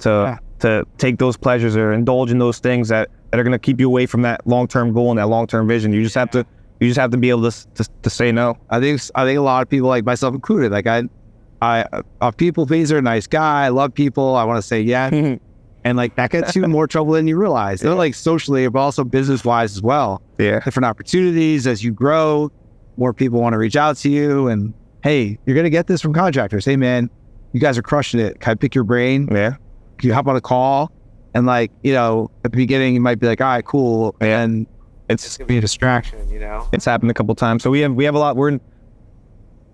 to 0.00 0.08
Yeah. 0.10 0.38
to 0.58 0.86
take 0.98 1.18
those 1.18 1.36
pleasures 1.38 1.76
or 1.76 1.92
indulge 1.92 2.30
in 2.30 2.38
those 2.38 2.58
things 2.58 2.88
that 2.88 3.08
that 3.30 3.40
are 3.40 3.42
going 3.42 3.52
to 3.52 3.58
keep 3.58 3.80
you 3.80 3.86
away 3.86 4.04
from 4.04 4.20
that 4.22 4.46
long-term 4.46 4.92
goal 4.92 5.10
and 5.10 5.18
that 5.18 5.28
long-term 5.28 5.66
vision 5.66 5.92
you 5.94 6.02
just 6.02 6.14
have 6.14 6.30
to 6.32 6.44
you 6.78 6.88
just 6.88 6.98
have 7.00 7.10
to 7.10 7.16
be 7.16 7.30
able 7.30 7.50
to 7.50 7.66
to, 7.74 7.88
to 8.02 8.10
say 8.10 8.32
no 8.32 8.54
I 8.68 8.80
think 8.80 9.00
I 9.14 9.24
think 9.24 9.38
a 9.38 9.42
lot 9.42 9.62
of 9.62 9.68
people, 9.70 9.88
like 9.88 10.04
myself 10.04 10.34
included, 10.34 10.72
like 10.72 10.86
I, 10.86 11.04
I, 11.62 12.02
a 12.20 12.30
people 12.32 12.66
pleaser, 12.66 13.00
nice 13.00 13.26
guy, 13.26 13.64
I 13.66 13.68
love 13.68 13.94
people. 13.94 14.34
I 14.36 14.44
want 14.44 14.58
to 14.58 14.62
say 14.66 14.80
yes, 14.82 15.12
and 15.84 15.96
like 15.96 16.14
that 16.16 16.30
gets 16.30 16.54
you 16.54 16.64
in 16.64 16.70
more 16.70 16.86
trouble 16.86 17.12
than 17.12 17.26
you 17.26 17.36
realize. 17.36 17.82
Not 17.82 17.96
like 17.96 18.14
socially, 18.14 18.68
but 18.68 18.78
also 18.80 19.04
business 19.04 19.44
wise 19.44 19.76
as 19.76 19.82
well. 19.82 20.22
yeah 20.38 20.60
Different 20.60 20.86
opportunities 20.86 21.66
as 21.66 21.82
you 21.84 21.92
grow, 21.92 22.50
more 22.96 23.12
people 23.14 23.40
want 23.40 23.54
to 23.54 23.58
reach 23.58 23.76
out 23.76 23.96
to 23.98 24.08
you, 24.10 24.48
and 24.48 24.74
hey, 25.02 25.38
you're 25.46 25.56
gonna 25.56 25.70
get 25.70 25.86
this 25.86 26.00
from 26.00 26.12
contractors. 26.12 26.64
Hey 26.64 26.76
man, 26.76 27.08
you 27.52 27.60
guys 27.60 27.78
are 27.78 27.82
crushing 27.82 28.20
it. 28.20 28.40
Can 28.40 28.52
I 28.52 28.54
pick 28.54 28.74
your 28.74 28.84
brain? 28.84 29.28
yeah 29.32 29.54
Can 29.98 30.08
you 30.08 30.14
hop 30.14 30.26
on 30.26 30.36
a 30.36 30.40
call? 30.40 30.92
And 31.34 31.46
like 31.46 31.70
you 31.82 31.92
know, 31.92 32.30
at 32.44 32.50
the 32.52 32.56
beginning, 32.56 32.94
you 32.94 33.00
might 33.00 33.18
be 33.20 33.26
like, 33.26 33.40
all 33.40 33.46
right, 33.46 33.64
cool, 33.64 34.14
Yeah. 34.20 34.40
and 34.42 34.66
it's 35.08 35.24
it's 35.24 35.36
gonna 35.38 35.48
be 35.48 35.58
a 35.58 35.60
distraction, 35.60 36.28
you 36.30 36.38
know. 36.40 36.68
it's 36.72 36.84
happened 36.84 37.10
a 37.10 37.14
couple 37.14 37.34
times 37.34 37.62
so 37.64 37.70
we 37.70 37.80
have 37.80 37.92
we 37.94 38.04
have 38.04 38.14
a 38.14 38.18
lot 38.18 38.36
we're 38.36 38.48
in 38.48 38.60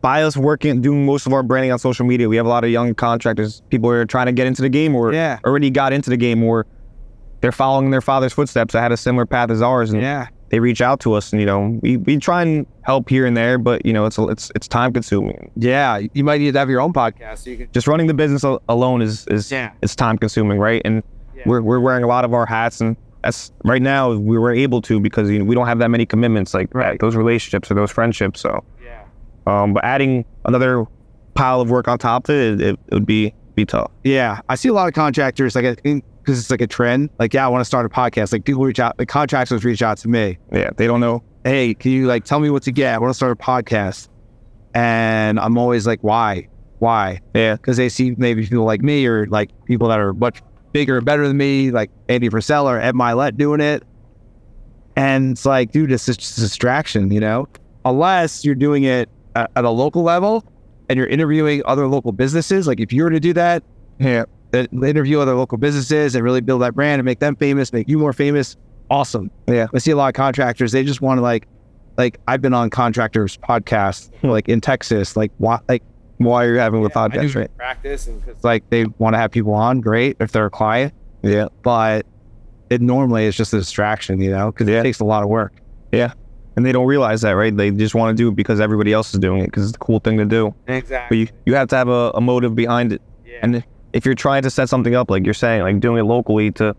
by 0.03 0.22
us 0.22 0.36
working 0.36 0.80
doing 0.80 1.05
most 1.07 1.26
of 1.26 1.32
our 1.32 1.42
branding 1.42 1.72
on 1.72 1.78
social 1.78 2.07
media 2.07 2.28
we 2.28 2.36
have 2.36 2.47
a 2.47 2.49
lot 2.49 2.64
of 2.64 2.70
young 2.70 2.94
contractors 2.94 3.62
people 3.70 3.90
who 3.90 3.97
are 3.97 4.05
trying 4.07 4.26
to 4.26 4.32
get 4.32 4.47
into 4.47 4.62
the 4.62 4.68
game 4.68 4.94
or 4.94 5.12
Yeah. 5.12 5.38
already 5.44 5.70
got 5.70 5.92
into 5.92 6.11
the 6.11 6.16
game 6.16 6.42
or 6.42 6.66
they're 7.40 7.53
following 7.53 7.90
their 7.90 8.01
father's 8.01 8.32
footsteps 8.32 8.72
that 8.72 8.80
had 8.80 8.92
a 8.92 8.97
similar 8.97 9.26
path 9.26 9.51
as 9.51 9.62
ours 9.62 9.92
and 9.92 10.01
Yeah. 10.03 10.26
they 10.51 10.61
reach 10.61 10.80
out 10.80 11.01
to 11.01 11.14
us 11.14 11.32
and 11.32 11.40
you 11.40 11.47
know 11.47 11.78
we, 11.82 11.97
we 11.97 12.18
try 12.18 12.42
and 12.42 12.66
help 12.82 13.09
here 13.09 13.26
and 13.26 13.36
there 13.36 13.59
but 13.59 13.84
you 13.84 13.92
know 13.92 14.07
it's 14.07 14.18
it's 14.18 14.53
it's 14.55 14.68
time 14.68 14.92
consuming 14.92 15.51
Yeah, 15.57 16.01
you 16.14 16.22
might 16.24 16.40
need 16.40 16.53
to 16.53 16.59
have 16.59 16.70
your 16.70 16.80
own 16.80 16.92
podcast 16.92 17.38
so 17.38 17.51
you 17.51 17.57
can. 17.59 17.68
just 17.72 17.86
running 17.88 18.07
the 18.07 18.14
business 18.14 18.44
alone 18.68 19.03
is 19.03 19.26
is 19.28 19.51
Yeah. 19.51 19.72
it's 19.82 19.97
time 19.97 20.18
consuming 20.18 20.59
right 20.59 20.82
and 20.84 21.03
Yeah. 21.34 21.42
we're, 21.47 21.62
we're 21.62 21.80
wearing 21.80 22.05
a 22.05 22.07
lot 22.07 22.24
of 22.24 22.32
our 22.32 22.47
hats 22.47 22.80
and 22.80 22.97
that's 23.24 23.51
right 23.64 23.82
now 23.82 24.12
we 24.12 24.38
were 24.38 24.53
able 24.53 24.80
to 24.82 25.01
because 25.01 25.28
you 25.30 25.40
know, 25.40 25.44
we 25.44 25.55
don't 25.57 25.66
have 25.66 25.80
that 25.80 25.90
many 25.90 26.07
commitments 26.07 26.55
like 26.55 26.72
Right. 26.72 27.01
those 27.01 27.16
relationships 27.16 27.70
or 27.70 27.74
those 27.74 27.90
friendships 27.90 28.40
so. 28.40 28.62
Um 29.47 29.74
but 29.74 29.84
adding 29.84 30.24
another 30.44 30.84
pile 31.34 31.61
of 31.61 31.70
work 31.70 31.86
on 31.88 31.99
top 31.99 32.28
of 32.28 32.34
it 32.34 32.61
it, 32.61 32.78
it 32.88 32.94
would 32.94 33.07
be 33.07 33.34
be 33.55 33.64
tough 33.64 33.90
Yeah, 34.05 34.40
I 34.49 34.55
see 34.55 34.68
a 34.68 34.72
lot 34.72 34.86
of 34.88 34.94
contractors 34.94 35.55
like 35.55 35.82
because 35.82 36.38
it's 36.40 36.51
like 36.51 36.61
a 36.61 36.66
trend. 36.66 37.09
Like, 37.18 37.32
yeah, 37.32 37.44
I 37.47 37.49
want 37.49 37.61
to 37.61 37.64
start 37.64 37.86
a 37.86 37.88
podcast. 37.88 38.32
Like, 38.32 38.44
people 38.44 38.64
reach 38.64 38.80
out, 38.80 38.97
the 38.99 39.07
contractors 39.07 39.64
reach 39.64 39.80
out 39.80 39.97
to 39.99 40.09
me. 40.09 40.38
yeah 40.53 40.70
they 40.76 40.86
don't 40.86 41.01
know 41.01 41.22
Hey, 41.44 41.72
can 41.74 41.92
you 41.92 42.07
like 42.09 42.24
tell 42.24 42.40
me 42.40 42.51
what 42.51 42.64
to 42.64 42.72
get? 42.72 42.94
I 42.94 42.99
want 42.99 43.11
to 43.11 43.14
start 43.14 43.30
a 43.32 43.36
podcast, 43.36 44.09
and 44.74 45.38
I'm 45.38 45.57
always 45.57 45.86
like, 45.86 46.01
why, 46.03 46.49
why? 46.80 47.20
yeah 47.34 47.55
Because 47.55 47.76
they 47.76 47.88
see 47.88 48.14
maybe 48.18 48.47
people 48.47 48.64
like 48.64 48.82
me 48.82 49.07
or 49.07 49.26
like 49.26 49.51
people 49.64 49.88
that 49.88 50.01
are 50.01 50.12
much 50.12 50.42
bigger 50.72 50.97
and 50.97 51.07
better 51.07 51.26
than 51.26 51.36
me, 51.36 51.70
like 51.70 51.90
Andy 52.09 52.28
Purcell 52.28 52.68
or 52.68 52.78
Ed 52.80 52.94
Mylett 52.94 53.36
doing 53.36 53.61
it, 53.61 53.84
and 54.97 55.32
it's 55.32 55.47
like, 55.47 55.70
dude, 55.72 55.92
it's 55.92 56.07
just 56.07 56.36
a 56.38 56.40
distraction, 56.40 57.11
you 57.12 57.20
know. 57.20 57.47
Unless 57.84 58.44
you're 58.44 58.55
doing 58.57 58.82
it 58.84 59.09
at, 59.37 59.51
at 59.57 59.64
a 59.64 59.70
local 59.70 60.03
level 60.03 60.45
and 60.89 60.97
you're 60.97 61.07
interviewing 61.07 61.62
other 61.66 61.87
local 61.87 62.12
businesses. 62.12 62.66
Like, 62.66 62.80
if 62.80 62.93
you 62.93 63.03
were 63.05 63.11
to 63.11 63.20
do 63.20 63.32
that, 63.34 63.62
yeah 63.99 64.24
interview 64.82 65.20
other 65.20 65.34
local 65.34 65.59
businesses 65.59 66.14
and 66.14 66.24
really 66.24 66.41
build 66.41 66.62
that 66.62 66.74
brand 66.74 66.99
and 66.99 67.05
make 67.05 67.18
them 67.18 67.37
famous, 67.37 67.72
make 67.74 67.87
you 67.89 67.99
more 67.99 68.14
famous. 68.14 68.57
Awesome. 68.89 69.30
Yeah. 69.47 69.66
I 69.74 69.78
see 69.78 69.91
a 69.91 69.97
lot 69.97 70.09
of 70.09 70.14
contractors. 70.14 70.72
They 70.72 70.82
just 70.82 71.03
want 71.03 71.18
to 71.18 71.22
like, 71.22 71.47
like 71.99 72.18
I've 72.26 72.41
been 72.41 72.55
on 72.55 72.70
contractors 72.70 73.37
podcasts 73.37 74.11
Hmm. 74.20 74.28
like 74.28 74.49
in 74.49 74.62
Texas. 74.62 75.14
Like 75.16 75.30
what? 75.39 75.62
Like 75.68 75.82
why 76.18 76.45
are 76.47 76.53
you 76.55 76.59
having 76.59 76.82
the 76.82 76.91
I 76.99 77.09
podcast 77.09 77.34
right 77.34 77.55
practice 77.59 78.07
and 78.07 78.22
like 78.43 78.62
they 78.70 78.87
want 78.99 79.12
to 79.14 79.18
have 79.18 79.30
people 79.30 79.53
on. 79.53 79.82
Great 79.82 80.16
if 80.20 80.32
they're 80.32 80.47
a 80.47 80.51
client, 80.51 80.95
yeah 81.22 81.49
but 81.62 82.07
it 82.70 82.80
normally 82.80 83.26
is 83.26 83.37
just 83.37 83.53
a 83.53 83.59
distraction. 83.59 84.22
You 84.22 84.30
know, 84.30 84.53
because 84.53 84.68
Yeah. 84.68 84.80
it 84.80 84.84
takes 84.84 85.01
a 85.01 85.05
lot 85.05 85.22
of 85.22 85.28
work. 85.28 85.53
And 86.57 86.64
they 86.66 86.72
don't 86.72 86.86
realize 86.86 87.20
that 87.20 87.32
right 87.32 87.57
they 87.57 87.70
just 87.70 87.94
want 87.94 88.16
to 88.16 88.20
do 88.22 88.28
it 88.28 88.34
because 88.36 88.61
everybody 88.61 88.92
else 88.92 89.12
is 89.14 89.20
doing 89.20 89.40
it 89.42 89.46
because 89.46 89.64
it's 89.64 89.72
the 89.72 89.78
cool 89.78 90.00
thing 90.00 90.16
to 90.18 90.24
do 90.24 90.54
Exactly. 90.66 91.24
but 91.24 91.32
you, 91.32 91.36
you 91.46 91.54
have 91.54 91.68
to 91.68 91.76
have 91.76 91.88
a, 91.88 92.11
a 92.14 92.20
motive 92.20 92.54
behind 92.54 92.92
it 92.92 93.02
yeah. 93.24 93.38
And 93.42 93.64
if 93.92 94.04
you're 94.04 94.14
trying 94.14 94.42
to 94.42 94.50
set 94.50 94.68
something 94.68 94.94
up, 94.94 95.11
like 95.11 95.24
you're 95.24 95.34
saying, 95.34 95.62
like 95.62 95.80
doing 95.80 95.98
it 95.98 96.04
locally 96.04 96.50
to 96.52 96.74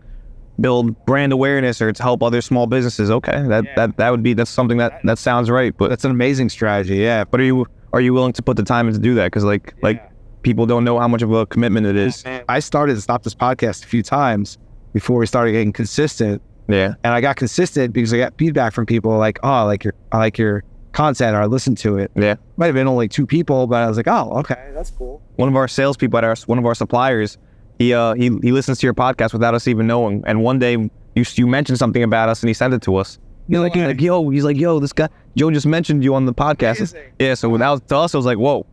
build 0.60 1.04
brand 1.04 1.32
awareness 1.32 1.80
or 1.82 1.92
to 1.92 2.02
help 2.02 2.22
other 2.22 2.40
small 2.40 2.66
businesses. 2.66 3.10
Okay, 3.10 3.42
that 3.48 3.64
that 3.76 3.96
that 3.96 4.10
would 4.10 4.22
be 4.22 4.34
that's 4.34 4.50
something 4.50 4.78
that 4.78 5.00
that 5.04 5.18
sounds 5.18 5.50
right. 5.50 5.76
But 5.76 5.88
That's 5.90 6.04
an 6.04 6.10
amazing 6.10 6.48
strategy. 6.48 6.96
Yeah. 6.96 7.24
but 7.24 7.40
are 7.40 7.44
you 7.44 7.66
are 7.92 8.00
you 8.00 8.12
willing 8.14 8.32
to 8.34 8.42
put 8.42 8.56
the 8.56 8.62
time 8.62 8.88
in 8.88 8.94
to 8.94 9.00
do 9.00 9.14
that? 9.16 9.26
Because 9.26 9.44
like 9.44 9.74
like 9.82 10.10
people 10.42 10.64
don't 10.66 10.84
know 10.84 10.98
how 10.98 11.08
much 11.08 11.22
of 11.22 11.32
a 11.32 11.44
commitment 11.46 11.86
it 11.86 11.96
is. 11.96 12.24
I 12.48 12.60
started 12.60 12.94
to 12.94 13.00
stop 13.00 13.22
this 13.24 13.34
podcast 13.34 13.84
a 13.84 13.86
few 13.86 14.02
times 14.02 14.58
before 14.92 15.18
we 15.18 15.26
started 15.26 15.52
getting 15.52 15.72
consistent. 15.72 16.40
Yeah, 16.68 16.94
And 17.02 17.14
I 17.14 17.20
got 17.20 17.36
consistent 17.36 17.94
because 17.94 18.12
I 18.12 18.18
got 18.18 18.36
feedback 18.36 18.72
from 18.74 18.84
people 18.86 19.16
like, 19.16 19.38
oh, 19.42 19.48
I 19.48 19.62
like 19.62 19.84
your 19.84 19.94
I 20.12 20.18
like 20.18 20.36
your 20.38 20.64
content 20.92 21.34
or 21.34 21.40
I 21.40 21.46
listened 21.46 21.78
to 21.78 21.96
it. 21.98 22.10
yeah. 22.14 22.36
Might 22.56 22.66
have 22.66 22.74
been 22.74 22.88
only 22.88 23.08
two 23.08 23.26
people, 23.26 23.66
but 23.66 23.82
I 23.82 23.88
was 23.88 23.96
like, 23.96 24.08
oh, 24.08 24.32
okay, 24.40 24.70
that's 24.74 24.90
cool. 24.90 25.22
One 25.36 25.48
of 25.48 25.56
our 25.56 25.68
salespeople 25.68 26.18
at 26.18 26.24
our 26.24 26.36
one 26.46 26.58
of 26.58 26.66
our 26.66 26.74
suppliers, 26.74 27.38
he 27.78 27.94
uh 27.94 28.14
he 28.14 28.30
he 28.42 28.52
listens 28.52 28.78
to 28.80 28.86
your 28.86 28.94
podcast 28.94 29.32
without 29.32 29.54
us 29.54 29.66
even 29.66 29.86
knowing. 29.86 30.22
And 30.26 30.42
one 30.42 30.58
day 30.58 30.72
you 30.72 31.24
you 31.34 31.46
mentioned 31.46 31.78
something 31.78 32.02
about 32.02 32.28
us 32.28 32.42
and 32.42 32.48
he 32.48 32.54
sent 32.54 32.74
it 32.74 32.82
to 32.82 32.96
us. 32.96 33.18
You're 33.48 33.62
like, 33.62 33.74
like 33.74 34.00
yo, 34.00 34.28
he's 34.28 34.44
like, 34.44 34.56
yo, 34.56 34.78
this 34.78 34.92
guy 34.92 35.08
Joe 35.36 35.50
just 35.50 35.66
mentioned 35.66 36.04
you 36.04 36.14
on 36.14 36.26
the 36.26 36.34
podcast. 36.34 36.78
Amazing. 36.78 37.02
Yeah, 37.18 37.34
so 37.34 37.48
without 37.48 37.88
to 37.88 37.96
us, 37.96 38.14
I 38.14 38.18
was 38.18 38.26
like, 38.26 38.38
whoa, 38.38 38.66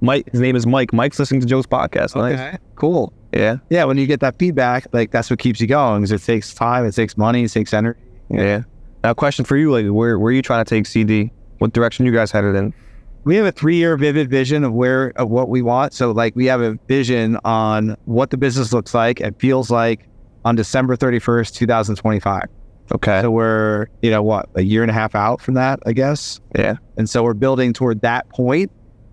Mike. 0.00 0.30
His 0.30 0.40
name 0.40 0.56
is 0.56 0.66
Mike. 0.66 0.92
Mike's 0.92 1.18
listening 1.18 1.40
to 1.42 1.46
Joe's 1.46 1.66
podcast. 1.66 2.16
Nice. 2.16 2.38
Okay, 2.38 2.58
cool. 2.76 3.12
Yeah, 3.32 3.58
Yeah, 3.68 3.84
when 3.84 3.98
you 3.98 4.06
get 4.06 4.20
that 4.20 4.38
feedback, 4.38 4.86
like 4.92 5.10
that's 5.10 5.28
what 5.28 5.38
keeps 5.38 5.60
you 5.60 5.66
going. 5.66 6.02
Because 6.02 6.22
it 6.22 6.24
takes 6.24 6.54
time, 6.54 6.86
it 6.86 6.92
takes 6.92 7.18
money, 7.18 7.44
it 7.44 7.52
takes 7.52 7.74
energy. 7.74 8.00
yeah. 8.30 8.62
Now, 9.04 9.12
question 9.14 9.44
for 9.44 9.56
you, 9.56 9.70
like, 9.70 9.86
where 9.86 10.18
where 10.18 10.30
are 10.30 10.32
you 10.32 10.42
trying 10.42 10.64
to 10.64 10.68
take 10.68 10.86
CD? 10.86 11.30
What 11.58 11.72
direction 11.72 12.06
you 12.06 12.12
guys 12.12 12.30
headed 12.30 12.56
in? 12.56 12.72
we 13.24 13.34
have 13.34 13.44
a 13.44 13.50
three-year 13.50 13.96
vivid 13.96 14.30
vision 14.30 14.62
of 14.62 14.72
where 14.72 15.08
of 15.16 15.28
what 15.28 15.48
we 15.48 15.60
want. 15.60 15.92
So 15.92 16.12
like 16.12 16.36
we 16.36 16.46
have 16.46 16.60
a 16.60 16.78
vision 16.86 17.36
on 17.44 17.96
what 18.04 18.30
the 18.30 18.36
business 18.36 18.72
looks 18.72 18.94
like 18.94 19.18
and 19.20 19.36
feels 19.40 19.68
like 19.68 20.06
on 20.44 20.54
December 20.54 20.96
31st, 20.96 21.52
2025. 21.54 22.44
Okay. 22.92 23.20
So 23.22 23.30
we're, 23.30 23.86
you 24.02 24.10
know, 24.10 24.22
what, 24.22 24.48
a 24.54 24.62
year 24.62 24.82
and 24.82 24.90
a 24.90 24.94
half 24.94 25.14
out 25.14 25.40
from 25.40 25.54
that, 25.54 25.80
I 25.86 25.92
guess. 25.92 26.40
yeah. 26.56 26.76
And 26.96 27.08
so 27.10 27.22
we're 27.22 27.34
building 27.34 27.72
toward 27.72 28.00
that 28.02 28.28
point. 28.30 28.70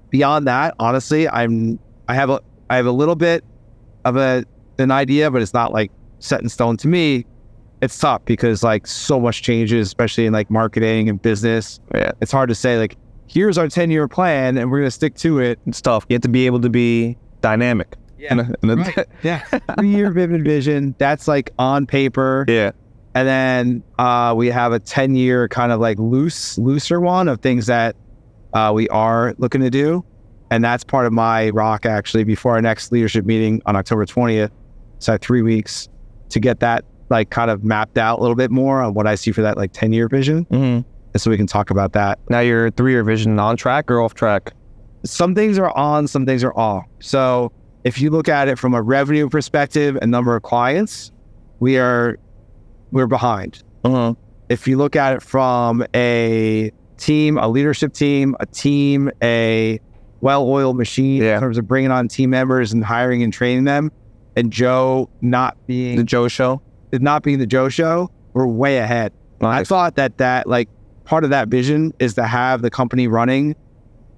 Beyond 0.09 0.47
that, 0.47 0.75
honestly, 0.79 1.27
I'm 1.27 1.79
I 2.07 2.13
have 2.13 2.29
a 2.29 2.39
I 2.69 2.75
have 2.75 2.85
a 2.85 2.91
little 2.91 3.15
bit 3.15 3.43
of 4.05 4.15
a 4.15 4.45
an 4.77 4.91
idea, 4.91 5.31
but 5.31 5.41
it's 5.41 5.53
not 5.53 5.73
like 5.73 5.91
set 6.19 6.41
in 6.41 6.49
stone 6.49 6.77
to 6.77 6.87
me. 6.87 7.25
It's 7.81 7.97
tough 7.97 8.23
because 8.25 8.63
like 8.63 8.85
so 8.87 9.19
much 9.19 9.41
changes, 9.41 9.87
especially 9.87 10.25
in 10.27 10.33
like 10.33 10.49
marketing 10.51 11.09
and 11.09 11.19
business. 11.21 11.79
Yeah. 11.95 12.11
It's 12.21 12.31
hard 12.31 12.49
to 12.49 12.55
say 12.55 12.77
like, 12.77 12.95
here's 13.27 13.57
our 13.57 13.67
10 13.67 13.89
year 13.91 14.07
plan 14.07 14.57
and 14.57 14.69
we're 14.69 14.79
gonna 14.79 14.91
stick 14.91 15.15
to 15.15 15.39
it. 15.39 15.59
It's 15.65 15.81
tough. 15.81 16.05
You 16.09 16.13
have 16.13 16.21
to 16.21 16.29
be 16.29 16.45
able 16.45 16.61
to 16.61 16.69
be 16.69 17.17
dynamic. 17.41 17.95
Yeah. 18.19 18.33
In 18.33 18.39
a- 18.39 18.53
in 18.61 18.69
a- 18.79 19.05
Yeah. 19.23 19.39
Three 19.79 19.89
year 19.89 20.11
vivid 20.11 20.43
vision. 20.45 20.95
That's 20.99 21.27
like 21.27 21.51
on 21.59 21.85
paper. 21.87 22.45
yeah. 22.47 22.71
And 23.15 23.27
then 23.27 23.83
uh, 23.99 24.33
we 24.35 24.47
have 24.47 24.71
a 24.71 24.79
10 24.79 25.15
year 25.15 25.47
kind 25.47 25.71
of 25.71 25.79
like 25.79 25.99
loose, 25.99 26.57
looser 26.57 26.99
one 26.99 27.27
of 27.27 27.41
things 27.41 27.67
that 27.67 27.95
uh, 28.53 28.71
we 28.73 28.87
are 28.89 29.35
looking 29.37 29.61
to 29.61 29.69
do. 29.69 30.03
And 30.49 30.63
that's 30.63 30.83
part 30.83 31.05
of 31.05 31.13
my 31.13 31.49
rock 31.49 31.85
actually 31.85 32.23
before 32.23 32.53
our 32.53 32.61
next 32.61 32.91
leadership 32.91 33.25
meeting 33.25 33.61
on 33.65 33.75
October 33.75 34.05
20th. 34.05 34.51
So 34.99 35.11
I 35.11 35.13
have 35.13 35.21
three 35.21 35.41
weeks 35.41 35.89
to 36.29 36.39
get 36.39 36.59
that 36.61 36.85
like 37.09 37.29
kind 37.29 37.51
of 37.51 37.63
mapped 37.63 37.97
out 37.97 38.19
a 38.19 38.21
little 38.21 38.35
bit 38.35 38.51
more 38.51 38.81
on 38.81 38.93
what 38.93 39.05
I 39.05 39.15
see 39.15 39.31
for 39.31 39.41
that 39.41 39.57
like 39.57 39.71
10 39.73 39.93
year 39.93 40.07
vision. 40.07 40.43
hmm 40.45 40.55
And 40.55 41.17
so 41.17 41.29
we 41.29 41.37
can 41.37 41.47
talk 41.47 41.69
about 41.69 41.93
that. 41.93 42.19
Now 42.29 42.39
your 42.39 42.71
three-year 42.71 43.03
vision 43.03 43.37
on 43.39 43.57
track 43.57 43.91
or 43.91 44.01
off 44.01 44.13
track? 44.13 44.53
Some 45.05 45.35
things 45.35 45.59
are 45.59 45.75
on, 45.77 46.07
some 46.07 46.25
things 46.25 46.43
are 46.43 46.57
off. 46.57 46.85
So 46.99 47.51
if 47.83 47.99
you 47.99 48.09
look 48.09 48.29
at 48.29 48.47
it 48.47 48.57
from 48.57 48.73
a 48.73 48.81
revenue 48.81 49.29
perspective 49.29 49.97
and 50.01 50.09
number 50.09 50.35
of 50.35 50.43
clients, 50.43 51.11
we 51.59 51.77
are 51.77 52.17
we're 52.93 53.07
behind. 53.07 53.61
Uh-huh. 53.83 54.13
if 54.47 54.65
you 54.67 54.77
look 54.77 54.95
at 54.95 55.13
it 55.13 55.21
from 55.21 55.83
a 55.93 56.71
team, 56.97 57.37
a 57.37 57.47
leadership 57.49 57.91
team, 57.93 58.33
a 58.39 58.45
team, 58.45 59.11
a 59.21 59.79
well-oiled 60.21 60.77
machine 60.77 61.21
Yeah. 61.21 61.35
in 61.35 61.41
terms 61.41 61.57
of 61.57 61.67
bringing 61.67 61.91
on 61.91 62.07
team 62.07 62.29
members 62.29 62.71
and 62.71 62.81
hiring 62.83 63.23
and 63.23 63.33
training 63.33 63.65
them, 63.65 63.91
and 64.37 64.51
Joe 64.53 65.09
not 65.21 65.57
being 65.67 65.97
The 65.97 66.03
Joe 66.05 66.27
Show. 66.29 66.61
not 66.93 67.23
being 67.23 67.39
the 67.39 67.47
Joe 67.47 67.67
show, 67.67 68.09
we're 68.33 68.47
way 68.47 68.77
ahead. 68.77 69.11
I 69.41 69.63
thought 69.65 69.95
that 69.95 70.19
that 70.19 70.47
like 70.47 70.69
part 71.03 71.25
of 71.25 71.31
that 71.31 71.49
vision 71.49 71.91
is 71.99 72.13
to 72.13 72.23
have 72.25 72.61
the 72.61 72.69
company 72.69 73.07
running 73.09 73.55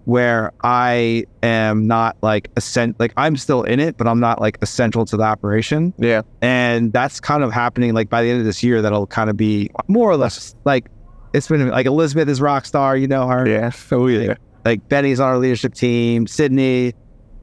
where 0.06 0.54
I 0.64 1.26
am 1.44 1.88
not 1.88 2.16
like 2.22 2.50
essential, 2.56 2.96
like 3.00 3.14
I'm 3.18 3.36
still 3.38 3.64
in 3.64 3.80
it, 3.80 3.98
but 3.98 4.08
I'm 4.08 4.20
not 4.20 4.40
like 4.40 4.58
essential 4.62 5.06
to 5.06 5.18
the 5.18 5.24
operation. 5.24 5.94
Yeah. 5.98 6.22
And 6.42 6.94
that's 6.94 7.20
kind 7.20 7.44
of 7.44 7.52
happening 7.52 7.94
like 7.94 8.10
by 8.10 8.24
the 8.24 8.30
end 8.30 8.40
of 8.40 8.46
this 8.46 8.64
year, 8.64 8.82
that'll 8.82 9.08
kind 9.08 9.30
of 9.30 9.36
be 9.36 9.70
more 9.88 10.10
or 10.10 10.18
less 10.18 10.56
like 10.64 10.88
it's 11.34 11.48
been 11.48 11.70
like 11.70 11.86
Elizabeth 11.86 12.30
is 12.30 12.40
rock 12.40 12.66
star, 12.66 12.96
you 12.96 13.08
know 13.08 13.28
her. 13.28 13.48
Yeah. 13.48 13.72
Oh 13.92 14.08
yeah. 14.08 14.36
Like 14.64 14.88
Benny's 14.90 15.20
on 15.20 15.28
our 15.28 15.38
leadership 15.38 15.74
team, 15.74 16.28
Sydney. 16.28 16.94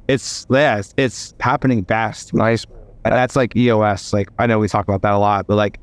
It's 0.09 0.47
yeah, 0.51 0.79
it's, 0.79 0.95
it's 0.97 1.35
happening 1.41 1.85
fast. 1.85 2.33
Nice. 2.33 2.65
And 3.05 3.13
that's 3.13 3.35
like 3.35 3.57
EOS. 3.57 4.13
Like 4.13 4.29
I 4.39 4.47
know 4.47 4.61
we 4.61 4.69
talk 4.69 4.87
about 4.87 5.03
that 5.03 5.13
a 5.13 5.19
lot, 5.19 5.47
but 5.49 5.57
like 5.57 5.79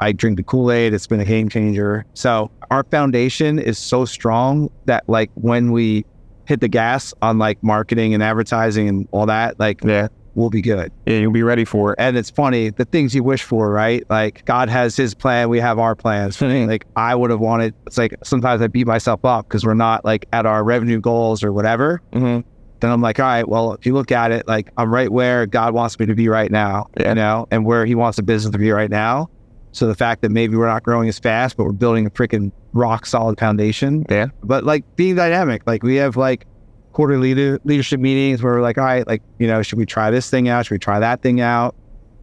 I 0.00 0.12
drink 0.12 0.36
the 0.36 0.42
Kool-Aid, 0.42 0.92
it's 0.92 1.06
been 1.06 1.20
a 1.20 1.24
game 1.24 1.48
changer. 1.48 2.04
So 2.14 2.50
our 2.70 2.84
foundation 2.84 3.58
is 3.58 3.78
so 3.78 4.04
strong 4.04 4.70
that 4.86 5.08
like 5.08 5.30
when 5.34 5.70
we 5.70 6.04
hit 6.46 6.60
the 6.60 6.68
gas 6.68 7.14
on 7.22 7.38
like 7.38 7.62
marketing 7.62 8.14
and 8.14 8.22
advertising 8.22 8.88
and 8.88 9.08
all 9.12 9.26
that, 9.26 9.58
like 9.58 9.82
Yeah. 9.84 10.08
we'll 10.34 10.50
be 10.50 10.60
good. 10.62 10.92
Yeah. 11.06 11.18
You'll 11.18 11.32
be 11.32 11.42
ready 11.42 11.64
for 11.64 11.92
it. 11.92 11.96
And 11.98 12.16
it's 12.16 12.30
funny, 12.30 12.70
the 12.70 12.84
things 12.84 13.14
you 13.14 13.22
wish 13.22 13.42
for, 13.42 13.70
right? 13.70 14.04
Like 14.10 14.44
God 14.44 14.68
has 14.68 14.96
his 14.96 15.14
plan, 15.14 15.48
we 15.48 15.60
have 15.60 15.78
our 15.78 15.94
plans. 15.94 16.40
like 16.40 16.84
I 16.96 17.14
would 17.14 17.30
have 17.30 17.40
wanted 17.40 17.74
it's 17.86 17.96
like 17.98 18.14
sometimes 18.24 18.60
I 18.62 18.66
beat 18.66 18.86
myself 18.86 19.24
up 19.24 19.48
because 19.48 19.64
we're 19.64 19.74
not 19.74 20.04
like 20.04 20.26
at 20.32 20.44
our 20.46 20.62
revenue 20.64 21.00
goals 21.00 21.42
or 21.44 21.52
whatever. 21.52 22.00
hmm 22.12 22.40
Then 22.80 22.90
I'm 22.90 23.00
like, 23.00 23.18
all 23.20 23.26
right, 23.26 23.48
well, 23.48 23.72
if 23.72 23.86
you 23.86 23.94
look 23.94 24.12
at 24.12 24.30
it, 24.32 24.46
like 24.46 24.70
I'm 24.76 24.92
right 24.92 25.10
where 25.10 25.46
God 25.46 25.72
wants 25.72 25.98
me 25.98 26.06
to 26.06 26.14
be 26.14 26.28
right 26.28 26.50
now, 26.50 26.88
Yeah. 27.00 27.10
you 27.10 27.14
know, 27.14 27.46
and 27.50 27.64
where 27.64 27.86
he 27.86 27.94
wants 27.94 28.16
the 28.16 28.22
business 28.22 28.52
to 28.52 28.58
be 28.58 28.70
right 28.72 28.90
now. 28.90 29.30
So 29.72 29.86
the 29.86 29.94
fact 29.94 30.22
that 30.22 30.30
maybe 30.30 30.56
we're 30.56 30.66
not 30.68 30.82
growing 30.82 31.08
as 31.08 31.18
fast, 31.18 31.56
but 31.56 31.64
we're 31.64 31.72
building 31.72 32.06
a 32.06 32.10
freaking 32.10 32.52
rock 32.74 33.06
solid 33.06 33.38
foundation. 33.38 34.04
Yeah. 34.10 34.26
But 34.42 34.64
like 34.64 34.84
being 34.96 35.14
dynamic, 35.14 35.62
like 35.66 35.82
we 35.82 35.96
have 35.96 36.16
like 36.16 36.46
quarterly 36.92 37.34
leader- 37.34 37.60
leadership 37.64 38.00
meetings 38.00 38.42
where 38.42 38.54
we're 38.54 38.62
like, 38.62 38.76
all 38.76 38.84
right, 38.84 39.06
like, 39.06 39.22
you 39.38 39.46
know, 39.46 39.62
should 39.62 39.78
we 39.78 39.86
try 39.86 40.10
this 40.10 40.28
thing 40.28 40.48
out? 40.48 40.66
Should 40.66 40.74
we 40.74 40.78
try 40.78 41.00
that 41.00 41.22
thing 41.22 41.40
out? 41.40 41.74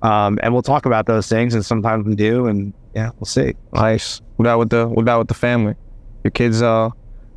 Um, 0.04 0.40
and 0.44 0.54
we'll 0.54 0.62
talk 0.62 0.86
about 0.86 1.08
those 1.08 1.28
things 1.28 1.56
and 1.56 1.66
sometimes 1.66 2.06
we 2.06 2.16
do. 2.16 2.46
And 2.48 2.74
yeah, 2.94 3.10
we'll 3.18 3.26
see. 3.26 3.56
Nice. 3.74 4.22
What 4.36 4.46
about 4.46 4.60
with 4.60 4.70
the 4.70 4.88
what 4.88 5.02
about 5.02 5.20
with 5.20 5.28
the 5.28 5.34
family? 5.34 5.76
Your 6.24 6.32
kids. 6.32 6.62
Uh, 6.62 6.90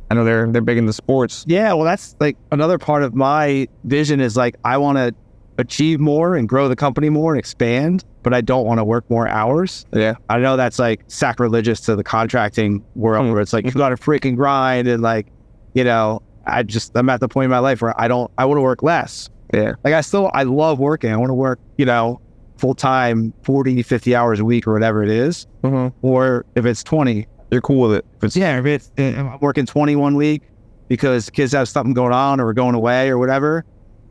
I 0.09 0.13
know 0.13 0.23
they're 0.23 0.51
they're 0.51 0.61
big 0.61 0.77
into 0.77 0.93
sports. 0.93 1.45
Yeah, 1.47 1.73
well, 1.73 1.83
that's 1.83 2.15
like 2.19 2.37
another 2.51 2.77
part 2.77 3.01
of 3.01 3.15
my 3.15 3.67
vision 3.85 4.19
is 4.21 4.37
like 4.37 4.55
I 4.63 4.77
want 4.77 4.97
to 4.97 5.15
achieve 5.57 5.99
more 5.99 6.35
and 6.35 6.47
grow 6.49 6.67
the 6.67 6.75
company 6.75 7.09
more 7.09 7.31
and 7.33 7.39
expand, 7.39 8.03
but 8.23 8.33
I 8.33 8.41
don't 8.41 8.65
want 8.65 8.79
to 8.79 8.83
work 8.83 9.09
more 9.09 9.27
hours. 9.27 9.85
Yeah. 9.93 10.15
I 10.29 10.39
know 10.39 10.57
that's 10.57 10.79
like 10.79 11.03
sacrilegious 11.07 11.79
to 11.81 11.95
the 11.95 12.03
contracting 12.03 12.83
world 12.95 13.25
Mm. 13.27 13.31
where 13.33 13.41
it's 13.41 13.53
like 13.53 13.65
you 13.65 13.71
got 13.71 13.89
to 13.89 13.95
freaking 13.95 14.35
grind 14.35 14.87
and 14.87 15.01
like, 15.01 15.27
you 15.73 15.83
know, 15.83 16.21
I 16.45 16.63
just 16.63 16.95
I'm 16.95 17.09
at 17.09 17.19
the 17.21 17.27
point 17.27 17.45
in 17.45 17.51
my 17.51 17.59
life 17.59 17.81
where 17.81 17.99
I 17.99 18.07
don't 18.07 18.29
I 18.37 18.45
want 18.45 18.57
to 18.57 18.61
work 18.61 18.83
less. 18.83 19.29
Yeah. 19.53 19.73
Like 19.83 19.93
I 19.93 20.01
still 20.01 20.29
I 20.33 20.43
love 20.43 20.79
working. 20.79 21.11
I 21.11 21.17
want 21.17 21.29
to 21.29 21.33
work, 21.35 21.59
you 21.77 21.85
know, 21.85 22.19
full 22.57 22.75
time 22.75 23.33
40, 23.43 23.81
50 23.83 24.15
hours 24.15 24.39
a 24.39 24.45
week 24.45 24.67
or 24.67 24.73
whatever 24.73 25.03
it 25.03 25.09
is. 25.09 25.47
hmm 25.63 25.87
Or 26.01 26.45
if 26.55 26.65
it's 26.65 26.83
20, 26.83 27.27
You're 27.51 27.61
cool 27.61 27.87
with 27.89 27.97
it. 27.99 28.05
If 28.17 28.23
it's, 28.25 28.35
yeah, 28.37 28.59
if 28.59 28.65
it's 28.65 28.91
I'm 28.97 29.39
working 29.39 29.65
21 29.65 30.15
week 30.15 30.43
because 30.87 31.29
kids 31.29 31.51
have 31.53 31.67
something 31.67 31.93
going 31.93 32.13
on 32.13 32.39
or 32.39 32.45
we're 32.45 32.53
going 32.53 32.75
away 32.75 33.09
or 33.09 33.17
whatever, 33.17 33.65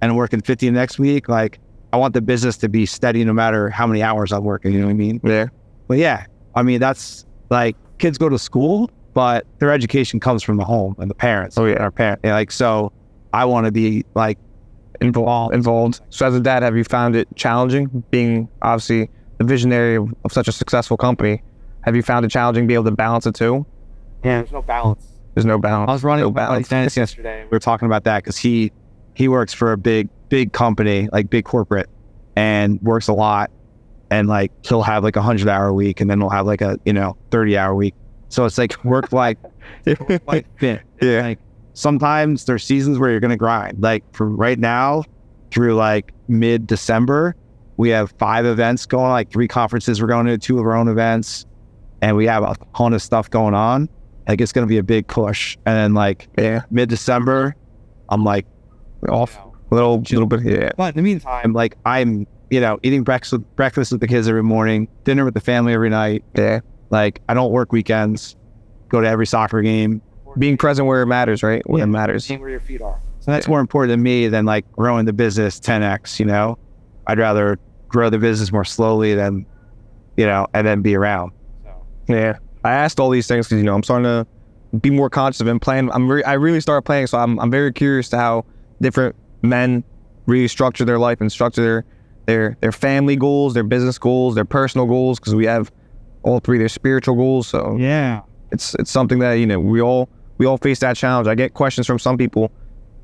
and 0.05 0.17
working 0.17 0.41
50 0.41 0.71
next 0.71 0.99
week, 0.99 1.29
like 1.29 1.59
I 1.93 1.97
want 1.97 2.15
the 2.15 2.21
business 2.21 2.57
to 2.59 2.69
be 2.69 2.87
steady 2.87 3.25
no 3.25 3.33
matter 3.33 3.71
how 3.71 3.87
many 3.87 4.03
hours 4.03 4.33
I'm 4.33 4.45
working. 4.45 4.73
You 4.73 4.81
know 4.81 4.87
what 4.87 4.91
I 4.93 4.95
mean? 4.95 5.21
Yeah. 5.25 5.47
But 5.89 5.99
yeah, 5.99 6.27
I 6.55 6.63
mean 6.63 6.81
that's 6.81 7.25
like 7.51 7.77
kids 7.99 8.19
go 8.19 8.29
to 8.29 8.39
school, 8.39 8.91
but 9.15 9.47
their 9.59 9.73
education 9.73 10.21
comes 10.21 10.43
from 10.43 10.57
the 10.57 10.65
home 10.65 10.95
and 10.99 11.11
the 11.11 11.15
parents. 11.15 11.57
Oh, 11.57 11.67
yeah. 11.67 11.77
our 11.77 11.91
parent. 11.91 12.21
yeah, 12.25 12.35
Like 12.35 12.51
so, 12.51 12.93
I 13.33 13.45
want 13.45 13.67
to 13.67 13.73
be 13.73 14.05
like 14.15 14.39
involved. 15.01 15.55
Involved. 15.55 16.01
So 16.11 16.27
as 16.27 16.35
a 16.35 16.41
dad, 16.41 16.63
have 16.63 16.77
you 16.77 16.85
found 16.85 17.17
it 17.17 17.29
challenging 17.37 18.05
being 18.11 18.49
obviously 18.63 19.11
the 19.39 19.45
visionary 19.45 19.97
of, 19.97 20.13
of 20.25 20.33
such 20.33 20.49
a 20.49 20.53
successful 20.53 20.97
company? 20.97 21.43
Have 21.83 21.97
you 21.97 22.03
found 22.03 22.25
it 22.25 22.31
challenging 22.31 22.67
being 22.67 22.77
able 22.77 22.85
to 22.85 22.97
balance 22.97 23.27
it 23.27 23.35
too? 23.35 23.67
yeah, 24.25 24.39
there's 24.39 24.53
no 24.53 24.63
balance. 24.63 25.07
There's 25.35 25.45
no 25.45 25.59
balance. 25.59 25.89
I 25.89 25.93
was 25.93 26.05
running 26.05 26.25
no 26.25 26.31
balance. 26.31 26.71
Yesterday. 26.97 27.43
We 27.45 27.49
were 27.51 27.59
talking 27.59 27.87
about 27.87 28.05
that 28.05 28.23
because 28.23 28.39
he 28.39 28.73
he 29.15 29.29
works 29.29 29.53
for 29.53 29.73
a 29.73 29.77
big 29.79 30.09
big 30.29 30.53
company, 30.53 31.09
like 31.13 31.31
big 31.31 31.45
corporate, 31.45 31.89
and 32.37 32.81
works 32.83 33.09
a 33.09 33.13
lot. 33.13 33.51
And 34.11 34.29
like 34.29 34.53
he'll 34.67 34.83
have 34.83 35.03
like 35.03 35.17
a 35.17 35.23
hundred 35.23 35.49
hour 35.49 35.73
week, 35.73 36.01
and 36.01 36.11
then 36.11 36.21
he'll 36.21 36.31
have 36.31 36.47
like 36.47 36.61
a 36.61 36.79
you 36.85 36.93
know 36.93 37.17
thirty 37.31 37.57
hour 37.57 37.75
week. 37.75 37.95
So 38.29 38.45
it's 38.45 38.59
like 38.59 38.85
work 38.85 39.13
life 39.13 39.39
life 40.27 40.45
fit. 40.59 40.83
Yeah. 41.01 41.23
Like 41.23 41.39
sometimes 41.73 42.45
there's 42.45 42.65
seasons 42.65 42.99
where 42.99 43.11
you're 43.11 43.21
gonna 43.21 43.37
grind. 43.37 43.83
Like 43.83 44.05
from 44.15 44.37
right 44.37 44.59
now 44.59 45.05
through 45.51 45.75
like 45.75 46.13
mid 46.29 46.67
December, 46.67 47.35
We 47.77 47.89
have 47.91 48.13
five 48.19 48.45
events 48.47 48.87
going, 48.87 49.11
like 49.11 49.31
three 49.31 49.49
conferences. 49.49 50.01
We're 50.01 50.09
going 50.09 50.27
to 50.27 50.39
two 50.39 50.59
of 50.59 50.65
our 50.65 50.75
own 50.75 50.89
events, 50.89 51.47
and 52.03 52.17
we 52.17 52.27
have 52.27 52.43
a 52.43 52.55
ton 52.77 52.93
of 52.93 53.03
stuff 53.03 53.31
going 53.31 53.55
on. 53.55 53.89
Like 54.29 54.41
it's 54.41 54.53
going 54.53 54.67
to 54.67 54.69
be 54.69 54.79
a 54.79 54.83
big 54.83 55.07
push. 55.07 55.57
And 55.67 55.77
then 55.77 55.95
like 55.95 56.29
Yeah. 56.39 56.63
mid 56.71 56.89
December, 56.89 57.55
I'm 58.09 58.25
like 58.25 58.47
Off. 59.11 59.39
a 59.39 59.75
Little, 59.75 59.99
little 60.01 60.27
bit. 60.27 60.43
Yeah. 60.45 60.71
but 60.77 60.95
in 60.95 60.97
the 60.97 61.03
meantime, 61.03 61.53
like 61.53 61.77
I'm, 61.85 62.27
you 62.51 62.61
know, 62.61 62.79
eating 62.83 63.03
breakfast 63.03 63.35
breakfast 63.57 63.91
with 63.93 64.01
the 64.01 64.07
kids 64.09 64.29
every 64.29 64.43
morning, 64.43 64.89
dinner 65.05 65.25
with 65.25 65.35
the 65.35 65.41
family 65.41 65.73
every 65.73 65.91
night. 65.91 66.25
Yeah. 66.37 66.61
Like 66.91 67.21
I 67.29 67.35
don't 67.35 67.51
work 67.51 67.73
weekends. 67.73 68.37
Go 68.89 69.01
to 69.01 69.09
every 69.09 69.27
soccer 69.27 69.63
game. 69.63 70.01
Being 70.39 70.57
present 70.57 70.87
where 70.87 71.03
it 71.03 71.07
matters, 71.07 71.43
right? 71.43 71.63
Where 71.69 71.79
Yeah. 71.79 71.85
it 71.85 71.89
matters. 71.89 72.29
where 72.29 72.49
your 72.51 72.61
feet 72.61 72.83
are. 72.83 73.01
So 73.21 73.31
that's 73.31 73.49
more 73.49 73.61
important 73.61 73.93
to 73.93 73.97
me 73.97 74.29
than 74.29 74.45
like 74.45 74.71
growing 74.73 75.07
the 75.07 75.13
business 75.13 75.59
10x. 75.59 76.21
You 76.21 76.27
know, 76.27 76.59
I'd 77.07 77.19
rather 77.19 77.59
grow 77.89 78.11
the 78.11 78.19
business 78.19 78.53
more 78.53 78.65
slowly 78.65 79.15
than, 79.15 79.47
you 80.17 80.27
know, 80.27 80.47
and 80.53 80.67
then 80.67 80.83
be 80.83 80.95
around. 80.95 81.33
Yeah. 82.09 82.37
I 82.65 82.73
asked 82.73 83.01
all 83.01 83.11
these 83.11 83.27
things 83.27 83.47
because 83.47 83.59
you 83.59 83.65
know 83.65 83.75
I'm 83.75 83.83
starting 83.83 84.05
to 84.05 84.27
be 84.79 84.91
more 84.91 85.09
conscious 85.11 85.41
of 85.41 85.47
and 85.47 85.61
plan. 85.61 85.91
I'm 85.93 86.11
re- 86.11 86.25
I 86.25 86.35
really 86.35 86.61
started 86.61 86.83
playing, 86.83 87.07
so 87.07 87.19
I'm 87.19 87.39
I'm 87.41 87.51
very 87.51 87.73
curious 87.73 88.09
to 88.11 88.19
how 88.19 88.45
different 88.85 89.17
men 89.43 89.83
restructure 90.29 90.87
their 90.87 90.99
life 90.99 91.21
and 91.21 91.31
structure 91.33 91.63
their 91.63 91.85
their 92.27 92.57
their 92.61 92.73
family 92.73 93.17
goals, 93.17 93.55
their 93.55 93.65
business 93.65 93.99
goals, 93.99 94.35
their 94.37 94.45
personal 94.45 94.87
goals. 94.87 95.19
Because 95.19 95.35
we 95.35 95.47
have 95.47 95.73
all 96.23 96.39
three 96.39 96.59
their 96.59 96.69
spiritual 96.69 97.17
goals. 97.17 97.49
So 97.49 97.77
Yeah. 97.79 98.21
it's 98.53 98.75
it's 98.77 98.91
something 98.91 99.19
that 99.19 99.35
you 99.35 99.47
know 99.47 99.59
we 99.59 99.81
all 99.83 100.09
we 100.39 100.47
all 100.47 100.57
face 100.59 100.79
that 100.81 100.97
challenge. 100.97 101.27
I 101.29 101.35
get 101.35 101.55
questions 101.55 101.87
from 101.87 101.99
some 101.99 102.17
people, 102.17 102.51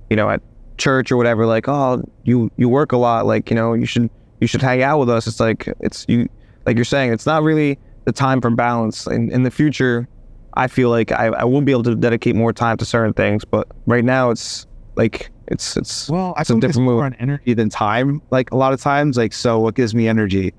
you 0.09 0.17
know, 0.17 0.31
at 0.31 0.41
church 0.79 1.13
or 1.13 1.17
whatever, 1.17 1.45
like, 1.47 1.69
oh, 1.69 2.03
you 2.25 2.51
you 2.57 2.69
work 2.69 2.93
a 2.93 2.97
lot, 2.97 3.27
like 3.27 3.51
you 3.51 3.57
know, 3.57 3.75
you 3.75 3.87
should 3.87 4.09
you 4.41 4.47
should 4.47 4.63
hang 4.63 4.83
out 4.83 4.99
with 4.99 5.11
us. 5.11 5.27
It's 5.27 5.41
like 5.41 5.69
it's 5.81 6.07
you 6.09 6.29
like 6.67 6.77
you're 6.77 6.85
saying, 6.85 7.13
it's 7.13 7.27
not 7.27 7.43
really 7.43 7.79
the 8.07 8.13
time 8.13 8.41
for 8.41 8.51
balance. 8.51 9.07
In 9.07 9.31
in 9.31 9.43
the 9.43 9.51
future, 9.51 10.09
I 10.55 10.67
feel 10.69 10.89
like 10.89 11.13
I, 11.13 11.27
I 11.27 11.45
won't 11.45 11.67
be 11.67 11.73
able 11.73 11.83
to 11.85 11.95
dedicate 11.95 12.35
more 12.35 12.53
time 12.53 12.77
to 12.79 12.85
certain 12.87 13.13
things, 13.13 13.45
but 13.45 13.67
right 13.87 14.05
now 14.05 14.31
it's 14.31 14.67
like 14.97 15.31
it's 15.51 15.77
it's 15.77 16.09
Well, 16.09 16.35
I 16.37 16.43
It's 16.43 16.51
a 16.51 16.59
different 16.61 16.85
more 16.85 16.95
move. 16.97 17.05
on 17.05 17.15
energy 17.15 17.55
than 17.55 17.69
time. 17.69 18.23
Like 18.31 18.51
a 18.53 18.57
lot 18.57 18.73
of 18.73 18.81
times, 18.81 19.17
like 19.17 19.33
so, 19.33 19.59
what 19.59 19.75
gives 19.75 19.95
me 19.95 20.09
energy? 20.09 20.55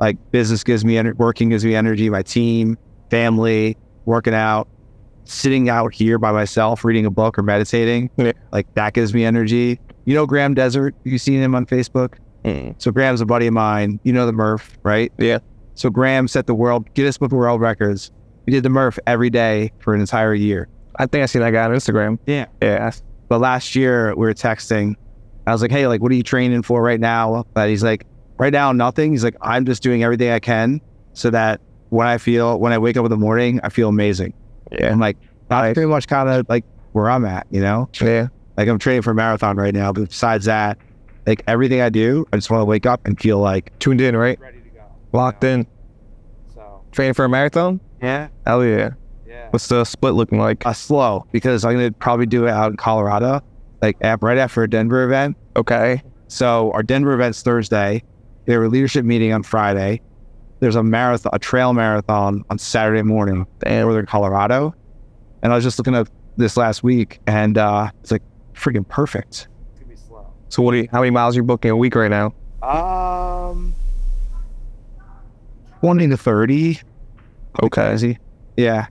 Like 0.00 0.16
business 0.30 0.62
gives 0.64 0.84
me 0.84 0.96
energy. 0.96 1.16
Working 1.18 1.48
gives 1.48 1.64
me 1.64 1.74
energy. 1.74 2.08
My 2.08 2.22
team, 2.22 2.78
family, 3.10 3.76
working 4.04 4.34
out, 4.34 4.68
sitting 5.24 5.68
out 5.68 5.92
here 5.92 6.18
by 6.18 6.32
myself, 6.32 6.84
reading 6.84 7.04
a 7.06 7.10
book 7.10 7.38
or 7.38 7.42
meditating. 7.42 8.10
Yeah. 8.16 8.32
Like 8.52 8.72
that 8.74 8.94
gives 8.94 9.12
me 9.12 9.24
energy. 9.24 9.80
You 10.04 10.14
know 10.14 10.24
Graham 10.26 10.54
Desert? 10.54 10.94
You 11.04 11.18
seen 11.18 11.40
him 11.42 11.54
on 11.54 11.66
Facebook? 11.66 12.14
mm, 12.44 12.74
So 12.80 12.90
Graham's 12.90 13.20
a 13.20 13.26
buddy 13.26 13.46
of 13.48 13.52
mine. 13.54 14.00
You 14.04 14.12
know 14.12 14.24
the 14.24 14.32
Murph, 14.32 14.78
right? 14.82 15.12
Yeah. 15.18 15.38
So 15.74 15.90
Graham 15.90 16.28
set 16.28 16.46
the 16.46 16.54
world 16.54 16.92
Guinness 16.94 17.18
Book 17.18 17.32
of 17.32 17.36
World 17.38 17.60
Records. 17.60 18.10
He 18.46 18.52
did 18.52 18.62
the 18.62 18.70
Murph 18.70 18.98
every 19.06 19.28
day 19.30 19.70
for 19.80 19.94
an 19.94 20.00
entire 20.00 20.32
year. 20.34 20.68
I 20.98 21.06
think 21.06 21.22
I 21.22 21.26
seen 21.26 21.42
that 21.42 21.50
guy 21.50 21.64
on 21.64 21.70
Instagram. 21.72 22.18
Yeah. 22.26 22.46
Yeah, 22.62 22.90
But 23.28 23.40
last 23.40 23.74
year 23.74 24.14
we 24.14 24.20
were 24.26 24.34
texting. 24.34 24.94
I 25.46 25.52
was 25.52 25.62
like, 25.62 25.70
"Hey, 25.70 25.86
like, 25.86 26.00
what 26.02 26.12
are 26.12 26.14
you 26.14 26.22
training 26.22 26.62
for 26.62 26.82
right 26.82 27.00
now?" 27.00 27.44
But 27.54 27.68
he's 27.68 27.82
like, 27.82 28.06
"Right 28.38 28.52
now, 28.52 28.72
nothing." 28.72 29.12
He's 29.12 29.24
like, 29.24 29.36
"I'm 29.40 29.64
just 29.64 29.82
doing 29.82 30.02
everything 30.02 30.30
I 30.30 30.38
can 30.40 30.80
so 31.14 31.30
that 31.30 31.60
when 31.90 32.06
I 32.06 32.18
feel 32.18 32.58
when 32.58 32.72
I 32.72 32.78
wake 32.78 32.96
up 32.96 33.04
in 33.04 33.10
the 33.10 33.16
morning, 33.16 33.60
I 33.62 33.68
feel 33.70 33.88
amazing." 33.88 34.34
yeah, 34.72 34.90
I'm 34.90 34.98
like, 35.00 35.16
that's 35.48 35.74
pretty 35.74 35.88
much 35.88 36.06
kind 36.08 36.28
of 36.28 36.46
like 36.48 36.64
where 36.92 37.08
I'm 37.10 37.24
at, 37.24 37.46
you 37.50 37.60
know. 37.60 37.88
yeah. 38.00 38.28
Like 38.56 38.68
I'm 38.68 38.78
training 38.78 39.02
for 39.02 39.12
a 39.12 39.14
marathon 39.14 39.56
right 39.56 39.72
now, 39.72 39.92
but 39.92 40.08
besides 40.08 40.44
that, 40.46 40.76
like 41.26 41.42
everything 41.46 41.80
I 41.80 41.88
do, 41.90 42.26
I 42.32 42.36
just 42.36 42.50
want 42.50 42.60
to 42.62 42.64
wake 42.66 42.84
up 42.86 43.06
and 43.06 43.18
feel 43.18 43.38
like 43.38 43.78
Tuned 43.78 44.00
in, 44.00 44.16
right? 44.16 44.38
ready 44.40 44.58
to 44.60 44.68
go. 44.70 44.82
Locked 45.12 45.44
in. 45.44 45.66
So 46.54 46.82
Training 46.92 47.14
for 47.14 47.24
a 47.24 47.28
marathon? 47.28 47.80
yeah, 48.02 48.28
Hell 48.46 48.64
yeah. 48.64 48.90
Yeah. 49.48 49.52
What's 49.52 49.68
the 49.68 49.84
split 49.84 50.14
looking 50.14 50.38
like? 50.38 50.64
Uh, 50.66 50.72
slow 50.72 51.26
because 51.32 51.64
I'm 51.64 51.74
gonna 51.74 51.92
probably 51.92 52.26
do 52.26 52.46
it 52.46 52.50
out 52.50 52.70
in 52.70 52.76
Colorado, 52.76 53.40
like 53.82 53.96
at, 54.00 54.22
right 54.22 54.38
after 54.38 54.62
a 54.62 54.70
Denver 54.70 55.04
event. 55.04 55.36
Okay. 55.56 56.02
So 56.28 56.70
our 56.72 56.82
Denver 56.82 57.12
event's 57.14 57.42
Thursday. 57.42 58.02
We 58.46 58.54
have 58.54 58.62
a 58.62 58.68
leadership 58.68 59.04
meeting 59.04 59.32
on 59.32 59.42
Friday. 59.42 60.00
There's 60.60 60.76
a 60.76 60.82
marathon, 60.82 61.30
a 61.34 61.38
trail 61.38 61.72
marathon 61.72 62.44
on 62.50 62.58
Saturday 62.58 63.02
morning 63.02 63.46
in 63.64 63.80
northern 63.80 64.06
Colorado. 64.06 64.74
And 65.42 65.52
I 65.52 65.54
was 65.54 65.64
just 65.64 65.78
looking 65.78 65.94
at 65.94 66.08
this 66.36 66.56
last 66.56 66.82
week, 66.82 67.20
and 67.26 67.56
uh, 67.58 67.90
it's 68.00 68.10
like 68.10 68.22
freaking 68.54 68.86
perfect. 68.88 69.48
It's 69.70 69.80
gonna 69.80 69.94
be 69.94 69.96
slow. 69.96 70.32
So 70.48 70.62
what 70.62 70.72
do 70.72 70.78
you, 70.78 70.88
how 70.90 71.00
many 71.00 71.10
miles 71.10 71.36
are 71.36 71.40
you 71.40 71.44
booking 71.44 71.70
a 71.70 71.76
week 71.76 71.94
right 71.94 72.10
now? 72.10 72.34
Um, 72.62 73.74
twenty 75.80 76.08
to 76.08 76.16
thirty. 76.16 76.80
Okay. 77.62 77.94
Easy. 77.94 78.18
Yeah. 78.56 78.86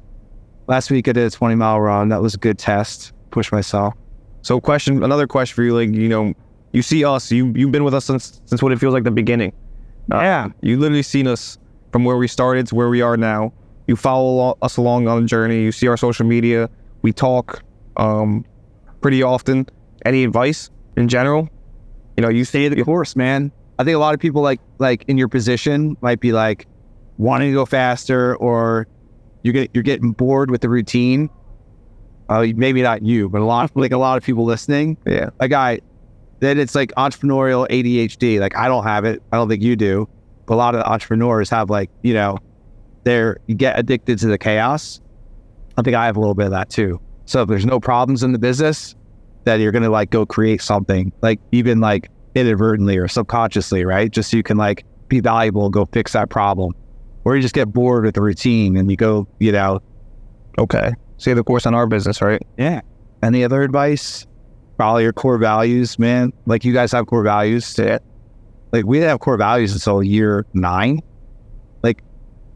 Last 0.68 0.91
week 0.91 1.07
I 1.07 1.13
did 1.13 1.26
a 1.26 1.30
twenty 1.30 1.55
mile 1.55 1.80
run. 1.80 2.09
That 2.09 2.22
was 2.22 2.34
a 2.36 2.38
good 2.38 2.57
test. 2.57 3.13
Push 3.32 3.51
myself. 3.51 3.93
So 4.41 4.59
question, 4.61 5.03
another 5.03 5.28
question 5.28 5.55
for 5.55 5.63
you, 5.63 5.76
like, 5.76 5.93
you 5.93 6.07
know, 6.07 6.34
you 6.72 6.82
see 6.82 7.03
us, 7.03 7.32
you, 7.32 7.51
you've 7.55 7.72
been 7.72 7.84
with 7.84 7.93
us 7.93 8.05
since, 8.05 8.41
since 8.45 8.61
what 8.61 8.72
it 8.72 8.80
feels 8.80 8.93
like 8.93 9.03
the 9.03 9.11
beginning. 9.11 9.51
Uh, 10.11 10.20
Yeah. 10.20 10.49
You 10.61 10.78
literally 10.78 11.03
seen 11.03 11.28
us 11.28 11.57
from 11.91 12.05
where 12.05 12.18
we 12.18 12.28
started 12.28 12.68
to 12.68 12.76
where 12.76 12.89
we 12.89 13.01
are 13.01 13.18
now. 13.18 13.51
You 13.88 13.95
follow 13.95 14.57
us 14.61 14.78
along 14.78 15.07
on 15.07 15.22
the 15.22 15.28
journey. 15.28 15.61
You 15.61 15.72
see 15.72 15.88
our 15.88 15.97
social 15.97 16.26
media. 16.26 16.70
We 17.01 17.11
talk 17.13 17.63
um, 17.97 18.45
pretty 19.01 19.24
often. 19.24 19.68
Any 20.05 20.24
advice 20.24 20.70
in 20.95 21.07
general? 21.07 21.49
You 22.18 22.22
know, 22.22 22.30
you 22.30 22.45
stay 22.45 22.68
the 22.68 22.84
course, 22.84 23.15
man. 23.15 23.51
I 23.80 23.84
think 23.84 23.95
a 23.95 23.99
lot 23.99 24.13
of 24.13 24.20
people 24.20 24.41
like 24.41 24.59
like 24.80 25.05
in 25.07 25.18
your 25.18 25.28
position 25.28 25.97
might 26.01 26.20
be 26.20 26.32
like 26.32 26.68
wanting 27.18 27.51
to 27.51 27.53
go 27.53 27.65
faster, 27.65 28.36
or 28.38 28.88
you're 29.48 29.54
get, 29.54 29.72
you're 29.74 29.84
getting 29.84 30.12
bored 30.12 30.52
with 30.52 30.62
the 30.62 30.70
routine. 30.70 31.30
Uh, 32.30 32.48
maybe 32.56 32.82
not 32.82 33.04
you, 33.04 33.30
but 33.30 33.41
a 33.41 33.45
lot 33.45 33.72
like 33.76 33.93
a 33.93 33.98
lot 33.98 34.18
of 34.18 34.24
people 34.24 34.43
listening. 34.43 34.98
Yeah. 35.06 35.30
Like 35.39 35.54
I, 35.54 35.80
then 36.39 36.60
it's 36.60 36.76
like 36.76 36.91
entrepreneurial 36.98 37.68
ADHD. 37.70 38.39
Like 38.39 38.56
I 38.58 38.68
don't 38.68 38.84
have 38.84 39.06
it. 39.06 39.24
I 39.32 39.38
don't 39.38 39.48
think 39.48 39.64
you 39.64 39.76
do. 39.76 40.10
But 40.45 40.56
a 40.56 40.58
lot 40.58 40.76
of 40.76 40.82
entrepreneurs 40.82 41.50
have 41.50 41.70
like 41.70 41.89
you 42.04 42.14
know, 42.14 42.38
they're 43.04 43.39
you 43.48 43.56
get 43.56 43.80
addicted 43.80 44.20
to 44.20 44.28
the 44.28 44.38
chaos. 44.38 45.00
I 45.78 45.82
think 45.82 45.95
I 45.95 46.06
have 46.06 46.18
a 46.18 46.20
little 46.20 46.36
bit 46.36 46.48
of 46.48 46.52
that 46.52 46.70
too. 46.70 47.00
So 47.26 47.43
if 47.43 47.48
there's 47.48 47.66
no 47.66 47.80
problems 47.80 48.24
in 48.24 48.34
the 48.34 48.39
business, 48.39 48.95
that 49.45 49.62
you're 49.62 49.72
gonna 49.72 49.89
like 49.89 50.10
go 50.10 50.26
create 50.26 50.62
something, 50.62 51.14
like 51.22 51.39
even 51.54 51.80
like 51.80 52.10
inadvertently 52.36 52.98
or 52.98 53.08
subconsciously, 53.08 53.86
right? 53.86 54.12
Just 54.12 54.32
so 54.32 54.38
you 54.38 54.43
can 54.43 54.58
like 54.58 54.84
be 55.08 55.22
valuable 55.22 55.66
and 55.66 55.74
go 55.74 55.86
fix 55.86 56.12
that 56.12 56.30
problem. 56.30 56.74
Or 57.28 57.36
you 57.36 57.42
just 57.42 57.54
get 57.54 57.74
bored 57.74 58.06
with 58.06 58.16
the 58.16 58.22
routine 58.22 58.78
and 58.78 58.90
you 58.90 58.96
go, 58.96 59.28
you 59.40 59.52
know, 59.52 59.82
Okay. 60.58 60.94
Stay 61.18 61.34
the 61.34 61.44
course 61.44 61.66
on 61.66 61.76
our 61.76 61.86
business, 61.86 62.22
right? 62.22 62.42
yeah. 62.58 62.80
Any 63.22 63.44
other 63.44 63.64
advice? 63.64 64.26
Follow 64.78 65.00
your 65.00 65.12
core 65.12 65.38
values, 65.38 66.00
man. 66.00 66.32
Like 66.46 66.64
you 66.64 66.72
guys 66.72 66.94
have 66.94 67.06
core 67.08 67.24
values. 67.24 67.78
Yeah. 67.78 67.98
Like 68.72 68.86
we 68.86 68.96
didn't 69.00 69.10
have 69.10 69.20
core 69.20 69.36
values 69.36 69.74
until 69.74 70.02
year 70.02 70.46
nine. 70.54 71.02
Like 71.84 72.02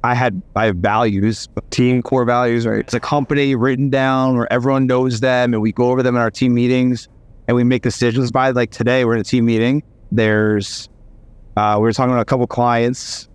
I 0.06 0.16
had 0.16 0.42
I 0.56 0.68
have 0.68 0.78
values, 0.78 1.50
Team 1.72 2.02
core 2.02 2.24
values, 2.24 2.66
right? 2.66 2.80
it's 2.80 2.94
a 2.94 3.00
company 3.02 3.56
written 3.56 3.90
down 3.90 4.38
where 4.38 4.52
everyone 4.54 4.88
knows 4.88 5.20
them 5.20 5.54
and 5.54 5.62
we 5.62 5.74
go 5.74 5.92
over 5.92 6.02
them 6.02 6.16
in 6.16 6.22
our 6.22 6.32
team 6.32 6.54
meetings 6.54 7.10
and 7.50 7.58
we 7.58 7.66
make 7.66 7.82
decisions 7.82 8.32
by 8.32 8.52
like 8.52 8.72
today 8.72 9.04
we're 9.04 9.16
in 9.16 9.20
a 9.20 9.26
team 9.26 9.44
meeting 9.46 9.84
there's 10.14 10.88
uh, 11.58 11.76
we 11.76 11.82
were 11.82 11.92
talking 11.92 12.12
about 12.14 12.22
a 12.22 12.26
couple 12.26 12.48
clients 12.48 13.28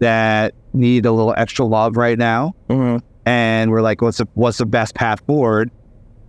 that 0.00 0.54
need 0.72 1.06
a 1.06 1.12
little 1.12 1.34
extra 1.36 1.64
love 1.64 1.96
right 1.96 2.18
now 2.18 2.54
Mm-hmm. 2.68 3.04
and 3.26 3.70
we're 3.70 3.82
like 3.82 4.00
what's 4.02 4.18
the 4.18 4.28
what's 4.34 4.58
the 4.58 4.66
best 4.66 4.94
path 4.94 5.20
forward 5.26 5.70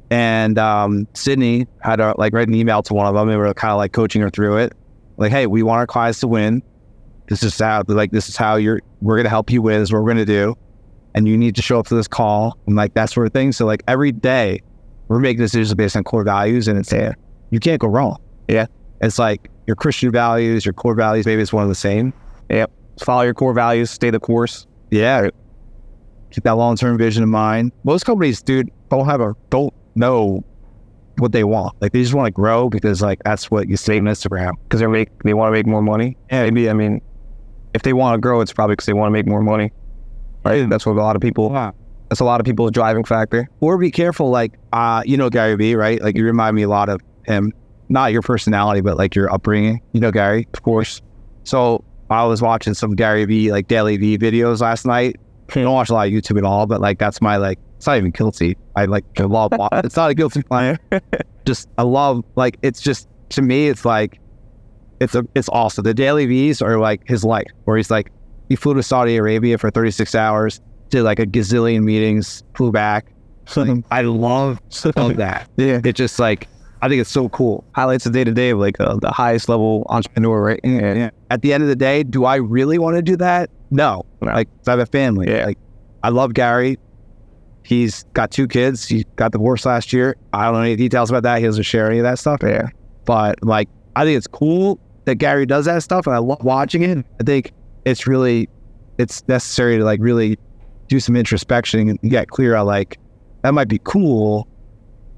and 0.09 0.57
um, 0.57 1.07
sydney 1.13 1.67
had 1.81 1.99
a, 1.99 2.15
like 2.17 2.33
write 2.33 2.47
an 2.47 2.55
email 2.55 2.81
to 2.83 2.93
one 2.93 3.05
of 3.05 3.13
them 3.13 3.29
and 3.29 3.39
we 3.39 3.45
are 3.47 3.53
kind 3.53 3.71
of 3.71 3.77
like 3.77 3.91
coaching 3.93 4.21
her 4.21 4.29
through 4.29 4.57
it 4.57 4.73
like 5.17 5.31
hey 5.31 5.45
we 5.47 5.61
want 5.63 5.77
our 5.79 5.87
clients 5.87 6.19
to 6.21 6.27
win 6.27 6.63
this 7.27 7.43
is 7.43 7.57
how 7.59 7.83
like 7.87 8.11
this 8.11 8.27
is 8.29 8.35
how 8.37 8.55
you're 8.55 8.81
we're 9.01 9.15
going 9.15 9.23
to 9.25 9.29
help 9.29 9.51
you 9.51 9.61
win 9.61 9.79
this 9.79 9.89
is 9.89 9.93
what 9.93 9.99
we're 10.01 10.07
going 10.13 10.17
to 10.17 10.25
do 10.25 10.55
and 11.15 11.27
you 11.27 11.37
need 11.37 11.55
to 11.55 11.61
show 11.61 11.79
up 11.79 11.87
to 11.87 11.95
this 11.95 12.07
call 12.07 12.57
and 12.67 12.75
like 12.75 12.93
that 12.93 13.09
sort 13.09 13.25
of 13.25 13.33
thing. 13.33 13.51
So 13.51 13.65
like 13.65 13.81
every 13.87 14.11
day 14.11 14.61
we're 15.07 15.19
making 15.19 15.41
decisions 15.41 15.73
based 15.73 15.95
on 15.97 16.03
core 16.03 16.23
values 16.23 16.67
and 16.67 16.77
it's 16.77 16.91
Yeah. 16.93 17.13
you 17.49 17.59
can't 17.59 17.81
go 17.81 17.87
wrong. 17.87 18.21
Yeah. 18.47 18.67
It's 19.01 19.17
like 19.17 19.49
your 19.65 19.75
Christian 19.75 20.11
values, 20.11 20.65
your 20.65 20.73
core 20.73 20.93
values, 20.93 21.25
maybe 21.25 21.41
it's 21.41 21.51
one 21.51 21.63
of 21.63 21.69
the 21.69 21.73
same. 21.75 22.13
Follow 22.99 23.23
your 23.23 23.33
core 23.33 23.53
values. 23.53 23.91
Stay 23.91 24.09
the 24.09 24.19
course. 24.19 24.67
Yeah. 24.91 25.29
Keep 26.31 26.43
that 26.43 26.55
long 26.55 26.75
term 26.75 26.97
vision 26.97 27.23
in 27.23 27.29
mind. 27.29 27.71
Most 27.83 28.05
companies, 28.05 28.41
dude, 28.41 28.69
don't 28.89 29.05
have 29.05 29.21
a 29.21 29.35
don't 29.49 29.73
know 29.95 30.43
what 31.17 31.31
they 31.31 31.43
want. 31.43 31.75
Like 31.81 31.91
they 31.91 32.01
just 32.01 32.13
want 32.13 32.27
to 32.27 32.31
grow 32.31 32.69
because 32.69 33.01
like 33.01 33.19
that's 33.23 33.49
what 33.51 33.67
you 33.67 33.77
say 33.77 33.97
on 33.97 34.05
Instagram. 34.05 34.53
because 34.63 34.79
they 34.79 34.87
make 34.87 35.09
they 35.23 35.33
want 35.33 35.49
to 35.49 35.51
make 35.51 35.65
more 35.67 35.81
money. 35.81 36.17
Yeah, 36.31 36.43
maybe 36.43 36.69
I 36.69 36.73
mean, 36.73 37.01
if 37.73 37.81
they 37.83 37.93
want 37.93 38.15
to 38.15 38.21
grow, 38.21 38.41
it's 38.41 38.53
probably 38.53 38.73
because 38.73 38.85
they 38.85 38.93
want 38.93 39.07
to 39.09 39.11
make 39.11 39.27
more 39.27 39.41
money. 39.41 39.71
Right. 40.43 40.69
That's 40.69 40.85
what 40.85 40.93
a 40.93 41.01
lot 41.01 41.15
of 41.15 41.21
people. 41.21 41.49
That's 41.49 42.21
a 42.21 42.25
lot 42.25 42.39
of 42.39 42.45
people's 42.45 42.71
driving 42.71 43.03
factor. 43.03 43.49
Or 43.59 43.77
be 43.77 43.91
careful, 43.91 44.29
like 44.29 44.53
uh, 44.73 45.03
you 45.05 45.17
know 45.17 45.29
Gary 45.29 45.55
Vee, 45.55 45.75
right? 45.75 46.01
Like 46.01 46.15
you 46.15 46.25
remind 46.25 46.55
me 46.55 46.63
a 46.63 46.69
lot 46.69 46.89
of 46.89 47.01
him. 47.25 47.53
Not 47.89 48.11
your 48.11 48.21
personality, 48.21 48.81
but 48.81 48.97
like 48.97 49.15
your 49.15 49.31
upbringing. 49.33 49.81
You 49.93 49.99
know 49.99 50.11
Gary, 50.11 50.47
Of 50.53 50.63
course. 50.63 51.01
So 51.43 51.83
I 52.09 52.25
was 52.25 52.41
watching 52.41 52.73
some 52.73 52.95
Gary 52.95 53.25
Vee, 53.25 53.51
like 53.51 53.67
DailyVee 53.67 54.17
videos 54.17 54.61
last 54.61 54.85
night. 54.85 55.17
I 55.49 55.53
hmm. 55.53 55.61
don't 55.61 55.73
watch 55.73 55.89
a 55.89 55.93
lot 55.93 56.07
of 56.07 56.13
YouTube 56.13 56.37
at 56.37 56.43
all, 56.43 56.65
but 56.65 56.81
like 56.81 56.99
that's 56.99 57.21
my 57.21 57.37
like 57.37 57.59
it's 57.77 57.87
not 57.87 57.97
even 57.97 58.11
guilty. 58.11 58.57
I 58.75 58.85
like 58.85 59.05
I 59.19 59.23
love 59.23 59.53
it's 59.83 59.95
not 59.95 60.11
a 60.11 60.13
guilty 60.13 60.43
pleasure. 60.43 60.79
just 61.45 61.69
I 61.77 61.83
love 61.83 62.23
like 62.35 62.57
it's 62.61 62.81
just 62.81 63.07
to 63.29 63.41
me 63.41 63.67
it's 63.69 63.85
like 63.85 64.19
it's 64.99 65.15
a 65.15 65.25
it's 65.35 65.49
awesome. 65.49 65.83
The 65.83 65.93
DailyVee's 65.93 66.61
are 66.61 66.77
like 66.77 67.07
his 67.07 67.23
life, 67.23 67.47
where 67.65 67.77
he's 67.77 67.89
like 67.89 68.11
he 68.49 68.55
flew 68.55 68.73
to 68.73 68.83
Saudi 68.83 69.15
Arabia 69.15 69.57
for 69.57 69.69
36 69.69 70.13
hours, 70.15 70.59
did 70.89 71.03
like 71.03 71.19
a 71.19 71.25
gazillion 71.25 71.83
meetings, 71.83 72.43
flew 72.55 72.71
back. 72.71 73.11
Like, 73.55 73.83
I 73.91 74.01
love 74.01 74.59
love 74.95 75.17
that. 75.17 75.49
Yeah. 75.55 75.81
It 75.83 75.93
just 75.93 76.19
like 76.19 76.47
I 76.81 76.87
think 76.87 77.01
it's 77.01 77.09
so 77.09 77.29
cool. 77.29 77.63
Highlights 77.73 78.05
the 78.05 78.09
day 78.09 78.23
to 78.23 78.31
day 78.31 78.51
of 78.51 78.59
like 78.59 78.79
uh, 78.79 78.95
the 78.97 79.11
highest 79.11 79.49
level 79.49 79.85
entrepreneur, 79.89 80.41
right? 80.41 80.59
Yeah. 80.63 80.93
Yeah. 80.93 81.09
At 81.29 81.41
the 81.41 81.53
end 81.53 81.63
of 81.63 81.69
the 81.69 81.75
day, 81.75 82.03
do 82.03 82.25
I 82.25 82.35
really 82.35 82.77
want 82.77 82.95
to 82.95 83.01
do 83.01 83.15
that? 83.17 83.49
No. 83.69 84.05
No. 84.21 84.31
Like 84.31 84.47
I 84.67 84.71
have 84.71 84.79
a 84.79 84.85
family. 84.85 85.29
Yeah. 85.29 85.47
Like 85.47 85.57
I 86.03 86.09
love 86.09 86.33
Gary. 86.33 86.77
He's 87.63 88.03
got 88.13 88.31
two 88.31 88.47
kids. 88.47 88.87
He 88.87 89.05
got 89.15 89.31
divorced 89.31 89.65
last 89.65 89.91
year. 89.91 90.15
I 90.33 90.45
don't 90.45 90.53
know 90.53 90.61
any 90.61 90.75
details 90.75 91.09
about 91.09 91.23
that. 91.23 91.39
He 91.39 91.45
doesn't 91.45 91.63
share 91.63 91.87
any 91.87 91.99
of 91.99 92.03
that 92.03 92.17
stuff. 92.17 92.39
Yeah. 92.41 92.69
But 93.05 93.43
like 93.43 93.67
I 93.95 94.05
think 94.05 94.17
it's 94.17 94.27
cool 94.27 94.79
that 95.05 95.15
Gary 95.15 95.45
does 95.45 95.65
that 95.65 95.83
stuff 95.83 96.07
and 96.07 96.15
I 96.15 96.19
love 96.19 96.43
watching 96.43 96.83
it. 96.83 97.05
I 97.19 97.23
think 97.23 97.51
it's 97.85 98.07
really 98.07 98.47
it's 98.97 99.27
necessary 99.27 99.77
to 99.77 99.83
like 99.83 99.99
really 100.01 100.37
do 100.87 100.99
some 100.99 101.15
introspection 101.15 101.89
and 101.89 101.99
get 102.09 102.29
clear 102.29 102.55
on 102.55 102.65
like 102.65 102.97
that 103.43 103.53
might 103.53 103.67
be 103.67 103.79
cool. 103.83 104.47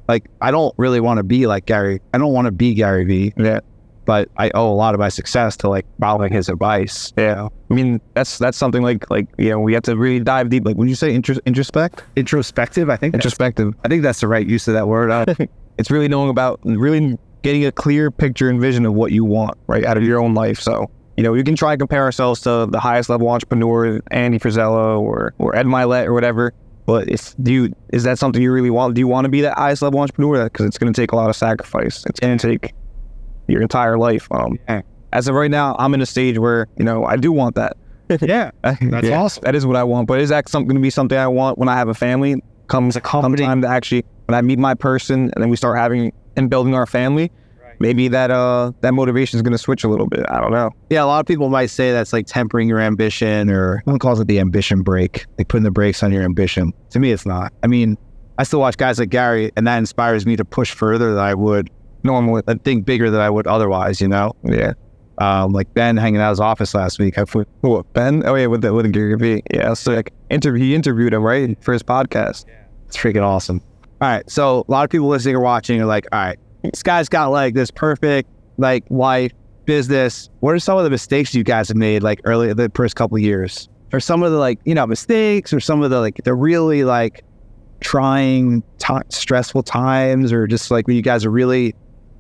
Like 0.08 0.30
I 0.41 0.52
don't 0.52 0.74
really 0.78 0.99
want 0.99 1.18
to 1.18 1.24
be 1.24 1.47
like 1.47 1.66
Gary. 1.66 2.02
I 2.14 2.18
don't 2.18 2.34
want 2.34 2.45
to 2.45 2.52
be 2.52 2.74
Gary 2.74 3.06
Vee 3.06 3.34
Yeah. 3.38 3.60
but 4.06 4.30
I 4.38 4.52
owe 4.56 4.70
a 4.70 4.76
lot 4.76 4.93
of 4.93 4.99
my 4.99 5.10
success 5.10 5.56
to 5.58 5.70
like 5.70 5.86
following 5.99 6.34
his 6.34 6.49
advice. 6.49 7.14
Yeah. 7.18 7.47
I 7.70 7.74
mean, 7.74 8.02
that's 8.14 8.38
that's 8.38 8.58
something 8.58 8.82
like 8.82 9.10
like 9.10 9.28
you 9.38 9.49
know 9.52 9.60
we 9.60 9.74
have 9.74 9.84
to 9.84 9.95
really 9.95 10.20
dive 10.20 10.49
deep. 10.49 10.66
Like, 10.66 10.76
would 10.78 10.89
you 10.89 10.95
say 10.95 11.16
intros- 11.18 11.39
introspect? 11.45 12.02
Introspective, 12.16 12.89
I 12.89 12.97
think. 12.97 13.14
Introspective. 13.14 13.74
I 13.86 13.88
think 13.88 14.02
that's 14.04 14.20
the 14.20 14.28
right 14.28 14.45
use 14.45 14.68
of 14.68 14.74
that 14.74 14.88
word. 14.88 15.12
Uh, 15.12 15.26
It's 15.78 15.89
really 15.89 16.08
knowing 16.10 16.30
about 16.30 16.60
really 16.64 17.18
getting 17.43 17.66
a 17.66 17.72
clear 17.72 18.12
picture 18.12 18.49
and 18.49 18.60
vision 18.62 18.86
of 18.86 18.93
what 18.93 19.12
you 19.14 19.24
want 19.26 19.58
right 19.68 19.84
out 19.86 19.97
of 19.97 20.04
your 20.04 20.20
own 20.22 20.34
life. 20.36 20.60
So 20.60 20.91
you 21.18 21.24
know 21.24 21.34
you 21.34 21.43
can 21.43 21.56
try 21.56 21.72
and 21.74 21.80
compare 21.80 22.04
ourselves 22.04 22.41
to 22.41 22.68
the 22.70 22.80
highest 22.80 23.10
level 23.10 23.30
entrepreneur, 23.30 23.99
Andy 24.12 24.38
Frisella 24.38 24.99
or 24.99 25.34
or 25.39 25.56
Ed 25.56 25.66
Mylett 25.66 26.06
or 26.06 26.14
whatever. 26.14 26.54
But 26.92 27.08
if 27.10 27.34
do 27.42 27.54
you 27.54 27.74
is 27.94 28.04
that 28.04 28.20
something 28.20 28.42
you 28.42 28.52
really 28.52 28.70
want? 28.70 28.96
Do 28.96 29.00
you 29.00 29.08
want 29.08 29.24
to 29.24 29.30
be 29.30 29.39
that 29.42 29.58
highest 29.58 29.82
level 29.82 30.02
entrepreneur? 30.02 30.44
Because 30.44 30.66
it's 30.66 30.78
going 30.78 30.92
to 30.92 31.02
take 31.02 31.14
a 31.14 31.16
lot 31.16 31.30
of 31.30 31.38
sacrifice. 31.38 32.04
It's 32.06 32.20
going 32.20 32.38
to 32.38 32.48
take 32.50 32.74
your 33.48 33.62
entire 33.62 33.98
life. 33.98 34.28
Um, 34.30 34.58
Yeah. 34.68 34.82
as 35.14 35.30
of 35.30 35.36
right 35.36 35.50
now, 35.50 35.74
I'm 35.80 35.94
in 35.94 36.02
a 36.02 36.06
stage 36.06 36.38
where 36.38 36.68
you 36.78 36.84
know 36.84 37.06
I 37.06 37.16
do 37.16 37.32
want 37.32 37.56
that. 37.56 37.78
yeah, 38.22 38.52
That's 38.62 39.10
awesome. 39.10 39.44
That 39.46 39.56
is 39.56 39.66
what 39.66 39.78
I 39.78 39.86
want. 39.86 40.10
But 40.10 40.20
is 40.20 40.28
that 40.32 40.50
something 40.50 40.68
going 40.68 40.82
to 40.82 40.82
be 40.82 40.89
something 40.89 41.18
I 41.18 41.28
want 41.28 41.58
when 41.58 41.70
I 41.70 41.78
have 41.78 41.88
a 41.88 41.94
family? 41.94 42.44
Comes 42.68 42.98
a 42.98 43.02
come 43.02 43.34
time 43.38 43.62
to 43.62 43.70
actually 43.70 44.04
when 44.26 44.38
I 44.38 44.42
meet 44.42 44.60
my 44.60 44.74
person 44.74 45.32
and 45.34 45.42
then 45.42 45.48
we 45.50 45.56
start 45.56 45.78
having 45.78 46.12
and 46.36 46.50
building 46.50 46.76
our 46.76 46.86
family. 46.86 47.32
Maybe 47.82 48.08
that 48.10 48.32
uh 48.32 48.72
that 48.82 48.94
motivation 48.94 49.38
is 49.38 49.42
going 49.42 49.52
to 49.54 49.58
switch 49.58 49.84
a 49.84 49.88
little 49.90 50.08
bit. 50.08 50.26
I 50.30 50.40
don't 50.40 50.52
know. 50.52 50.70
yeah. 50.90 51.04
A 51.04 51.06
lot 51.06 51.20
of 51.20 51.26
people 51.26 51.50
might 51.50 51.70
say 51.72 51.92
that's 51.92 52.14
like 52.14 52.28
tempering 52.28 52.70
your 52.70 52.80
ambition, 52.80 53.50
or 53.50 53.82
one 53.86 54.00
calls 54.00 54.20
it 54.20 54.28
the 54.28 54.40
ambition 54.40 54.82
break, 54.84 55.26
like 55.38 55.48
putting 55.48 55.64
the 55.64 55.72
brakes 55.72 56.04
on 56.04 56.12
your 56.12 56.24
ambition. 56.24 56.72
To 56.92 57.00
me, 57.00 57.12
it's 57.12 57.26
not. 57.26 57.52
I 57.64 57.68
mean, 57.68 57.98
I 58.38 58.44
still 58.44 58.60
watch 58.60 58.78
guys 58.78 59.00
like 59.00 59.10
Gary, 59.10 59.52
and 59.58 59.66
that 59.68 59.78
inspires 59.78 60.26
me 60.26 60.36
to 60.38 60.46
push 60.46 60.72
further 60.72 61.10
than 61.14 61.24
I 61.24 61.34
would 61.34 61.70
normally, 62.04 62.42
and 62.48 62.64
think 62.64 62.86
bigger 62.86 63.10
than 63.10 63.20
I 63.22 63.30
would 63.30 63.48
otherwise. 63.48 64.00
You 64.00 64.08
know, 64.08 64.34
Yeah. 64.44 64.74
um, 65.18 65.52
like 65.52 65.74
Ben 65.74 65.98
hanging 65.98 66.22
out 66.22 66.30
his 66.32 66.40
office 66.40 66.74
last 66.74 66.98
week. 67.00 67.18
I 67.18 67.26
put, 67.26 67.48
Who, 67.62 67.84
Ben? 67.94 68.24
Oh 68.26 68.36
yeah, 68.36 68.48
with 68.48 68.62
the 68.62 68.74
with 68.74 68.86
the 68.86 68.92
Gary 68.92 69.16
Vee. 69.16 69.44
Yeah, 69.54 69.74
so 69.74 69.94
like 69.94 70.14
interview 70.30 70.64
he 70.64 70.76
interviewed 70.76 71.14
him 71.14 71.24
right 71.24 71.58
for 71.64 71.74
his 71.74 71.84
podcast. 71.84 72.46
It's 72.88 72.98
freaking 72.98 73.24
awesome. 73.24 73.62
All 74.02 74.08
right. 74.10 74.28
So 74.30 74.66
a 74.68 74.72
lot 74.72 74.84
of 74.84 74.90
people 74.90 75.08
listening 75.08 75.36
or 75.36 75.42
watching 75.42 75.80
are 75.82 75.86
like, 75.86 76.08
all 76.12 76.20
right, 76.20 76.40
this 76.64 76.84
guy's 76.84 77.09
got 77.09 77.28
like 77.28 77.53
this 77.53 77.72
perfect 77.72 78.30
like 78.57 78.84
life, 78.89 79.32
business. 79.66 80.30
What 80.39 80.53
are 80.53 80.59
some 80.59 80.78
of 80.78 80.84
the 80.84 80.89
mistakes 80.89 81.34
you 81.34 81.43
guys 81.43 81.68
have 81.70 81.78
made 81.78 82.03
like 82.03 82.22
early 82.26 82.53
the 82.53 82.72
first 82.74 82.95
couple 82.95 83.18
years? 83.18 83.68
Or 83.93 83.99
some 83.99 84.24
of 84.24 84.32
the 84.32 84.38
like, 84.38 84.59
you 84.64 84.74
know, 84.74 84.88
mistakes 84.88 85.51
or 85.51 85.59
some 85.59 85.82
of 85.84 85.89
the 85.89 85.99
like 85.99 86.22
the 86.24 86.34
really 86.34 86.84
like 86.84 87.24
trying 87.82 88.64
ti 88.78 88.93
stressful 89.09 89.64
times 89.64 90.32
or 90.32 90.47
just 90.47 90.72
like 90.72 90.88
when 90.88 90.95
you 90.95 91.01
guys 91.01 91.26
are 91.26 91.32
really 91.32 91.76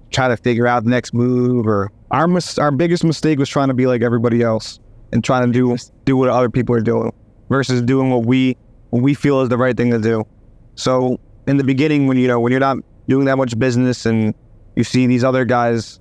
trying 0.09 0.35
to 0.35 0.41
figure 0.41 0.67
out 0.67 0.83
the 0.83 0.89
next 0.89 1.13
move 1.13 1.65
or 1.65 1.91
Our 2.11 2.27
mis- 2.27 2.57
our 2.57 2.71
biggest 2.71 3.03
mistake 3.03 3.39
was 3.39 3.47
trying 3.47 3.69
to 3.69 3.73
be 3.73 3.87
like 3.87 4.01
everybody 4.01 4.41
else 4.41 4.79
and 5.13 5.23
trying 5.23 5.45
to 5.45 5.53
do 5.53 5.77
do 6.03 6.17
what 6.17 6.29
other 6.29 6.49
people 6.49 6.75
are 6.75 6.81
doing 6.81 7.13
versus 7.49 7.81
doing 7.81 8.09
what 8.09 8.25
we 8.25 8.57
what 8.89 9.01
we 9.01 9.13
feel 9.13 9.41
is 9.41 9.49
the 9.49 9.57
right 9.57 9.77
thing 9.77 9.91
to 9.91 9.99
do. 9.99 10.23
So 10.75 11.19
in 11.47 11.57
the 11.57 11.63
beginning, 11.63 12.07
when 12.07 12.17
you 12.17 12.27
know 12.27 12.39
when 12.39 12.51
you're 12.51 12.59
not 12.59 12.77
doing 13.11 13.25
that 13.25 13.35
much 13.35 13.59
business 13.59 14.05
and 14.05 14.33
you 14.77 14.85
see 14.85 15.05
these 15.05 15.21
other 15.21 15.43
guys 15.43 15.99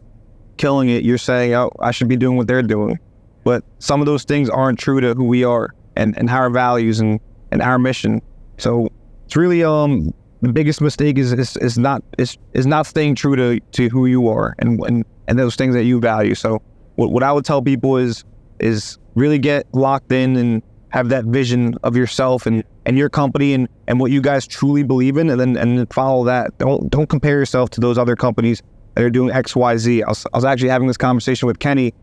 killing 0.58 0.88
it, 0.88 1.02
you're 1.02 1.18
saying, 1.18 1.52
"Oh, 1.54 1.72
I 1.80 1.90
should 1.90 2.06
be 2.06 2.16
doing 2.16 2.36
what 2.36 2.46
they're 2.46 2.62
doing." 2.62 3.00
But 3.42 3.64
some 3.80 3.98
of 4.00 4.06
those 4.06 4.22
things 4.22 4.48
aren't 4.48 4.78
true 4.78 5.00
to 5.00 5.14
who 5.14 5.24
we 5.24 5.42
are 5.42 5.74
and, 5.96 6.16
and 6.16 6.30
our 6.30 6.50
values 6.50 7.00
and, 7.00 7.18
and 7.50 7.62
our 7.62 7.80
mission. 7.80 8.22
So 8.58 8.88
it's 9.24 9.34
really 9.34 9.64
um 9.64 10.14
the 10.40 10.52
biggest 10.52 10.80
mistake 10.80 11.18
is 11.18 11.32
is, 11.32 11.56
is 11.56 11.78
not 11.78 12.04
is 12.16 12.38
is 12.54 12.66
not 12.66 12.86
staying 12.86 13.16
true 13.16 13.34
to, 13.34 13.58
to 13.58 13.88
who 13.88 14.06
you 14.06 14.28
are 14.28 14.54
and, 14.60 14.80
and 14.84 15.04
and 15.26 15.36
those 15.36 15.56
things 15.56 15.74
that 15.74 15.84
you 15.84 15.98
value. 15.98 16.36
So 16.36 16.62
what 16.94 17.10
what 17.10 17.24
I 17.24 17.32
would 17.32 17.44
tell 17.44 17.60
people 17.60 17.96
is 17.96 18.24
is 18.60 18.98
really 19.16 19.40
get 19.40 19.66
locked 19.74 20.12
in 20.12 20.36
and 20.36 20.62
have 20.90 21.08
that 21.08 21.24
vision 21.24 21.74
of 21.82 21.96
yourself 21.96 22.46
and, 22.46 22.64
and 22.84 22.98
your 22.98 23.08
company 23.08 23.54
and, 23.54 23.68
and 23.86 24.00
what 24.00 24.10
you 24.10 24.20
guys 24.20 24.46
truly 24.46 24.82
believe 24.82 25.16
in 25.16 25.30
and 25.30 25.40
then 25.40 25.56
and 25.56 25.92
follow 25.92 26.24
that. 26.24 26.56
Don't 26.58 26.90
don't 26.90 27.08
compare 27.08 27.38
yourself 27.38 27.70
to 27.70 27.80
those 27.80 27.96
other 27.96 28.16
companies 28.16 28.62
that 28.94 29.04
are 29.04 29.10
doing 29.10 29.30
X, 29.30 29.54
Y, 29.54 29.76
Z. 29.76 30.02
I 30.02 30.08
was, 30.08 30.26
I 30.32 30.36
was 30.36 30.44
actually 30.44 30.68
having 30.68 30.88
this 30.88 30.96
conversation 30.96 31.46
with 31.46 31.58
Kenny 31.58 31.94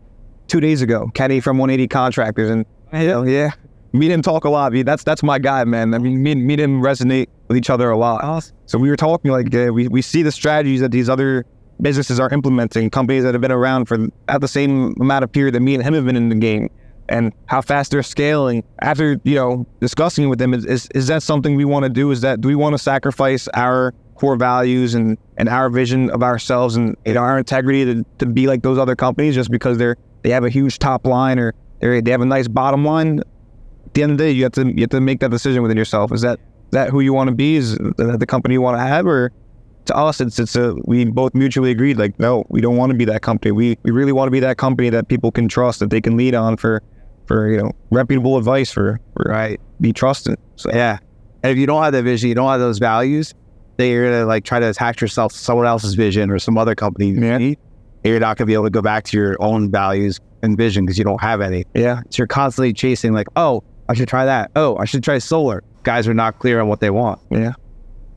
two 0.48 0.60
days 0.60 0.82
ago. 0.82 1.10
Kenny 1.14 1.40
from 1.40 1.58
180 1.58 1.88
Contractors 1.88 2.50
and 2.50 2.64
yeah, 2.92 3.22
yeah. 3.24 3.50
Me 3.92 4.06
and 4.06 4.14
him 4.14 4.22
talk 4.22 4.44
a 4.44 4.50
lot. 4.50 4.72
That's 4.84 5.04
that's 5.04 5.22
my 5.22 5.38
guy, 5.38 5.64
man. 5.64 5.94
I 5.94 5.98
mean, 5.98 6.22
me, 6.22 6.32
and- 6.32 6.46
me 6.46 6.54
and 6.54 6.60
him 6.60 6.82
resonate 6.82 7.28
with 7.48 7.56
each 7.56 7.70
other 7.70 7.90
a 7.90 7.96
lot. 7.96 8.22
Awesome. 8.24 8.54
So 8.66 8.78
we 8.78 8.90
were 8.90 8.96
talking 8.96 9.30
like 9.30 9.54
uh, 9.54 9.72
we 9.72 9.88
we 9.88 10.02
see 10.02 10.22
the 10.22 10.32
strategies 10.32 10.80
that 10.80 10.90
these 10.90 11.08
other 11.08 11.46
businesses 11.80 12.18
are 12.18 12.28
implementing, 12.30 12.90
companies 12.90 13.24
that 13.24 13.34
have 13.34 13.40
been 13.40 13.52
around 13.52 13.86
for 13.86 14.08
at 14.28 14.40
the 14.40 14.48
same 14.48 14.94
amount 15.00 15.24
of 15.24 15.32
period 15.32 15.54
that 15.54 15.60
me 15.60 15.74
and 15.74 15.82
him 15.82 15.94
have 15.94 16.04
been 16.04 16.16
in 16.16 16.28
the 16.28 16.34
game, 16.34 16.68
and 17.08 17.32
how 17.46 17.60
fast 17.60 17.90
they're 17.90 18.02
scaling. 18.02 18.64
After 18.80 19.20
you 19.24 19.34
know 19.34 19.66
discussing 19.80 20.28
with 20.28 20.38
them, 20.38 20.54
is 20.54 20.64
is, 20.64 20.88
is 20.94 21.06
that 21.08 21.22
something 21.22 21.56
we 21.56 21.64
want 21.64 21.84
to 21.84 21.88
do? 21.88 22.10
Is 22.10 22.20
that 22.20 22.40
do 22.40 22.48
we 22.48 22.54
want 22.54 22.74
to 22.74 22.78
sacrifice 22.78 23.48
our 23.54 23.94
core 24.14 24.36
values 24.36 24.94
and 24.94 25.16
and 25.36 25.48
our 25.48 25.70
vision 25.70 26.10
of 26.10 26.22
ourselves 26.22 26.76
and 26.76 26.96
you 27.06 27.14
know, 27.14 27.20
our 27.20 27.38
integrity 27.38 27.84
to, 27.84 28.04
to 28.18 28.26
be 28.26 28.46
like 28.46 28.62
those 28.62 28.78
other 28.78 28.96
companies 28.96 29.34
just 29.34 29.50
because 29.50 29.78
they're 29.78 29.96
they 30.22 30.30
have 30.30 30.44
a 30.44 30.50
huge 30.50 30.78
top 30.78 31.06
line 31.06 31.38
or 31.38 31.54
they 31.80 32.00
they 32.00 32.10
have 32.10 32.20
a 32.20 32.26
nice 32.26 32.48
bottom 32.48 32.84
line? 32.84 33.20
At 33.86 33.94
the 33.94 34.02
end 34.02 34.12
of 34.12 34.18
the 34.18 34.24
day, 34.24 34.30
you 34.32 34.42
have 34.42 34.52
to 34.52 34.66
you 34.66 34.82
have 34.82 34.90
to 34.90 35.00
make 35.00 35.20
that 35.20 35.30
decision 35.30 35.62
within 35.62 35.78
yourself. 35.78 36.12
Is 36.12 36.20
that 36.22 36.38
is 36.38 36.72
that 36.72 36.90
who 36.90 37.00
you 37.00 37.14
want 37.14 37.28
to 37.28 37.34
be? 37.34 37.56
Is 37.56 37.76
that 37.76 38.16
the 38.18 38.26
company 38.26 38.54
you 38.54 38.60
want 38.60 38.76
to 38.76 38.82
have, 38.82 39.06
or 39.06 39.32
to 39.86 39.96
us, 39.96 40.20
it's 40.20 40.38
it's 40.38 40.54
a 40.56 40.74
we 40.84 41.04
both 41.06 41.34
mutually 41.34 41.70
agreed 41.70 41.98
like 41.98 42.18
no, 42.20 42.44
we 42.48 42.60
don't 42.60 42.76
want 42.76 42.90
to 42.90 42.98
be 42.98 43.06
that 43.06 43.22
company. 43.22 43.52
We 43.52 43.78
we 43.82 43.90
really 43.90 44.12
want 44.12 44.26
to 44.26 44.30
be 44.30 44.40
that 44.40 44.58
company 44.58 44.90
that 44.90 45.08
people 45.08 45.32
can 45.32 45.48
trust, 45.48 45.80
that 45.80 45.90
they 45.90 46.00
can 46.00 46.16
lead 46.16 46.34
on 46.34 46.56
for 46.56 46.82
for 47.28 47.48
you 47.50 47.58
know 47.58 47.70
reputable 47.90 48.36
advice 48.36 48.72
for 48.72 48.98
for 49.14 49.30
right. 49.30 49.60
be 49.80 49.92
trusted. 49.92 50.38
So 50.56 50.70
Yeah. 50.72 50.98
And 51.44 51.52
if 51.52 51.58
you 51.58 51.66
don't 51.66 51.82
have 51.84 51.92
that 51.92 52.02
vision, 52.02 52.28
you 52.28 52.34
don't 52.34 52.48
have 52.50 52.58
those 52.58 52.78
values, 52.78 53.32
then 53.76 53.92
you're 53.92 54.10
gonna 54.10 54.26
like 54.26 54.44
try 54.44 54.58
to 54.58 54.68
attach 54.68 55.00
yourself 55.00 55.32
to 55.32 55.38
someone 55.38 55.66
else's 55.66 55.94
vision 55.94 56.30
or 56.30 56.40
some 56.40 56.58
other 56.58 56.74
company. 56.74 57.10
Yeah. 57.12 57.54
You're 58.02 58.18
not 58.18 58.36
gonna 58.36 58.46
be 58.46 58.54
able 58.54 58.64
to 58.64 58.70
go 58.70 58.82
back 58.82 59.04
to 59.04 59.16
your 59.16 59.36
own 59.40 59.70
values 59.70 60.18
and 60.42 60.56
vision 60.56 60.84
because 60.84 60.98
you 60.98 61.04
don't 61.04 61.20
have 61.20 61.40
any. 61.40 61.64
yeah, 61.74 62.00
So 62.10 62.20
you're 62.20 62.26
constantly 62.26 62.72
chasing 62.72 63.12
like, 63.12 63.26
oh, 63.36 63.62
I 63.88 63.94
should 63.94 64.08
try 64.08 64.24
that. 64.24 64.50
Oh, 64.56 64.76
I 64.78 64.84
should 64.84 65.02
try 65.04 65.18
solar. 65.18 65.62
Guys 65.82 66.08
are 66.08 66.14
not 66.14 66.38
clear 66.38 66.60
on 66.60 66.68
what 66.68 66.80
they 66.80 66.90
want. 66.90 67.20
yeah, 67.30 67.52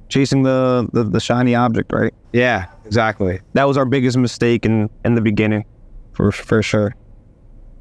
chasing 0.10 0.44
the, 0.44 0.88
the 0.94 1.04
the 1.04 1.20
shiny 1.20 1.56
object, 1.56 1.92
right? 1.94 2.14
Yeah, 2.34 2.66
exactly. 2.86 3.40
That 3.54 3.68
was 3.68 3.78
our 3.78 3.86
biggest 3.86 4.18
mistake 4.18 4.66
in 4.66 4.90
in 5.06 5.16
the 5.16 5.22
beginning, 5.22 5.66
for 6.14 6.32
for 6.32 6.62
sure. 6.64 6.96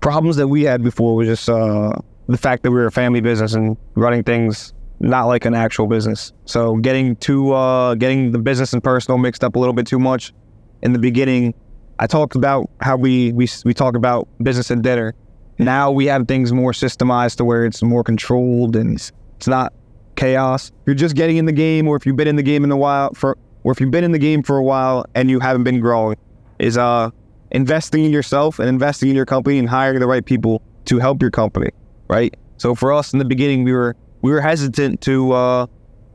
Problems 0.00 0.36
that 0.36 0.48
we 0.48 0.62
had 0.62 0.82
before 0.82 1.14
was 1.14 1.28
just 1.28 1.48
uh, 1.48 1.92
the 2.26 2.38
fact 2.38 2.62
that 2.62 2.70
we 2.70 2.78
were 2.78 2.86
a 2.86 2.92
family 2.92 3.20
business 3.20 3.54
and 3.54 3.76
running 3.94 4.22
things 4.22 4.72
not 5.00 5.24
like 5.24 5.46
an 5.46 5.54
actual 5.54 5.86
business. 5.86 6.32
So 6.44 6.76
getting 6.76 7.16
too 7.16 7.52
uh, 7.52 7.94
getting 7.94 8.32
the 8.32 8.38
business 8.38 8.72
and 8.72 8.84
personal 8.84 9.18
mixed 9.18 9.42
up 9.42 9.56
a 9.56 9.58
little 9.58 9.72
bit 9.72 9.86
too 9.86 9.98
much 9.98 10.32
in 10.82 10.92
the 10.92 10.98
beginning. 10.98 11.54
I 11.98 12.06
talked 12.06 12.36
about 12.36 12.70
how 12.80 12.96
we 12.96 13.32
we 13.32 13.48
we 13.64 13.74
talk 13.74 13.96
about 13.96 14.28
business 14.42 14.70
and 14.70 14.82
dinner. 14.82 15.14
Now 15.58 15.90
we 15.90 16.06
have 16.06 16.28
things 16.28 16.52
more 16.52 16.72
systemized 16.72 17.36
to 17.36 17.44
where 17.44 17.64
it's 17.64 17.82
more 17.82 18.02
controlled 18.02 18.76
and 18.76 18.94
it's, 18.94 19.12
it's 19.36 19.48
not 19.48 19.72
chaos. 20.16 20.68
If 20.68 20.74
you're 20.86 20.94
just 20.94 21.16
getting 21.16 21.36
in 21.36 21.44
the 21.46 21.52
game, 21.52 21.88
or 21.88 21.96
if 21.96 22.06
you've 22.06 22.16
been 22.16 22.28
in 22.28 22.36
the 22.36 22.42
game 22.42 22.64
in 22.64 22.70
a 22.70 22.76
while 22.76 23.12
for, 23.14 23.36
or 23.64 23.72
if 23.72 23.80
you've 23.80 23.90
been 23.90 24.04
in 24.04 24.12
the 24.12 24.18
game 24.18 24.42
for 24.42 24.56
a 24.56 24.62
while 24.62 25.04
and 25.14 25.30
you 25.30 25.40
haven't 25.40 25.64
been 25.64 25.80
growing, 25.80 26.16
is 26.58 26.78
uh 26.78 27.10
investing 27.50 28.04
in 28.04 28.12
yourself 28.12 28.58
and 28.58 28.68
investing 28.68 29.08
in 29.10 29.16
your 29.16 29.26
company 29.26 29.58
and 29.58 29.68
hiring 29.68 30.00
the 30.00 30.06
right 30.06 30.24
people 30.24 30.62
to 30.86 30.98
help 30.98 31.20
your 31.20 31.30
company, 31.30 31.70
right? 32.08 32.34
So 32.56 32.74
for 32.74 32.92
us 32.92 33.12
in 33.12 33.18
the 33.18 33.24
beginning, 33.24 33.64
we 33.64 33.72
were 33.72 33.96
we 34.22 34.32
were 34.32 34.40
hesitant 34.40 35.00
to 35.02 35.32
uh, 35.32 35.66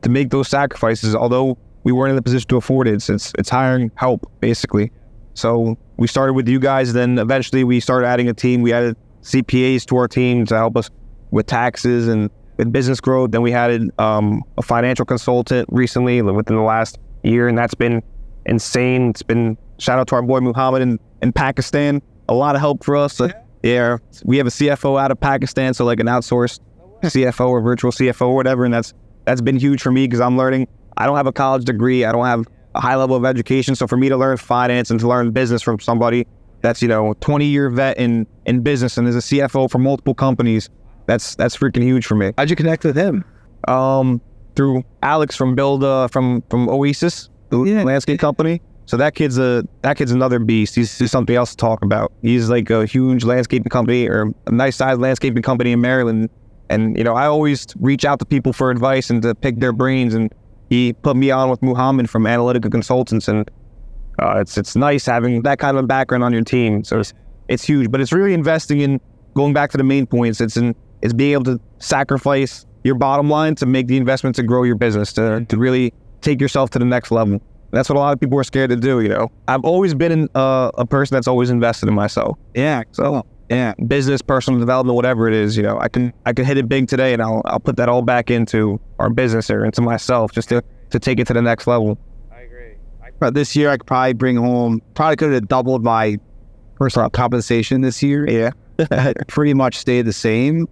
to 0.02 0.08
make 0.08 0.30
those 0.30 0.48
sacrifices, 0.48 1.14
although 1.14 1.58
we 1.84 1.92
weren't 1.92 2.10
in 2.10 2.16
the 2.16 2.22
position 2.22 2.48
to 2.48 2.56
afford 2.56 2.88
it. 2.88 3.02
Since 3.02 3.32
it's, 3.38 3.48
hiring 3.48 3.90
help 3.96 4.30
basically. 4.40 4.90
So 5.34 5.76
we 5.96 6.06
started 6.06 6.32
with 6.32 6.48
you 6.48 6.58
guys. 6.58 6.92
Then 6.92 7.18
eventually 7.18 7.64
we 7.64 7.80
started 7.80 8.06
adding 8.06 8.28
a 8.28 8.34
team. 8.34 8.62
We 8.62 8.72
added 8.72 8.96
CPAs 9.22 9.84
to 9.86 9.96
our 9.96 10.08
team 10.08 10.46
to 10.46 10.56
help 10.56 10.76
us 10.76 10.88
with 11.30 11.46
taxes 11.46 12.08
and 12.08 12.30
with 12.56 12.72
business 12.72 13.00
growth. 13.00 13.32
Then 13.32 13.42
we 13.42 13.52
added 13.52 13.90
um, 13.98 14.42
a 14.56 14.62
financial 14.62 15.04
consultant 15.04 15.68
recently 15.70 16.22
within 16.22 16.56
the 16.56 16.62
last 16.62 16.98
year, 17.22 17.48
and 17.48 17.58
that's 17.58 17.74
been 17.74 18.02
insane. 18.46 19.10
It's 19.10 19.22
been 19.22 19.58
shout 19.78 19.98
out 19.98 20.08
to 20.08 20.14
our 20.14 20.22
boy 20.22 20.40
Muhammad 20.40 20.82
in, 20.82 20.98
in 21.26 21.32
Pakistan. 21.32 22.00
A 22.28 22.34
lot 22.34 22.54
of 22.54 22.60
help 22.60 22.84
for 22.84 22.96
us. 22.96 23.20
Yeah, 23.62 23.98
we 24.24 24.36
have 24.38 24.46
a 24.46 24.50
CFO 24.50 25.00
out 25.00 25.10
of 25.10 25.18
Pakistan, 25.20 25.74
so 25.74 25.84
like 25.84 26.00
an 26.00 26.06
outsourced 26.06 26.60
CFO 27.02 27.48
or 27.48 27.60
virtual 27.60 27.90
CFO 27.90 28.28
or 28.28 28.34
whatever, 28.34 28.64
and 28.64 28.72
that's 28.72 28.94
that's 29.24 29.40
been 29.40 29.56
huge 29.56 29.82
for 29.82 29.90
me 29.92 30.06
because 30.06 30.20
I'm 30.20 30.36
learning. 30.36 30.68
I 30.96 31.06
don't 31.06 31.16
have 31.16 31.26
a 31.26 31.32
college 31.32 31.64
degree. 31.64 32.04
I 32.04 32.12
don't 32.12 32.24
have 32.26 32.44
a 32.74 32.80
high 32.80 32.94
level 32.96 33.16
of 33.16 33.24
education. 33.24 33.74
So 33.74 33.86
for 33.86 33.96
me 33.96 34.08
to 34.08 34.16
learn 34.16 34.36
finance 34.36 34.90
and 34.90 35.00
to 35.00 35.08
learn 35.08 35.30
business 35.32 35.62
from 35.62 35.78
somebody 35.80 36.26
that's 36.62 36.80
you 36.80 36.88
know 36.88 37.14
20 37.20 37.44
year 37.46 37.68
vet 37.70 37.98
in 37.98 38.26
in 38.46 38.60
business 38.62 38.96
and 38.98 39.06
is 39.08 39.16
a 39.16 39.20
CFO 39.20 39.70
for 39.70 39.78
multiple 39.78 40.14
companies, 40.14 40.70
that's 41.06 41.34
that's 41.34 41.56
freaking 41.56 41.82
huge 41.82 42.06
for 42.06 42.14
me. 42.14 42.32
How'd 42.38 42.50
you 42.50 42.56
connect 42.56 42.84
with 42.84 42.96
him? 42.96 43.24
Um, 43.68 44.20
through 44.54 44.84
Alex 45.02 45.34
from 45.36 45.54
Build 45.54 45.82
uh, 45.84 46.08
from 46.08 46.42
from 46.50 46.68
Oasis, 46.68 47.30
the 47.50 47.62
Yeah. 47.64 47.82
landscape 47.82 48.20
company. 48.20 48.62
So 48.86 48.96
that 48.96 49.14
kid's 49.14 49.36
a 49.36 49.64
that 49.82 49.96
kid's 49.96 50.12
another 50.12 50.38
beast. 50.38 50.76
He's, 50.76 50.96
he's 50.96 51.10
something 51.10 51.34
else 51.34 51.50
to 51.50 51.56
talk 51.56 51.82
about. 51.82 52.12
He's 52.22 52.48
like 52.48 52.70
a 52.70 52.86
huge 52.86 53.24
landscaping 53.24 53.68
company 53.68 54.08
or 54.08 54.32
a 54.46 54.52
nice 54.52 54.76
sized 54.76 55.00
landscaping 55.00 55.42
company 55.42 55.72
in 55.72 55.80
Maryland. 55.80 56.30
And 56.70 56.96
you 56.96 57.04
know, 57.04 57.14
I 57.14 57.26
always 57.26 57.66
reach 57.80 58.04
out 58.04 58.20
to 58.20 58.24
people 58.24 58.52
for 58.52 58.70
advice 58.70 59.10
and 59.10 59.20
to 59.22 59.34
pick 59.34 59.58
their 59.58 59.72
brains. 59.72 60.14
And 60.14 60.32
he 60.70 60.92
put 60.92 61.16
me 61.16 61.30
on 61.30 61.50
with 61.50 61.62
Muhammad 61.62 62.08
from 62.08 62.24
Analytica 62.24 62.70
Consultants, 62.70 63.28
and 63.28 63.48
uh, 64.20 64.38
it's 64.38 64.56
it's 64.56 64.76
nice 64.76 65.04
having 65.06 65.42
that 65.42 65.58
kind 65.58 65.76
of 65.76 65.86
background 65.86 66.24
on 66.24 66.32
your 66.32 66.42
team. 66.42 66.84
So 66.84 67.00
it's 67.00 67.12
it's 67.48 67.64
huge, 67.64 67.90
but 67.90 68.00
it's 68.00 68.12
really 68.12 68.34
investing 68.34 68.80
in 68.80 69.00
going 69.34 69.52
back 69.52 69.70
to 69.72 69.76
the 69.76 69.84
main 69.84 70.06
points. 70.06 70.40
It's 70.40 70.56
in 70.56 70.74
it's 71.02 71.12
being 71.12 71.32
able 71.32 71.44
to 71.44 71.60
sacrifice 71.78 72.66
your 72.84 72.94
bottom 72.94 73.28
line 73.28 73.54
to 73.56 73.66
make 73.66 73.88
the 73.88 73.96
investment 73.96 74.36
to 74.36 74.42
grow 74.42 74.62
your 74.62 74.76
business 74.76 75.12
to 75.14 75.44
to 75.44 75.56
really 75.56 75.92
take 76.20 76.40
yourself 76.40 76.70
to 76.70 76.78
the 76.78 76.84
next 76.84 77.10
level. 77.10 77.40
That's 77.76 77.88
what 77.88 77.96
a 77.96 78.00
lot 78.00 78.12
of 78.14 78.20
people 78.20 78.38
are 78.38 78.44
scared 78.44 78.70
to 78.70 78.76
do. 78.76 79.00
You 79.00 79.08
know, 79.10 79.30
I've 79.48 79.64
always 79.64 79.94
been 79.94 80.10
in, 80.12 80.28
uh, 80.34 80.70
a 80.78 80.86
person 80.86 81.14
that's 81.14 81.28
always 81.28 81.50
invested 81.50 81.88
in 81.88 81.94
myself. 81.94 82.38
Yeah. 82.54 82.82
So 82.92 83.24
Yeah. 83.50 83.74
business, 83.86 84.22
personal 84.22 84.58
development, 84.58 84.96
whatever 84.96 85.28
it 85.28 85.34
is, 85.34 85.56
you 85.56 85.62
know, 85.62 85.78
I 85.78 85.88
can 85.88 86.12
I 86.24 86.32
can 86.32 86.44
hit 86.44 86.56
it 86.58 86.68
big 86.68 86.88
today, 86.88 87.12
and 87.12 87.22
I'll 87.22 87.42
I'll 87.44 87.60
put 87.60 87.76
that 87.76 87.88
all 87.88 88.02
back 88.02 88.30
into 88.30 88.80
our 88.98 89.10
business 89.10 89.50
or 89.50 89.64
into 89.64 89.82
myself 89.82 90.32
just 90.32 90.48
to 90.48 90.62
to 90.90 90.98
take 90.98 91.20
it 91.20 91.26
to 91.28 91.34
the 91.34 91.42
next 91.42 91.66
level. 91.66 91.98
I 92.32 92.40
agree. 92.40 92.72
I... 93.04 93.10
But 93.20 93.34
this 93.34 93.54
year 93.54 93.70
I 93.70 93.76
could 93.76 93.86
probably 93.86 94.14
bring 94.14 94.36
home 94.36 94.80
probably 94.94 95.16
could 95.16 95.32
have 95.32 95.46
doubled 95.48 95.84
my 95.84 96.16
personal 96.76 97.08
compensation 97.10 97.82
this 97.82 98.02
year. 98.02 98.28
Yeah. 98.28 98.50
Pretty 99.28 99.54
much 99.54 99.76
stayed 99.76 100.06
the 100.06 100.12
same. 100.12 100.66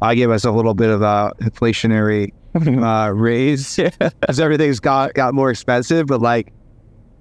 I 0.00 0.14
gave 0.14 0.30
us 0.30 0.44
a 0.44 0.50
little 0.50 0.74
bit 0.74 0.90
of 0.90 1.02
a 1.02 1.32
inflationary 1.40 2.32
uh, 2.82 3.12
raise 3.14 3.78
as 4.28 4.40
everything's 4.40 4.80
got 4.80 5.14
got 5.14 5.34
more 5.34 5.50
expensive, 5.50 6.06
but 6.06 6.20
like 6.20 6.52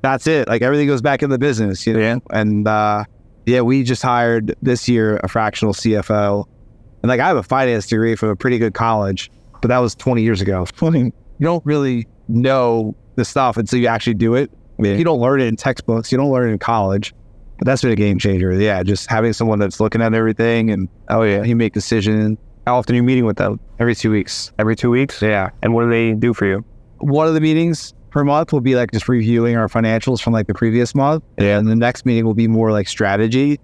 that's 0.01 0.28
it. 0.28 0.47
Like 0.47 0.61
everything 0.61 0.88
goes 0.88 1.01
back 1.01 1.23
in 1.23 1.30
the 1.30 1.38
business, 1.39 1.86
you 1.86 1.93
know. 1.93 1.99
Yeah. 1.99 2.17
And 2.32 2.67
uh, 2.67 3.03
yeah, 3.45 3.61
we 3.61 3.84
just 3.84 4.01
hired 4.01 4.55
this 4.61 4.88
year 4.88 5.17
a 5.23 5.28
fractional 5.28 5.73
CFO, 5.73 6.45
and 7.01 7.09
like 7.09 7.19
I 7.19 7.28
have 7.28 7.38
a 7.38 7.43
finance 7.43 7.88
degree 7.88 8.15
from 8.15 8.30
a 8.30 8.36
pretty 8.36 8.57
good 8.57 8.73
college, 8.73 9.32
but 9.61 9.67
that 9.69 9.80
was 9.80 9.95
20 9.95 10.21
years 10.21 10.41
ago. 10.41 10.65
you 10.82 11.11
don't 11.41 11.65
really 11.65 12.07
know 12.28 12.95
the 13.15 13.25
stuff 13.25 13.57
until 13.57 13.80
you 13.80 13.88
actually 13.88 14.13
do 14.13 14.36
it. 14.36 14.51
Yeah. 14.80 14.93
You 14.93 15.03
don't 15.03 15.19
learn 15.19 15.41
it 15.41 15.45
in 15.47 15.55
textbooks. 15.55 16.11
You 16.11 16.17
don't 16.17 16.32
learn 16.32 16.49
it 16.49 16.53
in 16.53 16.59
college. 16.59 17.13
But 17.57 17.65
that's 17.65 17.82
been 17.82 17.91
a 17.91 17.95
game 17.95 18.19
changer. 18.19 18.53
Yeah, 18.53 18.84
just 18.84 19.09
having 19.09 19.34
someone 19.34 19.57
that's 19.57 19.80
looking 19.80 19.99
at 19.99 20.13
everything 20.13 20.69
and 20.69 20.88
Oh 21.09 21.23
yeah. 21.23 21.43
you 21.43 21.55
make 21.55 21.73
decisions 21.73 22.38
How 22.68 22.80
often 22.80 22.95
are 22.95 22.97
you 22.97 23.03
meeting 23.03 23.24
with 23.24 23.38
them? 23.38 23.61
every 23.80 23.95
two 23.95 24.11
weeks. 24.11 24.51
Every 24.59 24.76
two 24.76 24.89
weeks. 24.89 25.22
Yeah. 25.22 25.51
And 25.61 25.74
what 25.74 25.84
do 25.84 25.89
they 25.89 26.11
do 26.11 26.34
for 26.34 26.45
you? 26.45 26.65
One 26.97 27.26
of 27.26 27.34
the 27.34 27.39
meetings 27.39 27.93
per 28.09 28.26
month 28.26 28.51
will 28.51 28.59
be 28.59 28.76
like 28.76 28.91
just 28.91 29.07
reviewing 29.07 29.55
our 29.55 29.70
financials 29.70 30.22
from 30.22 30.34
like 30.34 30.47
the 30.47 30.53
previous 30.53 30.93
month. 30.93 31.24
Yeah. 31.39 31.59
And 31.59 31.70
the 31.70 31.78
next 31.78 32.05
meeting 32.05 32.26
will 32.26 32.34
be 32.34 32.49
more 32.49 32.74
like 32.74 32.89
strategy, 32.89 33.57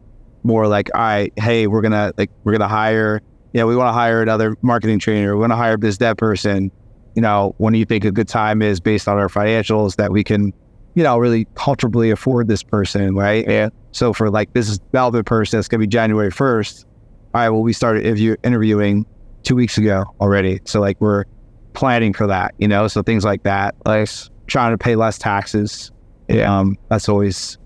more 0.43 0.67
like, 0.67 0.89
all 0.95 1.01
right, 1.01 1.33
hey, 1.37 1.67
we're 1.67 1.81
gonna 1.81 2.13
like 2.17 2.29
we're 2.45 2.53
gonna 2.53 2.69
hire, 2.69 3.21
yeah, 3.51 3.65
we 3.65 3.75
want 3.75 3.89
to 3.89 3.91
hire 3.91 4.21
another 4.21 4.55
marketing 4.61 4.99
trainer. 4.99 5.35
We 5.35 5.41
want 5.41 5.51
to 5.51 5.57
hire 5.57 5.75
this 5.75 5.97
dev 5.97 6.15
person. 6.15 6.71
You 7.15 7.21
know, 7.21 7.55
when 7.57 7.73
do 7.73 7.79
you 7.79 7.85
think 7.85 8.05
a 8.05 8.11
good 8.11 8.29
time 8.29 8.61
is 8.61 8.79
based 8.79 9.09
on 9.09 9.17
our 9.17 9.27
financials 9.27 9.97
that 9.97 10.13
we 10.13 10.23
can, 10.23 10.53
you 10.95 11.03
know, 11.03 11.17
really 11.17 11.45
comfortably 11.55 12.09
afford 12.09 12.47
this 12.47 12.63
person, 12.63 13.15
right? 13.15 13.45
Yeah. 13.45 13.67
So 13.91 14.13
for 14.13 14.29
like 14.29 14.53
business 14.53 14.77
development 14.77 15.25
person, 15.25 15.57
that's 15.57 15.67
gonna 15.67 15.81
be 15.81 15.87
January 15.87 16.31
first. 16.31 16.85
All 17.33 17.41
right, 17.41 17.49
well, 17.49 17.61
we 17.61 17.73
started 17.73 18.05
interview- 18.05 18.35
interviewing 18.43 19.05
two 19.43 19.55
weeks 19.55 19.77
ago 19.77 20.03
already. 20.21 20.59
So 20.65 20.79
like 20.79 20.99
we're 21.01 21.25
planning 21.73 22.13
for 22.13 22.27
that, 22.27 22.53
you 22.59 22.67
know. 22.67 22.87
So 22.87 23.01
things 23.01 23.25
like 23.25 23.43
that, 23.43 23.75
like 23.85 24.09
trying 24.47 24.71
to 24.73 24.77
pay 24.77 24.95
less 24.95 25.17
taxes. 25.17 25.91
Yeah. 26.29 26.57
Um, 26.59 26.77
that's 26.89 27.09
always 27.09 27.57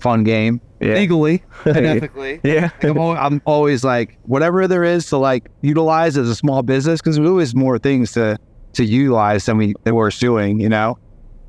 fun 0.00 0.24
game. 0.24 0.60
Yeah. 0.80 0.94
Legally 0.94 1.44
and 1.64 1.86
ethically. 1.86 2.40
Yeah. 2.44 2.70
Like, 2.82 2.84
I'm, 2.84 2.98
al- 2.98 3.16
I'm 3.16 3.42
always 3.44 3.84
like 3.84 4.18
whatever 4.24 4.66
there 4.66 4.82
is 4.82 5.06
to 5.08 5.16
like 5.18 5.48
utilize 5.60 6.16
as 6.16 6.28
a 6.28 6.34
small 6.34 6.62
business 6.62 7.00
because 7.00 7.16
there's 7.16 7.28
always 7.28 7.54
more 7.54 7.78
things 7.78 8.12
to 8.12 8.36
to 8.72 8.84
utilize 8.84 9.44
than 9.46 9.58
we 9.58 9.74
than 9.84 9.94
we're 9.94 10.10
doing. 10.10 10.58
You 10.58 10.70
know, 10.70 10.98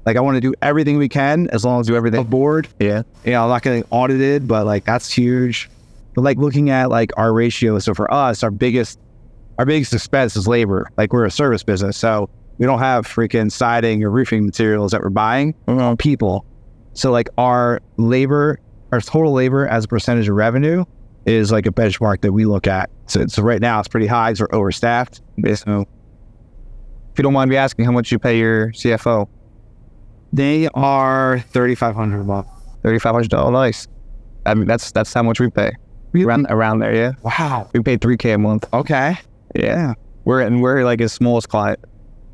like 0.05 0.17
I 0.17 0.19
want 0.19 0.35
to 0.35 0.41
do 0.41 0.53
everything 0.61 0.97
we 0.97 1.09
can 1.09 1.47
as 1.51 1.63
long 1.65 1.79
as 1.79 1.87
we 1.89 1.93
do 1.93 1.97
everything 1.97 2.19
aboard. 2.19 2.67
Yeah. 2.79 3.03
You 3.25 3.31
know, 3.31 3.43
I'm 3.43 3.49
not 3.49 3.63
getting 3.63 3.85
audited, 3.89 4.47
but 4.47 4.65
like 4.67 4.83
that's 4.85 5.11
huge. 5.11 5.69
But 6.15 6.23
like 6.23 6.37
looking 6.37 6.69
at 6.69 6.89
like 6.89 7.11
our 7.17 7.33
ratio, 7.33 7.79
so 7.79 7.93
for 7.93 8.11
us, 8.13 8.43
our 8.43 8.51
biggest 8.51 8.99
our 9.59 9.65
biggest 9.65 9.93
expense 9.93 10.35
is 10.35 10.47
labor. 10.47 10.87
Like 10.97 11.13
we're 11.13 11.25
a 11.25 11.31
service 11.31 11.63
business, 11.63 11.95
so 11.97 12.29
we 12.57 12.65
don't 12.65 12.79
have 12.79 13.05
freaking 13.07 13.51
siding 13.51 14.03
or 14.03 14.09
roofing 14.09 14.45
materials 14.45 14.91
that 14.91 15.01
we're 15.01 15.09
buying. 15.09 15.53
Mhm. 15.67 15.97
People, 15.99 16.45
so 16.93 17.11
like 17.11 17.29
our 17.37 17.79
labor, 17.97 18.59
our 18.91 19.01
total 19.01 19.31
labor 19.33 19.67
as 19.67 19.85
a 19.85 19.87
percentage 19.87 20.27
of 20.29 20.35
revenue 20.35 20.85
is 21.25 21.51
like 21.51 21.65
a 21.67 21.71
benchmark 21.71 22.21
that 22.21 22.31
we 22.33 22.45
look 22.45 22.67
at. 22.67 22.89
So, 23.07 23.25
so 23.27 23.41
right 23.43 23.61
now 23.61 23.79
it's 23.79 23.87
pretty 23.87 24.07
high. 24.07 24.31
'cause 24.31 24.41
we're 24.41 24.47
overstaffed. 24.49 25.21
So 25.55 25.81
If 27.11 27.19
you 27.19 27.23
don't 27.23 27.33
mind 27.33 27.49
me 27.49 27.55
asking, 27.55 27.85
how 27.85 27.91
much 27.91 28.11
you 28.11 28.17
pay 28.19 28.37
your 28.39 28.71
CFO? 28.73 29.27
they 30.31 30.67
are 30.73 31.39
thirty 31.51 31.75
five 31.75 31.95
hundred 31.95 32.21
a 32.21 32.23
month. 32.23 32.47
Thirty 32.81 32.97
five 32.99 33.13
hundred 33.13 33.29
dollars. 33.29 33.53
Nice. 33.53 33.87
I 34.47 34.55
mean, 34.55 34.67
that's 34.67 34.91
that's 34.91 35.13
how 35.13 35.21
much 35.23 35.39
we 35.39 35.49
pay. 35.49 35.71
Around 36.21 36.47
around 36.49 36.79
there, 36.79 36.93
yeah. 36.93 37.13
Wow. 37.23 37.69
We 37.73 37.81
pay 37.81 37.97
three 37.97 38.17
k 38.17 38.33
a 38.33 38.37
month. 38.37 38.65
Okay. 38.73 39.15
Yeah. 39.55 39.93
We're 40.25 40.41
and 40.41 40.61
we're 40.61 40.83
like 40.83 40.99
his 40.99 41.11
smallest 41.11 41.49
client. 41.49 41.79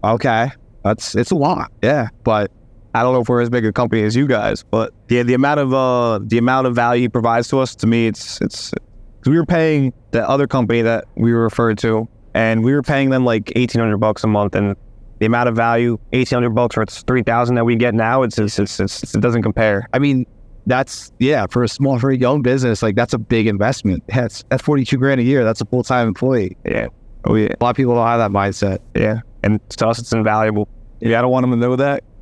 Okay. 0.04 0.52
That's 0.84 1.16
it's 1.16 1.32
a 1.32 1.36
lot. 1.36 1.72
Yeah. 1.82 2.10
but 2.24 2.52
I 2.94 3.04
don't 3.04 3.14
know 3.14 3.22
if 3.22 3.30
we're 3.30 3.42
as 3.42 3.50
big 3.50 3.66
a 3.66 3.72
company 3.72 4.04
as 4.04 4.16
you 4.16 4.28
guys. 4.28 4.64
But 4.64 4.94
yeah, 5.10 5.24
the 5.24 5.34
amount 5.34 5.60
of 5.60 5.74
uh 5.74 6.20
the 6.24 6.38
amount 6.38 6.68
of 6.68 6.76
value 6.76 7.04
he 7.04 7.10
provides 7.10 7.48
to 7.50 7.60
us, 7.60 7.76
to 7.76 7.88
me, 7.88 8.08
it's 8.08 8.42
it's 8.42 8.72
because 8.72 9.32
we 9.32 9.38
were 9.38 9.46
paying 9.46 9.94
the 10.12 10.28
other 10.28 10.48
company 10.48 10.82
that 10.82 11.06
we 11.16 11.34
were 11.34 11.44
referred 11.44 11.78
to, 11.80 12.08
and 12.34 12.64
we 12.64 12.74
were 12.74 12.82
paying 12.82 13.10
them 13.10 13.26
like 13.26 13.52
eighteen 13.56 13.80
hundred 13.80 13.98
bucks 13.98 14.24
a 14.24 14.28
month, 14.28 14.56
and 14.56 14.76
the 15.20 15.26
amount 15.26 15.50
of 15.50 15.56
value 15.56 16.00
eighteen 16.14 16.38
hundred 16.38 16.52
bucks 16.52 16.78
or 16.78 16.82
it's 16.82 17.04
three 17.04 17.24
thousand 17.24 17.56
that 17.56 17.66
we 17.66 17.76
get 17.76 17.94
now, 17.94 18.24
it's 18.24 18.40
it's, 18.40 18.58
it's 18.58 18.80
it's 18.80 19.16
it 19.16 19.22
doesn't 19.22 19.44
compare. 19.44 19.88
I 19.94 20.00
mean, 20.00 20.26
that's 20.70 21.12
yeah, 21.20 21.46
for 21.50 21.64
a 21.64 21.68
small, 21.68 22.00
for 22.00 22.12
a 22.12 22.18
young 22.18 22.42
business, 22.42 22.82
like 22.82 22.96
that's 22.96 23.14
a 23.14 23.18
big 23.18 23.48
investment. 23.48 24.04
That's 24.08 24.44
that's 24.50 24.64
forty 24.64 24.86
two 24.86 24.98
grand 24.98 25.20
a 25.20 25.24
year. 25.24 25.44
That's 25.44 25.62
a 25.62 25.66
full 25.66 25.84
time 25.84 26.08
employee. 26.08 26.56
Yeah. 26.66 26.88
Oh 27.26 27.36
yeah. 27.36 27.50
A 27.60 27.64
lot 27.64 27.72
of 27.72 27.76
people 27.76 27.96
don't 27.96 28.08
have 28.08 28.20
that 28.20 28.32
mindset. 28.32 28.80
Yeah. 28.96 29.22
And 29.44 29.60
to 29.72 29.88
us, 29.88 30.00
it's 30.00 30.14
invaluable. 30.14 30.68
Yeah, 31.00 31.20
I 31.20 31.22
don't 31.22 31.32
want 31.32 31.46
him 31.46 31.52
to 31.52 31.58
know 31.58 31.76
that. 31.76 32.04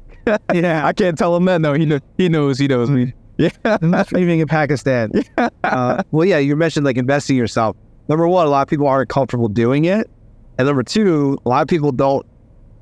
Yeah, 0.54 0.86
I 0.86 0.92
can't 0.92 1.18
tell 1.18 1.34
him 1.38 1.46
that. 1.46 1.62
No, 1.62 1.72
he 1.72 1.86
knows. 1.86 2.02
He 2.18 2.28
knows. 2.28 2.60
He 2.60 2.68
knows 2.68 2.90
me. 2.90 3.14
Yeah. 3.38 3.50
living 4.12 4.40
in 4.40 4.48
Pakistan. 4.48 5.12
uh, 5.64 6.04
well, 6.10 6.26
yeah, 6.26 6.40
you 6.40 6.56
mentioned 6.56 6.88
like 6.88 6.98
investing 6.98 7.38
yourself. 7.38 7.78
Number 8.10 8.28
one, 8.28 8.48
a 8.48 8.50
lot 8.50 8.64
of 8.64 8.68
people 8.68 8.88
aren't 8.88 9.10
comfortable 9.10 9.48
doing 9.48 9.86
it, 9.86 10.10
and 10.58 10.66
number 10.66 10.82
two, 10.82 11.38
a 11.46 11.50
lot 11.50 11.62
of 11.62 11.68
people 11.68 11.92
don't 11.92 12.26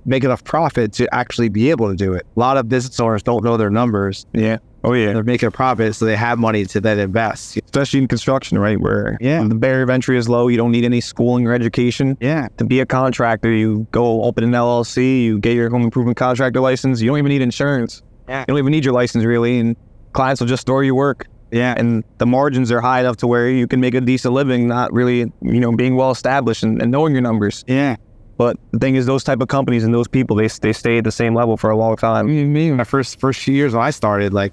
make 0.05 0.23
enough 0.23 0.43
profit 0.43 0.93
to 0.93 1.13
actually 1.13 1.49
be 1.49 1.69
able 1.71 1.89
to 1.89 1.95
do 1.95 2.13
it. 2.13 2.25
A 2.37 2.39
lot 2.39 2.55
of 2.57 2.69
business 2.69 2.99
owners 2.99 3.21
don't 3.21 3.43
know 3.43 3.57
their 3.57 3.69
numbers. 3.69 4.25
Yeah. 4.33 4.59
Oh 4.85 4.93
yeah. 4.93 5.13
They're 5.13 5.23
making 5.23 5.47
a 5.47 5.51
profit, 5.51 5.95
so 5.95 6.05
they 6.05 6.15
have 6.15 6.37
money 6.39 6.65
to 6.65 6.79
then 6.79 6.99
invest. 6.99 7.57
Especially 7.57 7.99
in 7.99 8.07
construction, 8.07 8.57
right? 8.59 8.79
Where 8.79 9.17
Yeah. 9.19 9.43
the 9.47 9.55
barrier 9.55 9.83
of 9.83 9.89
entry 9.89 10.17
is 10.17 10.29
low. 10.29 10.47
You 10.47 10.57
don't 10.57 10.71
need 10.71 10.85
any 10.85 11.01
schooling 11.01 11.47
or 11.47 11.53
education. 11.53 12.17
Yeah, 12.21 12.47
To 12.57 12.65
be 12.65 12.79
a 12.79 12.85
contractor, 12.85 13.51
you 13.51 13.87
go 13.91 14.23
open 14.23 14.43
an 14.43 14.51
LLC, 14.51 15.23
you 15.23 15.39
get 15.39 15.55
your 15.55 15.69
home 15.69 15.81
improvement 15.83 16.17
contractor 16.17 16.59
license. 16.61 17.01
You 17.01 17.09
don't 17.09 17.17
even 17.17 17.29
need 17.29 17.41
insurance. 17.41 18.01
Yeah. 18.29 18.41
You 18.41 18.45
don't 18.47 18.57
even 18.59 18.71
need 18.71 18.85
your 18.85 18.93
license 18.93 19.25
really, 19.25 19.59
and 19.59 19.75
clients 20.13 20.39
will 20.39 20.47
just 20.47 20.61
store 20.61 20.83
your 20.83 20.95
work. 20.95 21.27
Yeah. 21.51 21.73
and 21.77 22.03
the 22.17 22.25
margins 22.25 22.69
are 22.71 22.81
high 22.81 22.99
enough 22.99 23.17
to 23.17 23.27
where 23.27 23.49
you 23.49 23.65
can 23.67 23.79
make 23.79 23.93
a 23.93 24.01
decent 24.01 24.33
living, 24.33 24.67
not 24.67 24.91
really, 24.91 25.19
you 25.41 25.59
know, 25.59 25.71
being 25.71 25.95
well 25.95 26.11
established 26.11 26.63
and, 26.63 26.81
and 26.81 26.91
knowing 26.91 27.13
your 27.13 27.21
numbers. 27.21 27.63
Yeah. 27.67 27.95
But 28.37 28.57
the 28.71 28.79
thing 28.79 28.95
is, 28.95 29.05
those 29.05 29.23
type 29.23 29.39
of 29.39 29.47
companies 29.47 29.85
and 29.85 29.93
those 29.93 30.09
people, 30.09 30.35
they 30.35 30.47
they 30.47 30.73
stay 30.73 30.97
at 30.97 31.05
the 31.05 31.11
same 31.11 31.33
level 31.33 31.55
for 31.55 31.69
a 31.69 31.77
long 31.77 31.95
time. 31.95 32.25
me, 32.51 32.71
my 32.71 32.83
first 32.83 33.19
first 33.21 33.39
few 33.41 33.53
years 33.53 33.73
when 33.73 33.81
I 33.83 33.91
started, 33.91 34.33
like, 34.33 34.51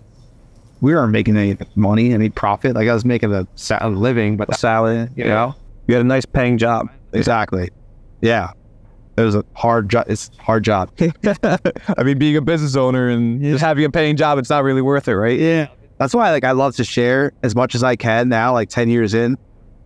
we 0.82 0.92
weren't 0.92 1.12
making 1.12 1.36
any 1.36 1.56
money, 1.76 2.12
any 2.12 2.28
profit. 2.28 2.74
Like, 2.74 2.88
I 2.88 2.92
was 2.92 3.04
making 3.04 3.32
a, 3.32 3.46
a 3.80 3.88
living, 3.88 4.36
but 4.36 4.50
a 4.50 4.54
Salad, 4.58 5.12
you 5.16 5.24
know, 5.24 5.54
you 5.86 5.94
had 5.94 6.04
a 6.04 6.08
nice 6.08 6.26
paying 6.26 6.58
job. 6.58 6.88
exactly. 7.12 7.70
Yeah, 8.20 8.50
it 9.16 9.22
was 9.22 9.36
a 9.36 9.44
hard 9.54 9.88
job. 9.88 10.06
It's 10.08 10.30
a 10.38 10.42
hard 10.42 10.64
job. 10.64 10.90
I 11.44 12.02
mean, 12.02 12.18
being 12.18 12.36
a 12.36 12.40
business 12.40 12.76
owner 12.76 13.08
and 13.08 13.40
just 13.40 13.62
having 13.62 13.84
a 13.84 13.90
paying 13.90 14.16
job, 14.16 14.38
it's 14.38 14.50
not 14.50 14.64
really 14.64 14.82
worth 14.82 15.06
it, 15.06 15.14
right? 15.14 15.38
Yeah, 15.38 15.68
that's 15.98 16.14
why 16.14 16.30
like 16.32 16.44
I 16.44 16.50
love 16.50 16.74
to 16.76 16.84
share 16.84 17.32
as 17.44 17.54
much 17.54 17.74
as 17.74 17.84
I 17.84 17.94
can 17.94 18.28
now. 18.28 18.52
Like 18.52 18.68
ten 18.68 18.88
years 18.88 19.14
in, 19.14 19.36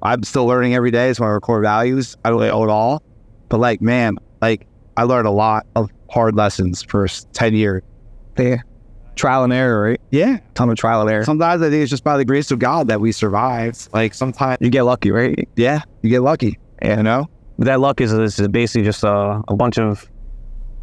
I'm 0.03 0.23
still 0.23 0.47
learning 0.47 0.75
every 0.75 0.91
day. 0.91 1.11
It's 1.11 1.21
one 1.21 1.29
of 1.29 1.33
our 1.33 1.41
core 1.41 1.61
values. 1.61 2.17
I 2.25 2.31
don't 2.31 2.41
know 2.41 2.65
it 2.65 2.71
all, 2.71 3.03
but 3.49 3.59
like, 3.59 3.83
man, 3.83 4.17
like 4.41 4.67
I 4.97 5.03
learned 5.03 5.27
a 5.27 5.33
lot 5.33 5.67
of 5.77 5.91
hard 6.11 6.37
lessons 6.37 6.83
first 6.83 7.31
ten 7.35 7.55
years. 7.55 7.83
Yeah. 8.39 8.59
Trial 9.17 9.45
and 9.45 9.53
error, 9.53 9.83
right? 9.83 10.01
Yeah. 10.11 10.39
Ton 10.55 10.71
of 10.71 10.77
trial 10.77 11.01
and 11.01 11.11
error. 11.11 11.25
Sometimes 11.25 11.63
I 11.63 11.71
think 11.71 11.83
it's 11.83 11.91
just 11.91 12.05
by 12.05 12.17
the 12.17 12.25
grace 12.25 12.51
of 12.51 12.59
God 12.59 12.89
that 12.89 13.01
we 13.01 13.13
survived. 13.13 13.89
Like 13.93 14.15
sometimes, 14.15 14.59
You 14.61 14.71
get 14.71 14.83
lucky, 14.83 15.11
right? 15.11 15.49
yeah, 15.57 15.81
you 16.03 16.11
get 16.11 16.21
lucky. 16.21 16.59
Yeah. 16.83 16.99
You 16.99 17.03
know. 17.03 17.31
But 17.59 17.65
that 17.67 17.81
luck 17.81 18.01
is, 18.03 18.13
is 18.13 18.37
basically 18.49 18.85
just 18.85 19.03
a, 19.03 19.43
a 19.49 19.57
bunch 19.57 19.79
of 19.79 20.07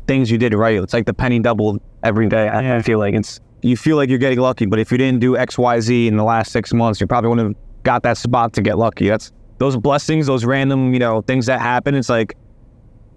things 0.08 0.32
you 0.32 0.38
did 0.40 0.54
right. 0.56 0.82
It's 0.82 0.94
like 0.94 1.06
the 1.06 1.14
penny 1.14 1.40
doubled 1.40 1.80
every 2.02 2.28
day. 2.28 2.50
I, 2.50 2.78
I 2.78 2.82
feel 2.82 2.98
like 3.00 3.14
it's 3.14 3.40
you 3.62 3.78
feel 3.78 3.96
like 3.96 4.10
you're 4.10 4.18
getting 4.18 4.40
lucky, 4.40 4.66
but 4.66 4.80
if 4.80 4.92
you 4.92 4.98
didn't 4.98 5.20
do 5.22 5.38
X, 5.38 5.58
Y, 5.58 5.80
Z 5.80 6.08
in 6.08 6.18
the 6.18 6.24
last 6.24 6.52
six 6.52 6.74
months, 6.74 7.00
you 7.00 7.08
probably 7.08 7.30
wouldn't 7.30 7.56
have 7.56 7.84
got 7.84 8.04
that 8.04 8.18
spot 8.18 8.54
to 8.54 8.62
get 8.62 8.78
lucky. 8.78 9.08
That's 9.08 9.32
those 9.60 9.78
blessings, 9.78 10.26
those 10.28 10.44
random, 10.44 10.94
you 10.94 11.00
know, 11.00 11.22
things 11.22 11.46
that 11.46 11.62
happen. 11.62 11.96
It's 11.96 12.10
like, 12.10 12.36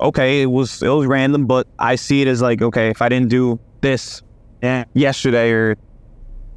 okay, 0.01 0.43
it 0.43 0.47
was 0.47 0.83
it 0.83 0.89
was 0.89 1.07
random, 1.07 1.47
but 1.47 1.67
I 1.79 1.97
see 1.97 2.21
it 2.23 2.29
as 2.29 2.43
like, 2.43 2.61
okay, 2.63 2.91
if 2.91 3.01
I 3.01 3.09
didn't 3.09 3.31
do 3.31 3.59
this 3.81 4.23
Yeah. 4.63 4.85
yesterday 4.95 5.51
or 5.51 5.77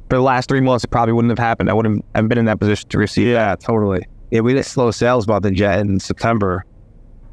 for 0.08 0.16
the 0.16 0.22
last 0.22 0.48
three 0.48 0.60
months, 0.60 0.84
it 0.84 0.90
probably 0.90 1.12
wouldn't 1.12 1.30
have 1.30 1.38
happened. 1.38 1.70
I 1.70 1.72
wouldn't 1.72 2.04
have 2.14 2.28
been 2.28 2.38
in 2.38 2.46
that 2.46 2.58
position 2.58 2.88
to 2.88 2.98
receive. 2.98 3.28
Yeah, 3.28 3.54
totally. 3.54 4.04
Yeah, 4.30 4.40
we 4.40 4.54
did 4.54 4.64
slow 4.64 4.90
sales 4.90 5.24
about 5.24 5.42
the 5.42 5.50
jet 5.50 5.80
in 5.80 6.00
September, 6.00 6.64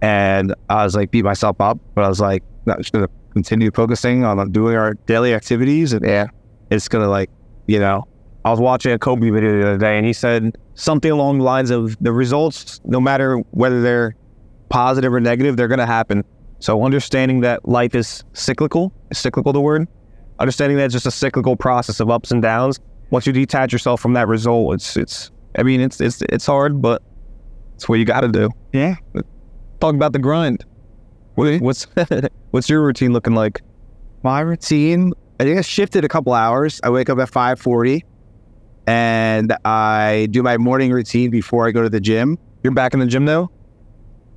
and 0.01 0.53
I 0.69 0.83
was 0.83 0.95
like 0.95 1.11
beat 1.11 1.25
myself 1.25 1.59
up, 1.59 1.79
but 1.95 2.03
I 2.03 2.07
was 2.07 2.19
like, 2.19 2.43
no, 2.65 2.75
just 2.75 2.91
gonna 2.91 3.09
continue 3.33 3.71
focusing 3.71 4.23
on 4.23 4.51
doing 4.51 4.75
our 4.75 4.93
daily 5.05 5.33
activities, 5.33 5.93
and 5.93 6.05
yeah, 6.05 6.27
it's 6.69 6.87
gonna 6.87 7.07
like, 7.07 7.29
you 7.67 7.79
know, 7.79 8.07
I 8.45 8.51
was 8.51 8.59
watching 8.59 8.91
a 8.91 8.99
Kobe 8.99 9.29
video 9.29 9.59
the 9.59 9.67
other 9.67 9.77
day, 9.77 9.97
and 9.97 10.05
he 10.05 10.13
said 10.13 10.57
something 10.75 11.11
along 11.11 11.39
the 11.39 11.43
lines 11.43 11.71
of 11.71 11.97
the 11.99 12.11
results, 12.11 12.79
no 12.85 13.01
matter 13.01 13.37
whether 13.51 13.81
they're 13.81 14.15
positive 14.69 15.13
or 15.13 15.19
negative, 15.19 15.57
they're 15.57 15.67
to 15.67 15.85
happen. 15.85 16.23
So 16.59 16.83
understanding 16.83 17.41
that 17.41 17.67
life 17.67 17.93
is 17.95 18.23
cyclical, 18.33 18.93
is 19.11 19.17
cyclical 19.17 19.53
the 19.53 19.61
word, 19.61 19.87
understanding 20.39 20.77
that 20.77 20.85
it's 20.85 20.93
just 20.93 21.05
a 21.05 21.11
cyclical 21.11 21.55
process 21.55 21.99
of 21.99 22.09
ups 22.09 22.31
and 22.31 22.41
downs. 22.41 22.79
Once 23.09 23.25
you 23.25 23.33
detach 23.33 23.71
yourself 23.71 24.01
from 24.01 24.13
that 24.13 24.27
result, 24.27 24.73
it's 24.73 24.97
it's. 24.97 25.31
I 25.57 25.63
mean, 25.63 25.81
it's 25.81 25.99
it's 26.01 26.21
it's 26.29 26.45
hard, 26.45 26.81
but 26.81 27.01
it's 27.75 27.87
what 27.87 27.99
you 27.99 28.05
got 28.05 28.21
to 28.21 28.27
do. 28.27 28.49
yeah, 28.73 28.95
Talk 29.79 29.95
about 29.95 30.13
the 30.13 30.19
grind. 30.19 30.65
What, 31.35 31.61
what's 31.61 31.87
what's 32.51 32.69
your 32.69 32.83
routine 32.83 33.13
looking 33.13 33.33
like? 33.35 33.61
my 34.23 34.41
routine. 34.41 35.13
I 35.39 35.43
think 35.43 35.57
I 35.59 35.61
shifted 35.61 36.03
a 36.03 36.07
couple 36.09 36.33
hours. 36.33 36.81
I 36.83 36.89
wake 36.89 37.09
up 37.09 37.19
at 37.19 37.29
five 37.29 37.59
forty, 37.59 38.03
and 38.87 39.55
I 39.65 40.27
do 40.31 40.41
my 40.43 40.57
morning 40.57 40.91
routine 40.91 41.29
before 41.29 41.67
I 41.67 41.71
go 41.71 41.81
to 41.83 41.89
the 41.89 41.99
gym. 42.01 42.37
You're 42.63 42.73
back 42.73 42.93
in 42.93 42.99
the 42.99 43.05
gym 43.05 43.23
now. 43.25 43.49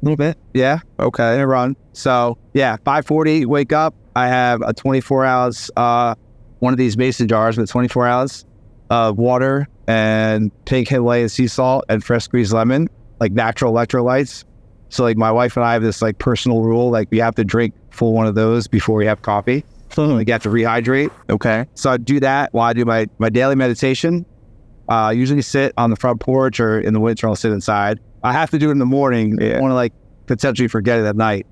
A 0.00 0.04
little 0.04 0.16
bit, 0.16 0.38
yeah. 0.54 0.80
Okay. 0.98 1.22
I 1.22 1.44
run. 1.44 1.76
So 1.92 2.38
yeah, 2.54 2.76
five 2.84 3.06
forty. 3.06 3.44
Wake 3.44 3.72
up. 3.72 3.94
I 4.16 4.28
have 4.28 4.62
a 4.62 4.72
twenty 4.72 5.00
four 5.00 5.24
ounce, 5.24 5.70
uh, 5.76 6.14
one 6.60 6.72
of 6.72 6.78
these 6.78 6.96
mason 6.96 7.28
jars 7.28 7.58
with 7.58 7.68
twenty 7.68 7.88
four 7.88 8.06
ounce 8.06 8.44
of 8.88 9.18
water 9.18 9.68
and 9.86 10.50
pink 10.64 10.88
Himalayan 10.88 11.28
sea 11.28 11.46
salt 11.46 11.84
and 11.88 12.02
fresh 12.02 12.24
squeezed 12.24 12.52
lemon, 12.52 12.88
like 13.20 13.32
natural 13.32 13.72
electrolytes. 13.72 14.44
So 14.88 15.04
like 15.04 15.16
my 15.16 15.30
wife 15.30 15.56
and 15.56 15.64
I 15.64 15.74
have 15.74 15.82
this 15.82 16.00
like 16.00 16.18
personal 16.18 16.62
rule, 16.62 16.90
like 16.90 17.08
we 17.10 17.18
have 17.18 17.34
to 17.36 17.44
drink 17.44 17.74
full 17.90 18.12
one 18.12 18.26
of 18.26 18.34
those 18.34 18.66
before 18.68 18.96
we 18.96 19.06
have 19.06 19.22
coffee. 19.22 19.64
like 19.96 20.26
you 20.26 20.32
have 20.32 20.42
to 20.42 20.48
rehydrate. 20.48 21.10
Okay. 21.28 21.66
So 21.74 21.90
I 21.90 21.96
do 21.96 22.20
that 22.20 22.52
while 22.54 22.68
I 22.68 22.72
do 22.72 22.84
my 22.84 23.06
my 23.18 23.28
daily 23.28 23.54
meditation. 23.54 24.24
Uh, 24.88 25.10
I 25.10 25.12
usually 25.12 25.42
sit 25.42 25.72
on 25.76 25.90
the 25.90 25.96
front 25.96 26.20
porch 26.20 26.58
or 26.58 26.80
in 26.80 26.94
the 26.94 27.00
winter 27.00 27.28
I'll 27.28 27.36
sit 27.36 27.52
inside. 27.52 28.00
I 28.22 28.32
have 28.32 28.50
to 28.50 28.58
do 28.58 28.68
it 28.68 28.72
in 28.72 28.78
the 28.78 28.86
morning. 28.86 29.38
Yeah. 29.40 29.58
I 29.58 29.60
want 29.60 29.70
to 29.70 29.76
like 29.76 29.92
potentially 30.26 30.68
forget 30.68 30.98
it 30.98 31.04
at 31.04 31.16
night. 31.16 31.46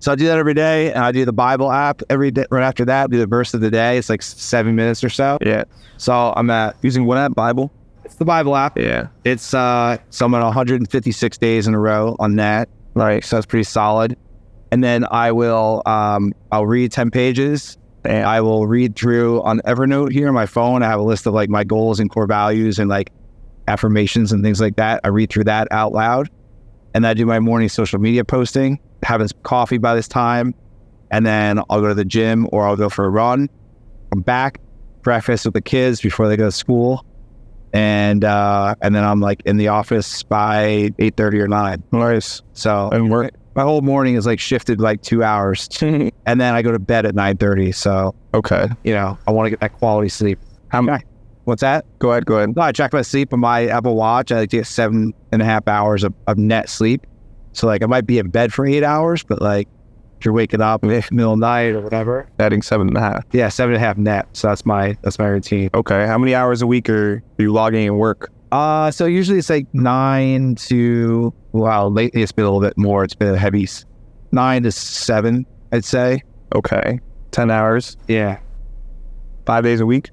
So 0.00 0.12
I 0.12 0.14
do 0.14 0.24
that 0.26 0.38
every 0.38 0.54
day, 0.54 0.92
and 0.92 1.04
I 1.04 1.12
do 1.12 1.26
the 1.26 1.32
Bible 1.32 1.70
app 1.70 2.00
every 2.08 2.30
day. 2.30 2.46
Right 2.50 2.62
after 2.64 2.86
that, 2.86 3.10
do 3.10 3.18
the 3.18 3.26
verse 3.26 3.52
of 3.52 3.60
the 3.60 3.70
day. 3.70 3.98
It's 3.98 4.08
like 4.08 4.22
seven 4.22 4.74
minutes 4.74 5.04
or 5.04 5.10
so. 5.10 5.36
Yeah. 5.42 5.64
So 5.98 6.32
I'm 6.36 6.48
at 6.48 6.76
Using 6.80 7.04
what 7.04 7.18
app? 7.18 7.34
Bible. 7.34 7.70
it's 8.04 8.14
the 8.14 8.24
Bible 8.24 8.56
app. 8.56 8.78
Yeah. 8.78 9.08
It's 9.24 9.52
uh, 9.52 9.98
so 10.08 10.24
I'm 10.24 10.34
at 10.34 10.42
156 10.42 11.38
days 11.38 11.66
in 11.66 11.74
a 11.74 11.78
row 11.78 12.16
on 12.18 12.36
that. 12.36 12.70
Right. 12.94 13.22
So 13.22 13.36
that's 13.36 13.46
pretty 13.46 13.64
solid. 13.64 14.16
And 14.72 14.82
then 14.82 15.04
I 15.10 15.32
will 15.32 15.82
um, 15.84 16.32
I'll 16.50 16.66
read 16.66 16.92
10 16.92 17.10
pages 17.10 17.76
and 18.04 18.24
I 18.24 18.40
will 18.40 18.66
read 18.66 18.96
through 18.96 19.42
on 19.42 19.60
Evernote 19.60 20.12
here 20.12 20.28
on 20.28 20.34
my 20.34 20.46
phone. 20.46 20.82
I 20.82 20.86
have 20.86 21.00
a 21.00 21.04
list 21.04 21.26
of 21.26 21.34
like 21.34 21.50
my 21.50 21.64
goals 21.64 22.00
and 22.00 22.10
core 22.10 22.26
values 22.26 22.78
and 22.78 22.88
like 22.88 23.10
affirmations 23.68 24.32
and 24.32 24.42
things 24.42 24.60
like 24.60 24.76
that. 24.76 25.00
I 25.04 25.08
read 25.08 25.30
through 25.30 25.44
that 25.44 25.68
out 25.70 25.92
loud. 25.92 26.28
And 26.94 27.04
then 27.04 27.10
I 27.10 27.14
do 27.14 27.24
my 27.26 27.38
morning 27.38 27.68
social 27.68 28.00
media 28.00 28.24
posting, 28.24 28.80
having 29.02 29.28
some 29.28 29.38
coffee 29.42 29.78
by 29.78 29.94
this 29.94 30.08
time. 30.08 30.54
And 31.10 31.24
then 31.24 31.60
I'll 31.70 31.80
go 31.80 31.88
to 31.88 31.94
the 31.94 32.04
gym 32.04 32.48
or 32.52 32.66
I'll 32.66 32.76
go 32.76 32.88
for 32.88 33.04
a 33.04 33.08
run. 33.08 33.48
I'm 34.12 34.20
back, 34.22 34.60
breakfast 35.02 35.44
with 35.44 35.54
the 35.54 35.60
kids 35.60 36.00
before 36.00 36.28
they 36.28 36.36
go 36.36 36.46
to 36.46 36.52
school. 36.52 37.04
And 37.72 38.24
uh, 38.24 38.74
and 38.82 38.94
then 38.96 39.04
I'm 39.04 39.20
like 39.20 39.42
in 39.44 39.56
the 39.56 39.68
office 39.68 40.24
by 40.24 40.90
eight 40.98 41.16
thirty 41.16 41.38
or 41.40 41.46
nine. 41.46 41.82
Nice. 41.92 42.42
So 42.52 42.90
And 42.90 43.08
work. 43.08 43.32
my 43.54 43.62
whole 43.62 43.80
morning 43.82 44.16
is 44.16 44.26
like 44.26 44.40
shifted 44.40 44.80
like 44.80 45.02
two 45.02 45.22
hours, 45.22 45.68
and 45.80 46.10
then 46.26 46.54
I 46.54 46.62
go 46.62 46.72
to 46.72 46.80
bed 46.80 47.06
at 47.06 47.14
nine 47.14 47.36
thirty. 47.36 47.70
So 47.70 48.12
okay. 48.34 48.66
you 48.82 48.92
know, 48.92 49.16
I 49.28 49.30
want 49.30 49.46
to 49.46 49.50
get 49.50 49.60
that 49.60 49.74
quality 49.74 50.08
sleep. 50.08 50.40
How 50.68 50.82
many? 50.82 51.04
What's 51.50 51.62
that? 51.62 51.84
Go 51.98 52.12
ahead. 52.12 52.26
Go 52.26 52.36
ahead. 52.36 52.54
No, 52.54 52.62
I 52.62 52.70
track 52.70 52.92
my 52.92 53.02
sleep 53.02 53.32
on 53.32 53.40
my 53.40 53.66
Apple 53.66 53.96
Watch. 53.96 54.30
I 54.30 54.36
like 54.36 54.50
to 54.50 54.58
get 54.58 54.68
seven 54.68 55.12
and 55.32 55.42
a 55.42 55.44
half 55.44 55.66
hours 55.66 56.04
of, 56.04 56.14
of 56.28 56.38
net 56.38 56.68
sleep. 56.68 57.04
So 57.54 57.66
like 57.66 57.82
I 57.82 57.86
might 57.86 58.06
be 58.06 58.18
in 58.18 58.28
bed 58.28 58.52
for 58.52 58.64
eight 58.64 58.84
hours, 58.84 59.24
but 59.24 59.42
like 59.42 59.66
if 60.20 60.24
you're 60.24 60.32
waking 60.32 60.60
up 60.60 60.84
in 60.84 60.90
the 60.90 61.04
middle 61.10 61.32
of 61.32 61.40
the 61.40 61.44
night 61.44 61.70
or 61.74 61.80
whatever, 61.80 62.28
Adding 62.38 62.62
seven 62.62 62.86
and 62.86 62.96
a 62.96 63.00
half. 63.00 63.24
yeah, 63.32 63.48
seven 63.48 63.74
and 63.74 63.82
a 63.82 63.84
half 63.84 63.96
net. 63.98 64.28
So 64.32 64.46
that's 64.46 64.64
my 64.64 64.96
that's 65.02 65.18
my 65.18 65.26
routine. 65.26 65.70
Okay. 65.74 66.06
How 66.06 66.18
many 66.18 66.36
hours 66.36 66.62
a 66.62 66.68
week 66.68 66.88
are 66.88 67.20
you 67.38 67.52
logging 67.52 67.84
in 67.84 67.96
work? 67.96 68.30
Uh, 68.52 68.92
so 68.92 69.06
usually 69.06 69.40
it's 69.40 69.50
like 69.50 69.66
nine 69.74 70.54
to 70.54 71.34
well, 71.50 71.90
lately 71.90 72.22
it's 72.22 72.30
been 72.30 72.44
a 72.44 72.48
little 72.48 72.60
bit 72.64 72.78
more. 72.78 73.02
It's 73.02 73.16
been 73.16 73.34
a 73.34 73.36
heavy 73.36 73.66
nine 74.30 74.62
to 74.62 74.70
seven, 74.70 75.46
I'd 75.72 75.84
say. 75.84 76.22
Okay. 76.54 77.00
Ten 77.32 77.50
hours. 77.50 77.96
Yeah. 78.06 78.38
Five 79.46 79.64
days 79.64 79.80
a 79.80 79.86
week. 79.86 80.10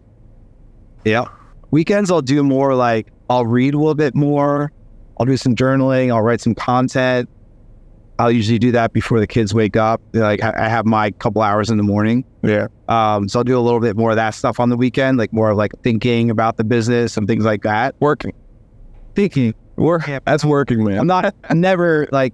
Yeah. 1.07 1.25
Weekends, 1.71 2.11
I'll 2.11 2.21
do 2.21 2.43
more 2.43 2.75
like 2.75 3.07
I'll 3.29 3.45
read 3.45 3.73
a 3.73 3.77
little 3.77 3.95
bit 3.95 4.15
more. 4.15 4.71
I'll 5.19 5.25
do 5.25 5.37
some 5.37 5.55
journaling. 5.55 6.13
I'll 6.13 6.21
write 6.21 6.41
some 6.41 6.55
content. 6.55 7.29
I'll 8.19 8.31
usually 8.31 8.57
do 8.57 8.71
that 8.71 8.93
before 8.93 9.19
the 9.19 9.27
kids 9.27 9.53
wake 9.53 9.75
up. 9.75 10.01
Like 10.13 10.41
I 10.43 10.67
have 10.67 10.85
my 10.85 11.11
couple 11.11 11.41
hours 11.41 11.69
in 11.69 11.77
the 11.77 11.83
morning. 11.83 12.25
Yeah. 12.41 12.67
Um, 12.87 13.29
so 13.29 13.39
I'll 13.39 13.43
do 13.43 13.57
a 13.57 13.61
little 13.61 13.79
bit 13.79 13.95
more 13.95 14.09
of 14.11 14.15
that 14.15 14.31
stuff 14.31 14.59
on 14.59 14.69
the 14.69 14.77
weekend, 14.77 15.17
like 15.17 15.31
more 15.33 15.51
of 15.51 15.57
like 15.57 15.71
thinking 15.83 16.31
about 16.31 16.57
the 16.57 16.63
business 16.63 17.15
and 17.15 17.27
things 17.27 17.45
like 17.45 17.61
that. 17.63 17.95
Working. 17.99 18.33
Thinking. 19.15 19.53
Work. 19.75 20.09
That's 20.25 20.43
working, 20.43 20.83
man. 20.83 20.99
I'm 20.99 21.07
not. 21.07 21.35
I'm 21.49 21.61
never 21.61 22.07
like. 22.11 22.33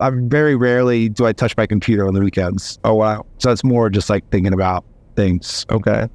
I'm 0.00 0.30
very 0.30 0.56
rarely 0.56 1.10
do 1.10 1.26
I 1.26 1.32
touch 1.34 1.54
my 1.58 1.66
computer 1.66 2.08
on 2.08 2.14
the 2.14 2.20
weekends. 2.20 2.78
Oh 2.84 2.94
wow. 2.94 3.26
So 3.38 3.52
it's 3.52 3.62
more 3.62 3.90
just 3.90 4.08
like 4.08 4.28
thinking 4.30 4.54
about 4.54 4.84
things, 5.14 5.66
Okay. 5.70 6.08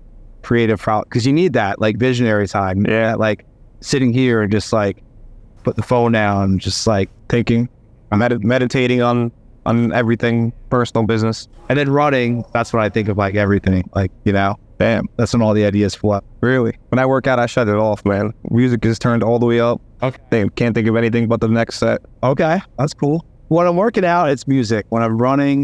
Creative, 0.46 0.80
problem 0.80 1.06
because 1.10 1.26
you 1.26 1.34
need 1.34 1.54
that 1.54 1.82
like 1.82 1.98
visionary 1.98 2.48
time. 2.48 2.86
Yeah. 2.86 3.16
like 3.16 3.46
sitting 3.82 4.14
here 4.14 4.42
and 4.42 4.52
just 4.52 4.72
like 4.72 5.04
put 5.64 5.76
the 5.76 5.84
phone 5.84 6.12
down, 6.12 6.60
just 6.60 6.86
like 6.88 7.10
Thinking. 7.28 7.68
I 8.12 8.16
medi- 8.18 8.38
meditating 8.38 9.02
on 9.02 9.32
on 9.66 9.92
everything, 9.94 10.54
personal 10.70 11.06
business. 11.08 11.48
and 11.70 11.80
then 11.80 11.90
running. 11.90 12.46
That's 12.54 12.72
when 12.72 12.84
I 12.84 12.90
think 12.90 13.08
of 13.10 13.18
like 13.18 13.34
everything. 13.36 13.90
Like 13.96 14.12
you 14.26 14.32
know, 14.32 14.56
Bam. 14.78 15.08
that's 15.18 15.34
when 15.34 15.42
all 15.42 15.56
the 15.56 15.66
ideas 15.66 15.96
flow. 15.96 16.22
Really. 16.42 16.78
When 16.90 17.00
I 17.00 17.06
work 17.08 17.26
out, 17.26 17.40
I 17.40 17.48
shut 17.48 17.68
it 17.68 17.76
off, 17.76 18.06
man. 18.06 18.32
Music 18.52 18.86
is 18.86 19.00
turned 19.00 19.24
all 19.24 19.40
the 19.40 19.48
way 19.48 19.60
up. 19.60 19.82
Okay. 20.04 20.22
They 20.30 20.48
can't 20.50 20.76
think 20.76 20.88
of 20.88 20.96
anything 20.96 21.28
but 21.28 21.42
the 21.42 21.48
next 21.48 21.80
set. 21.80 22.02
Okay, 22.22 22.62
that's 22.78 22.94
cool. 22.94 23.26
When 23.48 23.66
I'm 23.66 23.76
working 23.76 24.06
out, 24.06 24.30
it's 24.30 24.48
music. 24.48 24.86
When 24.90 25.02
I'm 25.02 25.18
running, 25.20 25.64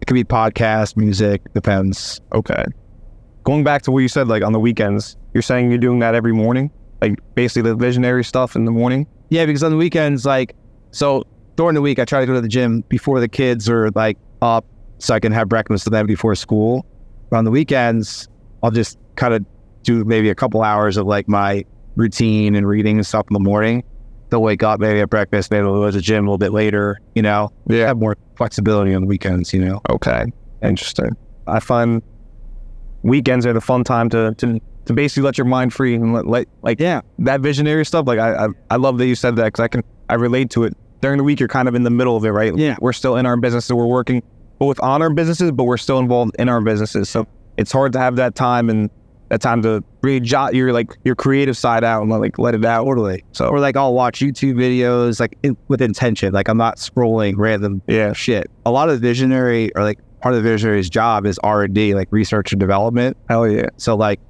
it 0.00 0.06
could 0.06 0.14
be 0.14 0.24
podcast, 0.24 0.96
music. 0.96 1.40
Depends. 1.54 2.20
Okay. 2.32 2.64
Going 3.46 3.62
back 3.64 3.82
to 3.82 3.92
what 3.92 4.00
you 4.00 4.08
said, 4.08 4.26
like 4.28 4.42
on 4.42 4.52
the 4.52 4.58
weekends, 4.60 5.16
you're 5.32 5.42
saying 5.42 5.70
you're 5.70 5.78
doing 5.78 6.00
that 6.00 6.14
every 6.14 6.32
morning. 6.34 6.70
like 7.02 7.18
basically 7.34 7.70
the 7.70 7.76
visionary 7.76 8.24
stuff 8.24 8.56
in 8.56 8.64
the 8.64 8.70
morning. 8.70 9.06
Yeah, 9.28 9.44
because 9.46 9.62
on 9.62 9.70
the 9.70 9.76
weekends, 9.76 10.24
like, 10.24 10.54
so 10.92 11.24
during 11.56 11.74
the 11.74 11.82
week, 11.82 11.98
I 11.98 12.04
try 12.06 12.20
to 12.20 12.26
go 12.26 12.32
to 12.34 12.40
the 12.40 12.48
gym 12.48 12.82
before 12.88 13.20
the 13.20 13.28
kids 13.28 13.68
are 13.68 13.90
like 13.90 14.16
up 14.40 14.64
so 14.98 15.14
I 15.14 15.20
can 15.20 15.30
have 15.32 15.46
breakfast 15.48 15.84
with 15.84 15.92
them 15.92 16.06
before 16.06 16.34
school. 16.34 16.86
But 17.30 17.36
on 17.36 17.44
the 17.44 17.50
weekends, 17.50 18.28
I'll 18.62 18.70
just 18.70 18.98
kind 19.16 19.34
of 19.34 19.44
do 19.82 20.04
maybe 20.04 20.30
a 20.30 20.34
couple 20.34 20.62
hours 20.62 20.96
of 20.96 21.06
like 21.06 21.28
my 21.28 21.64
routine 21.96 22.54
and 22.56 22.66
reading 22.66 22.96
and 22.96 23.06
stuff 23.06 23.26
in 23.30 23.34
the 23.34 23.40
morning. 23.40 23.84
They'll 24.30 24.42
wake 24.42 24.62
up, 24.62 24.80
maybe 24.80 25.00
at 25.00 25.10
breakfast, 25.10 25.50
maybe 25.50 25.62
they'll 25.64 25.74
go 25.74 25.86
to 25.86 25.92
the 25.92 26.00
gym 26.00 26.24
a 26.26 26.30
little 26.30 26.38
bit 26.38 26.52
later, 26.52 26.98
you 27.14 27.22
know, 27.22 27.52
Yeah. 27.68 27.86
have 27.86 27.98
more 27.98 28.16
flexibility 28.36 28.94
on 28.94 29.02
the 29.02 29.06
weekends, 29.06 29.52
you 29.52 29.62
know. 29.64 29.80
Okay. 29.90 30.24
Interesting. 30.62 31.10
I 31.46 31.60
find 31.60 32.02
weekends 33.02 33.46
are 33.46 33.52
the 33.52 33.60
fun 33.60 33.84
time 33.84 34.08
to 34.10 34.34
to, 34.38 34.60
to 34.86 34.92
basically 34.92 35.22
let 35.24 35.38
your 35.38 35.44
mind 35.46 35.72
free 35.72 35.94
and 35.94 36.12
let, 36.14 36.26
let 36.26 36.48
like 36.62 36.80
Yeah. 36.80 37.00
that 37.20 37.40
visionary 37.40 37.84
stuff. 37.84 38.06
Like 38.06 38.18
I 38.18 38.46
I, 38.46 38.48
I 38.70 38.76
love 38.76 38.98
that 38.98 39.06
you 39.06 39.14
said 39.14 39.36
that 39.36 39.44
because 39.46 39.60
I 39.60 39.68
can 39.68 39.82
I 40.08 40.14
relate 40.14 40.50
to 40.50 40.64
it. 40.64 40.76
During 41.02 41.18
the 41.18 41.24
week, 41.24 41.40
you're 41.40 41.48
kind 41.48 41.68
of 41.68 41.74
in 41.74 41.82
the 41.82 41.90
middle 41.90 42.16
of 42.16 42.24
it, 42.24 42.30
right? 42.30 42.56
Yeah. 42.56 42.76
We're 42.80 42.94
still 42.94 43.16
in 43.16 43.26
our 43.26 43.36
businesses. 43.36 43.72
We're 43.72 43.86
working 43.86 44.22
both 44.58 44.80
on 44.80 45.02
our 45.02 45.10
businesses, 45.10 45.52
but 45.52 45.64
we're 45.64 45.76
still 45.76 45.98
involved 45.98 46.34
in 46.38 46.48
our 46.48 46.60
businesses. 46.62 47.08
So 47.10 47.26
it's 47.58 47.70
hard 47.70 47.92
to 47.92 47.98
have 47.98 48.16
that 48.16 48.34
time 48.34 48.70
and 48.70 48.88
that 49.28 49.40
time 49.40 49.60
to 49.62 49.82
really 50.02 50.20
jot 50.20 50.54
your 50.54 50.72
like 50.72 50.96
your 51.04 51.14
creative 51.16 51.56
side 51.56 51.82
out 51.84 52.00
and 52.00 52.10
like 52.10 52.38
let 52.38 52.54
it 52.54 52.64
out. 52.64 52.84
Totally. 52.84 53.24
So 53.32 53.48
Or 53.48 53.58
like 53.60 53.76
I'll 53.76 53.92
watch 53.92 54.20
YouTube 54.20 54.54
videos 54.54 55.18
like 55.20 55.36
in, 55.42 55.56
with 55.68 55.82
intention. 55.82 56.32
Like 56.32 56.48
I'm 56.48 56.56
not 56.56 56.76
scrolling 56.76 57.34
random 57.36 57.82
yeah, 57.88 58.12
shit. 58.12 58.50
A 58.64 58.70
lot 58.70 58.88
of 58.88 59.00
visionary 59.00 59.74
or 59.74 59.82
like 59.82 59.98
part 60.20 60.34
of 60.34 60.42
the 60.42 60.48
visionary's 60.48 60.88
job 60.90 61.26
is 61.26 61.38
R 61.42 61.64
and 61.64 61.74
D, 61.74 61.94
like 61.94 62.08
research 62.10 62.52
and 62.52 62.60
development. 62.60 63.16
hell 63.28 63.46
yeah. 63.48 63.68
So 63.76 63.94
like, 63.96 64.20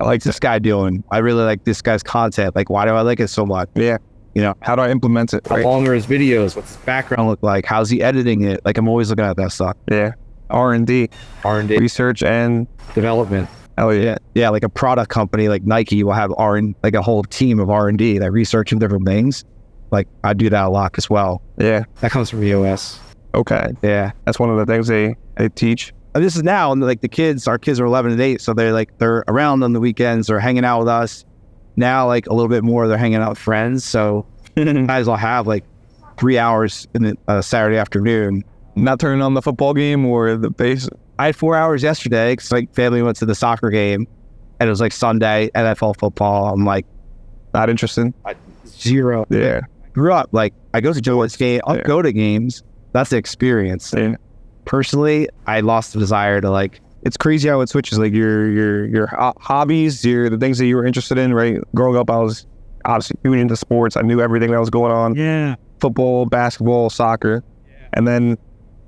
I 0.00 0.04
like 0.04 0.22
this 0.22 0.38
guy 0.38 0.58
doing. 0.58 1.02
I 1.10 1.18
really 1.18 1.42
like 1.42 1.64
this 1.64 1.82
guy's 1.82 2.02
content. 2.02 2.54
Like, 2.54 2.70
why 2.70 2.84
do 2.86 2.92
I 2.92 3.00
like 3.02 3.20
it 3.20 3.28
so 3.28 3.44
much? 3.44 3.68
Yeah. 3.74 3.98
You 4.34 4.42
know, 4.42 4.54
How 4.60 4.76
do 4.76 4.82
I 4.82 4.90
implement 4.90 5.34
it? 5.34 5.44
how 5.48 5.56
Right? 5.56 5.64
long 5.64 5.88
are 5.88 5.94
his 5.94 6.06
videos? 6.06 6.54
What's 6.54 6.76
his 6.76 6.84
background 6.84 7.28
look 7.28 7.42
like? 7.42 7.64
How's 7.64 7.90
he 7.90 8.00
editing 8.02 8.42
it? 8.44 8.60
Like, 8.64 8.78
I'm 8.78 8.86
always 8.86 9.10
looking 9.10 9.24
at 9.24 9.36
that 9.36 9.50
stuff. 9.50 9.76
Yeah. 9.90 10.12
R 10.50 10.72
and 10.72 10.86
D, 10.86 11.08
R 11.44 11.58
and 11.58 11.68
D 11.68 11.76
research, 11.78 12.22
and 12.22 12.66
development. 12.94 13.48
Oh 13.76 13.90
yeah. 13.90 14.02
Yeah, 14.02 14.16
yeah. 14.34 14.48
Like 14.48 14.62
a 14.62 14.68
product 14.68 15.10
company 15.10 15.48
like 15.48 15.62
Nike 15.64 16.02
will 16.04 16.12
have 16.12 16.32
R 16.38 16.56
and 16.56 16.74
like 16.82 16.94
a 16.94 17.02
whole 17.02 17.22
team 17.24 17.58
of 17.60 17.68
R 17.68 17.88
and 17.88 17.98
D 17.98 18.18
that 18.18 18.30
research 18.32 18.72
in 18.72 18.78
different 18.78 19.04
things. 19.06 19.44
Like 19.90 20.08
I 20.24 20.32
do 20.34 20.48
that 20.50 20.64
a 20.64 20.68
lot 20.70 20.96
as 20.96 21.10
well. 21.10 21.42
Yeah. 21.58 21.84
That 22.00 22.10
comes 22.12 22.30
from 22.30 22.42
EOS. 22.44 22.98
Okay. 23.34 23.68
Yeah. 23.82 24.12
That's 24.24 24.38
one 24.38 24.50
of 24.50 24.56
the 24.56 24.66
things 24.66 24.86
they, 24.88 25.14
they 25.36 25.48
teach. 25.48 25.92
And 26.14 26.24
this 26.24 26.34
is 26.36 26.42
now, 26.42 26.72
and 26.72 26.80
like 26.82 27.00
the 27.02 27.08
kids, 27.08 27.46
our 27.46 27.58
kids 27.58 27.78
are 27.78 27.84
11 27.84 28.12
and 28.12 28.20
8, 28.20 28.40
so 28.40 28.54
they're 28.54 28.72
like 28.72 28.96
they're 28.98 29.22
around 29.28 29.62
on 29.62 29.72
the 29.74 29.80
weekends, 29.80 30.26
they're 30.26 30.40
hanging 30.40 30.64
out 30.64 30.80
with 30.80 30.88
us. 30.88 31.24
Now, 31.76 32.06
like 32.06 32.26
a 32.26 32.32
little 32.34 32.48
bit 32.48 32.64
more, 32.64 32.88
they're 32.88 32.98
hanging 32.98 33.18
out 33.20 33.28
with 33.30 33.38
friends. 33.38 33.84
So 33.84 34.26
guys 34.56 35.06
will 35.06 35.16
have 35.16 35.46
like 35.46 35.64
three 36.18 36.38
hours 36.38 36.88
in 36.94 37.02
the 37.02 37.16
uh, 37.28 37.42
Saturday 37.42 37.76
afternoon. 37.76 38.42
Not 38.74 38.98
turning 38.98 39.22
on 39.22 39.34
the 39.34 39.42
football 39.42 39.74
game 39.74 40.04
or 40.06 40.34
the 40.36 40.50
base. 40.50 40.88
I 41.18 41.26
had 41.26 41.36
four 41.36 41.54
hours 41.54 41.82
yesterday 41.82 42.32
because 42.32 42.50
like 42.50 42.74
family 42.74 43.02
went 43.02 43.16
to 43.18 43.26
the 43.26 43.34
soccer 43.34 43.70
game, 43.70 44.06
and 44.58 44.66
it 44.66 44.70
was 44.70 44.80
like 44.80 44.92
Sunday 44.92 45.50
NFL 45.54 45.98
football. 45.98 46.52
I'm 46.52 46.64
like 46.64 46.86
Not 47.54 47.70
interested. 47.70 48.12
zero. 48.66 49.26
Yeah. 49.30 49.60
Grew 49.92 50.12
up 50.12 50.30
like 50.32 50.54
I 50.74 50.80
go 50.80 50.92
to 50.92 51.00
Joe's 51.00 51.36
game. 51.36 51.60
I'll 51.66 51.76
Yeah. 51.76 51.82
go 51.82 52.02
to 52.02 52.12
games. 52.12 52.62
That's 52.92 53.10
the 53.10 53.16
experience. 53.16 53.94
yeah. 53.96 54.16
Personally, 54.64 55.28
I 55.46 55.60
lost 55.60 55.94
the 55.94 55.98
desire 55.98 56.40
to 56.40 56.50
like 56.50 56.80
It's 57.02 57.16
crazy 57.16 57.48
how 57.48 57.60
it 57.60 57.68
switches. 57.68 57.98
Like 57.98 58.12
your 58.12 58.50
your 58.50 58.84
your 58.86 59.06
hobbies, 59.40 60.04
your 60.04 60.28
the 60.28 60.38
things 60.38 60.58
that 60.58 60.66
you 60.66 60.76
were 60.76 60.84
interested 60.84 61.18
in. 61.18 61.32
Right. 61.34 61.58
Growing 61.74 61.96
up, 61.96 62.10
I 62.10 62.18
was 62.18 62.46
obviously 62.84 63.18
huge 63.22 63.38
into 63.38 63.56
sports. 63.56 63.96
I 63.96 64.02
knew 64.02 64.20
everything 64.20 64.50
that 64.50 64.60
was 64.60 64.70
going 64.70 64.92
on. 64.92 65.14
yeah 65.14 65.54
Football, 65.80 66.26
basketball, 66.26 66.90
soccer, 66.90 67.44
and 67.92 68.06
then 68.06 68.36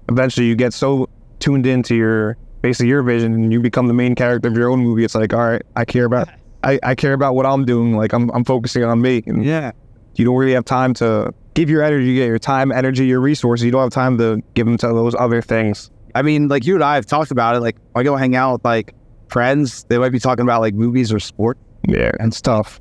eventually 0.09 0.47
you 0.47 0.57
get 0.57 0.73
so 0.75 1.09
tuned 1.39 1.67
into 1.67 1.95
your 1.95 2.37
basically 2.63 2.89
your 2.89 3.03
vision, 3.03 3.33
and 3.33 3.53
you 3.53 3.61
become 3.61 3.87
the 3.87 3.95
main 3.95 4.15
character 4.15 4.49
of 4.49 4.57
your 4.57 4.71
own 4.71 4.81
movie. 4.81 5.05
It's 5.05 5.15
like, 5.15 5.33
all 5.33 5.49
right, 5.49 5.63
I 5.77 5.85
care 5.85 6.05
about. 6.05 6.29
I, 6.63 6.79
I 6.83 6.95
care 6.95 7.15
about 7.15 7.35
what 7.37 7.47
I'm 7.47 7.65
doing. 7.65 7.97
Like 7.97 8.13
I'm, 8.13 8.29
I'm 8.33 8.45
focusing 8.45 8.85
on 8.85 9.01
me. 9.01 9.23
And 9.27 9.43
yeah 9.43 9.73
you 10.17 10.25
don't 10.25 10.37
really 10.37 10.53
have 10.53 10.65
time 10.65 10.93
to 10.95 11.33
give 11.55 11.71
your 11.71 11.83
energy, 11.83 12.15
get 12.15 12.27
your 12.27 12.39
time, 12.39 12.73
energy, 12.73 13.07
your 13.07 13.21
resources. 13.21 13.65
You 13.65 13.71
don't 13.71 13.83
have 13.83 13.93
time 13.93 14.19
to 14.19 14.43
give 14.55 14.67
them 14.67 14.77
to 14.79 14.89
those 14.89 15.15
other 15.15 15.43
things. 15.43 15.91
I 16.15 16.23
mean, 16.23 16.49
like 16.49 16.65
you 16.65 16.75
and 16.75 16.85
I 16.85 16.95
have 16.97 17.07
talked 17.07 17.31
about 17.31 17.57
it. 17.57 17.61
Like, 17.61 17.77
I 17.95 18.03
go 18.03 18.17
hang 18.17 18.35
out 18.35 18.55
with 18.55 18.65
like 18.65 18.95
friends. 19.29 19.85
They 19.85 19.99
might 19.99 20.11
be 20.11 20.19
talking 20.19 20.43
about 20.43 20.61
like 20.61 20.75
movies 20.75 21.13
or 21.13 21.21
sport. 21.21 21.59
Yeah, 21.89 22.11
and 22.19 22.33
it's 22.33 22.41
tough. 22.41 22.81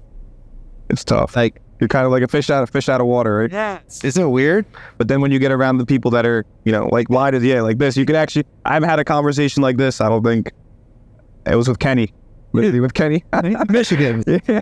It's 0.90 1.04
tough. 1.04 1.36
Like, 1.36 1.62
You're 1.80 1.88
kind 1.88 2.06
of 2.06 2.12
like 2.12 2.24
a 2.24 2.28
fish 2.28 2.50
out 2.50 2.64
of 2.64 2.70
fish 2.70 2.90
out 2.90 3.00
of 3.02 3.08
water, 3.08 3.38
right? 3.38 3.52
yeah, 3.52 3.80
isn't 4.04 4.22
it 4.22 4.28
weird? 4.28 4.66
But 4.98 5.08
then 5.08 5.22
when 5.22 5.32
you 5.32 5.40
get 5.40 5.52
around 5.52 5.78
the 5.78 5.86
people 5.86 6.10
that 6.12 6.26
are, 6.26 6.46
you 6.66 6.72
know, 6.72 6.88
like 6.92 7.10
minded, 7.10 7.44
yeah, 7.44 7.62
like 7.62 7.78
this, 7.78 7.96
you 7.96 8.06
can 8.06 8.16
actually. 8.16 8.46
I've 8.66 8.84
had 8.84 9.00
a 9.00 9.06
conversation 9.06 9.62
like 9.62 9.78
this. 9.78 10.02
I 10.02 10.10
don't 10.10 10.24
think 10.24 10.52
it 11.46 11.56
was 11.56 11.68
with 11.68 11.80
Kenny. 11.80 12.14
Literally 12.52 12.80
with 12.80 12.96
Kenny. 12.96 13.24
I 13.32 13.42
think 13.42 13.70
Michigan. 13.70 14.24
yeah. 14.48 14.62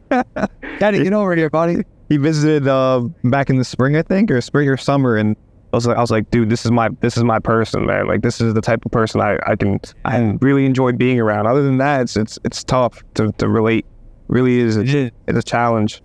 Daddy, 0.80 1.04
get 1.04 1.14
over 1.14 1.34
here, 1.36 1.50
buddy. 1.50 1.84
He 2.10 2.18
visited 2.18 2.68
uh, 2.68 3.02
back 3.26 3.50
in 3.50 3.58
the 3.58 3.66
spring, 3.66 3.98
I 3.98 4.02
think, 4.02 4.32
or 4.32 4.40
spring 4.42 4.70
or 4.70 4.78
summer, 4.78 5.18
and 5.18 5.36
I 5.74 5.76
was 5.76 5.86
like, 5.86 5.98
I 5.98 6.02
was 6.02 6.12
like, 6.12 6.32
dude, 6.32 6.50
this 6.50 6.64
is 6.66 6.72
my 6.72 6.90
this 7.02 7.18
is 7.18 7.24
my 7.24 7.40
person, 7.40 7.86
man. 7.86 8.08
Like 8.08 8.22
this 8.22 8.40
is 8.40 8.54
the 8.54 8.62
type 8.62 8.86
of 8.86 8.92
person 8.92 9.20
I, 9.20 9.38
I 9.46 9.56
can 9.56 9.80
I 10.06 10.38
really 10.40 10.66
enjoy 10.66 10.94
being 10.94 11.20
around. 11.20 11.48
Other 11.48 11.62
than 11.62 11.78
that, 11.80 12.02
it's 12.02 12.16
it's 12.16 12.40
it's 12.46 12.64
tough 12.64 13.04
to, 13.16 13.32
to 13.34 13.50
relate. 13.50 13.86
Really 14.28 14.60
is 14.60 14.78
it's, 14.78 15.14
it's 15.28 15.38
a 15.38 15.44
challenge, 15.44 16.02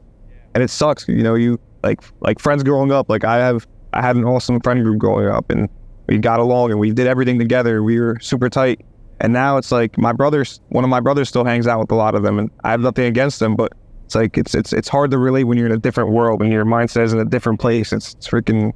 and 0.54 0.64
it 0.64 0.70
sucks. 0.70 1.06
You 1.06 1.22
know, 1.22 1.36
you 1.36 1.60
like 1.84 2.00
like 2.20 2.40
friends 2.40 2.64
growing 2.64 2.90
up. 2.90 3.08
Like 3.08 3.24
I 3.24 3.36
have 3.36 3.66
I 3.92 4.02
had 4.02 4.16
an 4.16 4.24
awesome 4.24 4.60
friend 4.60 4.82
group 4.82 4.98
growing 4.98 5.28
up, 5.28 5.50
and 5.50 5.68
we 6.08 6.18
got 6.18 6.40
along 6.40 6.72
and 6.72 6.80
we 6.80 6.90
did 6.90 7.06
everything 7.06 7.38
together. 7.38 7.82
We 7.82 8.00
were 8.00 8.18
super 8.20 8.48
tight. 8.50 8.84
And 9.20 9.32
now 9.32 9.56
it's 9.56 9.70
like 9.70 9.96
my 9.96 10.12
brothers. 10.12 10.60
One 10.70 10.82
of 10.82 10.90
my 10.90 10.98
brothers 10.98 11.28
still 11.28 11.44
hangs 11.44 11.68
out 11.68 11.78
with 11.78 11.92
a 11.92 11.94
lot 11.94 12.16
of 12.16 12.24
them, 12.24 12.40
and 12.40 12.50
I 12.64 12.72
have 12.72 12.80
nothing 12.80 13.04
against 13.04 13.38
them, 13.38 13.54
but 13.54 13.72
it's 14.12 14.14
like 14.14 14.36
it's 14.36 14.54
it's 14.54 14.72
it's 14.74 14.88
hard 14.88 15.10
to 15.12 15.18
relate 15.18 15.44
when 15.44 15.56
you're 15.56 15.66
in 15.66 15.72
a 15.72 15.78
different 15.78 16.10
world 16.10 16.42
and 16.42 16.52
your 16.52 16.66
mindset 16.66 17.04
is 17.04 17.12
in 17.14 17.18
a 17.18 17.24
different 17.24 17.58
place. 17.60 17.92
It's 17.94 18.12
it's 18.12 18.28
freaking 18.28 18.72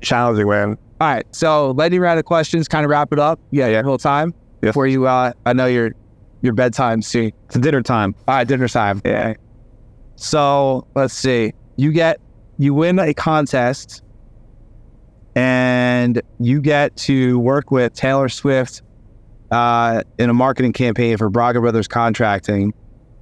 challenging, 0.00 0.48
man. 0.48 0.78
All 1.00 1.08
right. 1.08 1.26
So, 1.34 1.72
lightning 1.72 2.00
round 2.00 2.18
of 2.18 2.24
questions, 2.24 2.66
kind 2.66 2.84
of 2.84 2.90
wrap 2.90 3.12
it 3.12 3.18
up. 3.18 3.38
Yeah, 3.50 3.66
yeah. 3.68 3.82
Whole 3.82 3.98
time 3.98 4.32
Yeah. 4.62 4.70
before 4.70 4.86
you. 4.86 5.06
Uh, 5.06 5.32
I 5.44 5.52
know 5.52 5.66
your 5.66 5.90
your 6.40 6.54
bedtime 6.54 7.02
soon. 7.02 7.32
It's 7.46 7.58
dinner 7.58 7.82
time. 7.82 8.14
All 8.26 8.36
right, 8.36 8.48
dinner 8.48 8.68
time. 8.68 9.02
Yeah. 9.04 9.34
So 10.16 10.86
let's 10.94 11.12
see. 11.12 11.52
You 11.76 11.92
get 11.92 12.18
you 12.56 12.72
win 12.72 12.98
a 12.98 13.12
contest, 13.12 14.02
and 15.34 16.22
you 16.40 16.60
get 16.62 16.96
to 16.96 17.38
work 17.38 17.70
with 17.70 17.92
Taylor 17.92 18.28
Swift 18.30 18.80
uh, 19.50 20.02
in 20.18 20.30
a 20.30 20.34
marketing 20.34 20.72
campaign 20.72 21.18
for 21.18 21.28
Braga 21.28 21.60
Brothers 21.60 21.88
Contracting 21.88 22.72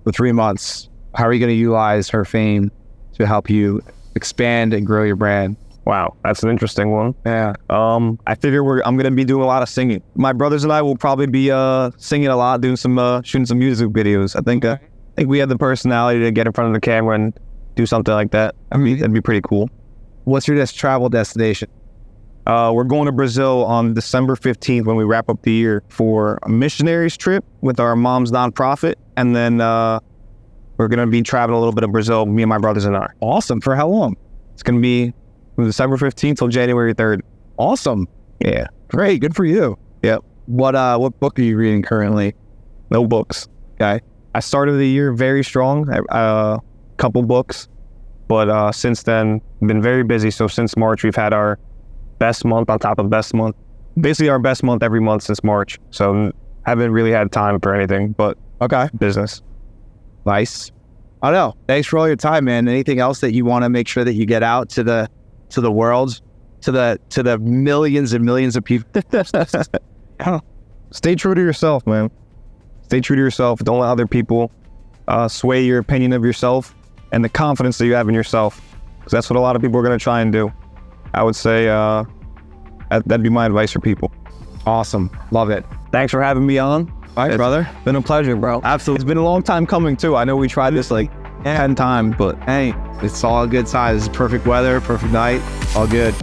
for 0.04 0.12
three 0.12 0.32
months. 0.32 0.88
How 1.14 1.24
are 1.24 1.32
you 1.32 1.40
going 1.40 1.50
to 1.50 1.56
utilize 1.56 2.08
her 2.10 2.24
fame 2.24 2.70
to 3.14 3.26
help 3.26 3.50
you 3.50 3.80
expand 4.14 4.74
and 4.74 4.86
grow 4.86 5.04
your 5.04 5.16
brand? 5.16 5.56
Wow, 5.84 6.16
that's 6.22 6.42
an 6.42 6.50
interesting 6.50 6.92
one. 6.92 7.14
Yeah. 7.26 7.54
Um, 7.68 8.18
I 8.26 8.36
figure 8.36 8.62
we're 8.62 8.82
I'm 8.84 8.96
gonna 8.96 9.10
be 9.10 9.24
doing 9.24 9.42
a 9.42 9.46
lot 9.46 9.62
of 9.62 9.68
singing. 9.68 10.00
My 10.14 10.32
brothers 10.32 10.62
and 10.62 10.72
I 10.72 10.80
will 10.80 10.96
probably 10.96 11.26
be 11.26 11.50
uh 11.50 11.90
singing 11.96 12.28
a 12.28 12.36
lot, 12.36 12.60
doing 12.60 12.76
some 12.76 12.98
uh 13.00 13.20
shooting 13.22 13.46
some 13.46 13.58
music 13.58 13.88
videos. 13.88 14.36
I 14.36 14.42
think 14.42 14.64
uh, 14.64 14.76
I 14.80 15.14
think 15.16 15.28
we 15.28 15.38
have 15.38 15.48
the 15.48 15.58
personality 15.58 16.20
to 16.20 16.30
get 16.30 16.46
in 16.46 16.52
front 16.52 16.68
of 16.68 16.74
the 16.74 16.80
camera 16.80 17.16
and 17.16 17.38
do 17.74 17.84
something 17.84 18.14
like 18.14 18.30
that. 18.30 18.54
I 18.70 18.76
mean, 18.76 18.98
that'd 18.98 19.12
be 19.12 19.20
pretty 19.20 19.40
cool. 19.40 19.68
What's 20.24 20.46
your 20.46 20.56
next 20.56 20.74
travel 20.74 21.08
destination? 21.08 21.68
Uh, 22.46 22.72
we're 22.74 22.84
going 22.84 23.06
to 23.06 23.12
Brazil 23.12 23.64
on 23.64 23.94
December 23.94 24.34
15th 24.34 24.84
when 24.84 24.96
we 24.96 25.04
wrap 25.04 25.28
up 25.28 25.42
the 25.42 25.52
year 25.52 25.82
for 25.88 26.38
a 26.42 26.48
missionaries 26.48 27.16
trip 27.16 27.44
with 27.60 27.78
our 27.78 27.94
mom's 27.94 28.32
nonprofit, 28.32 28.94
and 29.16 29.34
then 29.34 29.60
uh, 29.60 30.00
we're 30.82 30.88
gonna 30.88 31.06
be 31.06 31.22
traveling 31.22 31.56
a 31.56 31.60
little 31.60 31.72
bit 31.72 31.84
of 31.84 31.92
Brazil. 31.92 32.26
Me 32.26 32.42
and 32.42 32.48
my 32.48 32.58
brothers 32.58 32.84
and 32.84 32.96
I. 32.96 33.08
Awesome. 33.20 33.60
For 33.60 33.76
how 33.76 33.88
long? 33.88 34.16
It's 34.52 34.62
gonna 34.62 34.80
be 34.80 35.12
from 35.54 35.66
December 35.66 35.96
15th 35.96 36.38
till 36.38 36.48
January 36.48 36.94
3rd. 36.94 37.20
Awesome. 37.56 38.08
Yeah, 38.40 38.66
Great. 38.88 39.20
Good 39.20 39.36
for 39.36 39.44
you. 39.44 39.78
Yep. 40.02 40.24
What 40.46 40.74
uh 40.74 40.98
what 40.98 41.18
book 41.20 41.38
are 41.38 41.42
you 41.42 41.56
reading 41.56 41.82
currently? 41.82 42.34
no 42.90 43.06
books. 43.06 43.48
Okay. 43.80 44.00
I 44.34 44.40
started 44.40 44.72
the 44.72 44.86
year 44.86 45.12
very 45.12 45.42
strong, 45.44 45.88
a 45.90 46.02
uh, 46.12 46.58
couple 46.98 47.22
books, 47.22 47.68
but 48.28 48.48
uh, 48.50 48.70
since 48.72 49.02
then 49.02 49.40
been 49.66 49.80
very 49.80 50.02
busy. 50.04 50.30
So 50.30 50.46
since 50.46 50.76
March, 50.76 51.02
we've 51.04 51.14
had 51.16 51.32
our 51.32 51.58
best 52.18 52.44
month 52.44 52.68
on 52.70 52.78
top 52.78 52.98
of 52.98 53.08
best 53.08 53.32
month, 53.34 53.56
basically 54.00 54.28
our 54.28 54.38
best 54.38 54.62
month 54.62 54.82
every 54.82 55.00
month 55.00 55.22
since 55.22 55.42
March. 55.42 55.78
So 55.90 56.32
haven't 56.66 56.92
really 56.92 57.12
had 57.12 57.32
time 57.32 57.60
for 57.60 57.74
anything 57.74 58.12
but 58.12 58.36
Okay. 58.60 58.88
business. 58.98 59.42
Nice. 60.26 60.70
I 61.22 61.30
don't 61.30 61.34
know. 61.34 61.54
Thanks 61.68 61.86
for 61.88 61.98
all 61.98 62.06
your 62.06 62.16
time, 62.16 62.44
man. 62.44 62.66
Anything 62.68 62.98
else 62.98 63.20
that 63.20 63.32
you 63.32 63.44
want 63.44 63.64
to 63.64 63.68
make 63.68 63.86
sure 63.88 64.04
that 64.04 64.14
you 64.14 64.26
get 64.26 64.42
out 64.42 64.68
to 64.70 64.82
the 64.82 65.08
to 65.50 65.60
the 65.60 65.70
world, 65.70 66.20
to 66.62 66.72
the 66.72 66.98
to 67.10 67.22
the 67.22 67.38
millions 67.38 68.12
and 68.12 68.24
millions 68.24 68.56
of 68.56 68.64
people? 68.64 68.88
Stay 70.90 71.14
true 71.14 71.34
to 71.34 71.40
yourself, 71.40 71.86
man. 71.86 72.10
Stay 72.82 73.00
true 73.00 73.16
to 73.16 73.22
yourself. 73.22 73.60
Don't 73.60 73.78
let 73.78 73.88
other 73.88 74.06
people 74.06 74.50
uh, 75.08 75.26
sway 75.28 75.64
your 75.64 75.78
opinion 75.78 76.12
of 76.12 76.24
yourself. 76.24 76.74
and 77.12 77.22
the 77.24 77.28
confidence 77.28 77.76
that 77.78 77.86
you 77.86 77.94
have 77.94 78.08
in 78.08 78.14
yourself. 78.14 78.60
Because 78.98 79.12
that's 79.12 79.28
what 79.30 79.36
a 79.36 79.40
lot 79.40 79.54
of 79.56 79.60
people 79.62 79.78
are 79.78 79.82
going 79.82 79.98
to 79.98 80.02
try 80.02 80.20
and 80.22 80.32
do. 80.32 80.50
I 81.14 81.22
would 81.22 81.36
say 81.36 81.68
uh, 81.68 82.04
that- 82.90 83.06
that'd 83.06 83.22
be 83.22 83.28
my 83.28 83.44
advice 83.46 83.70
for 83.72 83.80
people. 83.80 84.10
Awesome. 84.66 85.10
Love 85.30 85.50
it. 85.50 85.64
Thanks 85.90 86.10
for 86.10 86.22
having 86.22 86.46
me 86.46 86.56
on. 86.58 86.90
All 87.16 87.24
right, 87.24 87.32
It's 87.32 87.36
brother. 87.36 87.68
Been 87.84 87.96
a 87.96 88.02
pleasure, 88.02 88.36
bro. 88.36 88.62
Absolutely. 88.64 89.02
It's 89.02 89.08
been 89.08 89.18
a 89.18 89.24
long 89.24 89.42
time 89.42 89.66
coming 89.66 89.96
too. 89.96 90.16
I 90.16 90.24
know 90.24 90.34
we 90.36 90.48
tried 90.48 90.70
this 90.70 90.90
like 90.90 91.10
10 91.44 91.74
times, 91.74 92.14
but 92.16 92.42
Hey, 92.44 92.72
it's 93.02 93.22
all 93.22 93.46
good 93.46 93.68
size. 93.68 94.08
Perfect 94.08 94.46
weather, 94.46 94.80
perfect 94.80 95.12
night. 95.12 95.42
All 95.76 95.86
good. 95.86 96.14